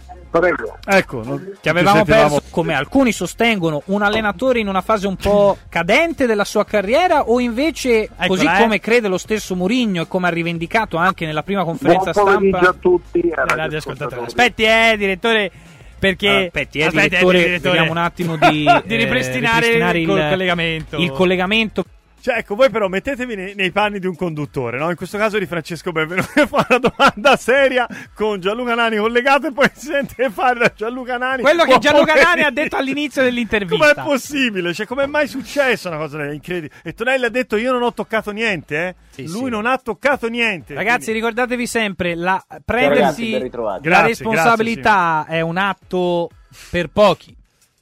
Ecco, 0.85 1.23
non- 1.23 1.53
Che 1.61 1.69
avevamo 1.69 2.03
perso, 2.03 2.41
come 2.49 2.73
alcuni 2.73 3.13
sostengono, 3.13 3.83
un 3.85 4.01
allenatore 4.01 4.59
in 4.59 4.67
una 4.67 4.81
fase 4.81 5.07
un 5.07 5.15
po' 5.15 5.57
cadente 5.69 6.25
della 6.25 6.43
sua 6.43 6.65
carriera 6.65 7.29
o 7.29 7.39
invece, 7.39 8.09
così 8.27 8.45
eh. 8.45 8.57
come 8.59 8.81
crede 8.81 9.07
lo 9.07 9.17
stesso 9.17 9.55
Murigno 9.55 10.01
e 10.01 10.07
come 10.09 10.27
ha 10.27 10.31
rivendicato 10.31 10.97
anche 10.97 11.25
nella 11.25 11.41
prima 11.43 11.63
conferenza 11.63 12.11
Buon 12.11 12.25
pomeriggio 12.25 12.57
stampa 12.57 12.69
a 12.69 12.75
tutti. 12.77 13.19
e 13.21 13.31
ai 13.33 13.43
ai 13.47 13.55
radioascoltatori. 13.55 14.25
Aspetti, 14.25 14.63
eh, 14.63 14.95
direttore, 14.97 15.51
perché 15.97 16.27
Allora, 16.27 16.45
aspetti, 16.45 16.79
eh, 16.79 16.89
direttore, 16.89 17.37
direttore. 17.39 17.69
vediamo 17.69 17.91
un 17.91 17.97
attimo 17.97 18.37
di, 18.37 18.63
Di 18.85 18.93
eh, 18.93 18.97
ripristinare 18.97 19.67
il 19.67 20.01
il 20.01 20.07
collegamento. 20.07 20.97
Il 20.97 21.11
collegamento. 21.11 21.83
Cioè, 22.25 22.37
ecco, 22.37 22.55
voi 22.55 22.71
però 22.71 22.87
mettetevi 22.87 23.35
nei, 23.35 23.53
nei 23.53 23.69
panni 23.69 23.99
di 23.99 24.07
un 24.07 24.15
conduttore, 24.15 24.79
no? 24.79 24.89
In 24.89 24.95
questo 24.95 25.15
caso 25.15 25.37
di 25.37 25.45
Francesco 25.45 25.91
Benvenuto 25.91 26.29
che 26.33 26.47
fa 26.47 26.65
una 26.67 26.79
domanda 26.79 27.35
seria 27.37 27.87
con 28.15 28.39
Gianluca 28.39 28.73
Nani 28.73 28.97
collegato 28.97 29.45
e 29.45 29.51
poi 29.51 29.69
si 29.75 29.85
sente 29.85 30.31
fare 30.31 30.57
da 30.57 30.73
Gianluca 30.75 31.19
Nani. 31.19 31.43
Quello 31.43 31.65
che 31.65 31.77
Gianluca 31.77 32.15
Nani 32.15 32.41
ha 32.41 32.49
detto 32.49 32.77
all'inizio 32.77 33.21
dell'intervista. 33.21 33.93
Com'è 33.93 34.03
possibile? 34.03 34.73
Cioè, 34.73 34.87
com'è 34.87 35.05
mai 35.05 35.27
successo 35.27 35.87
una 35.87 35.97
cosa 35.97 36.23
incredibile? 36.31 36.73
E 36.83 36.93
Tonelli 36.95 37.25
ha 37.25 37.29
detto 37.29 37.57
io 37.57 37.71
non 37.71 37.83
ho 37.83 37.93
toccato 37.93 38.31
niente, 38.31 38.95
eh? 39.15 39.23
Lui 39.27 39.51
non 39.51 39.67
ha 39.67 39.77
toccato 39.77 40.27
niente. 40.27 40.73
Ragazzi, 40.73 41.11
ricordatevi 41.11 41.67
sempre, 41.67 42.15
la, 42.15 42.43
ragazzi, 42.47 42.63
prendersi 42.65 43.37
ritrovati. 43.37 43.87
la 43.87 43.89
Grazie, 43.99 44.07
responsabilità 44.07 45.25
è 45.27 45.41
un 45.41 45.57
atto 45.57 46.31
per 46.71 46.87
pochi. 46.87 47.35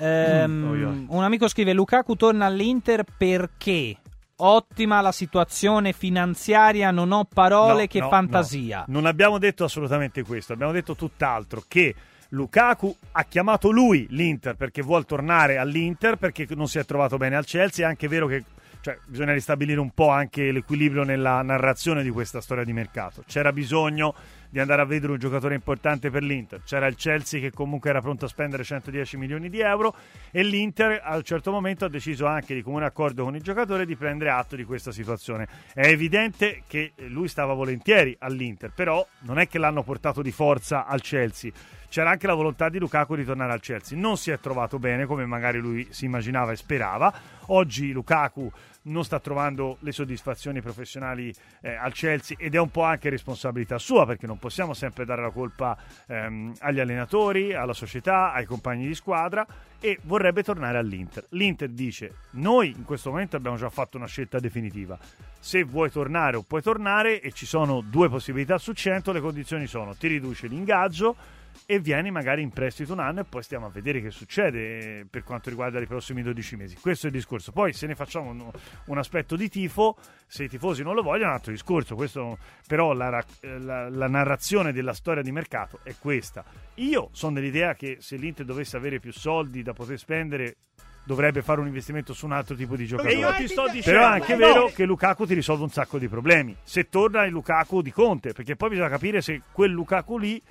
Ehm, 0.00 0.52
Mm, 0.52 0.68
oi. 0.70 1.06
un 1.08 1.22
amico 1.24 1.48
scrive: 1.48 1.72
Lukaku 1.72 2.14
torna 2.16 2.46
all'Inter 2.46 3.04
perché? 3.16 3.96
Ottima 4.40 5.00
la 5.00 5.10
situazione 5.10 5.92
finanziaria, 5.92 6.92
non 6.92 7.10
ho 7.10 7.24
parole 7.24 7.82
No, 7.82 7.86
che 7.88 7.98
no, 7.98 8.08
fantasia. 8.08 8.84
no. 8.86 8.92
Non 8.94 9.06
abbiamo 9.06 9.38
detto 9.38 9.64
assolutamente 9.64 10.22
questo, 10.22 10.52
abbiamo 10.52 10.70
detto 10.70 10.94
tutt'altro, 10.94 11.64
che 11.66 11.92
Lukaku 12.28 12.94
ha 13.12 13.24
chiamato 13.24 13.72
lui 13.72 14.06
l'Inter 14.10 14.54
perché 14.54 14.80
vuole 14.82 15.02
tornare 15.04 15.58
all'Inter 15.58 16.16
perché 16.18 16.46
non 16.54 16.68
si 16.68 16.78
è 16.78 16.84
trovato 16.84 17.16
bene 17.16 17.34
al 17.34 17.44
Chelsea, 17.46 17.84
è 17.84 17.88
anche 17.88 18.06
vero 18.06 18.28
che 18.28 18.44
cioè, 18.80 18.96
bisogna 19.06 19.32
ristabilire 19.32 19.80
un 19.80 19.90
po' 19.90 20.10
anche 20.10 20.52
l'equilibrio 20.52 21.02
nella 21.02 21.42
narrazione 21.42 22.04
di 22.04 22.10
questa 22.10 22.40
storia 22.40 22.62
di 22.62 22.72
mercato. 22.72 23.24
C'era 23.26 23.52
bisogno 23.52 24.14
di 24.48 24.60
andare 24.60 24.82
a 24.82 24.84
vedere 24.84 25.12
un 25.12 25.18
giocatore 25.18 25.54
importante 25.54 26.10
per 26.10 26.22
l'Inter. 26.22 26.62
C'era 26.64 26.86
il 26.86 26.96
Chelsea 26.96 27.40
che 27.40 27.50
comunque 27.50 27.90
era 27.90 28.00
pronto 28.00 28.24
a 28.24 28.28
spendere 28.28 28.64
110 28.64 29.16
milioni 29.16 29.50
di 29.50 29.60
euro 29.60 29.94
e 30.30 30.42
l'Inter 30.42 31.00
a 31.02 31.16
un 31.16 31.22
certo 31.22 31.50
momento 31.50 31.84
ha 31.84 31.88
deciso 31.88 32.26
anche 32.26 32.54
di 32.54 32.62
comune 32.62 32.86
accordo 32.86 33.24
con 33.24 33.34
il 33.34 33.42
giocatore 33.42 33.84
di 33.86 33.96
prendere 33.96 34.30
atto 34.30 34.56
di 34.56 34.64
questa 34.64 34.92
situazione. 34.92 35.46
È 35.74 35.86
evidente 35.86 36.62
che 36.66 36.92
lui 37.08 37.28
stava 37.28 37.52
volentieri 37.54 38.16
all'Inter, 38.18 38.70
però 38.74 39.06
non 39.20 39.38
è 39.38 39.48
che 39.48 39.58
l'hanno 39.58 39.82
portato 39.82 40.22
di 40.22 40.32
forza 40.32 40.86
al 40.86 41.00
Chelsea. 41.00 41.50
C'era 41.90 42.10
anche 42.10 42.26
la 42.26 42.34
volontà 42.34 42.68
di 42.68 42.78
Lukaku 42.78 43.16
di 43.16 43.24
tornare 43.24 43.52
al 43.52 43.60
Chelsea. 43.60 43.98
Non 43.98 44.18
si 44.18 44.30
è 44.30 44.38
trovato 44.40 44.78
bene 44.78 45.06
come 45.06 45.24
magari 45.24 45.58
lui 45.58 45.86
si 45.90 46.04
immaginava 46.04 46.52
e 46.52 46.56
sperava. 46.56 47.12
Oggi 47.46 47.92
Lukaku 47.92 48.50
non 48.88 49.04
sta 49.04 49.20
trovando 49.20 49.76
le 49.80 49.92
soddisfazioni 49.92 50.60
professionali 50.60 51.32
eh, 51.60 51.74
al 51.74 51.92
Chelsea 51.92 52.36
ed 52.38 52.54
è 52.54 52.58
un 52.58 52.70
po' 52.70 52.82
anche 52.82 53.08
responsabilità 53.08 53.78
sua 53.78 54.06
perché 54.06 54.26
non 54.26 54.38
possiamo 54.38 54.74
sempre 54.74 55.04
dare 55.04 55.22
la 55.22 55.30
colpa 55.30 55.76
ehm, 56.06 56.54
agli 56.58 56.80
allenatori, 56.80 57.54
alla 57.54 57.72
società, 57.72 58.32
ai 58.32 58.44
compagni 58.44 58.86
di 58.86 58.94
squadra 58.94 59.46
e 59.80 59.98
vorrebbe 60.02 60.42
tornare 60.42 60.78
all'Inter. 60.78 61.26
L'Inter 61.30 61.68
dice 61.68 62.14
noi 62.32 62.74
in 62.76 62.84
questo 62.84 63.10
momento 63.10 63.36
abbiamo 63.36 63.56
già 63.56 63.70
fatto 63.70 63.96
una 63.96 64.06
scelta 64.06 64.38
definitiva. 64.40 64.98
Se 65.38 65.62
vuoi 65.62 65.90
tornare 65.90 66.36
o 66.36 66.42
puoi 66.42 66.62
tornare 66.62 67.20
e 67.20 67.32
ci 67.32 67.46
sono 67.46 67.80
due 67.80 68.08
possibilità 68.08 68.58
su 68.58 68.72
100, 68.72 69.12
le 69.12 69.20
condizioni 69.20 69.66
sono 69.66 69.94
ti 69.94 70.08
riduce 70.08 70.48
l'ingaggio 70.48 71.36
e 71.66 71.78
vieni 71.80 72.10
magari 72.10 72.42
in 72.42 72.50
prestito 72.50 72.92
un 72.92 73.00
anno 73.00 73.20
e 73.20 73.24
poi 73.24 73.42
stiamo 73.42 73.66
a 73.66 73.70
vedere 73.70 74.00
che 74.00 74.10
succede 74.10 74.98
eh, 75.00 75.06
per 75.08 75.22
quanto 75.24 75.48
riguarda 75.50 75.80
i 75.80 75.86
prossimi 75.86 76.22
12 76.22 76.56
mesi. 76.56 76.76
Questo 76.76 77.06
è 77.06 77.10
il 77.10 77.16
discorso. 77.16 77.52
Poi 77.52 77.72
se 77.72 77.86
ne 77.86 77.94
facciamo 77.94 78.30
un, 78.30 78.50
un 78.86 78.98
aspetto 78.98 79.36
di 79.36 79.48
tifo, 79.48 79.96
se 80.26 80.44
i 80.44 80.48
tifosi 80.48 80.82
non 80.82 80.94
lo 80.94 81.02
vogliono 81.02 81.26
è 81.26 81.28
un 81.28 81.34
altro 81.34 81.52
discorso. 81.52 81.94
Questo, 81.94 82.38
però 82.66 82.92
la, 82.92 83.24
eh, 83.40 83.58
la- 83.58 83.88
la 83.88 84.08
narrazione 84.08 84.72
della 84.72 84.92
storia 84.94 85.22
di 85.22 85.32
mercato 85.32 85.80
è 85.82 85.94
questa. 85.98 86.44
Io 86.76 87.08
sono 87.12 87.34
dell'idea 87.34 87.74
che 87.74 87.98
se 88.00 88.16
l'Inter 88.16 88.44
dovesse 88.46 88.76
avere 88.76 88.98
più 89.00 89.12
soldi 89.12 89.62
da 89.62 89.72
poter 89.72 89.98
spendere 89.98 90.56
dovrebbe 91.04 91.40
fare 91.40 91.60
un 91.60 91.66
investimento 91.66 92.12
su 92.12 92.26
un 92.26 92.32
altro 92.32 92.54
tipo 92.54 92.76
di 92.76 92.84
giocatore. 92.84 93.14
io 93.14 93.32
ti 93.34 93.48
sto 93.48 93.64
dicendo, 93.72 93.98
Però 93.98 94.02
è 94.02 94.12
anche 94.20 94.32
no. 94.32 94.38
vero 94.46 94.66
che 94.66 94.84
Lukaku 94.84 95.24
ti 95.24 95.32
risolve 95.32 95.62
un 95.62 95.70
sacco 95.70 95.98
di 95.98 96.06
problemi. 96.06 96.54
Se 96.62 96.90
torna 96.90 97.24
il 97.24 97.32
Lukaku 97.32 97.80
di 97.80 97.90
Conte, 97.90 98.34
perché 98.34 98.56
poi 98.56 98.68
bisogna 98.68 98.90
capire 98.90 99.22
se 99.22 99.40
quel 99.50 99.70
Lukaku 99.70 100.18
lì 100.18 100.42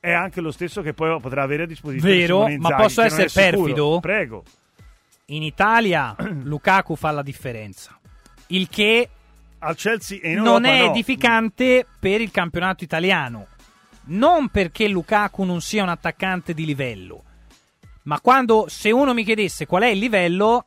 è 0.00 0.12
anche 0.12 0.40
lo 0.40 0.50
stesso 0.50 0.82
che 0.82 0.94
poi 0.94 1.18
potrà 1.20 1.42
avere 1.42 1.64
a 1.64 1.66
disposizione 1.66 2.14
Vero, 2.14 2.36
Simone 2.46 2.58
ma 2.58 2.68
Inzaghi, 2.68 2.82
posso 2.82 3.02
essere 3.02 3.28
perfido? 3.32 3.98
Prego. 4.00 4.44
In 5.26 5.42
Italia 5.42 6.14
Lukaku 6.44 6.96
fa 6.96 7.10
la 7.10 7.22
differenza. 7.22 7.98
Il 8.48 8.68
che 8.68 9.08
al 9.58 9.74
Chelsea 9.76 10.20
e 10.22 10.30
in 10.30 10.42
non 10.42 10.64
Europa 10.64 10.68
è 10.68 10.84
no. 10.84 10.90
edificante 10.90 11.86
per 11.98 12.20
il 12.20 12.30
campionato 12.30 12.84
italiano. 12.84 13.46
Non 14.10 14.48
perché 14.48 14.88
Lukaku 14.88 15.42
non 15.44 15.60
sia 15.60 15.82
un 15.82 15.90
attaccante 15.90 16.54
di 16.54 16.64
livello, 16.64 17.24
ma 18.04 18.20
quando 18.20 18.66
se 18.68 18.90
uno 18.90 19.12
mi 19.12 19.22
chiedesse 19.22 19.66
qual 19.66 19.82
è 19.82 19.88
il 19.88 19.98
livello, 19.98 20.64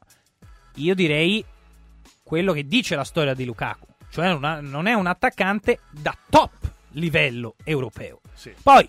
io 0.75 0.93
direi 0.93 1.43
quello 2.21 2.53
che 2.53 2.67
dice 2.67 2.95
la 2.95 3.03
storia 3.03 3.34
di 3.34 3.45
Lukaku, 3.45 3.88
cioè 4.11 4.32
una- 4.32 4.61
non 4.61 4.86
è 4.86 4.93
un 4.93 5.07
attaccante 5.07 5.79
da 5.89 6.15
top 6.29 6.51
livello 6.91 7.55
europeo. 7.63 8.21
Poi 8.61 8.88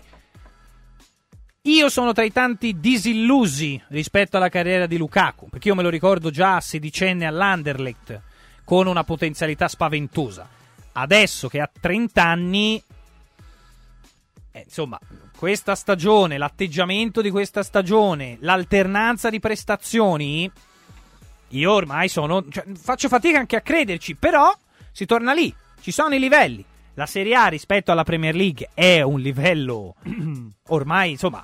io 1.65 1.87
sono 1.87 2.11
tra 2.11 2.23
i 2.23 2.31
tanti 2.31 2.77
disillusi 2.77 3.81
rispetto 3.87 4.35
alla 4.35 4.49
carriera 4.49 4.85
di 4.85 4.97
Lukaku, 4.97 5.47
perché 5.47 5.69
io 5.69 5.75
me 5.75 5.83
lo 5.83 5.89
ricordo 5.89 6.29
già 6.29 6.59
sedicenne 6.59 7.25
all'Anderlecht 7.25 8.21
con 8.65 8.87
una 8.87 9.05
potenzialità 9.05 9.69
spaventosa. 9.69 10.45
Adesso 10.91 11.47
che 11.47 11.61
ha 11.61 11.69
30 11.79 12.21
anni, 12.21 12.83
eh, 14.51 14.63
insomma, 14.65 14.99
questa 15.37 15.75
stagione, 15.75 16.37
l'atteggiamento 16.37 17.21
di 17.21 17.29
questa 17.29 17.63
stagione, 17.63 18.37
l'alternanza 18.41 19.29
di 19.29 19.39
prestazioni, 19.39 20.51
io 21.47 21.71
ormai 21.71 22.09
sono. 22.09 22.45
cioè, 22.49 22.65
faccio 22.75 23.07
fatica 23.07 23.39
anche 23.39 23.55
a 23.55 23.61
crederci, 23.61 24.15
però 24.15 24.53
si 24.91 25.05
torna 25.05 25.31
lì, 25.31 25.53
ci 25.79 25.91
sono 25.91 26.13
i 26.13 26.19
livelli. 26.19 26.65
La 26.95 27.05
Serie 27.05 27.35
A 27.35 27.47
rispetto 27.47 27.91
alla 27.91 28.03
Premier 28.03 28.35
League 28.35 28.69
è 28.73 29.01
un 29.01 29.19
livello 29.19 29.95
ormai, 30.69 31.11
insomma, 31.11 31.43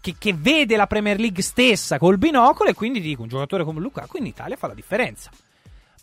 che, 0.00 0.16
che 0.18 0.34
vede 0.36 0.76
la 0.76 0.86
Premier 0.86 1.18
League 1.18 1.42
stessa 1.42 1.98
col 1.98 2.18
binocolo 2.18 2.70
e 2.70 2.74
quindi 2.74 3.00
dico 3.00 3.22
un 3.22 3.28
giocatore 3.28 3.64
come 3.64 3.80
Lukaku 3.80 4.16
in 4.18 4.26
Italia 4.26 4.56
fa 4.56 4.66
la 4.66 4.74
differenza. 4.74 5.30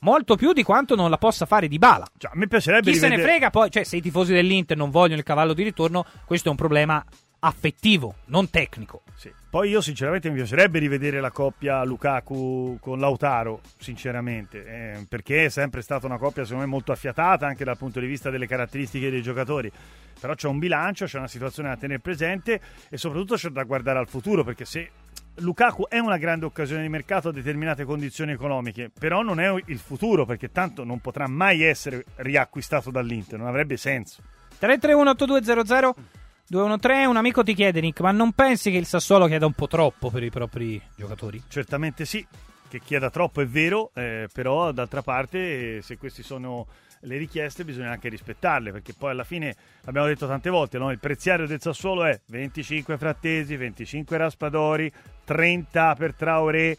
molto 0.01 0.35
più 0.35 0.53
di 0.53 0.63
quanto 0.63 0.95
non 0.95 1.09
la 1.09 1.17
possa 1.17 1.45
fare 1.45 1.67
di 1.67 1.77
bala. 1.77 2.07
Cioè, 2.17 2.31
me 2.35 2.47
piacerebbe 2.47 2.91
Chi 2.91 2.97
se 2.97 3.07
ne 3.07 3.15
rivedere- 3.15 3.31
frega 3.33 3.49
poi, 3.49 3.69
cioè 3.69 3.83
se 3.83 3.97
i 3.97 4.01
tifosi 4.01 4.33
dell'Inter 4.33 4.77
non 4.77 4.89
vogliono 4.89 5.19
il 5.19 5.25
cavallo 5.25 5.53
di 5.53 5.63
ritorno, 5.63 6.05
questo 6.25 6.47
è 6.47 6.51
un 6.51 6.57
problema 6.57 7.03
affettivo, 7.43 8.15
non 8.25 8.49
tecnico. 8.49 9.01
Sì. 9.15 9.31
Poi 9.49 9.69
io 9.69 9.81
sinceramente 9.81 10.29
mi 10.29 10.35
piacerebbe 10.35 10.79
rivedere 10.79 11.19
la 11.19 11.31
coppia 11.31 11.83
Lukaku 11.83 12.77
con 12.79 12.99
Lautaro, 12.99 13.61
sinceramente, 13.77 14.65
eh, 14.65 15.05
perché 15.09 15.45
è 15.45 15.49
sempre 15.49 15.81
stata 15.81 16.05
una 16.05 16.17
coppia 16.17 16.43
secondo 16.43 16.65
me 16.65 16.71
molto 16.71 16.91
affiatata 16.91 17.47
anche 17.47 17.63
dal 17.63 17.77
punto 17.77 17.99
di 17.99 18.05
vista 18.05 18.29
delle 18.29 18.47
caratteristiche 18.47 19.09
dei 19.09 19.21
giocatori. 19.21 19.71
Però 20.19 20.35
c'è 20.35 20.47
un 20.47 20.59
bilancio, 20.59 21.05
c'è 21.05 21.17
una 21.17 21.27
situazione 21.27 21.69
da 21.69 21.77
tenere 21.77 21.99
presente 21.99 22.61
e 22.89 22.97
soprattutto 22.97 23.35
c'è 23.35 23.49
da 23.49 23.63
guardare 23.63 23.97
al 23.97 24.07
futuro, 24.07 24.43
perché 24.43 24.65
se 24.65 24.91
Lukaku 25.35 25.87
è 25.87 25.97
una 25.97 26.17
grande 26.17 26.45
occasione 26.45 26.83
di 26.83 26.89
mercato 26.89 27.29
a 27.29 27.31
determinate 27.31 27.85
condizioni 27.85 28.33
economiche, 28.33 28.91
però 28.97 29.23
non 29.23 29.39
è 29.39 29.51
il 29.65 29.79
futuro, 29.79 30.25
perché 30.25 30.51
tanto 30.51 30.83
non 30.83 30.99
potrà 30.99 31.27
mai 31.27 31.63
essere 31.63 32.05
riacquistato 32.17 32.91
dall'Inter, 32.91 33.39
non 33.39 33.47
avrebbe 33.47 33.77
senso. 33.77 34.21
3318200 34.59 36.19
213, 36.51 37.05
un 37.05 37.15
amico 37.15 37.43
ti 37.43 37.53
chiede 37.53 37.79
Nick, 37.79 38.01
ma 38.01 38.11
non 38.11 38.33
pensi 38.33 38.71
che 38.71 38.77
il 38.77 38.85
Sassuolo 38.85 39.27
chieda 39.27 39.45
un 39.45 39.53
po' 39.53 39.67
troppo 39.67 40.09
per 40.09 40.21
i 40.21 40.29
propri 40.29 40.81
giocatori? 40.97 41.41
Certamente 41.47 42.03
sì, 42.03 42.27
che 42.67 42.81
chieda 42.81 43.09
troppo 43.09 43.39
è 43.39 43.47
vero, 43.47 43.91
eh, 43.93 44.27
però 44.33 44.73
d'altra 44.73 45.01
parte 45.01 45.81
se 45.81 45.97
queste 45.97 46.23
sono 46.23 46.67
le 47.03 47.15
richieste 47.15 47.63
bisogna 47.63 47.91
anche 47.91 48.09
rispettarle, 48.09 48.73
perché 48.73 48.93
poi 48.93 49.11
alla 49.11 49.23
fine, 49.23 49.55
abbiamo 49.85 50.07
detto 50.07 50.27
tante 50.27 50.49
volte, 50.49 50.77
no? 50.77 50.91
il 50.91 50.99
preziario 50.99 51.47
del 51.47 51.61
Sassuolo 51.61 52.03
è 52.03 52.19
25 52.27 52.97
Frattesi, 52.97 53.55
25 53.55 54.17
Raspadori, 54.17 54.91
30 55.23 55.95
per 55.95 56.13
Traoré, 56.13 56.77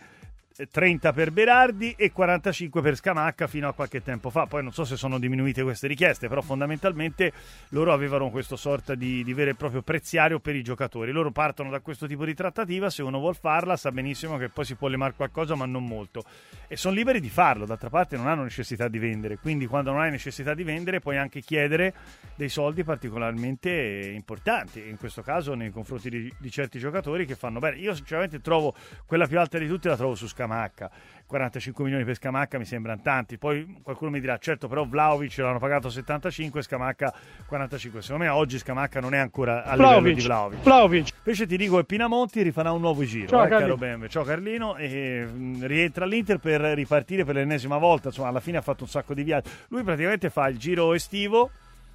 30 0.70 1.12
per 1.12 1.32
Berardi 1.32 1.94
e 1.96 2.12
45 2.12 2.82
per 2.82 2.96
Scamacca 2.96 3.46
fino 3.46 3.68
a 3.68 3.72
qualche 3.72 4.02
tempo 4.02 4.30
fa. 4.30 4.46
Poi 4.46 4.62
non 4.62 4.72
so 4.72 4.84
se 4.84 4.96
sono 4.96 5.18
diminuite 5.18 5.62
queste 5.62 5.86
richieste, 5.86 6.28
però 6.28 6.42
fondamentalmente 6.42 7.32
loro 7.70 7.92
avevano 7.92 8.30
questo 8.30 8.56
sorta 8.56 8.94
di, 8.94 9.24
di 9.24 9.32
vero 9.32 9.50
e 9.50 9.54
proprio 9.54 9.82
preziario 9.82 10.40
per 10.40 10.54
i 10.54 10.62
giocatori. 10.62 11.10
Loro 11.12 11.30
partono 11.30 11.70
da 11.70 11.80
questo 11.80 12.06
tipo 12.06 12.24
di 12.24 12.34
trattativa, 12.34 12.90
se 12.90 13.02
uno 13.02 13.18
vuol 13.18 13.36
farla 13.36 13.76
sa 13.76 13.90
benissimo 13.90 14.36
che 14.36 14.48
poi 14.48 14.64
si 14.64 14.74
può 14.74 14.88
lemare 14.88 15.14
qualcosa, 15.16 15.54
ma 15.54 15.64
non 15.64 15.86
molto. 15.86 16.22
E 16.68 16.76
sono 16.76 16.94
liberi 16.94 17.20
di 17.20 17.30
farlo, 17.30 17.64
d'altra 17.64 17.88
parte 17.88 18.16
non 18.16 18.28
hanno 18.28 18.42
necessità 18.42 18.88
di 18.88 18.98
vendere, 18.98 19.38
quindi 19.38 19.66
quando 19.66 19.90
non 19.90 20.00
hai 20.00 20.10
necessità 20.10 20.54
di 20.54 20.62
vendere 20.62 21.00
puoi 21.00 21.16
anche 21.16 21.40
chiedere 21.40 21.94
dei 22.34 22.48
soldi 22.48 22.84
particolarmente 22.84 24.12
importanti, 24.14 24.86
in 24.88 24.98
questo 24.98 25.22
caso 25.22 25.54
nei 25.54 25.70
confronti 25.70 26.10
di, 26.10 26.32
di 26.38 26.50
certi 26.50 26.78
giocatori 26.78 27.26
che 27.26 27.34
fanno 27.34 27.58
bene. 27.58 27.78
Io 27.78 27.94
sinceramente 27.94 28.40
trovo 28.40 28.74
quella 29.06 29.26
più 29.26 29.38
alta 29.38 29.58
di 29.58 29.66
tutte 29.66 29.88
la 29.88 29.96
trovo 29.96 30.14
su 30.14 30.26
Scamacca. 30.26 30.41
45 30.46 31.84
milioni 31.84 32.04
per 32.04 32.16
Scamacca 32.16 32.58
mi 32.58 32.66
sembrano 32.66 33.00
tanti. 33.02 33.38
Poi 33.38 33.80
qualcuno 33.82 34.10
mi 34.10 34.20
dirà, 34.20 34.36
certo, 34.36 34.68
però 34.68 34.84
Vlaovic 34.84 35.38
l'hanno 35.38 35.58
pagato 35.58 35.88
75, 35.88 36.62
Scamacca 36.62 37.12
45. 37.46 38.02
Secondo 38.02 38.24
me 38.24 38.28
oggi 38.28 38.58
Scamacca 38.58 39.00
non 39.00 39.14
è 39.14 39.18
ancora 39.18 39.64
a 39.64 39.74
livello 39.74 39.88
Vlahovic, 39.88 40.14
di 40.14 40.22
Vlaovic. 40.22 40.62
Vlahovic. 40.62 41.12
Invece 41.24 41.46
ti 41.46 41.56
dico 41.56 41.76
che 41.76 41.84
Pinamonti 41.84 42.42
rifarà 42.42 42.72
un 42.72 42.80
nuovo 42.80 43.02
giro, 43.04 43.28
Ciao, 43.28 43.44
eh, 43.44 43.48
caro 43.48 43.76
BMW. 43.76 44.06
Ciao 44.06 44.24
Carlino, 44.24 44.76
e 44.76 45.24
mh, 45.24 45.66
rientra 45.66 46.04
all'Inter 46.04 46.38
per 46.38 46.60
ripartire 46.60 47.24
per 47.24 47.36
l'ennesima 47.36 47.78
volta. 47.78 48.08
Insomma, 48.08 48.28
alla 48.28 48.40
fine 48.40 48.58
ha 48.58 48.62
fatto 48.62 48.82
un 48.82 48.90
sacco 48.90 49.14
di 49.14 49.22
viaggi. 49.22 49.48
Lui 49.68 49.82
praticamente 49.82 50.28
fa 50.28 50.48
il 50.48 50.58
giro 50.58 50.92
estivo 50.92 51.50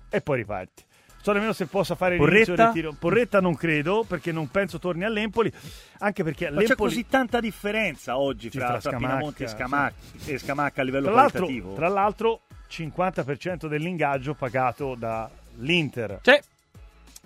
e 0.09 0.21
poi 0.21 0.37
riparte. 0.37 0.83
So 1.21 1.31
nemmeno 1.33 1.51
se 1.53 1.65
possa 1.65 1.95
fare 1.95 2.15
l'inizio 2.17 2.53
Porretta? 2.55 2.65
ritiro. 2.67 2.93
Porretta 2.97 3.41
non 3.41 3.55
credo, 3.55 4.05
perché 4.07 4.31
non 4.31 4.47
penso 4.49 4.79
torni 4.79 5.03
all'Empoli, 5.03 5.51
anche 5.99 6.23
perché 6.23 6.49
Ma 6.49 6.61
c'è 6.63 6.75
così 6.75 7.05
tanta 7.07 7.39
differenza 7.41 8.17
oggi 8.17 8.49
Sì, 8.49 8.57
fra, 8.59 8.67
tra 8.67 8.79
fra 8.79 8.89
Scamacca, 8.91 9.11
Pinamonti 9.13 9.43
e 9.43 9.47
Scamacca, 9.47 9.93
e 10.25 10.37
Scamacca 10.37 10.81
a 10.81 10.83
livello 10.85 11.05
Tra 11.07 11.15
l'altro, 11.15 11.39
qualitativo. 11.45 11.73
tra 11.75 11.87
l'altro 11.89 12.41
50% 12.69 13.67
dell'ingaggio 13.67 14.33
pagato 14.35 14.95
dall'Inter. 14.95 16.19
Sì, 16.21 16.39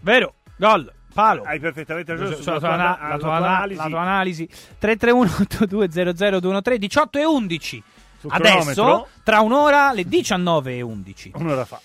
vero, 0.01 0.33
gol, 0.55 0.91
palo. 1.13 1.43
Hai 1.43 1.59
perfettamente 1.59 2.13
ragione 2.13 2.35
Su- 2.35 2.41
sulla 2.41 2.57
tua, 2.59 2.69
ana- 2.73 2.97
la 2.99 3.07
la, 3.07 3.17
tua 3.17 3.27
tua 3.27 3.35
ana- 3.35 3.47
analisi. 3.57 3.89
la 3.89 4.01
analisi 4.01 4.49
331-8200-213 4.79 6.75
18 6.77 7.19
e 7.19 7.25
11 7.25 7.83
Sul 8.19 8.31
adesso 8.31 9.07
tra 9.23 9.41
un'ora 9.41 9.91
le 9.93 10.03
19 10.05 10.75
e 10.77 10.81
11 10.81 11.31
un'ora 11.35 11.65
fa 11.65 11.79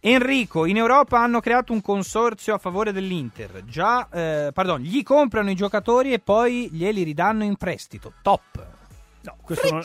Enrico 0.00 0.64
in 0.64 0.76
Europa 0.76 1.18
hanno 1.18 1.40
creato 1.40 1.72
un 1.72 1.80
consorzio 1.80 2.54
a 2.54 2.58
favore 2.58 2.92
dell'Inter. 2.92 3.64
Già 3.64 4.08
eh, 4.10 4.50
pardon, 4.52 4.80
gli 4.80 5.02
comprano 5.02 5.50
i 5.50 5.54
giocatori 5.54 6.12
e 6.12 6.20
poi 6.20 6.68
glieli 6.70 7.02
ridanno 7.02 7.44
in 7.44 7.56
prestito. 7.56 8.12
Top. 8.22 8.66
No, 9.22 9.36
questo 9.42 9.70
non- 9.70 9.82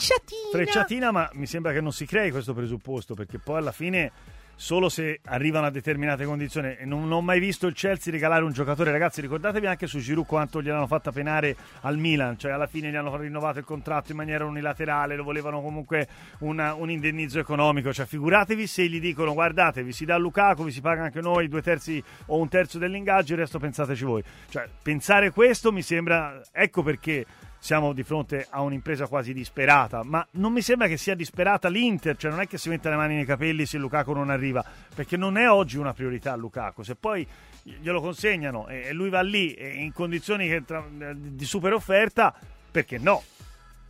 frecciatina, 0.52 1.12
ma 1.12 1.30
mi 1.34 1.48
sembra 1.48 1.74
che 1.74 1.82
non 1.82 1.92
si 1.92 2.06
crei 2.06 2.32
questo 2.32 2.54
presupposto 2.54 3.16
perché 3.16 3.40
poi 3.40 3.58
alla 3.58 3.72
fine 3.72 4.12
solo 4.56 4.90
se 4.90 5.20
arrivano 5.26 5.66
a 5.66 5.70
determinate 5.70 6.26
condizioni. 6.26 6.76
Non, 6.86 7.02
non 7.02 7.12
ho 7.12 7.22
mai 7.22 7.40
visto 7.40 7.68
il 7.68 7.74
Chelsea 7.74 8.12
regalare 8.12 8.44
un 8.44 8.52
giocatore. 8.52 8.92
Ragazzi 8.92 9.22
ricordatevi 9.22 9.66
anche 9.68 9.88
su 9.88 10.00
Giroud 10.00 10.26
quanto 10.26 10.62
gliel'hanno 10.62 10.88
fatta 10.88 11.12
penare 11.12 11.56
al 11.82 11.98
Milan. 11.98 12.38
Cioè 12.38 12.52
alla 12.52 12.68
fine 12.68 12.90
gli 12.90 12.96
hanno 12.96 13.16
rinnovato 13.18 13.60
il 13.60 13.66
contratto 13.66 14.12
in 14.12 14.18
maniera 14.18 14.46
unilaterale 14.46 15.16
lo 15.16 15.24
volevano 15.24 15.62
comunque 15.62 16.08
una- 16.40 16.74
un 16.74 16.90
indennizzo 16.90 17.40
economico. 17.40 17.92
Cioè 17.92 18.06
figuratevi 18.06 18.68
se 18.68 18.88
gli 18.88 19.00
dicono 19.00 19.34
guardatevi 19.34 19.92
si 19.92 20.06
dà 20.06 20.16
a 20.16 20.18
Lukaku 20.18 20.64
vi 20.64 20.72
si 20.72 20.82
paga 20.82 21.04
anche 21.04 21.22
noi 21.22 21.48
due 21.48 21.62
terzi 21.62 22.04
o 22.28 22.38
un 22.40 22.48
terzo 22.48 22.78
dell'ingaggio 22.78 23.34
il 23.34 23.40
resto 23.40 23.60
pensateci 23.60 24.04
voi. 24.06 24.24
Cioè 24.50 24.68
pensare 24.82 25.32
questo 25.32 25.72
mi 25.72 25.82
sembra 25.82 26.42
ecco 26.52 26.84
perché 26.84 27.26
siamo 27.64 27.94
di 27.94 28.04
fronte 28.04 28.46
a 28.50 28.60
un'impresa 28.60 29.08
quasi 29.08 29.32
disperata, 29.32 30.04
ma 30.04 30.28
non 30.32 30.52
mi 30.52 30.62
sembra 30.62 30.90
che 30.90 30.98
sia 30.98 31.16
disperata 31.16 31.70
l'Inter, 31.70 32.18
cioè 32.18 32.30
non 32.30 32.42
è 32.42 32.46
che 32.46 32.58
si 32.58 32.68
mette 32.68 32.90
le 32.90 32.98
mani 32.98 33.16
nei 33.16 33.24
capelli 33.24 33.66
se 33.66 33.78
Lukaku 33.78 34.12
non 34.12 34.30
arriva, 34.30 34.62
perché 34.94 35.16
non 35.16 35.38
è 35.38 35.50
oggi 35.50 35.78
una 35.78 35.94
priorità 35.94 36.36
Lukaku, 36.36 36.84
se 36.84 36.96
poi 36.96 37.26
glielo 37.64 38.02
consegnano 38.02 38.68
e 38.68 38.92
lui 38.92 39.10
va 39.10 39.22
lì 39.22 39.56
in 39.82 39.94
condizioni 39.94 40.62
tra- 40.66 40.84
di 41.16 41.46
super 41.46 41.72
offerta, 41.72 42.36
perché 42.70 42.98
no? 42.98 43.24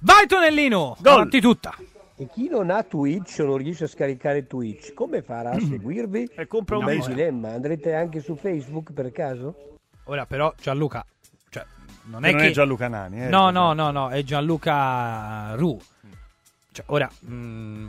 vai 0.02 0.28
Tonellino 0.28 0.96
Gol. 1.00 1.14
avanti 1.14 1.42
tutta 1.42 1.76
E 2.18 2.30
chi 2.32 2.50
non 2.50 2.70
ha 2.70 2.84
Twitch 2.84 3.40
o 3.40 3.46
non 3.46 3.58
riesce 3.58 3.86
a 3.86 3.88
scaricare 3.88 4.46
Twitch, 4.46 4.94
come 4.94 5.24
farà 5.24 5.50
a 5.50 5.60
seguirvi? 5.60 6.30
E 6.36 6.46
compra 6.46 6.78
un 6.78 6.86
bel 6.86 7.00
dilemma. 7.00 7.54
Andrete 7.54 7.96
anche 7.96 8.20
su 8.20 8.36
Facebook 8.36 8.94
per 8.94 9.12
caso? 9.12 9.80
ora 10.04 10.28
però 10.28 10.54
Gianluca 10.62 11.04
non 12.06 12.22
Che 12.22 12.28
è 12.28 12.32
non 12.32 12.42
che 12.42 12.48
è 12.48 12.52
Gianluca 12.52 12.88
Nani, 12.88 13.24
eh. 13.24 13.28
No, 13.30 13.50
no, 13.50 13.74
no, 13.74 13.92
no, 13.92 14.10
è 14.10 14.24
Gianluca 14.24 15.54
Ru. 15.56 15.80
Cioè, 16.72 16.86
ora, 16.88 17.10
mh, 17.20 17.88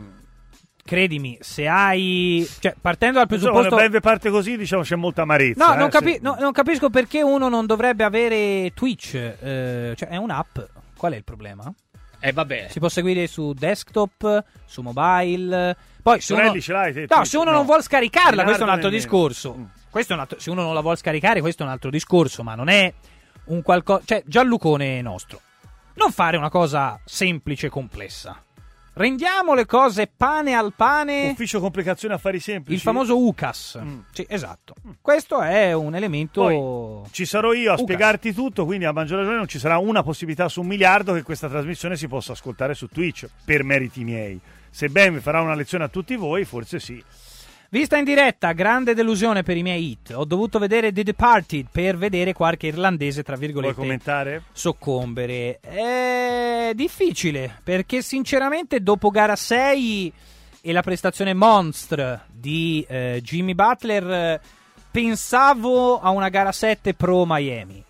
credimi, 0.83 1.37
se 1.41 1.67
hai... 1.67 2.47
Cioè, 2.59 2.75
partendo 2.79 3.17
dal 3.19 3.27
Insomma, 3.29 3.51
presupposto... 3.51 3.75
quando 3.75 3.89
Bev 3.91 4.01
parte 4.01 4.29
così, 4.29 4.57
diciamo 4.57 4.83
c'è 4.83 4.95
molta 4.95 5.23
amarezza. 5.23 5.65
No, 5.65 5.73
eh, 5.73 5.77
non, 5.77 5.89
capi- 5.89 6.13
se- 6.13 6.19
no, 6.21 6.35
non 6.39 6.51
capisco 6.51 6.89
perché 6.89 7.21
uno 7.23 7.49
non 7.49 7.65
dovrebbe 7.65 8.03
avere 8.03 8.71
Twitch. 8.73 9.15
eh, 9.15 9.93
cioè, 9.95 10.09
è 10.09 10.17
un'app. 10.17 10.59
Qual 10.95 11.13
è 11.13 11.15
il 11.15 11.23
problema? 11.23 11.71
Eh 12.19 12.31
vabbè. 12.31 12.67
Si 12.69 12.79
può 12.79 12.89
seguire 12.89 13.27
su 13.27 13.53
desktop, 13.53 14.43
su 14.65 14.81
mobile. 14.81 15.75
Poi 16.01 16.21
se 16.21 16.33
uno, 16.33 16.59
ce 16.59 16.71
l'hai 16.71 16.93
te, 16.93 17.05
no, 17.09 17.23
se 17.25 17.37
uno 17.37 17.49
No. 17.51 17.57
non 17.57 17.65
vuole 17.65 17.81
scaricarla, 17.81 18.43
questo 18.43 18.61
è 18.61 18.65
un 18.65 18.69
altro 18.71 18.89
nemmeno. 18.89 19.09
discorso. 19.09 19.55
Mm. 19.57 19.63
Questo 19.89 20.13
è 20.13 20.15
un 20.15 20.21
altro- 20.21 20.39
se 20.39 20.49
uno 20.51 20.61
non 20.61 20.73
la 20.73 20.81
vuole 20.81 20.97
scaricare, 20.97 21.41
questo 21.41 21.63
è 21.63 21.65
un 21.65 21.71
altro 21.71 21.89
discorso, 21.89 22.43
ma 22.43 22.53
non 22.55 22.67
è 22.69 22.93
un 23.45 23.61
qualcosa. 23.61 24.03
Cioè, 24.05 24.23
Gianlucone 24.25 25.01
nostro. 25.01 25.41
Non 25.95 26.11
fare 26.11 26.37
una 26.37 26.49
cosa 26.49 26.99
semplice 27.05 27.67
e 27.67 27.69
complessa. 27.69 28.39
Rendiamo 28.97 29.53
le 29.53 29.65
cose 29.65 30.07
pane 30.07 30.53
al 30.53 30.73
pane. 30.73 31.31
Ufficio 31.31 31.59
complicazioni 31.59 32.13
affari 32.13 32.39
semplici. 32.39 32.75
Il 32.75 32.79
famoso 32.79 33.17
UCAS. 33.17 33.81
Sì, 34.13 34.25
esatto. 34.27 34.73
Questo 35.01 35.41
è 35.41 35.73
un 35.73 35.95
elemento. 35.95 36.41
Poi 36.41 37.09
ci 37.11 37.25
sarò 37.25 37.51
io 37.51 37.71
a 37.71 37.73
Ucas. 37.73 37.83
spiegarti 37.83 38.33
tutto, 38.33 38.63
quindi 38.63 38.85
a 38.85 38.93
maggior 38.93 39.17
ragione 39.17 39.35
non 39.35 39.49
ci 39.49 39.59
sarà 39.59 39.77
una 39.79 40.01
possibilità 40.01 40.47
su 40.47 40.61
un 40.61 40.67
miliardo 40.67 41.13
che 41.13 41.23
questa 41.23 41.49
trasmissione 41.49 41.97
si 41.97 42.07
possa 42.07 42.31
ascoltare 42.31 42.73
su 42.73 42.87
Twitch, 42.87 43.27
per 43.43 43.63
meriti 43.63 44.05
miei. 44.05 44.39
Se 44.69 44.87
Ben 44.87 45.13
vi 45.13 45.19
farà 45.19 45.41
una 45.41 45.55
lezione 45.55 45.83
a 45.83 45.89
tutti 45.89 46.15
voi, 46.15 46.45
forse 46.45 46.79
sì. 46.79 47.03
Vista 47.75 47.97
in 47.97 48.05
diretta, 48.05 48.53
grande 48.53 48.93
delusione 48.93 49.43
per 49.43 49.57
i 49.57 49.61
miei 49.61 49.89
hit. 49.89 50.13
Ho 50.15 50.23
dovuto 50.23 50.59
vedere 50.59 50.93
The 50.93 51.03
Departed 51.03 51.67
per 51.69 51.97
vedere 51.97 52.31
qualche 52.31 52.67
irlandese, 52.67 53.21
tra 53.21 53.35
Vuoi 53.35 53.47
virgolette, 53.47 53.75
commentare? 53.75 54.43
soccombere. 54.53 55.59
È 55.59 56.71
difficile, 56.73 57.59
perché 57.61 58.01
sinceramente 58.01 58.79
dopo 58.79 59.09
gara 59.09 59.35
6 59.35 60.13
e 60.61 60.71
la 60.71 60.81
prestazione 60.81 61.33
monstre 61.33 62.21
di 62.31 62.85
eh, 62.87 63.19
Jimmy 63.21 63.53
Butler, 63.53 64.39
pensavo 64.89 65.99
a 65.99 66.11
una 66.11 66.29
gara 66.29 66.53
7 66.53 66.93
pro 66.93 67.25
Miami. 67.27 67.83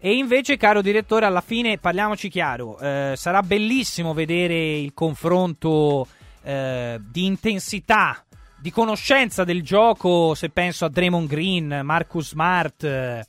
E 0.00 0.16
invece, 0.16 0.58
caro 0.58 0.82
direttore, 0.82 1.24
alla 1.24 1.40
fine, 1.40 1.78
parliamoci 1.78 2.28
chiaro, 2.28 2.78
eh, 2.78 3.14
sarà 3.16 3.42
bellissimo 3.42 4.12
vedere 4.12 4.76
il 4.76 4.92
confronto 4.92 6.06
eh, 6.42 7.00
di 7.00 7.24
intensità, 7.24 8.22
di 8.62 8.70
conoscenza 8.70 9.42
del 9.42 9.60
gioco, 9.64 10.36
se 10.36 10.48
penso 10.48 10.84
a 10.84 10.88
Draymond 10.88 11.28
Green, 11.28 11.80
Marcus 11.82 12.28
Smart, 12.28 12.84
eh, 12.84 13.26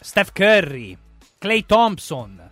Steph 0.00 0.32
Curry, 0.32 0.98
Clay 1.38 1.64
Thompson. 1.64 2.48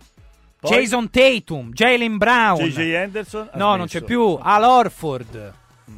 Poi? 0.61 0.71
Jason 0.71 1.09
Tatum, 1.09 1.73
Jalen 1.73 2.15
Brown. 2.15 2.69
J.J. 2.69 2.95
Anderson 2.95 3.49
No, 3.55 3.75
non 3.75 3.87
c'è 3.87 4.01
più. 4.01 4.39
Al 4.41 4.63
Orford. 4.63 5.53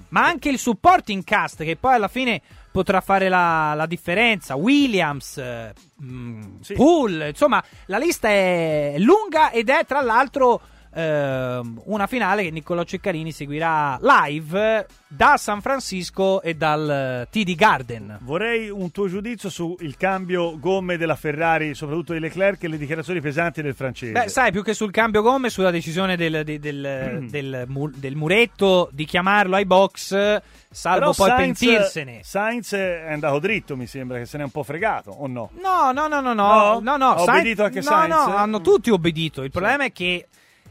Ma 0.10 0.26
anche 0.26 0.50
il 0.50 0.58
supporting 0.58 1.24
cast 1.24 1.64
che 1.64 1.76
poi 1.76 1.94
alla 1.94 2.08
fine 2.08 2.42
potrà 2.72 3.00
fare 3.00 3.30
la, 3.30 3.76
la 3.76 3.86
differenza. 3.86 4.56
Williams, 4.56 5.38
eh, 5.38 5.72
mm, 6.02 6.56
Poole, 6.74 7.30
insomma, 7.30 7.64
la 7.86 8.00
lista 8.00 8.28
è 8.28 8.96
lunga 8.98 9.52
ed 9.52 9.70
è 9.70 9.86
tra 9.86 10.02
l'altro 10.02 10.62
una 10.94 12.08
finale 12.08 12.44
che 12.44 12.52
Niccolò 12.52 12.84
Ceccarini 12.84 13.32
seguirà 13.32 14.00
live 14.02 14.86
da 15.08 15.38
San 15.38 15.62
Francisco 15.62 16.42
e 16.42 16.56
dal 16.56 16.90
eh, 16.90 17.28
TD 17.30 17.56
Garden. 17.56 18.18
Vorrei 18.22 18.70
un 18.70 18.92
tuo 18.92 19.08
giudizio 19.08 19.50
sul 19.50 19.96
cambio 19.98 20.60
gomme 20.60 20.98
della 20.98 21.16
Ferrari, 21.16 21.74
soprattutto 21.76 22.14
di 22.14 22.20
Leclerc 22.20 22.64
e 22.64 22.68
le 22.68 22.78
dichiarazioni 22.78 23.22
pesanti 23.22 23.62
del 23.62 23.74
francese. 23.76 24.12
Beh, 24.12 24.28
sai, 24.28 24.52
più 24.52 24.64
che 24.64 24.74
sul 24.74 24.92
cambio 24.92 25.22
gomme, 25.22 25.50
sulla 25.50 25.72
decisione 25.72 26.18
del, 26.18 26.44
de- 26.44 26.60
del- 26.60 26.86
Mm. 27.22 27.28
del 27.30 27.64
mu- 27.68 27.90
del 27.90 28.16
muretto 28.16 28.90
di 28.92 29.06
chiamarlo 29.06 29.56
ai 29.56 29.66
box, 29.66 30.42
salvo 30.70 31.12
Però 31.12 31.14
poi 31.14 31.30
Sainz- 31.30 31.60
pentirsene. 31.60 32.20
Sainz 32.24 32.74
è 32.74 33.08
andato 33.12 33.40
dritto, 33.40 33.78
mi 33.78 33.88
sembra 33.88 34.18
che 34.18 34.26
se 34.26 34.38
ne 34.38 34.44
è 34.44 34.46
un 34.46 34.52
po' 34.52 34.64
fregato, 34.64 35.12
o 35.12 35.28
no? 35.28 35.52
No, 35.62 35.92
no, 35.94 36.08
no, 36.08 36.20
no, 36.20 36.34
no, 36.34 36.54
No? 36.74 36.80
no, 36.82 36.98
no, 36.98 37.10
Ha 37.12 37.18
Sainz- 37.20 37.30
obbedito 37.30 37.64
anche 37.64 37.80
no, 37.80 37.84
Sainz? 37.86 38.14
no, 38.16 38.36
hanno 38.36 38.62
tutti 38.62 38.90
obbedito. 38.90 39.44
Il 39.44 39.52
problema 39.52 39.86
è 39.86 39.92
che 39.94 40.28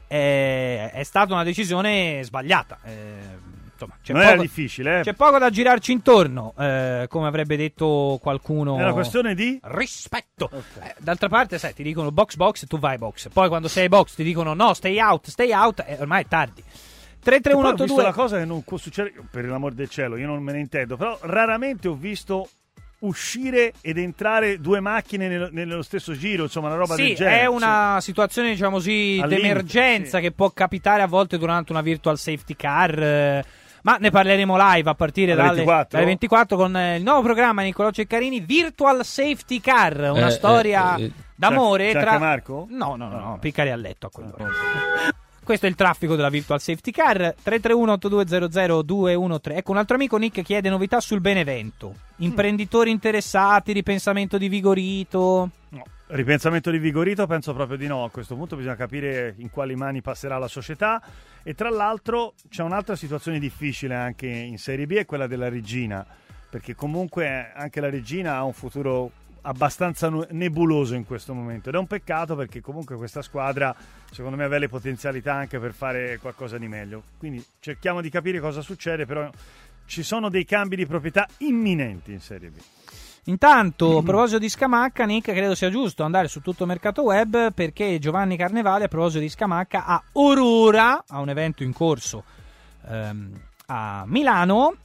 eh, 0.09 0.91
è 0.91 1.03
stata 1.03 1.33
una 1.33 1.45
decisione 1.45 2.21
sbagliata. 2.23 2.79
Eh, 2.85 3.55
insomma, 3.73 3.97
c'è 4.03 4.13
Non 4.13 4.23
era 4.23 4.31
poco- 4.33 4.43
difficile, 4.43 5.01
eh? 5.01 5.03
C'è 5.03 5.15
poco 5.15 5.39
da 5.39 5.51
girarci 5.51 5.93
intorno, 5.93 6.55
eh, 6.59 7.07
come 7.09 7.27
avrebbe 7.27 7.57
detto 7.57 8.19
qualcuno. 8.23 8.79
È 8.79 8.83
una 8.83 8.93
questione 8.93 9.35
di 9.35 9.59
rispetto. 9.63 10.51
Eh, 10.81 10.95
d'altra 10.99 11.29
parte, 11.29 11.59
sai, 11.59 11.75
ti 11.75 11.83
dicono 11.83 12.11
box 12.11 12.37
box, 12.37 12.67
tu 12.67 12.79
vai 12.79 12.99
box. 12.99 13.29
Poi 13.29 13.49
quando 13.49 13.69
sei 13.69 13.89
box 13.89 14.15
ti 14.15 14.25
dicono 14.25 14.55
no, 14.55 14.73
stay 14.75 14.99
out, 15.01 15.29
stay 15.29 15.53
out, 15.53 15.85
e 15.87 15.97
ormai 16.01 16.23
è 16.23 16.27
tardi. 16.27 16.61
E 16.61 17.41
poi 17.41 17.55
ho 17.55 17.73
visto 17.73 17.85
33182 17.87 18.03
la 18.03 18.13
cosa 18.13 18.39
che 18.39 18.45
non 18.45 18.63
può 18.63 18.77
succedere, 18.77 19.15
per 19.29 19.45
l'amor 19.47 19.73
del 19.73 19.89
cielo, 19.89 20.17
io 20.17 20.29
non 20.29 20.41
me 20.43 20.53
ne 20.53 20.61
intendo, 20.61 20.97
però 20.97 21.19
raramente 21.23 21.89
ho 21.89 21.95
visto 21.95 22.49
uscire 23.07 23.73
ed 23.81 23.99
entrare 23.99 24.61
due 24.61 24.81
macchine 24.81 25.29
nello, 25.29 25.49
nello 25.51 25.83
stesso 25.83 26.13
giro, 26.15 26.45
insomma, 26.45 26.69
una 26.69 26.77
roba 26.77 26.95
Sì, 26.95 27.03
del 27.09 27.15
genere. 27.17 27.41
è 27.41 27.47
una 27.47 27.99
situazione, 28.01 28.51
diciamo 28.51 28.77
così, 28.77 29.23
d'emergenza 29.27 30.21
che 30.21 30.33
può 30.33 30.51
capitare 30.51 31.03
a 31.03 31.07
volte 31.07 31.39
durante 31.39 31.73
una 31.73 31.81
virtual 31.83 32.19
safety 32.19 32.55
car. 32.57 33.03
eh, 33.03 33.45
Ma 33.83 33.97
ne 34.01 34.11
parleremo 34.11 34.57
live 34.59 34.91
a 34.91 34.95
partire 34.95 35.33
Alle 35.33 35.43
dalle 35.43 35.55
24? 35.57 35.89
dalle 35.99 36.05
24 36.07 36.57
con 36.57 36.77
eh, 36.77 36.97
il 36.97 37.03
nuovo 37.05 37.23
programma 37.23 37.63
Niccolò 37.63 37.91
Ceccarini, 37.91 38.41
Virtual 38.41 39.05
Safety 39.05 39.61
Car, 39.61 40.11
una 40.13 40.27
Eh, 40.27 40.31
storia 40.31 40.97
eh, 40.97 41.05
eh, 41.05 41.13
d'amore 41.37 41.93
c'è- 41.93 41.93
c'è 41.93 42.01
tra... 42.01 42.19
Marco? 42.19 42.67
No, 42.69 42.97
no, 42.97 43.09
no, 43.09 43.19
no, 43.21 43.39
piccare 43.41 43.71
a 43.71 43.77
letto 43.77 44.07
a 44.07 44.11
quell'ora. 44.11 44.45
Questo 45.47 45.67
è 45.67 45.69
il 45.69 45.77
traffico 45.77 46.17
della 46.17 46.29
Virtual 46.29 46.61
Safety 46.61 46.91
Car 46.91 47.33
331-8200-213. 47.41 49.55
Ecco, 49.55 49.71
un 49.71 49.77
altro 49.77 49.95
amico 49.95 50.17
Nick 50.17 50.43
chiede 50.43 50.69
novità 50.69 50.99
sul 50.99 51.21
Benevento. 51.21 51.95
Imprenditori 52.17 52.91
interessati, 52.91 53.71
ripensamento 53.71 54.39
di 54.39 54.49
Vigorito. 54.49 55.51
No. 55.69 55.85
Ripensamento 56.09 56.73
di 56.73 56.79
Vigorito 56.79 57.29
penso 57.29 57.55
proprio 57.55 57.79
di 57.79 57.87
no, 57.87 58.03
a 58.03 58.11
questo 58.11 58.35
punto 58.35 58.57
bisogna 58.57 58.75
capire 58.75 59.37
in 59.39 59.51
quali 59.51 59.77
mani 59.77 60.03
passerà 60.03 60.37
la 60.37 60.49
società 60.49 61.01
e 61.45 61.55
tra 61.55 61.71
l'altro 61.71 62.35
c'è 62.49 62.65
un'altra 62.65 62.97
situazione 62.97 63.39
difficile 63.39 63.95
anche 63.95 64.27
in 64.27 64.59
Serie 64.59 64.89
B, 64.89 64.95
è 64.95 65.05
quella 65.05 65.29
della 65.29 65.49
Regina, 65.49 66.05
perché 66.51 66.75
comunque 66.75 67.53
anche 67.55 67.81
la 67.81 67.89
Regina 67.89 68.35
ha 68.35 68.43
un 68.43 68.53
futuro 68.53 69.13
abbastanza 69.47 70.09
nebuloso 70.31 70.95
in 70.95 71.07
questo 71.07 71.33
momento 71.33 71.69
ed 71.69 71.77
è 71.77 71.79
un 71.79 71.87
peccato 71.87 72.35
perché 72.35 72.61
comunque 72.61 72.97
questa 72.97 73.23
squadra 73.23 73.75
secondo 74.11 74.37
me 74.37 74.45
aveva 74.45 74.59
le 74.59 74.69
potenzialità 74.69 75.35
anche 75.35 75.59
per 75.59 75.73
fare 75.73 76.19
qualcosa 76.19 76.59
di 76.59 76.69
meglio. 76.69 77.03
Quindi 77.19 77.45
cerchiamo 77.61 78.01
di 78.01 78.11
capire 78.11 78.41
cosa 78.41 78.61
succede, 78.61 79.07
però 79.07 79.31
ci 79.87 80.03
sono 80.03 80.29
dei 80.29 80.45
cambi 80.45 80.77
di 80.77 80.87
proprietà 80.87 81.27
imminenti 81.39 82.13
in 82.13 82.21
Serie 82.21 82.51
B. 82.51 82.57
Intanto, 83.29 83.99
a 83.99 84.03
proposito 84.03 84.39
di 84.39 84.49
Scamacca, 84.49 85.05
Nick, 85.05 85.33
credo 85.33 85.57
sia 85.57 85.69
giusto 85.69 86.05
andare 86.05 86.29
su 86.29 86.41
tutto 86.41 86.63
il 86.63 86.69
mercato 86.69 87.03
web 87.03 87.53
perché 87.53 87.99
Giovanni 87.99 88.37
Carnevale, 88.37 88.85
a 88.85 88.89
proposito 88.89 89.21
di 89.21 89.29
Scamacca, 89.29 89.85
a 89.85 90.03
Aurora, 90.13 91.05
a 91.09 91.19
un 91.19 91.29
evento 91.29 91.65
in 91.65 91.73
corso 91.73 92.23
ehm, 92.89 93.33
a 93.67 94.05
Milano, 94.07 94.77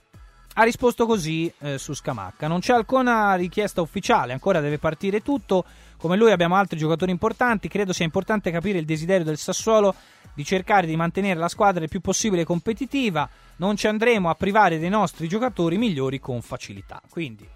ha 0.53 0.63
risposto 0.63 1.05
così 1.05 1.51
eh, 1.59 1.77
su 1.77 1.93
Scamacca. 1.93 2.47
Non 2.47 2.59
c'è 2.59 2.73
alcuna 2.73 3.35
richiesta 3.35 3.81
ufficiale, 3.81 4.33
ancora 4.33 4.59
deve 4.59 4.77
partire 4.77 5.21
tutto. 5.21 5.65
Come 5.97 6.17
lui 6.17 6.31
abbiamo 6.31 6.55
altri 6.55 6.77
giocatori 6.77 7.11
importanti, 7.11 7.67
credo 7.67 7.93
sia 7.93 8.05
importante 8.05 8.51
capire 8.51 8.79
il 8.79 8.85
desiderio 8.85 9.23
del 9.23 9.37
Sassuolo 9.37 9.93
di 10.33 10.43
cercare 10.43 10.87
di 10.87 10.95
mantenere 10.95 11.39
la 11.39 11.49
squadra 11.49 11.83
il 11.83 11.89
più 11.89 12.01
possibile 12.01 12.43
competitiva. 12.43 13.29
Non 13.57 13.75
ci 13.75 13.87
andremo 13.87 14.29
a 14.29 14.35
privare 14.35 14.79
dei 14.79 14.89
nostri 14.89 15.27
giocatori 15.27 15.77
migliori 15.77 16.19
con 16.19 16.41
facilità. 16.41 17.01
Quindi 17.09 17.47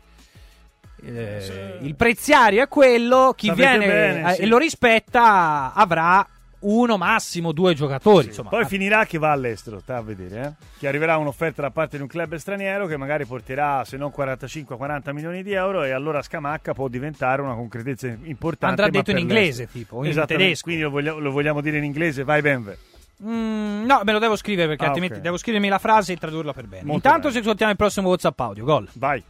eh, 1.04 1.80
il 1.82 1.96
preziario 1.96 2.64
è 2.64 2.68
quello, 2.68 3.34
chi 3.36 3.48
Sapete 3.48 3.78
viene 3.78 3.88
bene, 3.88 4.32
eh, 4.32 4.36
sì. 4.36 4.42
e 4.42 4.46
lo 4.46 4.58
rispetta 4.58 5.74
avrà 5.74 6.28
uno 6.68 6.98
massimo 6.98 7.52
due 7.52 7.74
giocatori. 7.74 8.28
insomma. 8.28 8.50
Poi 8.50 8.66
finirà 8.66 9.06
che 9.06 9.18
va 9.18 9.32
all'estero, 9.32 9.80
sta 9.80 9.98
a 9.98 10.02
vedere, 10.02 10.42
eh? 10.46 10.66
Che 10.80 10.88
arriverà 10.88 11.18
un'offerta 11.18 11.62
da 11.62 11.72
parte 11.72 11.98
di 11.98 12.02
un 12.04 12.08
club 12.10 12.36
straniero 12.36 12.86
che 12.88 12.98
magari 12.98 13.26
porterà 13.26 13.84
se 13.86 13.98
non 13.98 14.12
45-40 14.16 15.12
milioni 15.14 15.44
di 15.44 15.54
euro 15.54 15.84
e 15.84 15.92
allora 15.92 16.22
Scamacca 16.22 16.74
può 16.74 16.88
diventare 16.88 17.42
una 17.42 17.54
concretezza 17.56 18.08
importante. 18.24 18.82
Andrà 18.82 18.86
ma 18.86 19.04
detto 19.04 19.12
in 19.12 19.18
inglese, 19.20 19.64
l'estero. 19.64 19.72
tipo, 19.86 20.04
in 20.06 20.24
tedesco. 20.26 20.64
Quindi 20.64 20.82
lo 20.82 20.90
vogliamo, 20.90 21.20
lo 21.20 21.32
vogliamo 21.32 21.62
dire 21.62 21.78
in 21.78 21.84
inglese, 21.84 22.24
vai 22.24 22.42
Benve. 22.42 22.78
Mm, 23.24 23.86
no, 23.86 24.02
me 24.04 24.12
lo 24.12 24.20
devo 24.20 24.36
scrivere 24.36 24.68
perché 24.68 24.84
Ah, 24.84 24.88
altrimenti 24.88 25.18
ok. 25.18 25.22
devo 25.22 25.38
scrivermi 25.38 25.70
la 25.70 25.80
frase 25.80 26.12
e 26.14 26.18
tradurla 26.18 26.52
per 26.52 26.66
bene. 26.66 26.84
Molto 26.84 26.96
Intanto 27.08 27.20
bene. 27.28 27.34
ci 27.34 27.40
ascoltiamo 27.40 27.72
il 27.72 27.78
prossimo 27.78 28.10
WhatsApp 28.10 28.40
audio. 28.42 28.66
Gol. 28.66 28.90
Vai. 28.94 29.24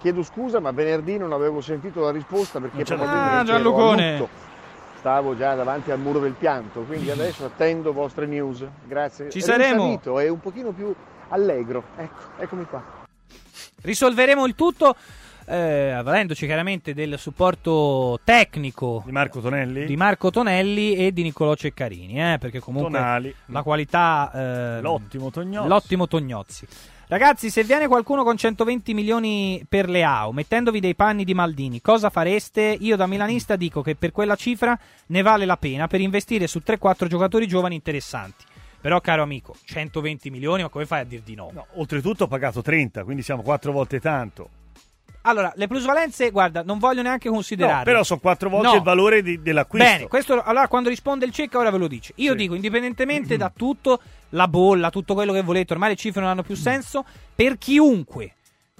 Chiedo 0.00 0.22
scusa, 0.22 0.58
ma 0.60 0.70
venerdì 0.72 1.18
non 1.18 1.32
avevo 1.32 1.60
sentito 1.60 2.00
la 2.00 2.10
risposta 2.10 2.58
perché 2.58 2.82
probabilmente 2.82 3.36
Ah, 3.36 3.44
Gianlucone. 3.44 4.28
Stavo 4.98 5.36
già 5.36 5.54
davanti 5.54 5.90
al 5.92 6.00
muro 6.00 6.18
del 6.18 6.32
pianto, 6.32 6.80
quindi 6.82 7.10
adesso 7.10 7.44
attendo 7.44 7.92
vostre 7.92 8.26
news. 8.26 8.64
Grazie. 8.86 9.30
Ci 9.30 9.40
saremo. 9.40 9.84
Rinsavito 9.84 10.18
e 10.18 10.28
un 10.28 10.40
pochino 10.40 10.72
più 10.72 10.92
allegro. 11.28 11.84
Ecco, 11.96 12.20
eccomi 12.38 12.64
qua. 12.64 12.82
Risolveremo 13.82 14.44
il 14.44 14.54
tutto. 14.54 14.96
Eh, 15.50 15.90
avvalendoci 15.92 16.44
chiaramente 16.44 16.92
del 16.92 17.18
supporto 17.18 18.20
tecnico 18.22 19.02
di 19.06 19.12
Marco 19.12 19.40
Tonelli, 19.40 19.86
di 19.86 19.96
Marco 19.96 20.28
Tonelli 20.30 20.94
e 20.94 21.10
di 21.10 21.22
Niccolò 21.22 21.54
Ceccarini, 21.54 22.34
eh, 22.34 22.36
perché 22.38 22.58
comunque 22.60 22.92
Tonali. 22.92 23.34
la 23.46 23.62
qualità 23.62 24.30
eh, 24.34 24.80
L'ottimo 24.82 25.30
Tognozzi. 25.30 25.68
l'ottimo 25.68 26.06
Tognozzi. 26.06 26.66
Ragazzi, 27.10 27.48
se 27.48 27.64
viene 27.64 27.86
qualcuno 27.86 28.22
con 28.22 28.36
120 28.36 28.92
milioni 28.92 29.64
per 29.66 29.88
le 29.88 30.04
AU, 30.04 30.32
mettendovi 30.32 30.78
dei 30.78 30.94
panni 30.94 31.24
di 31.24 31.32
Maldini, 31.32 31.80
cosa 31.80 32.10
fareste? 32.10 32.76
Io 32.80 32.96
da 32.96 33.06
milanista 33.06 33.56
dico 33.56 33.80
che 33.80 33.94
per 33.96 34.12
quella 34.12 34.36
cifra 34.36 34.78
ne 35.06 35.22
vale 35.22 35.46
la 35.46 35.56
pena 35.56 35.86
per 35.86 36.02
investire 36.02 36.46
su 36.46 36.60
3-4 36.62 37.06
giocatori 37.06 37.46
giovani 37.46 37.76
interessanti. 37.76 38.44
Però, 38.78 39.00
caro 39.00 39.22
amico, 39.22 39.56
120 39.64 40.28
milioni, 40.28 40.60
ma 40.60 40.68
come 40.68 40.84
fai 40.84 41.00
a 41.00 41.04
dir 41.04 41.22
di 41.22 41.34
no? 41.34 41.50
Oltretutto 41.76 42.24
ho 42.24 42.28
pagato 42.28 42.60
30, 42.60 43.02
quindi 43.04 43.22
siamo 43.22 43.40
quattro 43.40 43.72
volte 43.72 44.00
tanto. 44.00 44.50
Allora, 45.28 45.52
le 45.56 45.66
plusvalenze, 45.66 46.30
guarda, 46.30 46.62
non 46.62 46.78
voglio 46.78 47.02
neanche 47.02 47.28
considerarle. 47.28 47.78
No, 47.78 47.84
però 47.84 48.02
sono 48.02 48.20
quattro 48.20 48.48
volte 48.48 48.68
No. 48.68 48.74
il 48.76 48.82
valore 48.82 49.22
di- 49.22 49.42
dell'acquisto. 49.42 49.86
Bene, 49.86 50.06
questo 50.08 50.42
allora 50.42 50.68
quando 50.68 50.88
risponde 50.88 51.26
il 51.26 51.32
cecca 51.32 51.58
ora 51.58 51.70
ve 51.70 51.78
lo 51.78 51.86
dice. 51.86 52.12
Io 52.16 52.32
Sì. 52.32 52.36
dico, 52.38 52.54
indipendentemente 52.54 53.36
da 53.36 53.52
tutto, 53.54 54.00
la 54.30 54.48
bolla, 54.48 54.90
tutto 54.90 55.12
quello 55.14 55.32
che 55.32 55.42
volete, 55.42 55.74
ormai 55.74 55.90
le 55.90 55.96
cifre 55.96 56.20
non 56.20 56.30
hanno 56.30 56.42
più 56.42 56.54
senso, 56.56 57.04
per 57.34 57.58
chiunque 57.58 58.34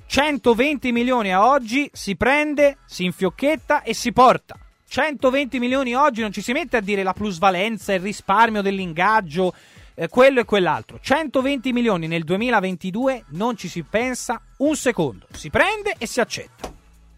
120 0.06 0.90
milioni 0.90 1.32
a 1.34 1.46
oggi 1.46 1.88
si 1.92 2.16
prende, 2.16 2.78
si 2.86 3.04
infiocchetta 3.04 3.82
e 3.82 3.92
si 3.92 4.12
porta. 4.12 4.56
120 4.88 5.58
milioni 5.58 5.94
oggi 5.94 6.22
non 6.22 6.32
ci 6.32 6.40
si 6.40 6.52
mette 6.52 6.78
a 6.78 6.80
dire 6.80 7.02
la 7.02 7.12
plusvalenza, 7.12 7.92
il 7.92 8.00
risparmio 8.00 8.62
dell'ingaggio, 8.62 9.52
eh, 9.98 10.08
quello 10.08 10.40
e 10.40 10.44
quell'altro. 10.44 10.98
120 11.00 11.72
milioni 11.72 12.06
nel 12.06 12.22
2022 12.22 13.24
non 13.30 13.56
ci 13.56 13.68
si 13.68 13.82
pensa 13.82 14.40
un 14.58 14.76
secondo. 14.76 15.26
Si 15.32 15.50
prende 15.50 15.94
e 15.98 16.06
si 16.06 16.20
accetta. 16.20 16.72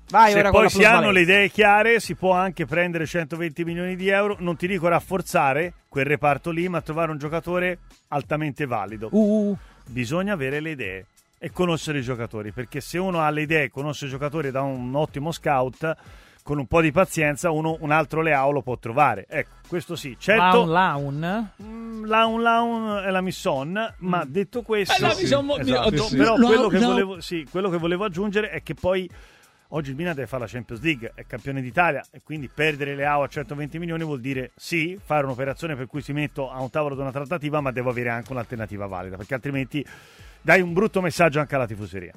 Vai 0.08 0.32
Se 0.32 0.42
poi 0.50 0.68
si 0.70 0.82
hanno 0.82 1.10
le 1.10 1.20
idee 1.20 1.50
chiare, 1.50 2.00
si 2.00 2.16
può 2.16 2.32
anche 2.32 2.64
prendere 2.64 3.06
120 3.06 3.64
milioni 3.64 3.96
di 3.96 4.08
euro. 4.08 4.36
Non 4.40 4.56
ti 4.56 4.66
dico 4.66 4.88
rafforzare 4.88 5.74
quel 5.88 6.06
reparto 6.06 6.50
lì, 6.50 6.68
ma 6.68 6.80
trovare 6.80 7.12
un 7.12 7.18
giocatore 7.18 7.78
altamente 8.08 8.66
valido. 8.66 9.08
Uh. 9.12 9.56
Bisogna 9.86 10.32
avere 10.32 10.58
le 10.60 10.70
idee 10.70 11.06
e 11.38 11.52
conoscere 11.52 11.98
i 11.98 12.02
giocatori. 12.02 12.50
Perché 12.50 12.80
se 12.80 12.98
uno 12.98 13.20
ha 13.20 13.30
le 13.30 13.42
idee, 13.42 13.70
conosce 13.70 14.06
i 14.06 14.08
giocatori 14.08 14.50
da 14.50 14.62
un 14.62 14.92
ottimo 14.96 15.30
scout, 15.30 15.96
con 16.42 16.58
un 16.58 16.66
po' 16.66 16.80
di 16.80 16.90
pazienza, 16.92 17.50
uno, 17.50 17.76
un 17.80 17.90
altro 17.90 18.22
Leao 18.22 18.50
lo 18.50 18.62
può 18.62 18.76
trovare. 18.78 19.26
Ecco, 19.28 19.50
questo 19.68 19.96
sì. 19.96 20.16
Certo, 20.18 20.64
Laun 20.64 21.20
Laun. 21.20 21.50
Mm, 21.62 22.04
Laun 22.04 22.42
Laun 22.42 23.02
è 23.04 23.10
la 23.10 23.20
Misson, 23.20 23.94
ma 23.98 24.24
detto 24.26 24.62
questo, 24.62 24.94
Eh, 24.94 25.00
la 25.00 25.14
Misson, 25.18 25.50
Esatto. 25.60 25.90
mio- 25.90 26.08
però 26.10 26.34
quello 26.34 26.68
che, 26.68 26.78
volevo, 26.78 27.20
sì, 27.20 27.46
quello 27.50 27.70
che 27.70 27.76
volevo 27.78 28.04
aggiungere 28.04 28.50
è 28.50 28.62
che 28.62 28.74
poi 28.74 29.08
Oggi 29.72 29.90
il 29.90 29.96
Milan 29.96 30.16
deve 30.16 30.26
fare 30.26 30.42
la 30.42 30.48
Champions 30.48 30.82
League, 30.82 31.12
è 31.14 31.24
campione 31.26 31.62
d'Italia 31.62 32.04
e 32.10 32.22
quindi 32.24 32.50
perdere 32.52 32.96
le 32.96 33.06
AO 33.06 33.22
a 33.22 33.28
120 33.28 33.78
milioni 33.78 34.02
vuol 34.02 34.18
dire 34.18 34.50
sì, 34.56 34.98
fare 35.00 35.24
un'operazione 35.24 35.76
per 35.76 35.86
cui 35.86 36.02
si 36.02 36.12
metto 36.12 36.50
a 36.50 36.60
un 36.60 36.70
tavolo 36.70 36.96
di 36.96 37.00
una 37.00 37.12
trattativa, 37.12 37.60
ma 37.60 37.70
devo 37.70 37.88
avere 37.90 38.08
anche 38.08 38.32
un'alternativa 38.32 38.86
valida, 38.86 39.16
perché 39.16 39.34
altrimenti 39.34 39.86
dai 40.40 40.60
un 40.60 40.72
brutto 40.72 41.00
messaggio 41.00 41.38
anche 41.38 41.54
alla 41.54 41.68
tifoseria. 41.68 42.12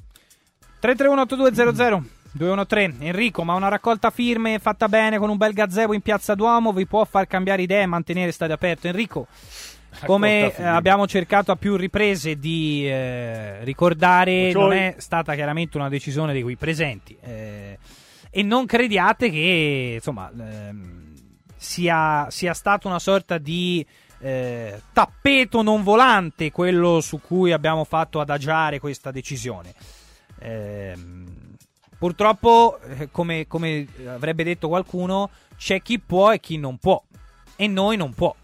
3318200 0.81 2.03
213 2.33 3.05
Enrico, 3.05 3.43
ma 3.43 3.53
una 3.53 3.67
raccolta 3.67 4.09
firme 4.09 4.59
fatta 4.59 4.87
bene 4.87 5.17
con 5.17 5.29
un 5.29 5.37
bel 5.37 5.53
gazebo 5.53 5.93
in 5.93 6.01
Piazza 6.01 6.35
Duomo 6.35 6.73
vi 6.73 6.85
può 6.85 7.05
far 7.05 7.27
cambiare 7.27 7.61
idea 7.61 7.81
e 7.81 7.85
mantenere 7.85 8.31
stadio 8.31 8.55
aperto? 8.55 8.87
Enrico, 8.87 9.27
come 10.05 10.55
eh, 10.55 10.63
abbiamo 10.63 11.07
cercato 11.07 11.51
a 11.51 11.55
più 11.55 11.75
riprese 11.75 12.37
di 12.37 12.87
eh, 12.87 13.63
ricordare, 13.63 14.51
Ciao. 14.51 14.61
non 14.61 14.73
è 14.73 14.95
stata 14.97 15.35
chiaramente 15.35 15.77
una 15.77 15.89
decisione 15.89 16.33
dei 16.33 16.41
qui 16.41 16.55
presenti. 16.55 17.15
eh, 17.21 17.77
e 18.35 18.41
non 18.41 18.65
crediate 18.65 19.29
che 19.29 19.91
insomma 19.97 20.31
ehm, 20.35 21.13
sia, 21.55 22.25
sia 22.31 22.55
stata 22.55 22.87
una 22.87 22.97
sorta 22.97 23.37
di 23.37 23.85
eh, 24.21 24.81
tappeto 24.91 25.61
non 25.61 25.83
volante 25.83 26.49
quello 26.49 26.99
su 26.99 27.21
cui 27.21 27.51
abbiamo 27.51 27.83
fatto 27.83 28.19
adagiare 28.19 28.79
questa 28.79 29.11
decisione. 29.11 29.71
Ehm, 30.39 31.42
purtroppo, 32.03 32.79
eh, 32.99 33.07
come, 33.11 33.47
come 33.47 33.87
avrebbe 34.07 34.43
detto 34.43 34.67
qualcuno, 34.67 35.29
c'è 35.55 35.81
chi 35.81 35.99
può 35.99 36.33
e 36.33 36.41
chi 36.41 36.57
non 36.57 36.77
può. 36.77 37.01
E 37.55 37.65
noi 37.67 37.95
non 37.95 38.13
può. 38.13 38.35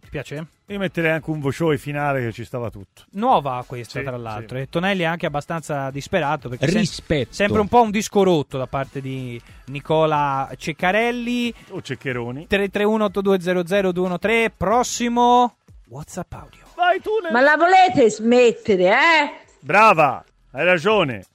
Ti 0.00 0.08
piace? 0.08 0.46
Io 0.68 0.78
metterei 0.78 1.10
anche 1.10 1.28
un 1.28 1.40
vocioi 1.40 1.76
finale 1.76 2.22
che 2.22 2.32
ci 2.32 2.42
stava 2.42 2.70
tutto. 2.70 3.02
Nuova 3.10 3.62
questa, 3.66 3.98
Sì, 3.98 4.04
tra 4.04 4.16
l'altro. 4.16 4.56
E 4.56 4.70
Tonelli 4.70 5.02
è 5.02 5.04
anche 5.04 5.26
abbastanza 5.26 5.90
disperato 5.90 6.48
perché 6.48 6.68
sem- 6.68 6.78
Rispetto. 6.80 7.34
sembra 7.34 7.60
un 7.60 7.68
po' 7.68 7.82
un 7.82 7.90
disco 7.90 8.22
rotto 8.22 8.56
da 8.56 8.66
parte 8.66 9.02
di 9.02 9.38
Nicola 9.66 10.50
Ceccarelli. 10.56 11.52
O 11.72 11.82
Ceccheroni. 11.82 12.46
331-8200-213. 12.48 14.52
Prossimo 14.56 15.56
WhatsApp 15.88 16.32
audio. 16.32 16.64
Vai 16.74 16.98
tu, 17.02 17.10
Ma 17.30 17.42
la 17.42 17.56
volete 17.58 18.08
smettere, 18.08 18.84
eh? 18.88 19.30
Brava, 19.60 20.24
hai 20.52 20.64
ragione. 20.64 21.26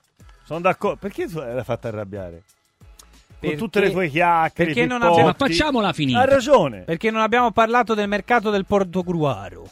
Sono 0.52 0.60
d'accordo. 0.64 0.98
Perché 1.00 1.28
tu 1.28 1.40
l'hai 1.40 1.64
fatta 1.64 1.88
arrabbiare? 1.88 2.44
Con 2.78 3.38
Perché- 3.40 3.56
tutte 3.56 3.80
le 3.80 3.90
tue 3.92 4.10
chiacchiere. 4.10 4.74
perché 4.74 4.86
non 4.86 5.02
abbiamo- 5.02 5.28
Ma 5.28 5.34
facciamola 5.38 5.94
finita. 5.94 6.20
Hai 6.20 6.28
ragione. 6.28 6.80
Perché 6.82 7.10
non 7.10 7.22
abbiamo 7.22 7.52
parlato 7.52 7.94
del 7.94 8.08
mercato 8.10 8.50
del 8.50 8.66
Portogruaro. 8.66 9.70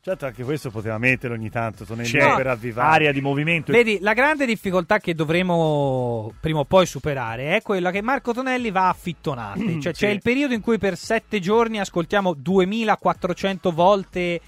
Certo, 0.00 0.24
anche 0.24 0.44
questo 0.44 0.70
poteva 0.70 0.96
mettere 0.96 1.34
ogni 1.34 1.50
tanto 1.50 1.84
Tonelli 1.84 2.08
C'è 2.08 2.34
per 2.36 2.46
avvivare. 2.46 2.94
Area 2.94 3.12
di 3.12 3.20
movimento. 3.20 3.72
Vedi, 3.72 3.98
la 4.00 4.14
grande 4.14 4.46
difficoltà 4.46 4.98
che 5.00 5.14
dovremo 5.14 6.32
prima 6.40 6.60
o 6.60 6.64
poi 6.64 6.86
superare 6.86 7.56
è 7.56 7.62
quella 7.62 7.90
che 7.90 8.00
Marco 8.00 8.32
Tonelli 8.32 8.70
va 8.70 8.88
a 8.88 8.94
fittonate. 8.94 9.80
Cioè, 9.82 9.92
Sì. 9.92 10.04
c'è 10.04 10.08
il 10.08 10.22
periodo 10.22 10.54
in 10.54 10.60
cui 10.62 10.78
per 10.78 10.96
sette 10.96 11.40
giorni 11.40 11.80
ascoltiamo 11.80 12.32
2400 12.34 13.72
volte 13.72 14.40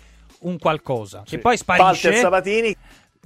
un 0.42 0.56
qualcosa, 0.58 1.24
che 1.26 1.38
poi 1.40 1.56
sparisce. 1.58 2.06
Walter 2.06 2.14
Sabatini. 2.22 2.76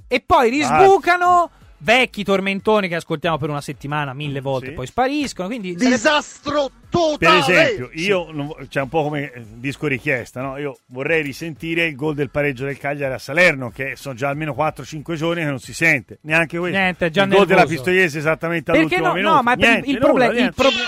E 0.07 0.23
poi 0.25 0.49
risbucano 0.49 1.49
vecchi 1.85 2.23
tormentoni 2.23 2.87
che 2.87 2.95
ascoltiamo 2.95 3.37
per 3.37 3.49
una 3.49 3.61
settimana 3.61 4.13
mille 4.13 4.41
volte, 4.41 4.69
Sì. 4.69 4.73
poi 4.73 4.87
spariscono. 4.87 5.47
Quindi 5.47 5.73
sarebbe- 5.73 5.95
Disastro 5.95 6.71
totale! 6.89 7.43
Per 7.43 7.55
esempio, 7.55 7.89
io 7.93 8.55
c'è 8.67 8.81
un 8.81 8.89
po' 8.89 9.03
come 9.03 9.31
eh, 9.31 9.43
disco 9.53 9.85
richiesta, 9.85 10.41
no? 10.41 10.57
Io 10.57 10.79
vorrei 10.87 11.21
risentire 11.21 11.85
il 11.85 11.95
gol 11.95 12.15
del 12.15 12.31
pareggio 12.31 12.65
del 12.65 12.79
Cagliari 12.79 13.13
a 13.13 13.19
Salerno, 13.19 13.69
che 13.69 13.93
sono 13.95 14.15
già 14.15 14.29
almeno 14.29 14.53
4-5 14.57 15.13
giorni 15.13 15.43
che 15.43 15.49
non 15.49 15.59
si 15.59 15.73
sente. 15.75 16.17
Neanche 16.21 16.57
questo. 16.57 16.77
Niente, 16.77 17.11
già 17.11 17.23
il 17.23 17.29
gol 17.29 17.45
della 17.45 17.59
nervoso. 17.61 17.75
Pistoiese 17.83 18.17
esattamente 18.17 18.71
Perché 18.71 18.95
all'ultimo 18.95 19.07
no? 19.07 19.13
minuto. 19.13 19.33
No, 19.35 19.41
ma 19.43 19.53
Niente, 19.53 19.89
il 19.89 19.97
problema. 19.99 20.51
Problema. 20.51 20.83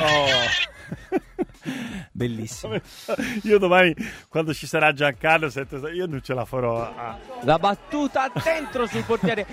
Oh. 0.00 0.74
Bellissimo. 2.16 2.80
Io 3.44 3.58
domani, 3.58 3.94
quando 4.28 4.54
ci 4.54 4.66
sarà 4.66 4.92
Giancarlo, 4.94 5.50
sento- 5.50 5.86
io 5.88 6.06
non 6.06 6.22
ce 6.22 6.32
la 6.32 6.46
farò. 6.46 6.80
a- 6.82 7.18
La 7.42 7.58
battuta 7.58 8.30
dentro 8.42 8.86
sul 8.86 9.02
portiere. 9.04 9.46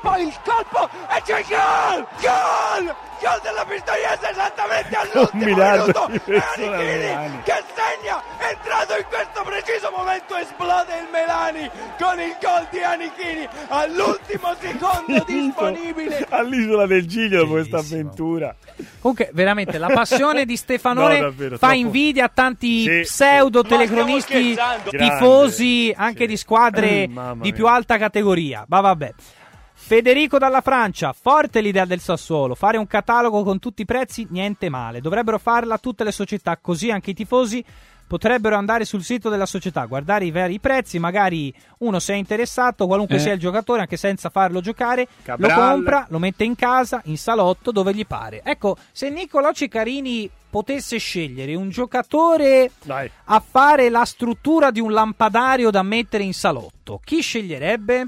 Poi 0.00 0.22
il 0.26 0.34
colpo 0.42 0.88
e 1.14 1.20
c'è 1.22 1.40
il 1.40 1.46
gol! 1.46 2.06
Gol! 2.22 2.94
Gol 3.20 3.38
della 3.42 3.66
Pistoiese 3.68 4.30
esattamente 4.30 4.96
all'ultimo 4.96 5.44
minuto. 5.44 6.06
di 6.10 6.18
persone 6.20 6.66
al 6.66 6.72
Anichini 6.72 6.96
Milano. 6.96 7.42
che 7.44 7.62
segna, 7.76 8.22
è 8.38 8.56
entrato 8.56 8.96
in 8.96 9.04
questo 9.10 9.42
preciso 9.44 9.90
momento, 9.94 10.36
esplode 10.36 10.92
il 10.96 11.08
Melani 11.12 11.70
con 12.00 12.18
il 12.18 12.34
gol 12.40 12.66
di 12.70 12.78
Anichini 12.82 13.46
all'ultimo 13.68 14.54
secondo 14.58 15.22
disponibile. 15.26 16.26
All'isola 16.30 16.86
del 16.86 17.06
Giglio 17.06 17.40
dopo 17.40 17.50
questa 17.52 17.76
avventura. 17.76 18.54
Comunque, 19.00 19.28
veramente, 19.34 19.76
la 19.76 19.88
passione 19.88 20.46
di 20.46 20.56
Stefanone 20.60 21.16
No, 21.16 21.24
davvero, 21.24 21.58
fa 21.58 21.66
troppo- 21.66 21.72
invidia 21.98 22.24
a 22.24 22.30
tanti 22.32 22.82
Sì, 22.82 23.00
pseudo 23.02 23.62
telecronisti 23.62 24.56
tifosi 24.88 25.92
anche 25.96 26.26
di 26.26 26.36
squadre 26.36 27.02
Eh, 27.02 27.08
mamma 27.08 27.42
di 27.42 27.52
più 27.52 27.66
alta 27.66 27.98
categoria. 27.98 28.64
Ma 28.68 28.80
vabbè. 28.80 29.14
Federico 29.72 30.38
dalla 30.38 30.60
Francia, 30.60 31.12
forte 31.18 31.60
l'idea 31.60 31.84
del 31.84 32.00
Sassuolo, 32.00 32.54
fare 32.54 32.76
un 32.76 32.86
catalogo 32.86 33.42
con 33.42 33.58
tutti 33.58 33.82
i 33.82 33.86
prezzi, 33.86 34.26
niente 34.30 34.68
male. 34.68 35.00
Dovrebbero 35.00 35.38
farla 35.38 35.78
tutte 35.78 36.04
le 36.04 36.12
società, 36.12 36.56
così 36.58 36.90
anche 36.90 37.10
i 37.10 37.14
tifosi 37.14 37.64
potrebbero 38.06 38.56
andare 38.56 38.84
sul 38.84 39.02
sito 39.04 39.28
della 39.28 39.46
società, 39.46 39.84
guardare 39.86 40.24
i 40.26 40.30
veri 40.32 40.58
prezzi, 40.60 40.98
magari 40.98 41.52
uno 41.78 41.98
se 41.98 42.12
è 42.12 42.16
interessato, 42.16 42.86
qualunque 42.86 43.16
Eh. 43.16 43.20
sia 43.20 43.32
il 43.32 43.38
giocatore, 43.40 43.80
anche 43.80 43.96
senza 43.96 44.30
farlo 44.30 44.60
giocare, 44.60 45.06
Cabral. 45.22 45.50
lo 45.50 45.56
compra, 45.56 46.06
lo 46.10 46.18
mette 46.18 46.44
in 46.44 46.56
casa, 46.56 47.00
in 47.04 47.16
salotto, 47.16 47.70
dove 47.72 47.94
gli 47.94 48.04
pare. 48.06 48.42
Ecco, 48.44 48.76
se 48.92 49.10
Niccolò 49.10 49.52
Ciccarini 49.52 50.28
potesse 50.50 50.98
scegliere 50.98 51.54
un 51.54 51.70
giocatore 51.70 52.70
Dai. 52.82 53.08
a 53.26 53.40
fare 53.40 53.88
la 53.88 54.04
struttura 54.04 54.70
di 54.70 54.80
un 54.80 54.92
lampadario 54.92 55.70
da 55.70 55.82
mettere 55.82 56.24
in 56.24 56.34
salotto, 56.34 57.00
chi 57.04 57.20
sceglierebbe? 57.22 58.06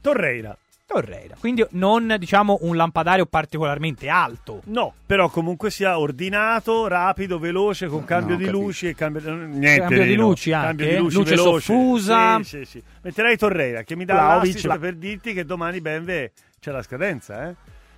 Torreira. 0.00 0.56
Torreira. 0.86 1.34
Quindi 1.40 1.66
non 1.70 2.14
diciamo 2.16 2.58
un 2.60 2.76
lampadario 2.76 3.26
particolarmente 3.26 4.08
alto. 4.08 4.60
No, 4.66 4.94
però 5.04 5.28
comunque 5.28 5.68
sia 5.72 5.98
ordinato, 5.98 6.86
rapido, 6.86 7.40
veloce, 7.40 7.88
con 7.88 8.04
cambio 8.04 8.36
ho 8.36 8.38
di 8.38 8.48
luci 8.48 8.86
e 8.86 8.94
cambio, 8.94 9.20
eh, 9.28 9.32
niente 9.46 9.80
Cambio 9.80 10.04
di 10.04 10.14
luci 10.14 10.52
anche, 10.52 10.66
Cambio 10.68 10.86
di 10.88 10.96
luci 10.96 11.16
luce 11.16 11.30
veloce. 11.34 11.50
soffusa. 11.66 12.36
Sì, 12.38 12.44
sì, 12.44 12.64
sì. 12.64 12.82
Metterei 13.02 13.36
Torreira 13.36 13.82
che 13.82 13.96
mi 13.96 14.04
dà 14.04 14.14
l'assist 14.14 14.64
la- 14.66 14.78
per 14.78 14.94
dirti 14.94 15.32
che 15.32 15.44
domani 15.44 15.80
Benve 15.80 16.30
c'è 16.60 16.70
la 16.70 16.82
scadenza, 16.84 17.48
eh? 17.48 17.54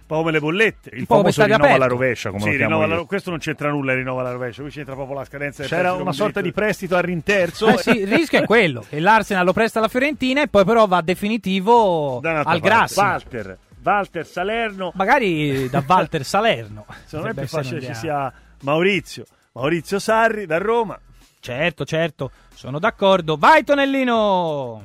Un 0.08 0.16
po' 0.16 0.22
come 0.22 0.32
le 0.32 0.40
bollette. 0.40 0.88
Il 0.94 1.06
po' 1.06 1.16
come 1.16 1.32
famoso 1.32 1.42
rinnova 1.42 1.64
aperto. 1.64 1.76
alla 1.82 1.86
rovescia, 1.92 2.30
come 2.30 2.42
Sì, 2.42 2.50
lo 2.52 2.56
chiamo 2.56 2.86
la- 2.86 3.04
questo 3.04 3.28
non 3.28 3.38
c'entra 3.40 3.68
nulla, 3.68 3.94
rinnova 3.94 4.22
la 4.22 4.32
rovescia, 4.32 4.62
qui 4.62 4.70
c'entra 4.70 4.94
proprio 4.94 5.18
la 5.18 5.24
scadenza. 5.26 5.60
del 5.60 5.70
C'era 5.70 5.92
una 5.92 6.12
sorta 6.14 6.40
di 6.40 6.50
prestito 6.50 6.96
al 6.96 7.02
rinterzo. 7.02 7.68
Eh 7.68 7.76
sì, 7.76 7.90
il 7.90 8.06
rischio 8.08 8.40
è 8.42 8.46
quello, 8.46 8.82
che 8.88 9.00
l'Arsenal 9.00 9.44
lo 9.44 9.52
presta 9.52 9.80
alla 9.80 9.88
Fiorentina 9.88 10.40
e 10.40 10.48
poi 10.48 10.64
però 10.64 10.86
va 10.86 11.02
definitivo 11.02 12.20
al. 12.22 12.58
Grassi. 12.60 12.98
Walter, 12.98 13.58
Walter 13.84 14.26
Salerno. 14.26 14.92
Magari 14.94 15.68
da 15.68 15.84
Walter 15.86 16.24
Salerno. 16.24 16.86
Secondo 17.04 17.26
me 17.26 17.32
è 17.32 17.34
più 17.34 17.46
facile 17.46 17.82
ci 17.82 17.94
sia 17.94 18.32
Maurizio. 18.62 19.26
Maurizio 19.52 19.98
Sarri 19.98 20.46
da 20.46 20.56
Roma. 20.56 20.98
Certo, 21.40 21.84
certo, 21.84 22.30
sono 22.54 22.78
d'accordo. 22.78 23.36
Vai 23.36 23.62
Tonellino! 23.62 24.82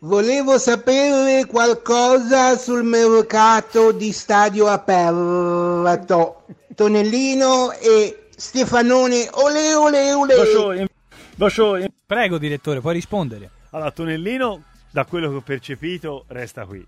Volevo 0.00 0.58
sapere 0.58 1.44
qualcosa 1.46 2.56
sul 2.56 2.84
mercato 2.84 3.90
di 3.90 4.12
stadio 4.12 4.68
aperto. 4.68 6.44
Tonellino 6.74 7.72
e 7.72 8.28
Stefanone, 8.36 9.28
ole 9.32 9.74
ole 9.74 10.12
ole. 10.12 10.88
Prego 12.06 12.38
direttore, 12.38 12.80
puoi 12.80 12.94
rispondere. 12.94 13.50
Allora, 13.70 13.90
Tonellino, 13.90 14.62
da 14.92 15.04
quello 15.04 15.30
che 15.30 15.34
ho 15.34 15.40
percepito, 15.40 16.24
resta 16.28 16.64
qui. 16.64 16.86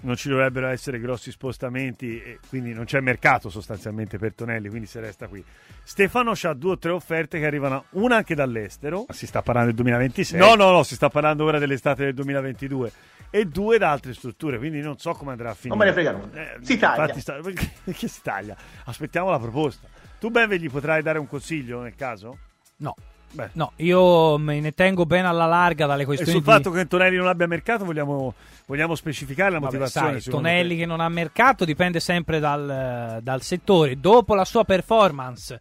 Non 0.00 0.16
ci 0.16 0.28
dovrebbero 0.28 0.68
essere 0.68 0.98
grossi 1.00 1.30
spostamenti, 1.30 2.20
e 2.20 2.38
quindi 2.48 2.72
non 2.72 2.84
c'è 2.84 3.00
mercato 3.00 3.48
sostanzialmente 3.50 4.18
per 4.18 4.34
Tonelli, 4.34 4.68
quindi 4.68 4.86
se 4.86 5.00
resta 5.00 5.26
qui. 5.28 5.44
Stefano 5.84 6.32
ha 6.40 6.54
due 6.54 6.72
o 6.72 6.78
tre 6.78 6.90
offerte 6.92 7.38
che 7.38 7.46
arrivano, 7.46 7.84
una 7.90 8.16
anche 8.16 8.34
dall'estero. 8.34 9.06
Si 9.10 9.26
sta 9.26 9.42
parlando 9.42 9.68
del 9.70 9.76
2026. 9.76 10.38
No, 10.38 10.54
no, 10.54 10.70
no, 10.70 10.82
si 10.82 10.94
sta 10.94 11.08
parlando 11.08 11.44
ora 11.44 11.58
dell'estate 11.58 12.04
del 12.04 12.14
2022. 12.14 12.92
E 13.34 13.46
due 13.46 13.78
da 13.78 13.90
altre 13.90 14.12
strutture, 14.12 14.58
quindi 14.58 14.80
non 14.80 14.98
so 14.98 15.12
come 15.12 15.30
andrà 15.30 15.50
a 15.50 15.54
finire. 15.54 15.76
Non 15.76 15.78
me 15.78 15.84
ne 15.86 15.92
frega 15.92 16.12
nulla. 16.12 16.64
Si 16.64 16.76
taglia. 16.78 17.18
sta- 17.18 17.40
Perché 17.84 18.08
si 18.08 18.20
taglia? 18.22 18.56
Aspettiamo 18.84 19.30
la 19.30 19.38
proposta. 19.38 19.88
Tu, 20.20 20.30
Benve, 20.30 20.58
gli 20.58 20.68
potrai 20.68 21.02
dare 21.02 21.18
un 21.18 21.26
consiglio 21.26 21.80
nel 21.80 21.94
caso? 21.94 22.38
No. 22.76 22.94
Beh. 23.32 23.48
No, 23.52 23.72
io 23.76 24.36
me 24.38 24.60
ne 24.60 24.72
tengo 24.72 25.06
ben 25.06 25.24
alla 25.24 25.46
larga 25.46 25.86
dalle 25.86 26.02
E 26.02 26.04
questioni 26.04 26.32
sul 26.32 26.42
di... 26.42 26.50
fatto 26.50 26.70
che 26.70 26.86
Tonelli 26.86 27.16
non 27.16 27.28
abbia 27.28 27.46
mercato 27.46 27.84
vogliamo, 27.84 28.34
vogliamo 28.66 28.94
specificare 28.94 29.50
la 29.50 29.58
Vabbè, 29.58 29.78
motivazione. 29.78 30.20
sai, 30.20 30.30
Tonelli 30.30 30.74
te? 30.74 30.80
che 30.80 30.86
non 30.86 31.00
ha 31.00 31.08
mercato 31.08 31.64
dipende 31.64 31.98
sempre 31.98 32.38
dal, 32.40 33.20
dal 33.22 33.42
settore. 33.42 33.98
Dopo 33.98 34.34
la 34.34 34.44
sua 34.44 34.64
performance 34.64 35.60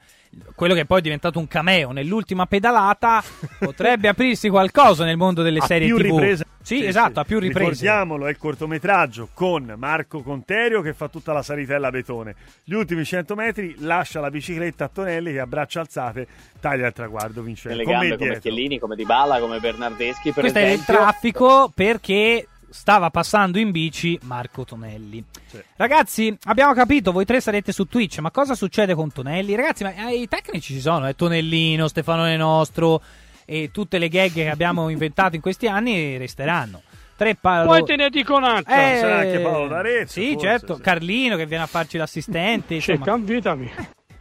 quello 0.55 0.73
che 0.73 0.85
poi 0.85 0.99
è 0.99 1.01
diventato 1.01 1.39
un 1.39 1.47
cameo 1.47 1.91
nell'ultima 1.91 2.45
pedalata, 2.45 3.23
potrebbe 3.59 4.07
aprirsi 4.07 4.49
qualcosa 4.49 5.03
nel 5.05 5.17
mondo 5.17 5.41
delle 5.41 5.59
A 5.59 5.65
serie 5.65 5.87
più 5.87 5.97
TV. 5.97 6.03
riprese. 6.03 6.45
Sì, 6.63 6.85
esatto, 6.85 7.19
a 7.19 7.23
più 7.23 7.39
riprese. 7.39 7.69
Ricordiamolo, 7.71 8.27
è 8.27 8.29
il 8.29 8.37
cortometraggio 8.37 9.29
con 9.33 9.73
Marco 9.77 10.21
Conterio 10.21 10.81
che 10.81 10.93
fa 10.93 11.07
tutta 11.07 11.33
la 11.33 11.41
salitella 11.41 11.87
a 11.87 11.91
betone. 11.91 12.35
Gli 12.63 12.73
ultimi 12.73 13.03
100 13.03 13.33
metri 13.35 13.75
lascia 13.79 14.19
la 14.19 14.29
bicicletta 14.29 14.85
a 14.85 14.89
Tonelli 14.93 15.31
che 15.31 15.39
a 15.39 15.47
braccia 15.47 15.79
alzate 15.79 16.27
taglia 16.59 16.85
il 16.87 16.93
traguardo 16.93 17.41
vincente. 17.41 17.77
Nelle 17.83 17.91
come 17.91 18.15
dietro. 18.15 18.39
Chiellini, 18.39 18.77
come 18.77 18.95
Dybala, 18.95 19.39
come 19.39 19.59
Bernardeschi 19.59 20.31
per 20.31 20.41
Questo 20.41 20.59
è 20.59 20.61
il 20.61 20.67
esempio. 20.73 20.93
traffico 20.93 21.71
perché 21.73 22.47
stava 22.72 23.10
passando 23.10 23.60
in 23.60 23.72
bici 23.72 24.18
Marco 24.23 24.64
Tonelli. 24.65 25.23
Ragazzi, 25.76 26.35
abbiamo 26.45 26.73
capito, 26.73 27.11
voi 27.11 27.26
tre 27.26 27.41
sarete 27.41 27.72
su 27.72 27.85
Twitch, 27.85 28.19
ma 28.19 28.31
cosa 28.31 28.56
succede 28.56 28.93
con 28.95 29.11
Tonelli? 29.11 29.56
Ragazzi, 29.56 29.84
ma 29.84 29.93
eh, 30.10 30.15
i 30.22 30.27
tecnici 30.27 30.73
ci 30.73 30.80
sono, 30.81 31.07
eh, 31.07 31.15
Tonellino, 31.15 31.88
Stefanone 31.88 32.38
Nostro 32.38 33.02
e 33.45 33.69
tutte 33.72 33.98
le 33.98 34.07
gag 34.07 34.31
che 34.31 34.49
abbiamo 34.49 34.89
inventato 34.89 35.35
in 35.35 35.41
questi 35.41 35.68
anni 35.68 36.18
resteranno. 36.18 36.81
Tre 37.18 37.35
palo- 37.35 37.68
Poi 37.68 37.84
te 37.84 37.95
ne 37.95 38.10
dico 38.10 38.35
un'altra. 38.35 38.93
Eh, 38.93 38.98
Sarà 38.98 39.18
anche 39.19 39.39
Paolo 39.39 39.68
D'Arezzo, 39.68 40.19
Sì, 40.19 40.31
forse, 40.31 40.48
certo, 40.48 40.76
sì. 40.76 40.81
Carlino 40.81 41.35
che 41.35 41.45
viene 41.45 41.64
a 41.64 41.68
farci 41.68 41.98
l'assistente. 41.98 42.77
C'è 42.80 42.93
insomma. 42.93 43.18
invitami. 43.18 43.72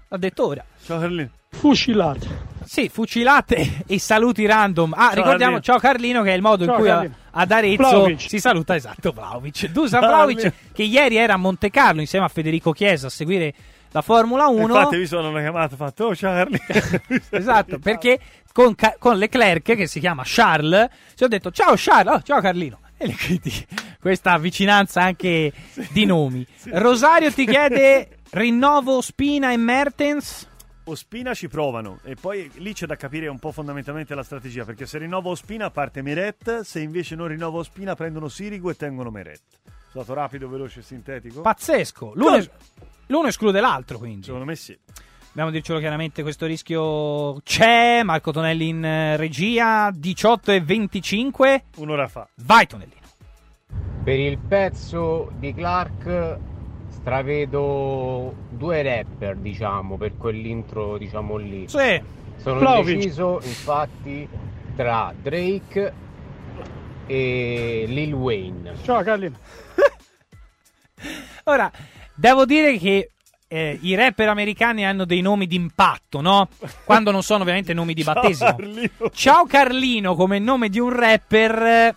L'ha 0.08 0.16
detto 0.18 0.46
ora. 0.46 0.64
Ciao 0.84 0.98
Carlino. 0.98 1.30
Fucilate. 1.50 2.49
Sì, 2.70 2.88
fucilate 2.88 3.82
e 3.88 3.98
saluti 3.98 4.46
random. 4.46 4.92
Ah, 4.92 5.06
Ciao, 5.06 5.14
ricordiamo, 5.14 5.54
Carlino. 5.54 5.60
ciao 5.60 5.78
Carlino, 5.80 6.22
che 6.22 6.30
è 6.30 6.36
il 6.36 6.40
modo 6.40 6.64
Ciao, 6.64 6.74
in 6.74 6.80
cui 6.80 6.88
a- 6.88 7.10
ad 7.32 7.50
Arezzo 7.50 7.82
Vlahovic. 7.82 8.20
si 8.20 8.38
saluta, 8.38 8.76
esatto, 8.76 9.10
Vlaovic. 9.10 9.66
Dusan 9.74 9.98
Vlaovic, 9.98 10.52
che 10.72 10.84
ieri 10.84 11.16
era 11.16 11.32
a 11.32 11.36
Monte 11.36 11.68
Carlo 11.68 12.00
insieme 12.00 12.26
a 12.26 12.28
Federico 12.28 12.70
Chiesa 12.70 13.08
a 13.08 13.10
seguire 13.10 13.52
la 13.90 14.02
Formula 14.02 14.46
1. 14.46 14.62
Infatti 14.62 14.98
mi 14.98 15.06
sono 15.06 15.32
chiamato 15.32 15.74
ho 15.74 15.78
fatto 15.78 16.04
oh 16.04 16.14
ciao 16.14 16.32
Carlino. 16.32 16.64
esatto, 17.30 17.80
perché 17.80 18.20
con, 18.52 18.76
con 19.00 19.18
Leclerc, 19.18 19.74
che 19.74 19.88
si 19.88 19.98
chiama 19.98 20.22
Charles, 20.24 20.90
ci 21.16 21.24
ho 21.24 21.28
detto 21.28 21.50
ciao 21.50 21.74
Charles, 21.74 22.14
oh, 22.14 22.22
ciao 22.22 22.40
Carlino. 22.40 22.78
E 22.96 23.08
le 23.08 23.16
quindi 23.16 23.66
questa 24.00 24.38
vicinanza 24.38 25.02
anche 25.02 25.50
di 25.90 26.04
nomi. 26.04 26.46
Rosario 26.74 27.32
ti 27.32 27.46
chiede 27.48 28.18
rinnovo 28.30 29.00
Spina 29.00 29.50
e 29.50 29.56
Mertens. 29.56 30.46
Ospina 30.90 31.34
ci 31.34 31.48
provano 31.48 32.00
e 32.02 32.14
poi 32.14 32.50
lì 32.56 32.72
c'è 32.72 32.86
da 32.86 32.96
capire 32.96 33.28
un 33.28 33.38
po' 33.38 33.52
fondamentalmente 33.52 34.14
la 34.14 34.22
strategia 34.22 34.64
perché 34.64 34.86
se 34.86 34.98
rinnovo 34.98 35.30
Ospina 35.30 35.70
parte 35.70 36.02
Meret, 36.02 36.60
se 36.60 36.80
invece 36.80 37.14
non 37.14 37.28
rinnovo 37.28 37.58
Ospina 37.58 37.94
prendono 37.94 38.28
Sirigu 38.28 38.70
e 38.70 38.76
tengono 38.76 39.10
Meret. 39.10 39.42
Sono 39.90 40.04
stato 40.04 40.14
rapido, 40.14 40.48
veloce 40.48 40.80
e 40.80 40.82
sintetico? 40.82 41.40
Pazzesco. 41.40 42.12
L'uno, 42.14 42.44
l'uno 43.06 43.28
esclude 43.28 43.60
l'altro, 43.60 43.98
quindi. 43.98 44.24
Secondo 44.24 44.44
me 44.44 44.54
sì. 44.54 44.78
Dobbiamo 45.28 45.50
dircelo 45.50 45.78
chiaramente, 45.78 46.22
questo 46.22 46.46
rischio 46.46 47.40
c'è. 47.42 48.02
Marco 48.02 48.32
Tonelli 48.32 48.68
in 48.68 48.84
eh, 48.84 49.16
regia, 49.16 49.90
18 49.92 50.52
e 50.52 50.60
25. 50.60 51.64
Un'ora 51.76 52.08
fa. 52.08 52.28
Vai 52.36 52.66
Tonellino. 52.66 52.98
Per 54.02 54.18
il 54.18 54.38
pezzo 54.38 55.30
di 55.38 55.52
Clark 55.54 56.38
stravedo 57.00 58.34
due 58.50 58.82
rapper, 58.82 59.36
diciamo, 59.36 59.96
per 59.96 60.16
quell'intro, 60.16 60.98
diciamo 60.98 61.36
lì. 61.36 61.66
Sì. 61.68 62.00
Sono 62.36 62.60
Vlahovic. 62.60 62.94
indeciso, 62.94 63.40
infatti, 63.42 64.28
tra 64.76 65.12
Drake 65.20 65.92
e 67.06 67.84
Lil 67.86 68.12
Wayne. 68.12 68.74
Ciao 68.82 69.02
Carlino. 69.02 69.36
Ora, 71.44 71.70
devo 72.14 72.44
dire 72.44 72.76
che 72.78 73.10
eh, 73.48 73.78
i 73.82 73.94
rapper 73.94 74.28
americani 74.28 74.84
hanno 74.86 75.04
dei 75.04 75.20
nomi 75.22 75.46
d'impatto, 75.46 76.20
no? 76.20 76.48
Quando 76.84 77.10
non 77.10 77.22
sono 77.22 77.42
ovviamente 77.42 77.74
nomi 77.74 77.94
di 77.94 78.02
Ciao, 78.04 78.14
battesimo. 78.14 78.50
Carlino. 78.56 78.90
Ciao 79.12 79.46
Carlino 79.46 80.14
come 80.14 80.38
nome 80.38 80.68
di 80.68 80.78
un 80.78 80.94
rapper. 80.94 81.94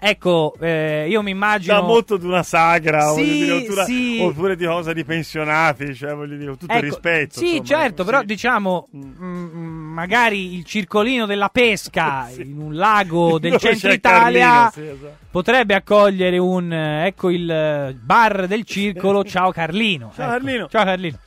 Ecco, 0.00 0.54
eh, 0.60 1.06
io 1.08 1.22
mi 1.22 1.32
immagino. 1.32 1.74
Da 1.74 1.80
molto 1.82 2.16
di 2.16 2.24
una 2.24 2.44
sagra, 2.44 3.10
Sì, 3.14 3.22
dire, 3.24 3.52
oppure, 3.52 3.84
sì. 3.84 4.18
oppure 4.22 4.54
di 4.56 4.64
cosa 4.64 4.92
di 4.92 5.04
pensionati, 5.04 5.92
cioè 5.92 6.14
voglio 6.14 6.36
dire, 6.36 6.50
tutto 6.52 6.66
il 6.66 6.70
Ecco, 6.70 6.80
rispetto. 6.84 7.38
Sì, 7.40 7.56
insomma, 7.56 7.66
certo, 7.80 8.02
ecco, 8.02 8.04
però 8.04 8.20
sì. 8.20 8.26
diciamo, 8.26 8.88
mm, 8.96 9.92
magari 9.92 10.54
il 10.54 10.64
circolino 10.64 11.26
della 11.26 11.48
pesca 11.48 12.28
in 12.38 12.60
un 12.60 12.76
lago 12.76 13.40
del 13.40 13.56
centro 13.58 13.90
Italia 13.92 14.70
Carlino, 14.70 14.92
esatto. 14.94 15.16
potrebbe 15.32 15.74
accogliere 15.74 16.38
un, 16.38 16.72
ecco 16.72 17.30
il 17.30 17.96
bar 18.00 18.46
del 18.46 18.62
circolo, 18.64 19.24
ciao 19.26 19.50
Carlino. 19.50 20.12
Ciao 20.14 20.26
Ecco, 20.26 20.30
Carlino. 20.44 20.68
Ciao 20.68 20.84
Carlino. 20.84 21.18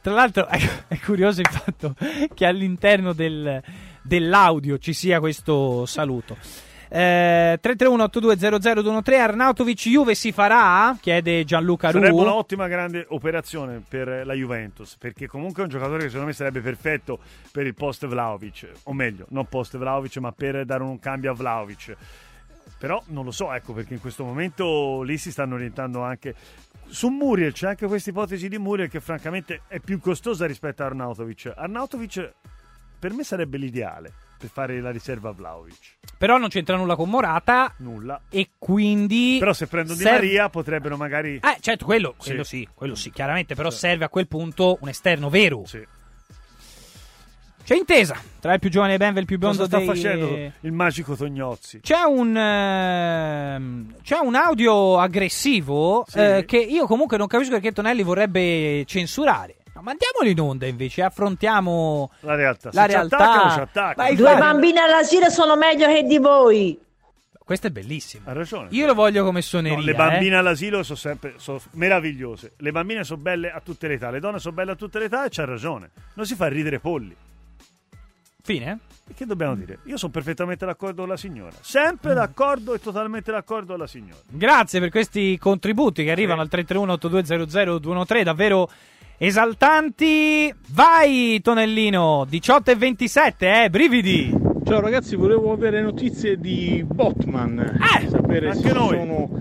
Tra 0.00 0.12
l'altro 0.14 0.48
ecco, 0.50 0.72
è 0.88 0.98
curioso 0.98 1.42
il 1.42 1.48
fatto 1.48 1.94
che 2.32 2.46
all'interno 2.46 3.12
del- 3.12 3.62
dell'audio 4.00 4.78
ci 4.78 4.94
sia 4.94 5.20
questo 5.20 5.84
saluto. 5.84 6.36
Eh, 6.90 7.58
331-8200-213 7.62 9.14
Arnautovic 9.18 9.88
Juve 9.88 10.14
si 10.14 10.32
farà? 10.32 10.96
Chiede 11.00 11.44
Gianluca 11.44 11.90
Ru. 11.90 12.00
Sarebbe 12.00 12.20
un'ottima 12.20 12.66
grande 12.66 13.04
operazione 13.08 13.82
per 13.86 14.22
la 14.24 14.34
Juventus, 14.34 14.96
perché 14.96 15.26
comunque 15.26 15.62
è 15.62 15.64
un 15.66 15.70
giocatore 15.70 15.98
che 15.98 16.06
secondo 16.06 16.26
me 16.26 16.32
sarebbe 16.32 16.60
perfetto 16.60 17.18
per 17.52 17.66
il 17.66 17.74
post 17.74 18.06
Vlaovic, 18.06 18.68
o 18.84 18.92
meglio, 18.92 19.26
non 19.30 19.46
post 19.46 19.76
Vlaovic, 19.76 20.16
ma 20.18 20.32
per 20.32 20.64
dare 20.64 20.82
un 20.82 20.98
cambio 20.98 21.32
a 21.32 21.34
Vlaovic. 21.34 21.96
Però 22.78 23.02
non 23.06 23.24
lo 23.24 23.32
so, 23.32 23.52
ecco, 23.52 23.72
perché 23.72 23.94
in 23.94 24.00
questo 24.00 24.24
momento 24.24 25.02
lì 25.02 25.18
si 25.18 25.32
stanno 25.32 25.56
orientando 25.56 26.02
anche 26.02 26.34
su 26.86 27.08
Muriel, 27.08 27.52
c'è 27.52 27.68
anche 27.68 27.86
questa 27.86 28.10
ipotesi 28.10 28.48
di 28.48 28.56
Muriel 28.56 28.88
che 28.88 29.00
francamente 29.00 29.62
è 29.66 29.80
più 29.80 29.98
costosa 30.00 30.46
rispetto 30.46 30.82
a 30.82 30.86
Arnautovic. 30.86 31.52
Arnautovic 31.54 32.32
per 32.98 33.12
me 33.12 33.24
sarebbe 33.24 33.58
l'ideale 33.58 34.12
per 34.38 34.48
fare 34.48 34.80
la 34.80 34.90
riserva 34.90 35.30
a 35.30 35.32
Vlaovic. 35.32 35.96
Però 36.16 36.38
non 36.38 36.48
c'entra 36.48 36.76
nulla 36.76 36.96
con 36.96 37.10
Morata. 37.10 37.74
Nulla. 37.78 38.20
E 38.30 38.50
quindi. 38.58 39.36
Però 39.38 39.52
se 39.52 39.66
prendono 39.66 39.96
Di 39.96 40.02
serve- 40.02 40.18
Maria 40.26 40.48
potrebbero 40.48 40.96
magari... 40.96 41.34
Eh, 41.36 41.56
certo, 41.60 41.84
quello, 41.84 42.14
quello 42.16 42.44
sì. 42.44 42.66
quello 42.74 42.94
sì, 42.94 43.10
chiaramente, 43.10 43.54
però 43.54 43.70
serve 43.70 44.04
a 44.04 44.08
quel 44.08 44.26
punto 44.28 44.78
un 44.80 44.88
esterno 44.88 45.28
vero. 45.28 45.64
C'è 47.68 47.76
intesa 47.76 48.18
tra 48.40 48.54
il 48.54 48.60
più 48.60 48.70
giovane 48.70 48.96
Benvel 48.96 49.18
e 49.18 49.20
il 49.20 49.26
più 49.26 49.36
biondo 49.36 49.58
Cosa 49.58 49.68
sta 49.68 49.76
dei... 49.76 49.86
facendo 49.86 50.52
il 50.60 50.72
magico 50.72 51.14
Tognozzi? 51.14 51.80
C'è 51.80 52.00
un, 52.00 52.34
ehm, 52.34 53.94
c'è 54.02 54.16
un 54.22 54.34
audio 54.34 54.98
aggressivo 54.98 56.02
Sì. 56.08 56.18
eh, 56.18 56.44
che 56.46 56.56
io 56.56 56.86
comunque 56.86 57.18
non 57.18 57.26
capisco 57.26 57.52
perché 57.52 57.72
Tonelli 57.72 58.02
vorrebbe 58.02 58.84
censurare. 58.86 59.56
Ma 59.78 59.84
mandiamolo 59.84 60.28
in 60.28 60.40
onda 60.40 60.66
invece, 60.66 61.02
affrontiamo 61.02 62.10
la 62.20 62.34
realtà. 62.34 62.70
La 62.72 62.82
Se 62.82 62.88
ci 62.88 62.94
realtà. 62.94 63.16
attaccano, 63.16 63.52
ci 63.52 63.60
attaccano. 63.60 64.14
Due 64.14 64.24
fai- 64.30 64.38
bambini 64.40 64.78
all'asilo 64.78 65.30
sono 65.30 65.56
meglio 65.56 65.86
che 65.86 66.02
di 66.02 66.18
voi. 66.18 66.78
Questo 67.44 67.68
è 67.68 67.70
bellissimo. 67.70 68.28
Ha 68.28 68.32
ragione. 68.32 68.68
Io 68.72 68.86
lo 68.86 68.94
voglio 68.94 69.22
come 69.24 69.38
No, 69.38 69.44
suoneria. 69.44 69.78
le 69.84 69.94
bambine 69.94 70.34
eh. 70.34 70.38
all'asilo 70.38 70.82
sono 70.82 70.98
sempre 70.98 71.34
sono 71.36 71.60
meravigliose. 71.74 72.54
Le 72.56 72.72
bambine 72.72 73.04
sono 73.04 73.20
belle 73.22 73.50
a 73.52 73.60
tutte 73.60 73.86
le 73.88 73.94
età, 73.94 74.10
le 74.10 74.18
donne 74.20 74.38
sono 74.40 74.54
belle 74.54 74.72
a 74.72 74.74
tutte 74.74 74.98
le 74.98 75.04
età 75.06 75.24
e 75.24 75.28
c'ha 75.30 75.44
ragione. 75.44 75.90
Non 76.14 76.26
si 76.26 76.34
fa 76.34 76.48
ridere 76.48 76.80
polli. 76.80 77.14
Fine? 78.42 78.78
E 79.08 79.14
Che 79.14 79.24
dobbiamo 79.26 79.54
dire? 79.54 79.78
Io 79.84 79.96
sono 79.96 80.10
perfettamente 80.12 80.66
d'accordo 80.66 81.02
con 81.02 81.10
la 81.10 81.16
signora. 81.16 81.52
Sempre 81.60 82.12
d'accordo 82.14 82.74
e 82.74 82.80
totalmente 82.80 83.30
d'accordo 83.30 83.68
con 83.72 83.78
la 83.78 83.86
signora. 83.86 84.18
Grazie 84.26 84.80
per 84.80 84.90
questi 84.90 85.38
contributi 85.38 86.02
che 86.04 86.10
arrivano 86.10 86.40
al 86.42 86.48
331-8200-213, 86.50 88.22
davvero 88.22 88.70
esaltanti. 89.18 90.54
Vai 90.68 91.40
Tonellino, 91.42 92.24
18 92.28 92.70
e 92.70 92.76
27, 92.76 93.64
eh, 93.64 93.70
brividi. 93.70 94.46
Ciao 94.64 94.80
ragazzi, 94.80 95.16
volevo 95.16 95.52
avere 95.52 95.82
notizie 95.82 96.38
di 96.38 96.84
Botman. 96.86 97.78
sapere 98.08 98.52
se 98.52 98.56
anche 98.58 98.68
ci 98.68 98.74
noi. 98.74 98.96
sono 98.98 99.38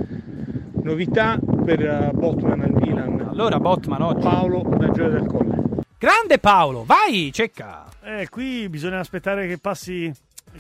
novità 0.83 1.37
per 1.65 1.81
eh, 1.81 2.11
Botman 2.13 2.61
al 2.61 2.71
Milan. 2.71 3.27
Allora 3.29 3.59
Botman 3.59 4.01
oggi. 4.01 4.23
Paolo 4.23 4.63
da 4.77 4.89
Gioia 4.89 5.09
del 5.09 5.25
Colle. 5.25 5.55
Grande 5.97 6.39
Paolo, 6.39 6.83
vai, 6.85 7.31
cecca. 7.33 7.85
Eh, 8.03 8.29
qui 8.29 8.69
bisogna 8.69 8.99
aspettare 8.99 9.47
che 9.47 9.57
passi 9.57 10.11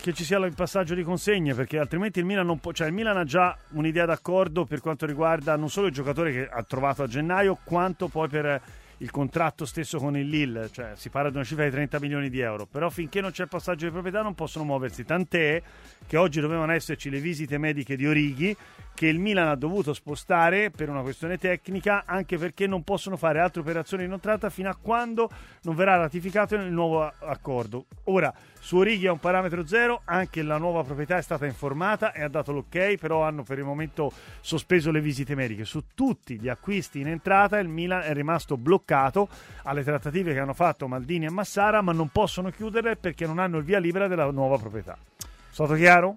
che 0.01 0.13
ci 0.13 0.23
sia 0.23 0.37
il 0.37 0.53
passaggio 0.53 0.93
di 0.93 1.01
consegne 1.01 1.55
perché 1.55 1.79
altrimenti 1.79 2.19
il 2.19 2.25
Milan 2.25 2.45
non 2.45 2.59
può 2.59 2.71
cioè 2.71 2.87
il 2.87 2.93
Milan 2.93 3.17
ha 3.17 3.23
già 3.23 3.57
un'idea 3.69 4.05
d'accordo 4.05 4.65
per 4.65 4.79
quanto 4.79 5.07
riguarda 5.07 5.55
non 5.55 5.69
solo 5.69 5.87
il 5.87 5.93
giocatore 5.93 6.31
che 6.31 6.47
ha 6.47 6.61
trovato 6.61 7.01
a 7.01 7.07
gennaio 7.07 7.57
quanto 7.63 8.07
poi 8.07 8.27
per 8.27 8.61
il 8.99 9.11
contratto 9.11 9.65
stesso 9.65 9.99
con 9.99 10.17
il 10.17 10.27
Lille 10.27 10.69
cioè 10.71 10.93
si 10.95 11.09
parla 11.09 11.29
di 11.29 11.35
una 11.35 11.45
cifra 11.45 11.63
di 11.65 11.71
30 11.71 11.99
milioni 11.99 12.29
di 12.29 12.39
euro 12.39 12.65
però 12.65 12.89
finché 12.89 13.21
non 13.21 13.31
c'è 13.31 13.45
passaggio 13.45 13.85
di 13.85 13.91
proprietà 13.91 14.21
non 14.21 14.33
possono 14.33 14.65
muoversi 14.65 15.03
tant'è 15.03 15.61
che 16.07 16.17
oggi 16.17 16.39
dovevano 16.39 16.71
esserci 16.71 17.09
le 17.09 17.19
visite 17.19 17.57
mediche 17.57 17.95
di 17.95 18.07
Orighi 18.07 18.55
che 18.97 19.05
il 19.05 19.19
Milan 19.19 19.47
ha 19.47 19.55
dovuto 19.55 19.93
spostare 19.93 20.71
per 20.71 20.89
una 20.89 21.03
questione 21.03 21.37
tecnica, 21.37 22.05
anche 22.07 22.35
perché 22.39 22.65
non 22.65 22.83
possono 22.83 23.15
fare 23.15 23.39
altre 23.39 23.61
operazioni 23.61 24.05
in 24.05 24.11
entrata 24.11 24.49
fino 24.49 24.71
a 24.71 24.75
quando 24.75 25.29
non 25.61 25.75
verrà 25.75 25.97
ratificato 25.97 26.55
il 26.55 26.71
nuovo 26.71 27.03
accordo. 27.03 27.85
Ora, 28.05 28.33
su 28.59 28.77
Orighi 28.77 29.05
è 29.05 29.11
un 29.11 29.19
parametro 29.19 29.67
zero, 29.67 30.01
anche 30.05 30.41
la 30.41 30.57
nuova 30.57 30.81
proprietà 30.81 31.15
è 31.15 31.21
stata 31.21 31.45
informata 31.45 32.11
e 32.11 32.23
ha 32.23 32.27
dato 32.27 32.51
l'ok, 32.51 32.95
però 32.95 33.21
hanno 33.21 33.43
per 33.43 33.59
il 33.59 33.65
momento 33.65 34.11
sospeso 34.41 34.89
le 34.89 34.99
visite 34.99 35.35
mediche. 35.35 35.63
Su 35.63 35.83
tutti 35.93 36.39
gli 36.39 36.49
acquisti 36.49 36.99
in 36.99 37.09
entrata 37.09 37.59
il 37.59 37.67
Milan 37.67 38.01
è 38.01 38.13
rimasto 38.15 38.57
bloccato 38.57 39.29
alle 39.65 39.83
trattative 39.83 40.33
che 40.33 40.39
hanno 40.39 40.55
fatto 40.55 40.87
Maldini 40.87 41.27
e 41.27 41.29
Massara, 41.29 41.83
ma 41.83 41.91
non 41.91 42.09
possono 42.09 42.49
chiuderle 42.49 42.95
perché 42.95 43.27
non 43.27 43.37
hanno 43.37 43.59
il 43.59 43.63
via 43.63 43.77
libera 43.77 44.07
della 44.07 44.31
nuova 44.31 44.57
proprietà. 44.57 44.97
Stato 45.51 45.75
chiaro? 45.75 46.15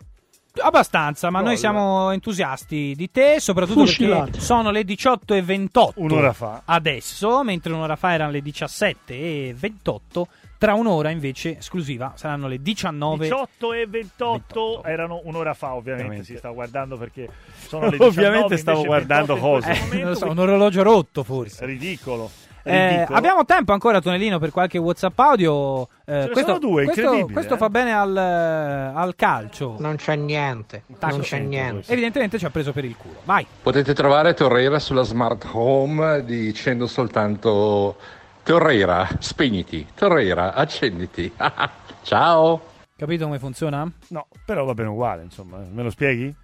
Abbastanza, 0.62 1.30
ma 1.30 1.38
noi 1.40 1.50
Gol. 1.50 1.58
siamo 1.58 2.10
entusiasti 2.10 2.94
di 2.96 3.10
te, 3.10 3.36
soprattutto 3.40 3.86
Fucilate. 3.86 4.30
perché 4.32 4.40
sono 4.40 4.70
le 4.70 4.84
18 4.84 5.34
e 5.34 5.42
28 5.42 6.00
Un'ora 6.02 6.32
fa. 6.32 6.62
adesso, 6.64 7.42
mentre 7.44 7.72
un'ora 7.72 7.96
fa 7.96 8.12
erano 8.12 8.30
le 8.32 8.42
17 8.42 9.14
e 9.14 9.54
28. 9.56 10.26
Tra 10.60 10.74
un'ora 10.74 11.08
invece 11.08 11.56
esclusiva 11.56 12.12
saranno 12.16 12.46
le 12.46 12.60
19 12.60 13.24
18 13.24 13.72
e 13.72 13.86
28, 13.86 14.82
erano 14.84 15.20
un'ora 15.24 15.54
fa, 15.54 15.74
ovviamente. 15.74 16.22
Si 16.24 16.36
sta 16.36 16.50
guardando 16.50 16.98
perché 16.98 17.28
sono 17.66 17.84
le 17.88 17.92
19. 17.92 18.04
Ovviamente 18.10 18.56
stavo 18.58 18.84
guardando 18.84 19.34
28 19.34 19.40
cose. 19.40 20.10
Eh, 20.10 20.14
so, 20.16 20.28
un 20.28 20.38
orologio 20.38 20.82
rotto 20.82 21.22
forse. 21.22 21.64
Ridicolo. 21.64 22.30
Eh, 22.62 23.06
abbiamo 23.08 23.44
tempo 23.44 23.72
ancora, 23.72 24.00
Tonellino, 24.00 24.38
per 24.38 24.50
qualche 24.50 24.78
WhatsApp 24.78 25.18
audio. 25.18 25.88
Eh, 26.04 26.28
questo, 26.30 26.52
sono 26.52 26.58
due, 26.58 26.84
questo- 26.84 27.26
questo 27.32 27.54
eh. 27.54 27.56
fa 27.56 27.70
bene 27.70 27.92
al, 27.94 28.16
eh, 28.16 28.92
al 28.98 29.14
calcio. 29.16 29.76
Non 29.78 29.96
c'è 29.96 30.16
niente, 30.16 30.82
Tacco 30.98 31.14
non 31.16 31.20
c'è 31.24 31.38
niente. 31.38 31.90
Evidentemente 31.92 32.38
ci 32.38 32.44
ha 32.44 32.50
preso 32.50 32.72
per 32.72 32.84
il 32.84 32.96
culo. 32.96 33.20
Vai. 33.24 33.46
Potete 33.62 33.94
trovare 33.94 34.34
Torreira 34.34 34.78
sulla 34.78 35.02
smart 35.02 35.48
home 35.52 36.24
dicendo 36.24 36.86
soltanto 36.86 37.96
Torreira, 38.42 39.08
spegniti, 39.18 39.86
Torreira, 39.94 40.54
accenditi. 40.54 41.32
Ciao. 42.02 42.60
Capito 42.96 43.24
come 43.24 43.38
funziona? 43.38 43.90
No, 44.08 44.26
però 44.44 44.64
va 44.64 44.74
bene 44.74 44.88
uguale, 44.90 45.22
insomma. 45.22 45.58
Me 45.70 45.82
lo 45.82 45.90
spieghi? 45.90 46.34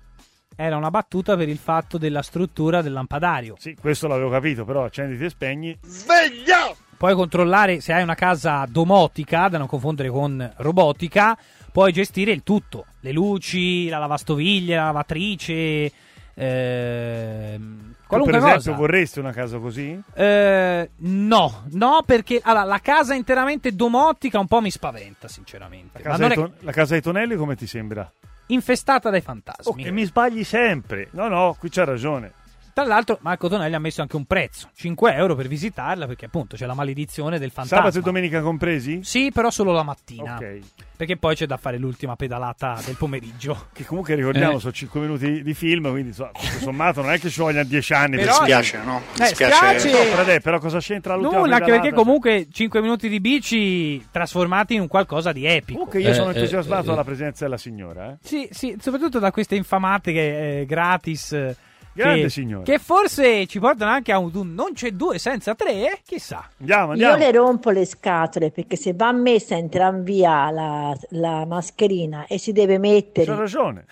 Era 0.59 0.77
una 0.77 0.91
battuta 0.91 1.37
per 1.37 1.49
il 1.51 1.59
fatto 1.59 1.99
della 1.99 2.23
struttura 2.23 2.81
del 2.81 2.93
lampadario. 2.93 3.57
Sì, 3.59 3.77
questo 3.79 4.09
l'avevo 4.09 4.31
capito, 4.31 4.65
però 4.65 4.85
accenditi 4.85 5.25
e 5.25 5.29
spegni. 5.29 5.79
Sveglia! 5.85 6.75
Puoi 6.97 7.15
controllare 7.15 7.81
se 7.83 7.93
hai 7.93 8.03
una 8.03 8.15
casa 8.15 8.65
domotica, 8.67 9.49
da 9.49 9.59
non 9.59 9.67
confondere 9.67 10.09
con 10.09 10.51
robotica, 10.57 11.37
puoi 11.71 11.93
gestire 11.93 12.33
il 12.33 12.43
tutto, 12.43 12.87
le 13.01 13.13
luci, 13.13 13.87
la 13.91 13.99
lavastoviglie, 13.99 14.77
la 14.77 14.85
lavatrice, 14.85 15.93
ehm, 16.33 17.91
Tu, 17.93 18.05
qualunque 18.07 18.39
per 18.39 18.41
esempio, 18.47 18.71
cosa. 18.73 18.81
vorresti 18.81 19.19
una 19.19 19.33
casa 19.33 19.59
così? 19.59 20.01
Eh, 20.15 20.91
no, 20.97 21.65
no, 21.73 22.03
perché 22.07 22.41
allora, 22.43 22.65
la 22.65 22.79
casa 22.81 23.13
interamente 23.15 23.75
domotica 23.75 24.39
un 24.39 24.47
po' 24.47 24.63
mi 24.63 24.71
spaventa, 24.71 25.29
sinceramente. 25.29 26.01
La 26.03 26.11
Ma 26.11 26.17
casa, 26.17 26.23
non 26.23 26.31
ai 26.31 26.33
è 26.33 26.35
ton- 26.41 26.55
la 26.65 26.73
casa 26.73 26.95
ai 26.95 27.03
tonelli 27.03 27.37
come 27.37 27.57
ti 27.57 27.67
sembra? 27.67 28.11
Infestata 28.47 29.11
dai 29.11 29.21
fantasmi. 29.21 29.85
E 29.85 29.91
mi 29.91 30.05
sbagli 30.05 30.45
sempre. 30.45 31.09
No, 31.13 31.29
no, 31.29 31.57
qui 31.59 31.69
c'ha 31.69 31.85
ragione. 31.85 32.33
Tra 32.77 32.85
l'altro, 32.85 33.17
Marco 33.23 33.49
Tonelli 33.49 33.75
ha 33.75 33.79
messo 33.79 34.03
anche 34.03 34.17
un 34.17 34.27
prezzo: 34.27 34.69
5 34.75 35.15
euro 35.15 35.35
per 35.35 35.49
visitarla, 35.49 36.07
perché 36.07 36.27
appunto 36.27 36.57
c'è 36.57 36.67
la 36.67 36.75
maledizione 36.75 37.39
del 37.39 37.51
fantasma. 37.51 37.79
Sabato 37.79 37.99
e 38.01 38.03
domenica 38.03 38.43
compresi? 38.43 39.01
Sì, 39.03 39.31
però 39.33 39.49
solo 39.51 39.73
la 39.73 39.83
mattina. 39.83 40.35
Ok. 40.35 40.59
Perché 40.95 41.17
poi 41.17 41.35
c'è 41.35 41.47
da 41.47 41.57
fare 41.57 41.79
l'ultima 41.79 42.17
pedalata 42.17 42.79
del 42.85 42.97
pomeriggio. 42.97 43.69
Che 43.73 43.85
comunque 43.87 44.15
ricordiamo 44.15 44.57
Eh. 44.57 44.61
sono 44.61 44.73
5 44.73 45.01
minuti 45.01 45.43
di 45.43 45.55
film, 45.55 45.89
quindi 45.89 46.09
insomma, 46.09 46.33
tutto 46.33 46.59
sommato 46.59 47.01
non 47.01 47.13
è 47.13 47.19
che 47.19 47.31
ci 47.31 47.41
vogliano 47.41 47.67
10 47.67 47.93
anni. 47.95 48.17
Però- 48.17 48.33
per- 48.33 48.41
Mi 48.41 48.47
spiace, 48.47 48.79
no? 48.85 48.99
Mi 49.19 49.25
Eh, 49.25 49.27
spiace- 49.29 49.55
spiace. 49.79 49.91
No, 49.93 49.99
Fradè, 50.13 50.41
però 50.43 50.59
cosa 50.59 50.79
c'entra 50.79 51.15
l'ultima 51.15 51.41
Nulla, 51.41 51.55
anche 51.55 51.65
pedalata? 51.65 51.89
perché 51.89 51.97
comunque 52.05 52.47
5 52.53 52.81
minuti 52.83 53.09
di 53.09 53.21
bici 53.21 54.07
trasformati 54.11 54.75
in 54.75 54.83
un 54.83 54.89
qualcosa 54.89 55.33
di 55.33 55.47
epico. 55.47 55.79
Comunque 55.79 56.01
io 56.03 56.13
sono 56.13 56.29
entusiasmato 56.31 56.89
dalla 56.89 57.05
presenza 57.05 57.45
della 57.45 57.57
signora. 57.57 58.11
Eh. 58.13 58.17
Sì, 58.21 58.47
sì, 58.51 58.77
soprattutto 58.79 59.19
da 59.19 59.31
queste 59.31 59.55
infamatiche 59.55 60.61
eh, 60.61 60.67
gratis. 60.67 61.55
Grande 61.97 62.23
che, 62.23 62.29
signora. 62.29 62.63
Che 62.63 62.79
forse 62.79 63.47
ci 63.47 63.59
portano 63.59 63.91
anche 63.91 64.13
a 64.13 64.19
un, 64.19 64.31
un 64.35 64.53
non 64.53 64.73
c'è 64.75 64.91
due 64.91 65.19
senza 65.19 65.55
tre, 65.55 65.73
eh? 65.73 66.01
chissà. 66.05 66.49
Andiamo, 66.59 66.95
Io 66.95 67.17
le 67.17 67.33
rompo 67.33 67.71
le 67.71 67.87
scatole 67.87 68.51
perché 68.51 68.77
se 68.77 68.93
va 68.93 69.11
messa 69.13 69.57
in 69.57 69.71
tranvia 69.71 70.51
la, 70.51 70.97
la 71.11 71.47
mascherina 71.47 72.27
e 72.27 72.39
si 72.39 72.53
deve 72.53 72.79
mettere. 72.79 73.27
C'ha 73.33 73.39
ragione. 73.39 73.87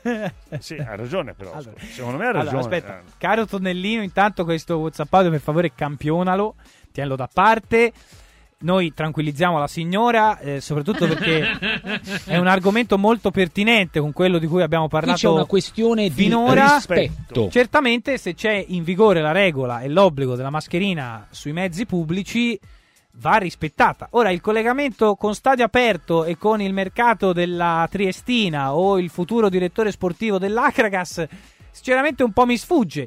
sì, 0.60 0.74
ha 0.74 0.94
ragione 0.94 1.32
però. 1.32 1.52
Secondo 1.78 2.18
me 2.18 2.26
ha 2.26 2.32
ragione. 2.32 2.50
Allora, 2.50 2.58
aspetta, 2.58 2.98
Eh. 2.98 3.12
caro 3.16 3.46
Tonnellino, 3.46 4.02
intanto 4.02 4.44
questo 4.44 4.76
WhatsApp 4.76 5.10
per 5.10 5.40
favore 5.40 5.72
campionalo, 5.74 6.56
tienilo 6.92 7.16
da 7.16 7.28
parte. 7.32 7.92
Noi 8.58 8.94
tranquillizziamo 8.94 9.58
la 9.58 9.66
signora, 9.66 10.38
eh, 10.38 10.62
soprattutto 10.62 11.06
perché 11.06 11.46
è 12.24 12.38
un 12.38 12.46
argomento 12.46 12.96
molto 12.96 13.30
pertinente 13.30 14.00
con 14.00 14.14
quello 14.14 14.38
di 14.38 14.46
cui 14.46 14.62
abbiamo 14.62 14.88
parlato 14.88 15.18
c'è 15.18 15.28
una 15.28 15.44
questione 15.44 16.04
di 16.04 16.14
finora. 16.24 16.74
rispetto. 16.74 17.50
Certamente, 17.50 18.16
se 18.16 18.34
c'è 18.34 18.64
in 18.68 18.82
vigore 18.82 19.20
la 19.20 19.32
regola 19.32 19.80
e 19.82 19.88
l'obbligo 19.88 20.36
della 20.36 20.48
mascherina 20.48 21.26
sui 21.30 21.52
mezzi 21.52 21.84
pubblici, 21.84 22.58
va 23.18 23.36
rispettata. 23.36 24.08
Ora, 24.12 24.30
il 24.30 24.40
collegamento 24.40 25.16
con 25.16 25.34
stadio 25.34 25.64
aperto 25.64 26.24
e 26.24 26.38
con 26.38 26.62
il 26.62 26.72
mercato 26.72 27.34
della 27.34 27.86
Triestina 27.90 28.74
o 28.74 28.98
il 28.98 29.10
futuro 29.10 29.50
direttore 29.50 29.90
sportivo 29.90 30.38
dell'Acragas, 30.38 31.26
sinceramente 31.70 32.22
un 32.22 32.32
po' 32.32 32.46
mi 32.46 32.56
sfugge. 32.56 33.06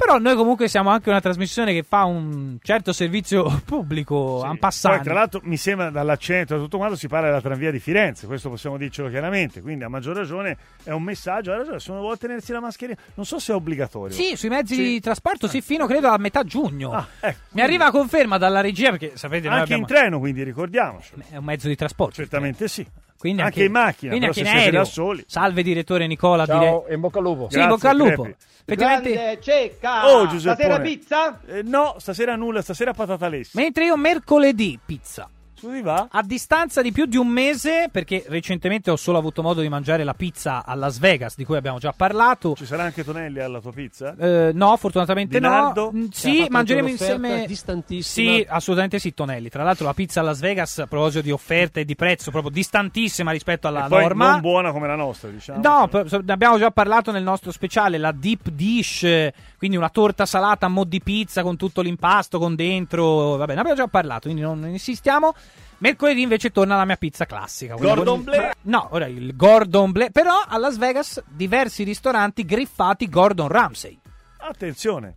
Però 0.00 0.16
noi 0.18 0.36
comunque 0.36 0.68
siamo 0.68 0.90
anche 0.90 1.08
una 1.10 1.20
trasmissione 1.20 1.72
che 1.72 1.82
fa 1.82 2.04
un 2.04 2.58
certo 2.62 2.92
servizio 2.92 3.62
pubblico, 3.66 4.42
en 4.44 4.50
Poi, 4.50 4.58
passant. 4.58 5.02
tra 5.02 5.12
l'altro, 5.12 5.40
mi 5.42 5.56
sembra 5.56 5.90
dall'accento 5.90 6.54
e 6.54 6.58
tutto 6.58 6.76
quanto 6.76 6.94
si 6.94 7.08
parla 7.08 7.26
della 7.26 7.40
tranvia 7.40 7.72
di 7.72 7.80
Firenze, 7.80 8.28
questo 8.28 8.48
possiamo 8.48 8.76
dircelo 8.76 9.08
chiaramente. 9.08 9.60
Quindi, 9.60 9.82
a 9.82 9.88
maggior 9.88 10.14
ragione, 10.14 10.56
è 10.84 10.92
un 10.92 11.02
messaggio. 11.02 11.50
Ha 11.50 11.56
ragione, 11.56 11.80
se 11.80 11.90
uno 11.90 11.98
vuole 11.98 12.16
tenersi 12.16 12.52
la 12.52 12.60
mascherina, 12.60 12.96
non 13.14 13.26
so 13.26 13.40
se 13.40 13.50
è 13.50 13.56
obbligatorio. 13.56 14.14
Sì, 14.14 14.36
sui 14.36 14.48
mezzi 14.50 14.76
Sì. 14.76 14.82
di 14.82 15.00
trasporto 15.00 15.48
sì, 15.48 15.60
fino 15.60 15.84
credo 15.86 16.06
a 16.06 16.16
metà 16.18 16.44
giugno. 16.44 16.92
Ah, 16.92 17.04
ecco, 17.18 17.38
Mi 17.50 17.62
arriva 17.62 17.90
conferma 17.90 18.38
dalla 18.38 18.60
regia 18.60 18.90
perché 18.90 19.16
sapete 19.16 19.48
Anche 19.48 19.62
abbiamo... 19.62 19.82
in 19.82 19.88
treno, 19.88 20.18
quindi 20.20 20.44
ricordiamocelo. 20.44 21.24
È 21.28 21.36
un 21.38 21.44
mezzo 21.44 21.66
di 21.66 21.74
trasporto. 21.74 22.14
Certamente 22.14 22.68
sì. 22.68 22.86
Quindi 23.18 23.42
anche, 23.42 23.64
in 23.64 23.72
macchina, 23.72 24.10
quindi 24.10 24.26
anche 24.26 24.38
se 24.38 24.40
in 24.44 24.46
siete 24.46 24.64
aereo. 24.64 24.80
da 24.82 24.86
soli. 24.86 25.24
Salve 25.26 25.62
direttore 25.62 26.06
Nicola. 26.06 26.46
Ciao, 26.46 26.58
dire- 26.58 26.94
in 26.94 27.00
bocca 27.00 27.18
al 27.18 27.24
lupo. 27.24 27.48
Sì, 27.50 27.58
in 27.58 27.66
bocca 27.68 27.90
al 27.90 27.96
lupo. 27.96 28.28
Effettivamente, 28.64 29.38
cecca! 29.40 30.14
Oh, 30.14 30.26
Giuseppone. 30.28 30.54
Stasera 30.54 30.80
pizza? 30.80 31.40
Eh, 31.46 31.62
no, 31.62 31.94
stasera 31.98 32.36
nulla, 32.36 32.62
stasera 32.62 32.92
patata 32.92 33.28
lessa. 33.28 33.58
mentre 33.58 33.86
io 33.86 33.96
mercoledì 33.96 34.78
pizza. 34.84 35.28
Su 35.58 35.72
di 35.72 35.82
va? 35.82 36.06
A 36.10 36.22
distanza 36.22 36.82
di 36.82 36.92
più 36.92 37.06
di 37.06 37.16
un 37.16 37.26
mese, 37.26 37.88
perché 37.90 38.24
recentemente 38.28 38.92
ho 38.92 38.96
solo 38.96 39.18
avuto 39.18 39.42
modo 39.42 39.60
di 39.60 39.68
mangiare 39.68 40.04
la 40.04 40.14
pizza 40.14 40.64
a 40.64 40.74
Las 40.76 40.98
Vegas, 41.00 41.34
di 41.36 41.44
cui 41.44 41.56
abbiamo 41.56 41.78
già 41.78 41.92
parlato. 41.96 42.54
Ci 42.54 42.64
sarà 42.64 42.84
anche 42.84 43.02
Tonelli 43.02 43.40
alla 43.40 43.60
tua 43.60 43.72
pizza? 43.72 44.14
Eh, 44.16 44.50
no, 44.54 44.76
fortunatamente 44.76 45.38
Dinardo? 45.38 45.90
no. 45.92 45.98
Mm, 45.98 46.06
Sì, 46.12 46.46
mangeremo 46.48 46.86
insieme. 46.88 47.44
distantissima. 47.46 48.32
Sì, 48.36 48.46
assolutamente 48.48 48.98
sì, 49.00 49.12
Tonelli. 49.14 49.48
Tra 49.48 49.64
l'altro, 49.64 49.84
la 49.86 49.94
pizza 49.94 50.20
a 50.20 50.22
Las 50.22 50.38
Vegas, 50.40 50.78
a 50.78 50.86
proposito 50.86 51.22
di 51.22 51.30
offerte 51.32 51.80
e 51.80 51.84
di 51.84 51.96
prezzo, 51.96 52.30
proprio 52.30 52.52
distantissima 52.52 53.32
rispetto 53.32 53.66
alla 53.66 53.86
E 53.86 53.88
poi 53.88 54.02
norma. 54.02 54.30
non 54.32 54.40
buona 54.40 54.70
come 54.70 54.86
la 54.86 54.94
nostra, 54.96 55.28
diciamo. 55.28 55.60
No, 55.60 55.88
ne 55.92 56.32
abbiamo 56.32 56.56
già 56.58 56.70
parlato 56.70 57.10
nel 57.10 57.24
nostro 57.24 57.50
speciale, 57.50 57.98
la 57.98 58.12
deep 58.12 58.48
dish, 58.50 59.28
quindi 59.58 59.76
una 59.76 59.90
torta 59.90 60.24
salata 60.24 60.66
a 60.66 60.68
mo' 60.68 60.84
di 60.84 61.02
pizza 61.02 61.42
con 61.42 61.56
tutto 61.56 61.82
l'impasto 61.82 62.38
con 62.38 62.54
dentro, 62.54 63.36
vabbè, 63.36 63.54
ne 63.54 63.60
abbiamo 63.60 63.76
già 63.78 63.88
parlato, 63.88 64.22
quindi 64.22 64.40
non 64.40 64.64
insistiamo. 64.68 65.34
Mercoledì 65.80 66.22
invece 66.22 66.50
torna 66.50 66.76
la 66.76 66.84
mia 66.84 66.96
pizza 66.96 67.26
classica. 67.26 67.74
Gordon 67.74 68.04
con- 68.04 68.24
Bleu? 68.24 68.50
No, 68.62 68.88
ora 68.92 69.06
il 69.06 69.36
Gordon 69.36 69.92
Bleu, 69.92 70.10
però 70.10 70.32
a 70.46 70.56
Las 70.58 70.76
Vegas 70.78 71.22
diversi 71.28 71.82
ristoranti 71.84 72.44
griffati 72.44 73.08
Gordon 73.08 73.48
Ramsay. 73.48 73.98
Attenzione. 74.38 75.16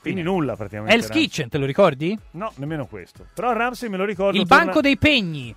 Quindi 0.00 0.22
nulla 0.22 0.54
praticamente. 0.54 0.92
Hell's 0.94 1.06
Ramsey. 1.08 1.22
Kitchen, 1.26 1.48
te 1.48 1.58
lo 1.58 1.66
ricordi? 1.66 2.16
No, 2.32 2.52
nemmeno 2.56 2.86
questo. 2.86 3.26
Però 3.34 3.52
Ramsey 3.52 3.88
me 3.88 3.96
lo 3.96 4.04
ricordo. 4.04 4.38
Il 4.40 4.46
torna- 4.46 4.64
Banco 4.66 4.80
dei 4.80 4.96
Pegni. 4.96 5.52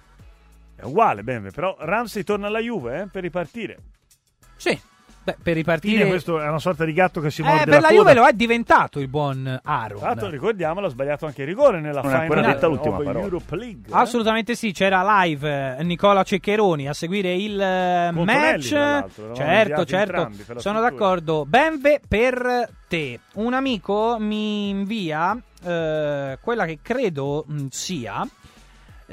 È 0.75 0.83
uguale, 0.85 1.23
Benve, 1.23 1.51
però 1.51 1.75
Ramsey 1.79 2.23
torna 2.23 2.47
alla 2.47 2.59
Juve 2.59 3.01
eh, 3.01 3.07
per 3.07 3.21
ripartire. 3.21 3.77
Sì, 4.55 4.79
beh, 5.29 5.35
per 5.41 5.41
Fine, 5.43 5.53
ripartire... 5.55 6.07
questo 6.07 6.39
è 6.41 6.47
una 6.47 6.59
sorta 6.59 6.85
di 6.85 6.93
gatto 6.93 7.21
che 7.21 7.29
si 7.31 7.41
Eh, 7.41 7.45
morde 7.45 7.63
per 7.65 7.81
la 7.81 7.89
la. 7.89 7.95
Juve 7.95 8.13
lo 8.13 8.25
è 8.25 8.33
diventato 8.33 8.99
il 8.99 9.07
buon 9.07 9.59
Aaron. 9.63 9.97
Tra 9.99 10.07
l'altro 10.09 10.29
ricordiamo, 10.29 10.79
l'ha 10.79 10.89
sbagliato 10.89 11.25
anche 11.25 11.41
il 11.41 11.47
rigore 11.47 11.79
nella 11.79 12.01
Non 12.01 12.11
final 12.11 12.41
detta 12.45 12.67
l'ultima 12.67 12.97
parola. 12.97 13.19
Europe 13.19 13.55
League. 13.55 13.81
eh. 13.87 13.91
Assolutamente 13.91 14.55
sì, 14.55 14.71
c'era 14.71 15.23
live 15.23 15.77
eh, 15.77 15.83
Nicola 15.83 16.23
Ceccheroni 16.23 16.87
a 16.87 16.93
seguire 16.93 17.33
il 17.33 17.59
eh, 17.59 18.11
match. 18.11 18.67
Certo, 18.67 19.33
certo, 19.33 19.81
entrambi 19.91 20.43
sono 20.43 20.59
struttura. 20.59 20.79
d'accordo. 20.81 21.45
Benve 21.45 21.99
per 22.07 22.69
te. 22.87 23.19
Un 23.35 23.53
amico 23.53 24.17
mi 24.19 24.69
invia 24.69 25.37
eh, 25.63 26.37
quella 26.41 26.65
che 26.65 26.79
credo 26.81 27.45
mh, 27.47 27.65
sia 27.69 28.27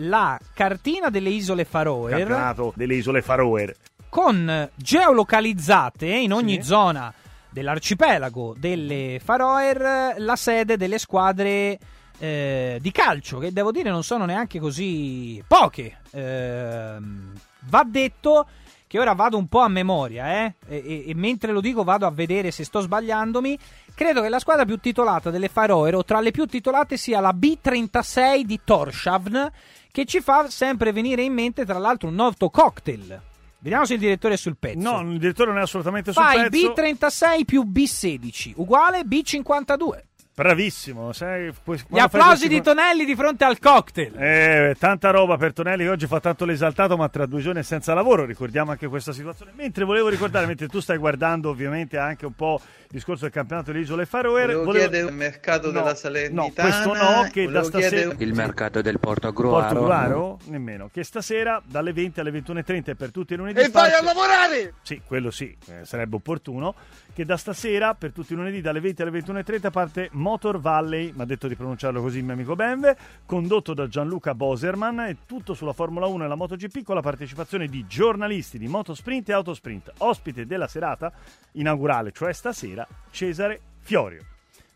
la 0.00 0.38
cartina 0.52 1.08
delle 1.08 1.30
isole 1.30 1.64
Faroe 1.64 2.10
Campionato 2.10 2.72
delle 2.76 2.94
isole 2.94 3.22
Faroe. 3.22 3.74
Con 4.16 4.70
geolocalizzate 4.74 6.06
in 6.06 6.32
ogni 6.32 6.54
Sì. 6.54 6.62
zona 6.62 7.12
dell'arcipelago 7.50 8.54
delle 8.58 9.20
Faroe 9.22 10.14
la 10.16 10.36
sede 10.36 10.78
delle 10.78 10.96
squadre 10.96 11.78
eh, 12.18 12.78
di 12.80 12.90
calcio, 12.92 13.36
che 13.38 13.52
devo 13.52 13.70
dire 13.72 13.90
non 13.90 14.02
sono 14.02 14.24
neanche 14.24 14.58
così 14.58 15.44
poche. 15.46 15.98
Ehm, 16.12 17.34
va 17.68 17.84
detto 17.86 18.46
che 18.86 18.98
ora 18.98 19.12
vado 19.12 19.36
un 19.36 19.48
po' 19.48 19.60
a 19.60 19.68
memoria, 19.68 20.44
eh, 20.46 20.54
e, 20.66 20.76
e- 20.86 21.04
e 21.08 21.14
mentre 21.14 21.52
lo 21.52 21.60
dico 21.60 21.84
vado 21.84 22.06
a 22.06 22.10
vedere 22.10 22.50
se 22.50 22.64
sto 22.64 22.80
sbagliandomi. 22.80 23.58
Credo 23.94 24.22
che 24.22 24.30
la 24.30 24.38
squadra 24.38 24.64
più 24.64 24.78
titolata 24.78 25.28
delle 25.28 25.48
Faroe, 25.48 25.94
o 25.94 26.04
tra 26.04 26.20
le 26.20 26.30
più 26.30 26.46
titolate, 26.46 26.96
sia 26.96 27.20
la 27.20 27.34
B36 27.38 28.40
di 28.44 28.60
Torshavn, 28.64 29.50
che 29.92 30.06
ci 30.06 30.22
fa 30.22 30.48
sempre 30.48 30.90
venire 30.92 31.22
in 31.22 31.34
mente, 31.34 31.66
tra 31.66 31.76
l'altro, 31.78 32.08
un 32.08 32.14
noto 32.14 32.48
cocktail. 32.48 33.20
Vediamo 33.66 33.84
se 33.84 33.94
il 33.94 33.98
direttore 33.98 34.34
è 34.34 34.36
sul 34.36 34.56
pezzo. 34.56 34.78
No, 34.78 35.00
il 35.10 35.18
direttore 35.18 35.50
non 35.50 35.58
è 35.58 35.62
assolutamente 35.62 36.12
sul 36.12 36.22
Fai 36.22 36.48
pezzo. 36.48 36.72
B36 36.72 37.44
più 37.44 37.64
B16 37.64 38.52
uguale 38.54 39.00
B52. 39.00 40.02
Bravissimo. 40.36 41.12
Sai, 41.12 41.50
poi- 41.64 41.82
Gli 41.88 41.98
applausi 41.98 42.46
questi- 42.46 42.48
di 42.48 42.60
Tonelli 42.62 43.04
di 43.04 43.16
fronte 43.16 43.42
al 43.44 43.58
cocktail. 43.58 44.14
Eh, 44.16 44.76
tanta 44.78 45.10
roba 45.10 45.36
per 45.36 45.52
Tonelli 45.52 45.82
che 45.84 45.88
oggi 45.88 46.06
fa 46.06 46.20
tanto 46.20 46.44
l'esaltato, 46.44 46.96
ma 46.96 47.08
tra 47.08 47.26
due 47.26 47.40
giorni 47.40 47.60
è 47.60 47.62
senza 47.64 47.92
lavoro. 47.92 48.24
Ricordiamo 48.24 48.70
anche 48.70 48.86
questa 48.86 49.12
situazione. 49.12 49.50
Mentre 49.56 49.84
volevo 49.84 50.08
ricordare, 50.08 50.46
mentre 50.46 50.68
tu 50.68 50.78
stai 50.78 50.98
guardando, 50.98 51.48
ovviamente 51.48 51.96
anche 51.98 52.24
un 52.26 52.34
po' 52.34 52.60
discorso 52.96 53.24
del 53.24 53.32
campionato 53.32 53.72
delle 53.72 53.84
Isole 53.84 54.06
Faroe. 54.06 54.46
Volevo 54.46 54.70
chiedere 54.70 55.08
il 55.08 55.14
mercato 55.14 55.70
della 55.70 55.94
Salernitana. 55.94 56.46
No, 56.46 56.52
questo 56.52 56.94
no, 56.94 57.28
che 57.30 57.44
da 57.44 57.60
Volevo 57.60 57.64
stasera. 57.64 58.14
Il 58.16 58.34
mercato 58.34 58.80
del 58.80 58.98
Portogruaro. 58.98 59.66
Portogruaro? 59.66 60.38
Nemmeno. 60.44 60.88
Che 60.90 61.04
stasera 61.04 61.62
dalle 61.64 61.92
20 61.92 62.20
alle 62.20 62.30
21.30 62.30 62.90
e 62.90 62.94
per 62.94 63.10
tutti 63.10 63.34
i 63.34 63.36
lunedì. 63.36 63.60
E 63.60 63.68
vai 63.68 63.92
a 63.92 64.02
lavorare! 64.02 64.74
Sì, 64.82 65.02
quello 65.04 65.30
sì, 65.30 65.54
eh, 65.66 65.84
sarebbe 65.84 66.16
opportuno. 66.16 66.74
Che 67.12 67.24
da 67.24 67.36
stasera, 67.38 67.94
per 67.94 68.12
tutti 68.12 68.34
i 68.34 68.36
lunedì, 68.36 68.60
dalle 68.60 68.80
20 68.80 69.02
alle 69.02 69.10
21.30, 69.18 69.70
parte 69.70 70.08
Motor 70.12 70.60
Valley, 70.60 71.12
mi 71.14 71.22
ha 71.22 71.24
detto 71.24 71.48
di 71.48 71.54
pronunciarlo 71.54 72.02
così 72.02 72.18
il 72.18 72.24
mio 72.24 72.34
amico 72.34 72.54
Benve, 72.54 72.96
condotto 73.24 73.72
da 73.72 73.88
Gianluca 73.88 74.34
Boserman 74.34 75.00
e 75.00 75.16
tutto 75.26 75.54
sulla 75.54 75.72
Formula 75.72 76.06
1 76.06 76.24
e 76.24 76.28
la 76.28 76.34
MotoGP 76.34 76.82
con 76.82 76.94
la 76.94 77.00
partecipazione 77.00 77.68
di 77.68 77.86
giornalisti 77.86 78.58
di 78.58 78.68
Motosprint 78.68 79.30
e 79.30 79.32
Autosprint. 79.32 79.92
Ospite 79.98 80.44
della 80.44 80.66
serata 80.66 81.10
inaugurale, 81.52 82.12
cioè 82.12 82.34
stasera, 82.34 82.85
Cesare 83.10 83.60
Fiorio. 83.80 84.24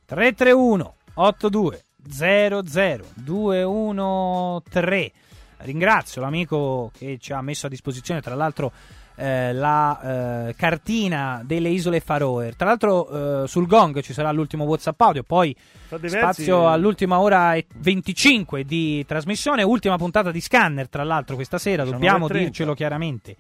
331 0.07 0.95
82 1.15 1.85
00 2.09 2.63
213 3.15 5.13
Ringrazio 5.63 6.23
l'amico 6.23 6.91
che 6.97 7.19
ci 7.21 7.33
ha 7.33 7.43
messo 7.43 7.67
a 7.67 7.69
disposizione, 7.69 8.23
tra 8.23 8.35
l'altro, 8.35 8.73
eh, 9.17 9.53
la 9.53 10.47
eh, 10.49 10.55
cartina 10.55 11.43
delle 11.45 11.69
isole 11.69 12.01
Faroe. 12.01 12.55
Tra 12.57 12.67
l'altro, 12.69 13.43
eh, 13.43 13.47
sul 13.47 13.67
gong 13.67 14.01
ci 14.01 14.15
sarà 14.15 14.33
l'ultimo 14.33 14.65
WhatsApp 14.65 14.99
audio, 15.03 15.23
poi 15.23 15.55
spazio 16.07 16.69
all'ultima 16.69 17.21
ora 17.21 17.55
e 17.55 17.67
25 17.77 18.65
di 18.65 19.05
trasmissione. 19.05 19.63
Ultima 19.63 19.99
puntata 19.99 20.31
di 20.31 20.41
scanner, 20.41 20.89
tra 20.89 21.05
l'altro, 21.05 21.35
questa 21.35 21.59
sera, 21.59 21.85
dobbiamo 21.85 22.27
19.30. 22.27 22.33
dircelo 22.39 22.75
chiaramente. 22.75 23.37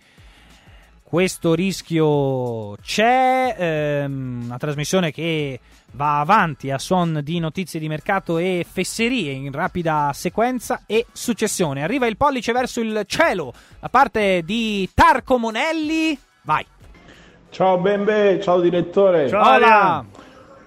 Questo 1.11 1.55
rischio 1.55 2.77
c'è, 2.77 3.57
ehm, 3.59 4.43
una 4.45 4.59
trasmissione 4.59 5.11
che 5.11 5.59
va 5.95 6.20
avanti 6.20 6.70
a 6.70 6.78
suon 6.78 7.19
di 7.24 7.41
notizie 7.41 7.81
di 7.81 7.89
mercato 7.89 8.39
e 8.39 8.65
fesserie 8.65 9.32
in 9.32 9.51
rapida 9.51 10.12
sequenza 10.15 10.82
e 10.87 11.07
successione. 11.11 11.82
Arriva 11.82 12.07
il 12.07 12.16
pollice 12.16 12.53
verso 12.53 12.81
il 12.81 13.03
cielo 13.07 13.53
da 13.81 13.89
parte 13.89 14.43
di 14.45 14.89
Tarco 14.95 15.37
Monelli. 15.37 16.16
Vai. 16.43 16.65
Ciao 17.51 17.78
Bembe, 17.78 18.41
ciao 18.41 18.61
direttore. 18.61 19.28
Ciao. 19.28 19.57
Hola. 19.57 20.05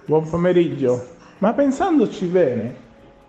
Buon 0.04 0.28
pomeriggio. 0.28 1.08
Ma 1.38 1.54
pensandoci 1.54 2.26
bene, 2.26 2.76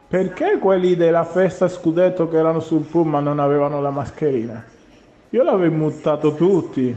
perché 0.10 0.58
quelli 0.60 0.98
della 0.98 1.24
festa 1.24 1.70
scudetto 1.70 2.28
che 2.28 2.36
erano 2.36 2.60
sul 2.60 2.84
pullman 2.84 3.24
non 3.24 3.40
avevano 3.40 3.80
la 3.80 3.92
mascherina? 3.92 4.74
Io 5.36 5.44
l'avevo 5.44 5.76
mutato 5.76 6.34
tutti. 6.34 6.96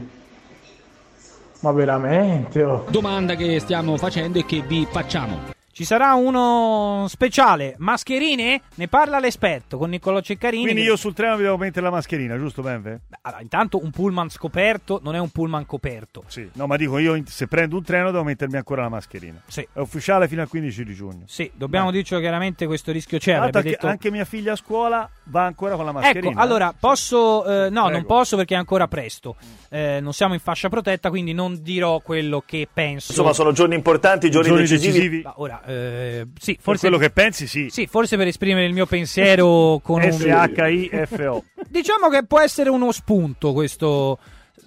Ma 1.59 1.71
veramente? 1.73 2.63
oh. 2.63 2.85
Domanda 2.89 3.35
che 3.35 3.59
stiamo 3.59 3.97
facendo 3.97 4.39
e 4.39 4.45
che 4.45 4.61
vi 4.65 4.87
facciamo. 4.89 5.58
Ci 5.79 5.85
sarà 5.85 6.13
uno 6.13 7.05
speciale, 7.07 7.75
mascherine? 7.77 8.63
Ne 8.75 8.89
parla 8.89 9.17
l'esperto 9.17 9.77
con 9.77 9.89
Niccolò 9.91 10.19
Ceccarini. 10.19 10.63
Quindi 10.63 10.81
io 10.81 10.97
sul 10.97 11.13
treno 11.13 11.37
mi 11.37 11.43
devo 11.43 11.55
mettere 11.55 11.85
la 11.85 11.89
mascherina, 11.89 12.37
giusto 12.37 12.61
Benve? 12.61 13.03
Allora, 13.21 13.41
intanto 13.41 13.81
un 13.81 13.89
pullman 13.89 14.29
scoperto 14.29 14.99
non 15.01 15.15
è 15.15 15.19
un 15.19 15.29
pullman 15.29 15.65
coperto. 15.65 16.25
Sì. 16.27 16.49
No, 16.55 16.67
ma 16.67 16.75
dico 16.75 16.97
io 16.97 17.23
se 17.25 17.47
prendo 17.47 17.77
un 17.77 17.83
treno 17.83 18.11
devo 18.11 18.25
mettermi 18.25 18.57
ancora 18.57 18.81
la 18.81 18.89
mascherina. 18.89 19.41
Sì. 19.47 19.65
È 19.71 19.79
ufficiale 19.79 20.27
fino 20.27 20.41
al 20.41 20.49
15 20.49 20.83
di 20.83 20.93
giugno. 20.93 21.23
Sì, 21.27 21.49
dobbiamo 21.53 21.91
dircelo 21.91 22.19
chiaramente, 22.19 22.65
questo 22.65 22.91
rischio 22.91 23.17
c'è. 23.17 23.31
Anche, 23.31 23.61
detto- 23.61 23.87
anche 23.87 24.11
mia 24.11 24.25
figlia 24.25 24.51
a 24.51 24.57
scuola 24.57 25.09
va 25.27 25.45
ancora 25.45 25.77
con 25.77 25.85
la 25.85 25.93
mascherina. 25.93 26.31
Ecco, 26.31 26.39
allora 26.41 26.73
posso. 26.77 27.45
eh, 27.45 27.69
no, 27.69 27.83
Prego. 27.83 27.89
non 27.89 28.05
posso 28.05 28.35
perché 28.35 28.53
è 28.53 28.57
ancora 28.57 28.89
presto. 28.89 29.37
Eh, 29.69 29.99
non 30.01 30.11
siamo 30.11 30.33
in 30.33 30.41
fascia 30.41 30.67
protetta, 30.67 31.09
quindi 31.09 31.31
non 31.31 31.61
dirò 31.61 32.01
quello 32.01 32.43
che 32.45 32.67
penso. 32.71 33.11
Insomma, 33.11 33.31
sono 33.31 33.53
giorni 33.53 33.75
importanti, 33.75 34.29
giorni, 34.29 34.49
Giorni 34.49 34.63
decisivi. 34.63 34.91
decisivi. 34.91 35.21
Ma 35.21 35.33
ora, 35.37 35.61
eh, 35.69 36.25
sì, 36.39 36.55
Per 36.55 36.63
forse. 36.63 36.79
quello 36.87 36.97
che 36.97 37.11
pensi, 37.11 37.45
sì. 37.45 37.67
Sì, 37.69 37.85
forse 37.85 38.17
per 38.17 38.25
esprimere 38.25 38.65
il 38.65 38.73
mio 38.73 38.87
pensiero 38.87 39.79
con 39.85 40.01
un. 40.01 40.11
S-H-I-F-O. 40.11 41.43
Diciamo 41.69 42.09
che 42.09 42.25
può 42.25 42.39
essere 42.39 42.71
uno 42.71 42.91
spunto 42.91 43.53
questo 43.53 44.17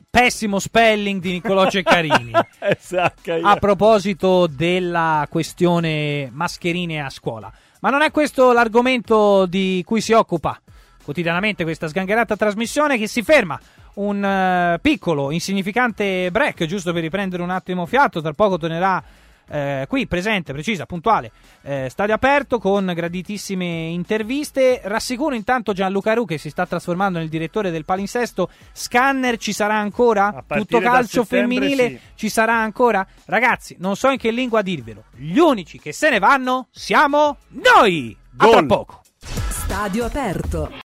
pessimo 0.08 0.60
spelling 0.60 1.20
di 1.20 1.32
Niccolò 1.32 1.68
Ceccarini. 1.68 2.30
S-H-I-F-O. 2.78 3.40
a 3.48 3.56
proposito 3.56 4.46
della 4.46 5.26
questione 5.28 6.30
mascherine 6.32 7.02
a 7.02 7.10
scuola. 7.10 7.52
Ma 7.80 7.90
non 7.90 8.02
è 8.02 8.12
questo 8.12 8.52
l'argomento 8.52 9.46
di 9.46 9.82
cui 9.84 10.00
si 10.00 10.12
occupa 10.12 10.60
quotidianamente 11.02 11.64
questa 11.64 11.88
sgangherata 11.88 12.36
trasmissione 12.36 12.96
che 12.96 13.08
si 13.08 13.22
ferma. 13.22 13.58
Un 13.94 14.24
eh, 14.24 14.78
piccolo, 14.80 15.32
insignificante 15.32 16.30
break, 16.30 16.64
giusto 16.66 16.92
per 16.92 17.02
riprendere 17.02 17.42
un 17.42 17.50
attimo 17.50 17.86
fiato. 17.86 18.22
Tra 18.22 18.32
poco 18.32 18.56
tornerà 18.56 19.02
eh, 19.52 19.84
qui, 19.86 20.06
presente, 20.06 20.54
precisa, 20.54 20.86
puntuale, 20.86 21.30
eh, 21.60 21.88
stadio 21.90 22.14
aperto 22.14 22.58
con 22.58 22.90
graditissime 22.94 23.66
interviste. 23.88 24.80
Rassicuro 24.82 25.34
intanto 25.34 25.74
Gianluca 25.74 26.14
Ru 26.14 26.24
che 26.24 26.38
si 26.38 26.48
sta 26.48 26.64
trasformando 26.64 27.18
nel 27.18 27.28
direttore 27.28 27.70
del 27.70 27.84
palinsesto. 27.84 28.48
Scanner 28.72 29.36
ci 29.36 29.52
sarà 29.52 29.74
ancora? 29.74 30.42
Tutto 30.46 30.80
calcio 30.80 31.24
femminile 31.24 31.88
sì. 31.88 32.00
ci 32.14 32.28
sarà 32.30 32.54
ancora? 32.54 33.06
Ragazzi, 33.26 33.76
non 33.78 33.94
so 33.94 34.08
in 34.08 34.16
che 34.16 34.30
lingua 34.30 34.62
dirvelo. 34.62 35.04
Gli 35.14 35.36
unici 35.36 35.78
che 35.78 35.92
se 35.92 36.08
ne 36.08 36.18
vanno 36.18 36.68
siamo 36.70 37.36
noi. 37.48 38.16
A 38.38 38.46
tra 38.46 38.60
Gol. 38.60 38.66
poco. 38.66 39.02
Stadio 39.18 40.06
aperto. 40.06 40.72